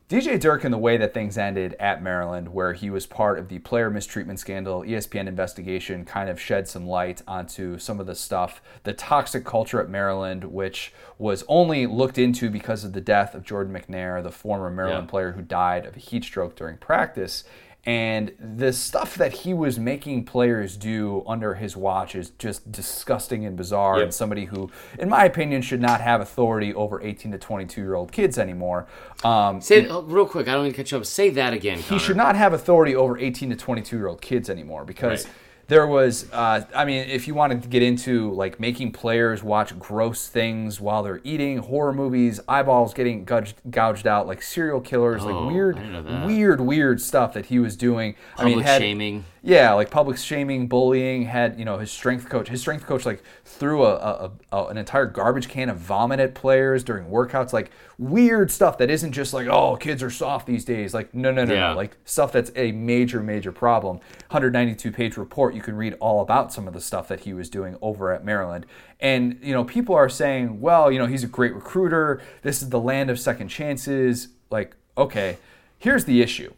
DJ 0.08 0.38
Durkin, 0.38 0.70
the 0.70 0.78
way 0.78 0.96
that 0.98 1.12
things 1.12 1.36
ended 1.36 1.74
at 1.80 2.00
Maryland, 2.00 2.54
where 2.54 2.74
he 2.74 2.90
was 2.90 3.06
part 3.06 3.40
of 3.40 3.48
the 3.48 3.58
player 3.58 3.90
mistreatment 3.90 4.38
scandal, 4.38 4.82
ESPN 4.82 5.26
investigation, 5.26 6.04
kind 6.04 6.30
of 6.30 6.40
shed 6.40 6.68
some 6.68 6.86
light 6.86 7.22
onto 7.26 7.76
some 7.76 7.98
of 7.98 8.06
the 8.06 8.14
stuff, 8.14 8.62
the 8.84 8.92
toxic 8.92 9.44
culture 9.44 9.80
at 9.80 9.88
Maryland, 9.90 10.44
which 10.44 10.92
was 11.18 11.42
only 11.48 11.86
looked 11.88 12.18
into 12.18 12.48
because 12.48 12.84
of 12.84 12.92
the 12.92 13.00
death 13.00 13.34
of 13.34 13.42
Jordan 13.42 13.74
McNair, 13.74 14.22
the 14.22 14.30
former 14.30 14.70
Maryland 14.70 15.06
Yeah. 15.08 15.10
player 15.10 15.32
who 15.32 15.42
died 15.42 15.86
of 15.86 15.96
a 15.96 16.00
heat 16.00 16.22
stroke 16.22 16.54
during 16.54 16.76
practice. 16.76 17.42
And 17.86 18.32
the 18.40 18.72
stuff 18.72 19.14
that 19.14 19.32
he 19.32 19.54
was 19.54 19.78
making 19.78 20.24
players 20.24 20.76
do 20.76 21.22
under 21.24 21.54
his 21.54 21.76
watch 21.76 22.16
is 22.16 22.30
just 22.30 22.72
disgusting 22.72 23.46
and 23.46 23.56
bizarre. 23.56 23.98
Yep. 23.98 24.04
And 24.04 24.14
somebody 24.14 24.46
who, 24.46 24.70
in 24.98 25.08
my 25.08 25.24
opinion, 25.24 25.62
should 25.62 25.80
not 25.80 26.00
have 26.00 26.20
authority 26.20 26.74
over 26.74 27.00
18 27.00 27.30
to 27.30 27.38
22 27.38 27.80
year 27.80 27.94
old 27.94 28.10
kids 28.10 28.38
anymore. 28.38 28.88
Um, 29.22 29.60
Say 29.60 29.82
it, 29.84 29.90
oh, 29.90 30.02
real 30.02 30.26
quick. 30.26 30.48
I 30.48 30.54
don't 30.54 30.64
need 30.64 30.70
to 30.70 30.76
catch 30.76 30.90
you 30.90 30.98
up. 30.98 31.06
Say 31.06 31.30
that 31.30 31.52
again. 31.52 31.78
he 31.78 32.00
should 32.00 32.16
not 32.16 32.34
have 32.34 32.52
authority 32.52 32.96
over 32.96 33.16
18 33.18 33.50
to 33.50 33.56
22 33.56 33.96
year 33.96 34.08
old 34.08 34.20
kids 34.20 34.50
anymore 34.50 34.84
because 34.84 35.24
Right. 35.24 35.32
There 35.68 35.86
was 35.86 36.30
uh, 36.32 36.64
i 36.74 36.84
mean 36.84 37.08
if 37.08 37.26
you 37.26 37.34
wanted 37.34 37.62
to 37.62 37.68
get 37.68 37.82
into 37.82 38.30
like 38.32 38.60
making 38.60 38.92
players 38.92 39.42
watch 39.42 39.76
gross 39.78 40.28
things 40.28 40.80
while 40.80 41.02
they're 41.02 41.20
eating 41.24 41.58
horror 41.58 41.92
movies 41.92 42.40
eyeballs 42.48 42.94
getting 42.94 43.24
gouged, 43.24 43.56
gouged 43.70 44.06
out 44.06 44.26
like 44.26 44.42
serial 44.42 44.80
killers 44.80 45.22
Oh, 45.24 45.26
like 45.26 45.52
weird 45.52 45.76
I 45.76 45.80
didn't 45.80 45.92
know 45.92 46.02
that. 46.02 46.26
weird 46.26 46.60
weird 46.60 47.00
stuff 47.00 47.32
that 47.34 47.46
he 47.46 47.58
was 47.58 47.76
doing 47.76 48.14
i 48.38 48.44
mean 48.44 48.54
Public 48.54 48.66
had, 48.66 48.80
shaming. 48.82 49.24
Yeah, 49.46 49.74
like 49.74 49.90
public 49.90 50.18
shaming, 50.18 50.66
bullying. 50.66 51.22
Had 51.22 51.56
you 51.56 51.64
know 51.64 51.78
his 51.78 51.92
strength 51.92 52.28
coach. 52.28 52.48
His 52.48 52.60
strength 52.60 52.84
coach 52.84 53.06
like 53.06 53.22
threw 53.44 53.84
a, 53.84 53.94
a, 53.94 54.32
a 54.50 54.66
an 54.66 54.76
entire 54.76 55.06
garbage 55.06 55.48
can 55.48 55.68
of 55.70 55.76
vomit 55.76 56.18
at 56.18 56.34
players 56.34 56.82
during 56.82 57.06
workouts. 57.06 57.52
Like 57.52 57.70
weird 57.96 58.50
stuff 58.50 58.76
that 58.78 58.90
isn't 58.90 59.12
just 59.12 59.32
like 59.32 59.46
oh 59.46 59.76
kids 59.76 60.02
are 60.02 60.10
soft 60.10 60.48
these 60.48 60.64
days. 60.64 60.92
Like 60.92 61.14
no 61.14 61.30
no 61.30 61.44
no 61.44 61.54
Yeah. 61.54 61.68
no. 61.70 61.76
Like 61.76 61.96
stuff 62.04 62.32
that's 62.32 62.50
a 62.56 62.72
major 62.72 63.22
major 63.22 63.52
problem. 63.52 63.98
192 64.30 64.90
page 64.90 65.16
report. 65.16 65.54
You 65.54 65.62
can 65.62 65.76
read 65.76 65.94
all 66.00 66.22
about 66.22 66.52
some 66.52 66.66
of 66.66 66.74
the 66.74 66.80
stuff 66.80 67.06
that 67.06 67.20
he 67.20 67.32
was 67.32 67.48
doing 67.48 67.76
over 67.80 68.12
at 68.12 68.24
Maryland. 68.24 68.66
And 68.98 69.38
you 69.40 69.54
know 69.54 69.62
people 69.62 69.94
are 69.94 70.08
saying, 70.08 70.60
well 70.60 70.90
you 70.90 70.98
know 70.98 71.06
he's 71.06 71.22
a 71.22 71.28
great 71.28 71.54
recruiter. 71.54 72.20
This 72.42 72.62
is 72.62 72.70
the 72.70 72.80
land 72.80 73.10
of 73.10 73.20
second 73.20 73.46
chances. 73.46 74.26
Like 74.50 74.74
okay, 74.98 75.38
here's 75.78 76.04
the 76.04 76.20
issue. 76.20 76.52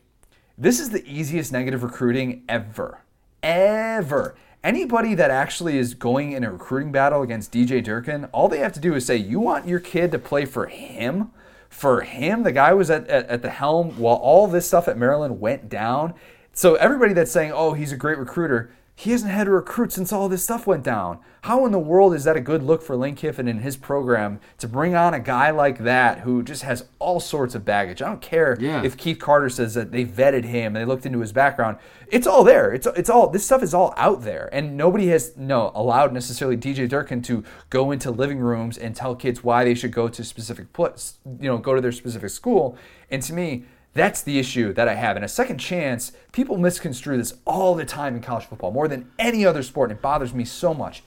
This 0.60 0.80
is 0.80 0.90
the 0.90 1.06
easiest 1.06 1.52
negative 1.52 1.85
recruiting 1.85 2.43
ever. 2.48 3.02
Ever. 3.44 4.35
Anybody 4.64 5.14
that 5.14 5.30
actually 5.30 5.78
is 5.78 5.94
going 5.94 6.32
in 6.32 6.43
a 6.43 6.51
recruiting 6.51 6.90
battle 6.90 7.22
against 7.22 7.52
DJ 7.52 7.80
Durkin, 7.80 8.24
all 8.32 8.48
they 8.48 8.59
have 8.59 8.72
to 8.72 8.80
do 8.80 8.97
is 8.97 9.06
say, 9.06 9.16
You 9.16 9.39
want 9.39 9.68
your 9.68 9.78
kid 9.78 10.10
to 10.10 10.18
play 10.18 10.44
for 10.44 10.66
him? 10.66 11.30
For 11.68 12.01
him? 12.01 12.43
The 12.43 12.51
guy 12.51 12.74
was 12.74 12.90
at, 12.90 13.06
at, 13.06 13.28
at 13.28 13.43
the 13.43 13.51
helm 13.51 13.97
while 14.01 14.16
all 14.16 14.48
this 14.48 14.66
stuff 14.66 14.89
at 14.89 14.98
Maryland 14.98 15.39
went 15.39 15.68
down. 15.68 16.14
So 16.52 16.74
everybody 16.74 17.12
that's 17.12 17.30
saying, 17.30 17.52
Oh, 17.55 17.74
he's 17.74 17.93
a 17.93 17.97
great 17.97 18.18
recruiter, 18.18 18.72
he 18.97 19.12
hasn't 19.12 19.30
had 19.30 19.44
to 19.44 19.52
recruit 19.52 19.93
since 19.93 20.12
all 20.12 20.28
this 20.28 20.43
stuff 20.43 20.66
went 20.66 20.82
down. 20.82 21.20
How 21.49 21.65
in 21.65 21.73
the 21.73 21.79
world 21.79 22.12
is 22.12 22.25
that 22.25 22.37
a 22.37 22.43
good 22.43 22.62
look 22.62 22.83
for 22.83 22.95
Lane 22.95 23.15
Kiffin 23.15 23.49
and 23.49 23.62
his 23.62 23.75
program 23.75 24.39
to 24.59 24.69
bring 24.69 24.95
on 24.95 25.15
a 25.15 25.19
guy 25.19 25.49
like 25.49 25.79
that 25.79 26.19
who 26.19 26.43
just 26.43 26.62
has 26.62 26.85
all 26.99 27.20
sorts 27.20 27.55
of 27.55 27.65
baggage? 27.65 28.03
I 28.03 28.09
don't 28.09 28.20
care 28.20 28.59
Yeah. 28.61 28.83
if 28.85 28.99
Keith 28.99 29.19
Carter 29.19 29.49
says 29.49 29.73
that 29.73 29.91
they 29.91 30.05
vetted 30.05 30.45
him 30.45 30.77
and 30.77 30.77
they 30.77 30.85
looked 30.85 31.07
into 31.07 31.20
his 31.20 31.33
background. 31.33 31.79
It's 32.09 32.27
all 32.27 32.45
there. 32.45 32.75
It's 32.75 32.87
it's 32.89 33.09
all 33.09 33.31
this 33.31 33.47
stuff 33.47 33.62
is 33.62 33.73
all 33.73 33.95
out 33.97 34.25
there, 34.25 34.51
and 34.53 34.77
nobody 34.77 35.07
has 35.07 35.39
no 35.39 35.73
allowed 35.75 36.12
necessarily 36.12 36.59
DJ 36.59 36.87
Durkin 36.87 37.23
to 37.23 37.43
go 37.70 37.93
into 37.93 38.11
living 38.11 38.41
rooms 38.41 38.77
and 38.77 38.95
tell 38.95 39.15
kids 39.15 39.43
why 39.43 39.65
they 39.65 39.75
should 39.75 39.91
go 39.93 40.07
to 40.07 40.23
specific 40.25 40.75
place, 40.75 41.15
you 41.41 41.49
know, 41.49 41.57
go 41.57 41.75
to 41.75 41.81
their 41.81 41.93
specific 41.93 42.29
school. 42.29 42.77
And 43.11 43.23
to 43.23 43.33
me, 43.33 43.65
that's 43.95 44.20
the 44.20 44.39
issue 44.39 44.75
that 44.75 44.87
I 44.87 44.97
have. 44.97 45.16
And 45.16 45.25
a 45.25 45.29
second 45.29 45.57
chance, 45.57 46.12
people 46.31 46.59
misconstrue 46.59 47.16
this 47.16 47.33
all 47.47 47.75
the 47.75 47.87
time 47.87 48.16
in 48.16 48.20
college 48.20 48.45
football, 48.45 48.70
more 48.70 48.87
than 48.87 49.11
any 49.19 49.47
other 49.47 49.62
sport, 49.62 49.89
and 49.91 49.99
it 49.99 50.03
bothers 50.03 50.35
me 50.35 50.45
so 50.45 50.75
much. 50.75 51.03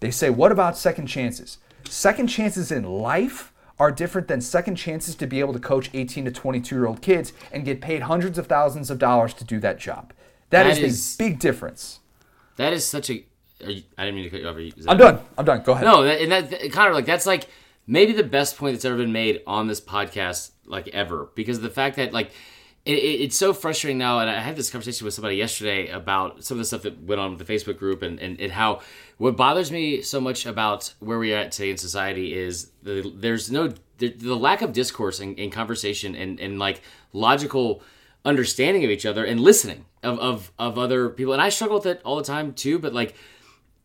They 0.00 0.10
say, 0.10 0.30
what 0.30 0.52
about 0.52 0.76
second 0.76 1.06
chances? 1.06 1.58
Second 1.88 2.26
chances 2.28 2.70
in 2.72 2.84
life 2.84 3.52
are 3.78 3.90
different 3.92 4.28
than 4.28 4.40
second 4.40 4.76
chances 4.76 5.14
to 5.16 5.26
be 5.26 5.40
able 5.40 5.52
to 5.52 5.58
coach 5.58 5.90
18 5.92 6.24
to 6.24 6.30
22 6.30 6.74
year 6.74 6.86
old 6.86 7.02
kids 7.02 7.32
and 7.52 7.64
get 7.64 7.80
paid 7.80 8.02
hundreds 8.02 8.38
of 8.38 8.46
thousands 8.46 8.90
of 8.90 8.98
dollars 8.98 9.34
to 9.34 9.44
do 9.44 9.58
that 9.60 9.78
job. 9.78 10.12
That 10.50 10.64
that 10.64 10.78
is, 10.78 10.78
is- 10.78 11.16
the 11.16 11.24
big 11.24 11.38
difference. 11.38 12.00
That 12.56 12.72
is 12.72 12.86
such 12.86 13.10
a. 13.10 13.24
You, 13.60 13.82
I 13.98 14.04
didn't 14.04 14.16
mean 14.16 14.24
to 14.24 14.30
cut 14.30 14.40
you 14.40 14.48
off. 14.48 14.88
I'm 14.88 14.98
done. 14.98 15.20
I'm 15.38 15.44
done. 15.44 15.62
Go 15.62 15.72
ahead. 15.72 15.84
No, 15.84 16.02
that, 16.04 16.20
and 16.20 16.32
that 16.32 16.72
Connor, 16.72 16.92
like 16.94 17.06
that's 17.06 17.26
like 17.26 17.48
maybe 17.86 18.12
the 18.12 18.22
best 18.22 18.56
point 18.56 18.74
that's 18.74 18.84
ever 18.84 18.96
been 18.96 19.12
made 19.12 19.42
on 19.46 19.66
this 19.66 19.80
podcast, 19.80 20.50
like 20.66 20.88
ever, 20.88 21.28
because 21.34 21.58
of 21.58 21.62
the 21.62 21.70
fact 21.70 21.96
that 21.96 22.12
like 22.12 22.32
it, 22.86 22.98
it, 22.98 23.20
it's 23.22 23.36
so 23.36 23.52
frustrating 23.52 23.98
now. 23.98 24.20
And 24.20 24.30
I 24.30 24.40
had 24.40 24.56
this 24.56 24.70
conversation 24.70 25.04
with 25.04 25.14
somebody 25.14 25.36
yesterday 25.36 25.88
about 25.88 26.44
some 26.44 26.56
of 26.56 26.60
the 26.60 26.64
stuff 26.64 26.82
that 26.82 27.02
went 27.02 27.20
on 27.20 27.36
with 27.36 27.46
the 27.46 27.52
Facebook 27.52 27.78
group, 27.78 28.02
and 28.02 28.18
and, 28.18 28.40
and 28.40 28.52
how 28.52 28.80
what 29.18 29.36
bothers 29.36 29.70
me 29.70 30.02
so 30.02 30.20
much 30.20 30.46
about 30.46 30.94
where 31.00 31.18
we 31.18 31.34
are 31.34 31.38
at 31.38 31.52
today 31.52 31.70
in 31.70 31.76
society 31.76 32.34
is 32.34 32.70
the, 32.82 33.12
there's 33.14 33.50
no 33.50 33.72
the, 33.98 34.10
the 34.10 34.36
lack 34.36 34.62
of 34.62 34.72
discourse 34.72 35.20
and, 35.20 35.38
and 35.38 35.52
conversation 35.52 36.14
and 36.14 36.40
and 36.40 36.58
like 36.58 36.80
logical 37.12 37.82
understanding 38.24 38.84
of 38.84 38.90
each 38.90 39.06
other 39.06 39.24
and 39.24 39.40
listening 39.40 39.84
of, 40.02 40.18
of 40.18 40.52
of 40.58 40.76
other 40.76 41.08
people 41.08 41.32
and 41.32 41.40
i 41.40 41.48
struggle 41.48 41.76
with 41.76 41.86
it 41.86 42.00
all 42.04 42.16
the 42.16 42.24
time 42.24 42.52
too 42.52 42.76
but 42.76 42.92
like 42.92 43.14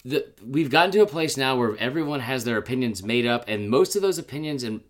the, 0.03 0.27
we've 0.45 0.69
gotten 0.69 0.91
to 0.91 1.01
a 1.01 1.07
place 1.07 1.37
now 1.37 1.55
where 1.55 1.77
everyone 1.77 2.21
has 2.21 2.43
their 2.43 2.57
opinions 2.57 3.03
made 3.03 3.25
up, 3.25 3.45
and 3.47 3.69
most 3.69 3.95
of 3.95 4.01
those 4.01 4.17
opinions, 4.17 4.63
and 4.63 4.81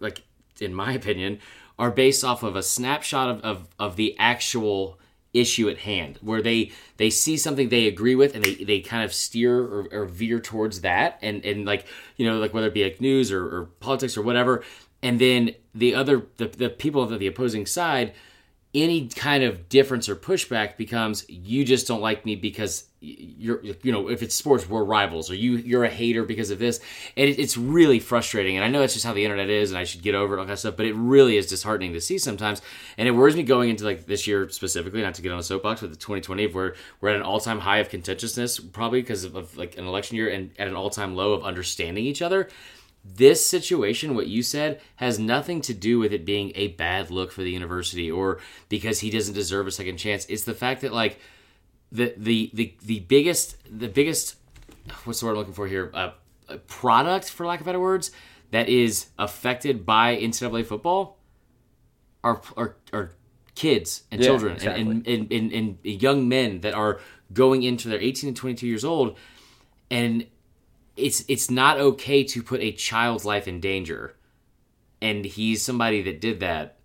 like 0.00 0.22
in 0.60 0.74
my 0.74 0.92
opinion, 0.92 1.40
are 1.82 1.90
based 1.90 2.22
off 2.22 2.44
of 2.44 2.54
a 2.54 2.62
snapshot 2.62 3.28
of, 3.28 3.40
of, 3.40 3.68
of 3.76 3.96
the 3.96 4.14
actual 4.16 5.00
issue 5.34 5.68
at 5.68 5.78
hand, 5.78 6.16
where 6.22 6.40
they 6.40 6.70
they 6.96 7.10
see 7.10 7.36
something 7.36 7.70
they 7.70 7.88
agree 7.88 8.14
with, 8.14 8.36
and 8.36 8.44
they, 8.44 8.54
they 8.54 8.78
kind 8.78 9.02
of 9.02 9.12
steer 9.12 9.58
or, 9.58 9.88
or 9.90 10.04
veer 10.04 10.38
towards 10.38 10.82
that, 10.82 11.18
and 11.22 11.44
and 11.44 11.64
like 11.64 11.84
you 12.16 12.24
know 12.24 12.38
like 12.38 12.54
whether 12.54 12.68
it 12.68 12.74
be 12.74 12.84
like 12.84 13.00
news 13.00 13.32
or, 13.32 13.44
or 13.44 13.64
politics 13.80 14.16
or 14.16 14.22
whatever, 14.22 14.62
and 15.02 15.18
then 15.18 15.56
the 15.74 15.92
other 15.92 16.24
the, 16.36 16.46
the 16.46 16.70
people 16.70 17.02
of 17.02 17.18
the 17.18 17.26
opposing 17.26 17.66
side 17.66 18.12
any 18.74 19.06
kind 19.08 19.44
of 19.44 19.68
difference 19.68 20.08
or 20.08 20.16
pushback 20.16 20.76
becomes 20.76 21.26
you 21.28 21.64
just 21.64 21.86
don't 21.86 22.00
like 22.00 22.24
me 22.24 22.36
because 22.36 22.84
you're 23.00 23.62
you 23.82 23.90
know 23.90 24.08
if 24.08 24.22
it's 24.22 24.34
sports 24.34 24.68
we're 24.68 24.84
rivals 24.84 25.28
or 25.28 25.34
you 25.34 25.56
you're 25.56 25.84
a 25.84 25.90
hater 25.90 26.22
because 26.24 26.50
of 26.50 26.58
this. 26.58 26.80
And 27.16 27.28
it, 27.28 27.38
it's 27.38 27.56
really 27.56 27.98
frustrating 27.98 28.56
and 28.56 28.64
i 28.64 28.68
know 28.68 28.80
that's 28.80 28.94
just 28.94 29.04
how 29.04 29.12
the 29.12 29.24
internet 29.24 29.50
is 29.50 29.70
and 29.70 29.78
i 29.78 29.84
should 29.84 30.02
get 30.02 30.14
over 30.14 30.36
it 30.36 30.40
all 30.40 30.46
that 30.46 30.58
stuff 30.58 30.76
but 30.76 30.86
it 30.86 30.94
really 30.94 31.36
is 31.36 31.46
disheartening 31.46 31.92
to 31.92 32.00
see 32.00 32.16
sometimes. 32.16 32.62
And 32.96 33.08
it 33.08 33.10
worries 33.10 33.36
me 33.36 33.42
going 33.42 33.68
into 33.70 33.84
like 33.84 34.06
this 34.06 34.26
year 34.26 34.48
specifically 34.48 35.02
not 35.02 35.14
to 35.14 35.22
get 35.22 35.32
on 35.32 35.38
a 35.38 35.42
soapbox 35.42 35.82
with 35.82 35.90
the 35.90 35.96
2020 35.96 36.46
where 36.48 36.74
we're 37.00 37.10
at 37.10 37.16
an 37.16 37.22
all-time 37.22 37.58
high 37.60 37.78
of 37.78 37.88
contentiousness 37.88 38.58
probably 38.58 39.02
because 39.02 39.24
of, 39.24 39.36
of 39.36 39.56
like 39.56 39.76
an 39.76 39.86
election 39.86 40.16
year 40.16 40.30
and 40.30 40.50
at 40.58 40.68
an 40.68 40.76
all-time 40.76 41.14
low 41.14 41.32
of 41.32 41.44
understanding 41.44 42.04
each 42.04 42.22
other 42.22 42.48
this 43.04 43.46
situation, 43.46 44.14
what 44.14 44.28
you 44.28 44.42
said, 44.42 44.80
has 44.96 45.18
nothing 45.18 45.60
to 45.62 45.74
do 45.74 45.98
with 45.98 46.12
it 46.12 46.24
being 46.24 46.52
a 46.54 46.68
bad 46.68 47.10
look 47.10 47.32
for 47.32 47.42
the 47.42 47.50
university 47.50 48.10
or 48.10 48.38
because 48.68 49.00
he 49.00 49.10
doesn't 49.10 49.34
deserve 49.34 49.66
a 49.66 49.72
second 49.72 49.96
chance. 49.96 50.24
It's 50.26 50.44
the 50.44 50.54
fact 50.54 50.82
that 50.82 50.92
like 50.92 51.18
the 51.90 52.14
the 52.16 52.50
the, 52.54 52.74
the 52.82 53.00
biggest 53.00 53.56
the 53.68 53.88
biggest 53.88 54.36
what's 55.04 55.20
the 55.20 55.26
word 55.26 55.32
I'm 55.32 55.38
looking 55.38 55.54
for 55.54 55.66
here? 55.66 55.90
Uh, 55.92 56.10
a 56.48 56.58
product, 56.58 57.30
for 57.30 57.46
lack 57.46 57.60
of 57.60 57.66
better 57.66 57.80
words, 57.80 58.10
that 58.50 58.68
is 58.68 59.06
affected 59.18 59.84
by 59.86 60.16
NCAA 60.16 60.64
football 60.64 61.18
are 62.22 62.40
are, 62.56 62.76
are 62.92 63.12
kids 63.54 64.04
and 64.10 64.20
Yeah, 64.20 64.28
children 64.28 64.54
exactly. 64.54 64.80
and, 64.82 65.06
and, 65.06 65.32
and, 65.32 65.52
and 65.52 65.78
young 65.82 66.28
men 66.28 66.60
that 66.60 66.74
are 66.74 67.00
going 67.32 67.62
into 67.62 67.88
their 67.88 68.00
18 68.00 68.28
and 68.28 68.36
22 68.36 68.66
years 68.66 68.84
old 68.84 69.16
and 69.90 70.26
it's 70.96 71.24
it's 71.28 71.50
not 71.50 71.78
okay 71.78 72.24
to 72.24 72.42
put 72.42 72.60
a 72.60 72.72
child's 72.72 73.24
life 73.24 73.48
in 73.48 73.60
danger. 73.60 74.16
And 75.00 75.24
he's 75.24 75.62
somebody 75.62 76.02
that 76.02 76.20
did 76.20 76.40
that 76.40 76.78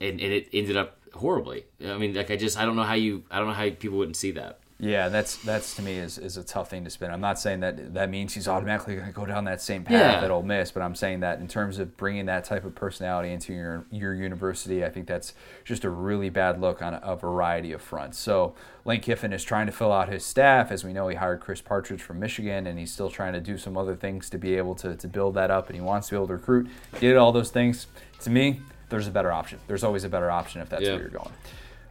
and, 0.00 0.20
and 0.20 0.32
it 0.32 0.48
ended 0.52 0.76
up 0.76 0.98
horribly. 1.14 1.64
I 1.84 1.96
mean 1.96 2.14
like 2.14 2.30
i 2.30 2.36
just 2.36 2.58
i 2.58 2.64
don't 2.64 2.76
know 2.76 2.82
how 2.82 2.94
you 2.94 3.24
i 3.30 3.38
don't 3.38 3.48
know 3.48 3.54
how 3.54 3.70
people 3.70 3.98
wouldn't 3.98 4.16
see 4.16 4.32
that 4.32 4.60
Yeah, 4.78 5.08
that's 5.08 5.36
that's 5.36 5.74
to 5.76 5.82
me 5.82 5.96
is, 5.96 6.18
is 6.18 6.36
a 6.36 6.44
tough 6.44 6.68
thing 6.68 6.84
to 6.84 6.90
spin. 6.90 7.10
I'm 7.10 7.20
not 7.20 7.38
saying 7.38 7.60
that 7.60 7.94
that 7.94 8.10
means 8.10 8.34
he's 8.34 8.46
automatically 8.46 8.94
going 8.96 9.06
to 9.06 9.12
go 9.12 9.24
down 9.24 9.44
that 9.44 9.62
same 9.62 9.84
path 9.84 9.94
Yeah. 9.94 10.22
at 10.22 10.30
Ole 10.30 10.42
Miss, 10.42 10.70
but 10.70 10.82
I'm 10.82 10.94
saying 10.94 11.20
that 11.20 11.38
in 11.40 11.48
terms 11.48 11.78
of 11.78 11.96
bringing 11.96 12.26
that 12.26 12.44
type 12.44 12.62
of 12.62 12.74
personality 12.74 13.30
into 13.32 13.54
your 13.54 13.86
your 13.90 14.12
university, 14.12 14.84
I 14.84 14.90
think 14.90 15.06
that's 15.06 15.32
just 15.64 15.84
a 15.84 15.88
really 15.88 16.28
bad 16.28 16.60
look 16.60 16.82
on 16.82 16.92
a, 16.92 16.98
a 17.02 17.16
variety 17.16 17.72
of 17.72 17.80
fronts. 17.80 18.18
So 18.18 18.54
Lane 18.84 19.00
Kiffin 19.00 19.32
is 19.32 19.42
trying 19.42 19.64
to 19.64 19.72
fill 19.72 19.92
out 19.92 20.10
his 20.10 20.26
staff. 20.26 20.70
As 20.70 20.84
we 20.84 20.92
know, 20.92 21.08
he 21.08 21.16
hired 21.16 21.40
Chris 21.40 21.62
Partridge 21.62 22.02
from 22.02 22.20
Michigan, 22.20 22.66
and 22.66 22.78
he's 22.78 22.92
still 22.92 23.08
trying 23.08 23.32
to 23.32 23.40
do 23.40 23.56
some 23.56 23.78
other 23.78 23.96
things 23.96 24.28
to 24.28 24.36
be 24.36 24.56
able 24.56 24.74
to, 24.74 24.94
to 24.94 25.08
build 25.08 25.32
that 25.36 25.50
up, 25.50 25.68
and 25.68 25.74
he 25.74 25.80
wants 25.80 26.08
to 26.08 26.12
be 26.12 26.16
able 26.18 26.26
to 26.26 26.34
recruit, 26.34 26.68
get 27.00 27.16
all 27.16 27.32
those 27.32 27.50
things. 27.50 27.86
To 28.20 28.30
me, 28.30 28.60
there's 28.90 29.06
a 29.08 29.10
better 29.10 29.32
option. 29.32 29.58
There's 29.68 29.84
always 29.84 30.04
a 30.04 30.10
better 30.10 30.30
option 30.30 30.60
if 30.60 30.68
that's 30.68 30.82
Yeah. 30.82 30.90
where 30.92 31.00
you're 31.00 31.08
going. 31.08 31.32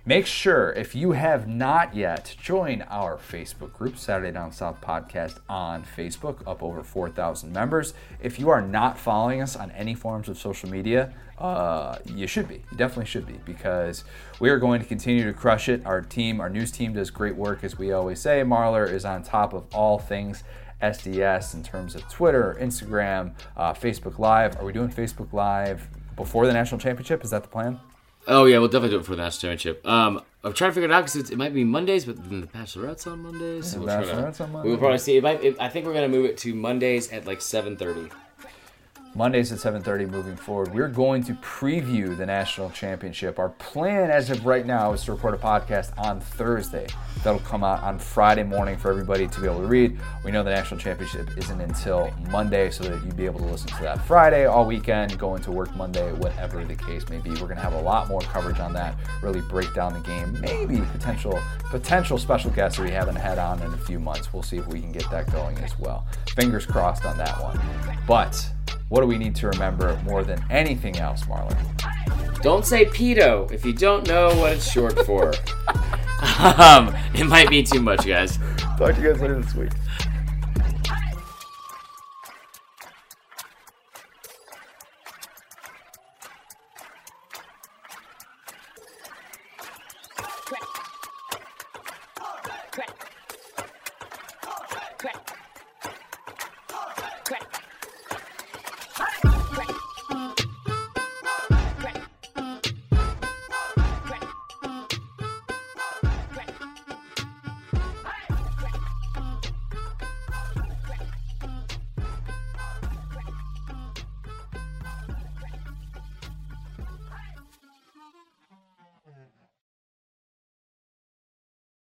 Make 0.07 0.27
sure, 0.27 0.71
if 0.73 0.93
you 0.93 1.13
have 1.13 1.47
not 1.47 1.95
yet, 1.95 2.35
join 2.39 2.83
our 2.91 3.17
Facebook 3.17 3.73
group, 3.73 3.97
Saturday 3.97 4.31
Down 4.31 4.51
South 4.51 4.79
Podcast 4.79 5.39
on 5.49 5.83
Facebook, 5.83 6.47
up 6.47 6.61
over 6.61 6.83
4,000 6.83 7.51
members. 7.51 7.95
If 8.21 8.37
you 8.39 8.49
are 8.49 8.61
not 8.61 8.99
following 8.99 9.41
us 9.41 9.55
on 9.55 9.71
any 9.71 9.95
forms 9.95 10.29
of 10.29 10.37
social 10.37 10.69
media, 10.69 11.11
uh, 11.39 11.97
you 12.05 12.27
should 12.27 12.47
be. 12.47 12.61
You 12.71 12.77
definitely 12.77 13.07
should 13.07 13.25
be 13.25 13.39
because 13.45 14.03
we 14.39 14.51
are 14.51 14.59
going 14.59 14.79
to 14.79 14.85
continue 14.85 15.23
to 15.23 15.33
crush 15.33 15.69
it. 15.69 15.83
Our 15.87 16.01
team, 16.01 16.39
our 16.39 16.51
news 16.51 16.71
team, 16.71 16.93
does 16.93 17.09
great 17.09 17.35
work, 17.35 17.63
as 17.63 17.79
we 17.79 17.91
always 17.91 18.19
say. 18.19 18.43
Marler 18.43 18.87
is 18.87 19.05
on 19.05 19.23
top 19.23 19.53
of 19.53 19.65
all 19.73 19.97
things 19.97 20.43
SDS 20.83 21.55
in 21.55 21.63
terms 21.63 21.95
of 21.95 22.07
Twitter, 22.09 22.55
Instagram, 22.61 23.33
uh, 23.57 23.73
Facebook 23.73 24.19
Live. 24.19 24.55
Are 24.57 24.65
we 24.65 24.71
doing 24.71 24.89
Facebook 24.89 25.33
Live 25.33 25.87
before 26.15 26.45
the 26.45 26.53
national 26.53 26.79
championship? 26.79 27.23
Is 27.23 27.31
that 27.31 27.41
the 27.41 27.49
plan? 27.49 27.79
Oh 28.27 28.45
yeah 28.45 28.57
we'll 28.59 28.67
definitely 28.67 28.89
do 28.95 28.99
it 28.99 29.05
for 29.05 29.15
the 29.15 29.21
national 29.21 29.55
championship. 29.55 29.85
Um 29.87 30.21
i'm 30.43 30.53
trying 30.53 30.71
to 30.71 30.75
figure 30.75 30.89
it 30.89 30.93
out 30.93 31.05
because 31.05 31.29
it 31.31 31.37
might 31.37 31.53
be 31.53 31.63
mondays 31.63 32.05
but 32.05 32.17
then 32.29 32.41
the 32.41 32.47
bachelorette's 32.47 33.07
on 33.07 33.19
mondays 33.23 33.71
so 33.71 33.79
we'll 33.79 33.87
try 33.87 34.03
to- 34.31 34.43
on 34.43 34.63
we 34.63 34.69
will 34.71 34.77
probably 34.77 34.97
see. 34.99 35.17
It 35.17 35.23
might 35.23 35.43
it, 35.43 35.55
i 35.59 35.69
think 35.69 35.85
we're 35.85 35.93
going 35.93 36.09
to 36.09 36.17
move 36.17 36.25
it 36.25 36.37
to 36.39 36.53
mondays 36.53 37.11
at 37.11 37.25
like 37.25 37.39
7.30 37.39 38.11
Mondays 39.15 39.49
at 39.53 39.59
7:30 39.59 40.09
moving 40.09 40.35
forward. 40.35 40.73
We're 40.73 40.89
going 40.89 41.23
to 41.23 41.33
preview 41.35 42.17
the 42.17 42.25
national 42.25 42.69
championship. 42.71 43.39
Our 43.39 43.49
plan 43.49 44.11
as 44.11 44.29
of 44.29 44.45
right 44.45 44.65
now 44.65 44.91
is 44.91 45.05
to 45.05 45.13
record 45.13 45.33
a 45.33 45.37
podcast 45.37 45.97
on 45.97 46.19
Thursday. 46.19 46.87
That'll 47.23 47.39
come 47.39 47.63
out 47.63 47.81
on 47.81 47.97
Friday 47.97 48.43
morning 48.43 48.77
for 48.77 48.91
everybody 48.91 49.25
to 49.27 49.39
be 49.39 49.47
able 49.47 49.61
to 49.61 49.67
read. 49.67 49.97
We 50.25 50.31
know 50.31 50.43
the 50.43 50.49
national 50.49 50.81
championship 50.81 51.29
isn't 51.37 51.61
until 51.61 52.11
Monday, 52.29 52.69
so 52.69 52.83
that 52.83 53.03
you'd 53.05 53.15
be 53.15 53.25
able 53.25 53.39
to 53.39 53.45
listen 53.45 53.69
to 53.69 53.83
that 53.83 54.05
Friday 54.05 54.45
all 54.45 54.65
weekend, 54.65 55.17
go 55.17 55.35
into 55.35 55.49
work 55.49 55.73
Monday, 55.77 56.11
whatever 56.13 56.65
the 56.65 56.75
case 56.75 57.07
may 57.07 57.19
be. 57.19 57.29
We're 57.29 57.47
going 57.47 57.55
to 57.55 57.63
have 57.63 57.73
a 57.73 57.81
lot 57.81 58.09
more 58.09 58.19
coverage 58.19 58.59
on 58.59 58.73
that. 58.73 58.95
Really 59.21 59.41
break 59.41 59.73
down 59.73 59.93
the 59.93 60.01
game. 60.01 60.37
Maybe 60.41 60.81
potential 60.91 61.41
potential 61.71 62.17
special 62.17 62.51
guests 62.51 62.77
that 62.77 62.83
we 62.83 62.91
haven't 62.91 63.15
had 63.15 63.37
on 63.37 63.61
in 63.61 63.73
a 63.73 63.77
few 63.77 63.99
months. 63.99 64.33
We'll 64.33 64.43
see 64.43 64.57
if 64.57 64.67
we 64.67 64.81
can 64.81 64.91
get 64.91 65.09
that 65.09 65.31
going 65.31 65.57
as 65.59 65.79
well. 65.79 66.05
Fingers 66.35 66.65
crossed 66.65 67.05
on 67.05 67.17
that 67.17 67.41
one. 67.41 67.59
But 68.05 68.45
what 68.89 69.01
do 69.01 69.07
we 69.07 69.17
need 69.17 69.35
to 69.35 69.47
remember 69.47 69.99
more 70.05 70.23
than 70.23 70.43
anything 70.49 70.97
else, 70.97 71.23
Marlon? 71.23 71.57
Don't 72.41 72.65
say 72.65 72.85
pedo 72.85 73.51
if 73.51 73.65
you 73.65 73.73
don't 73.73 74.07
know 74.07 74.27
what 74.37 74.53
it's 74.53 74.69
short 74.71 74.97
for. 75.05 75.29
um, 76.39 76.95
it 77.13 77.25
might 77.25 77.49
be 77.49 77.63
too 77.63 77.81
much, 77.81 78.05
guys. 78.05 78.37
Talk 78.77 78.95
to 78.95 79.01
you 79.01 79.11
guys 79.11 79.21
later 79.21 79.41
this 79.41 79.55
week. 79.55 79.71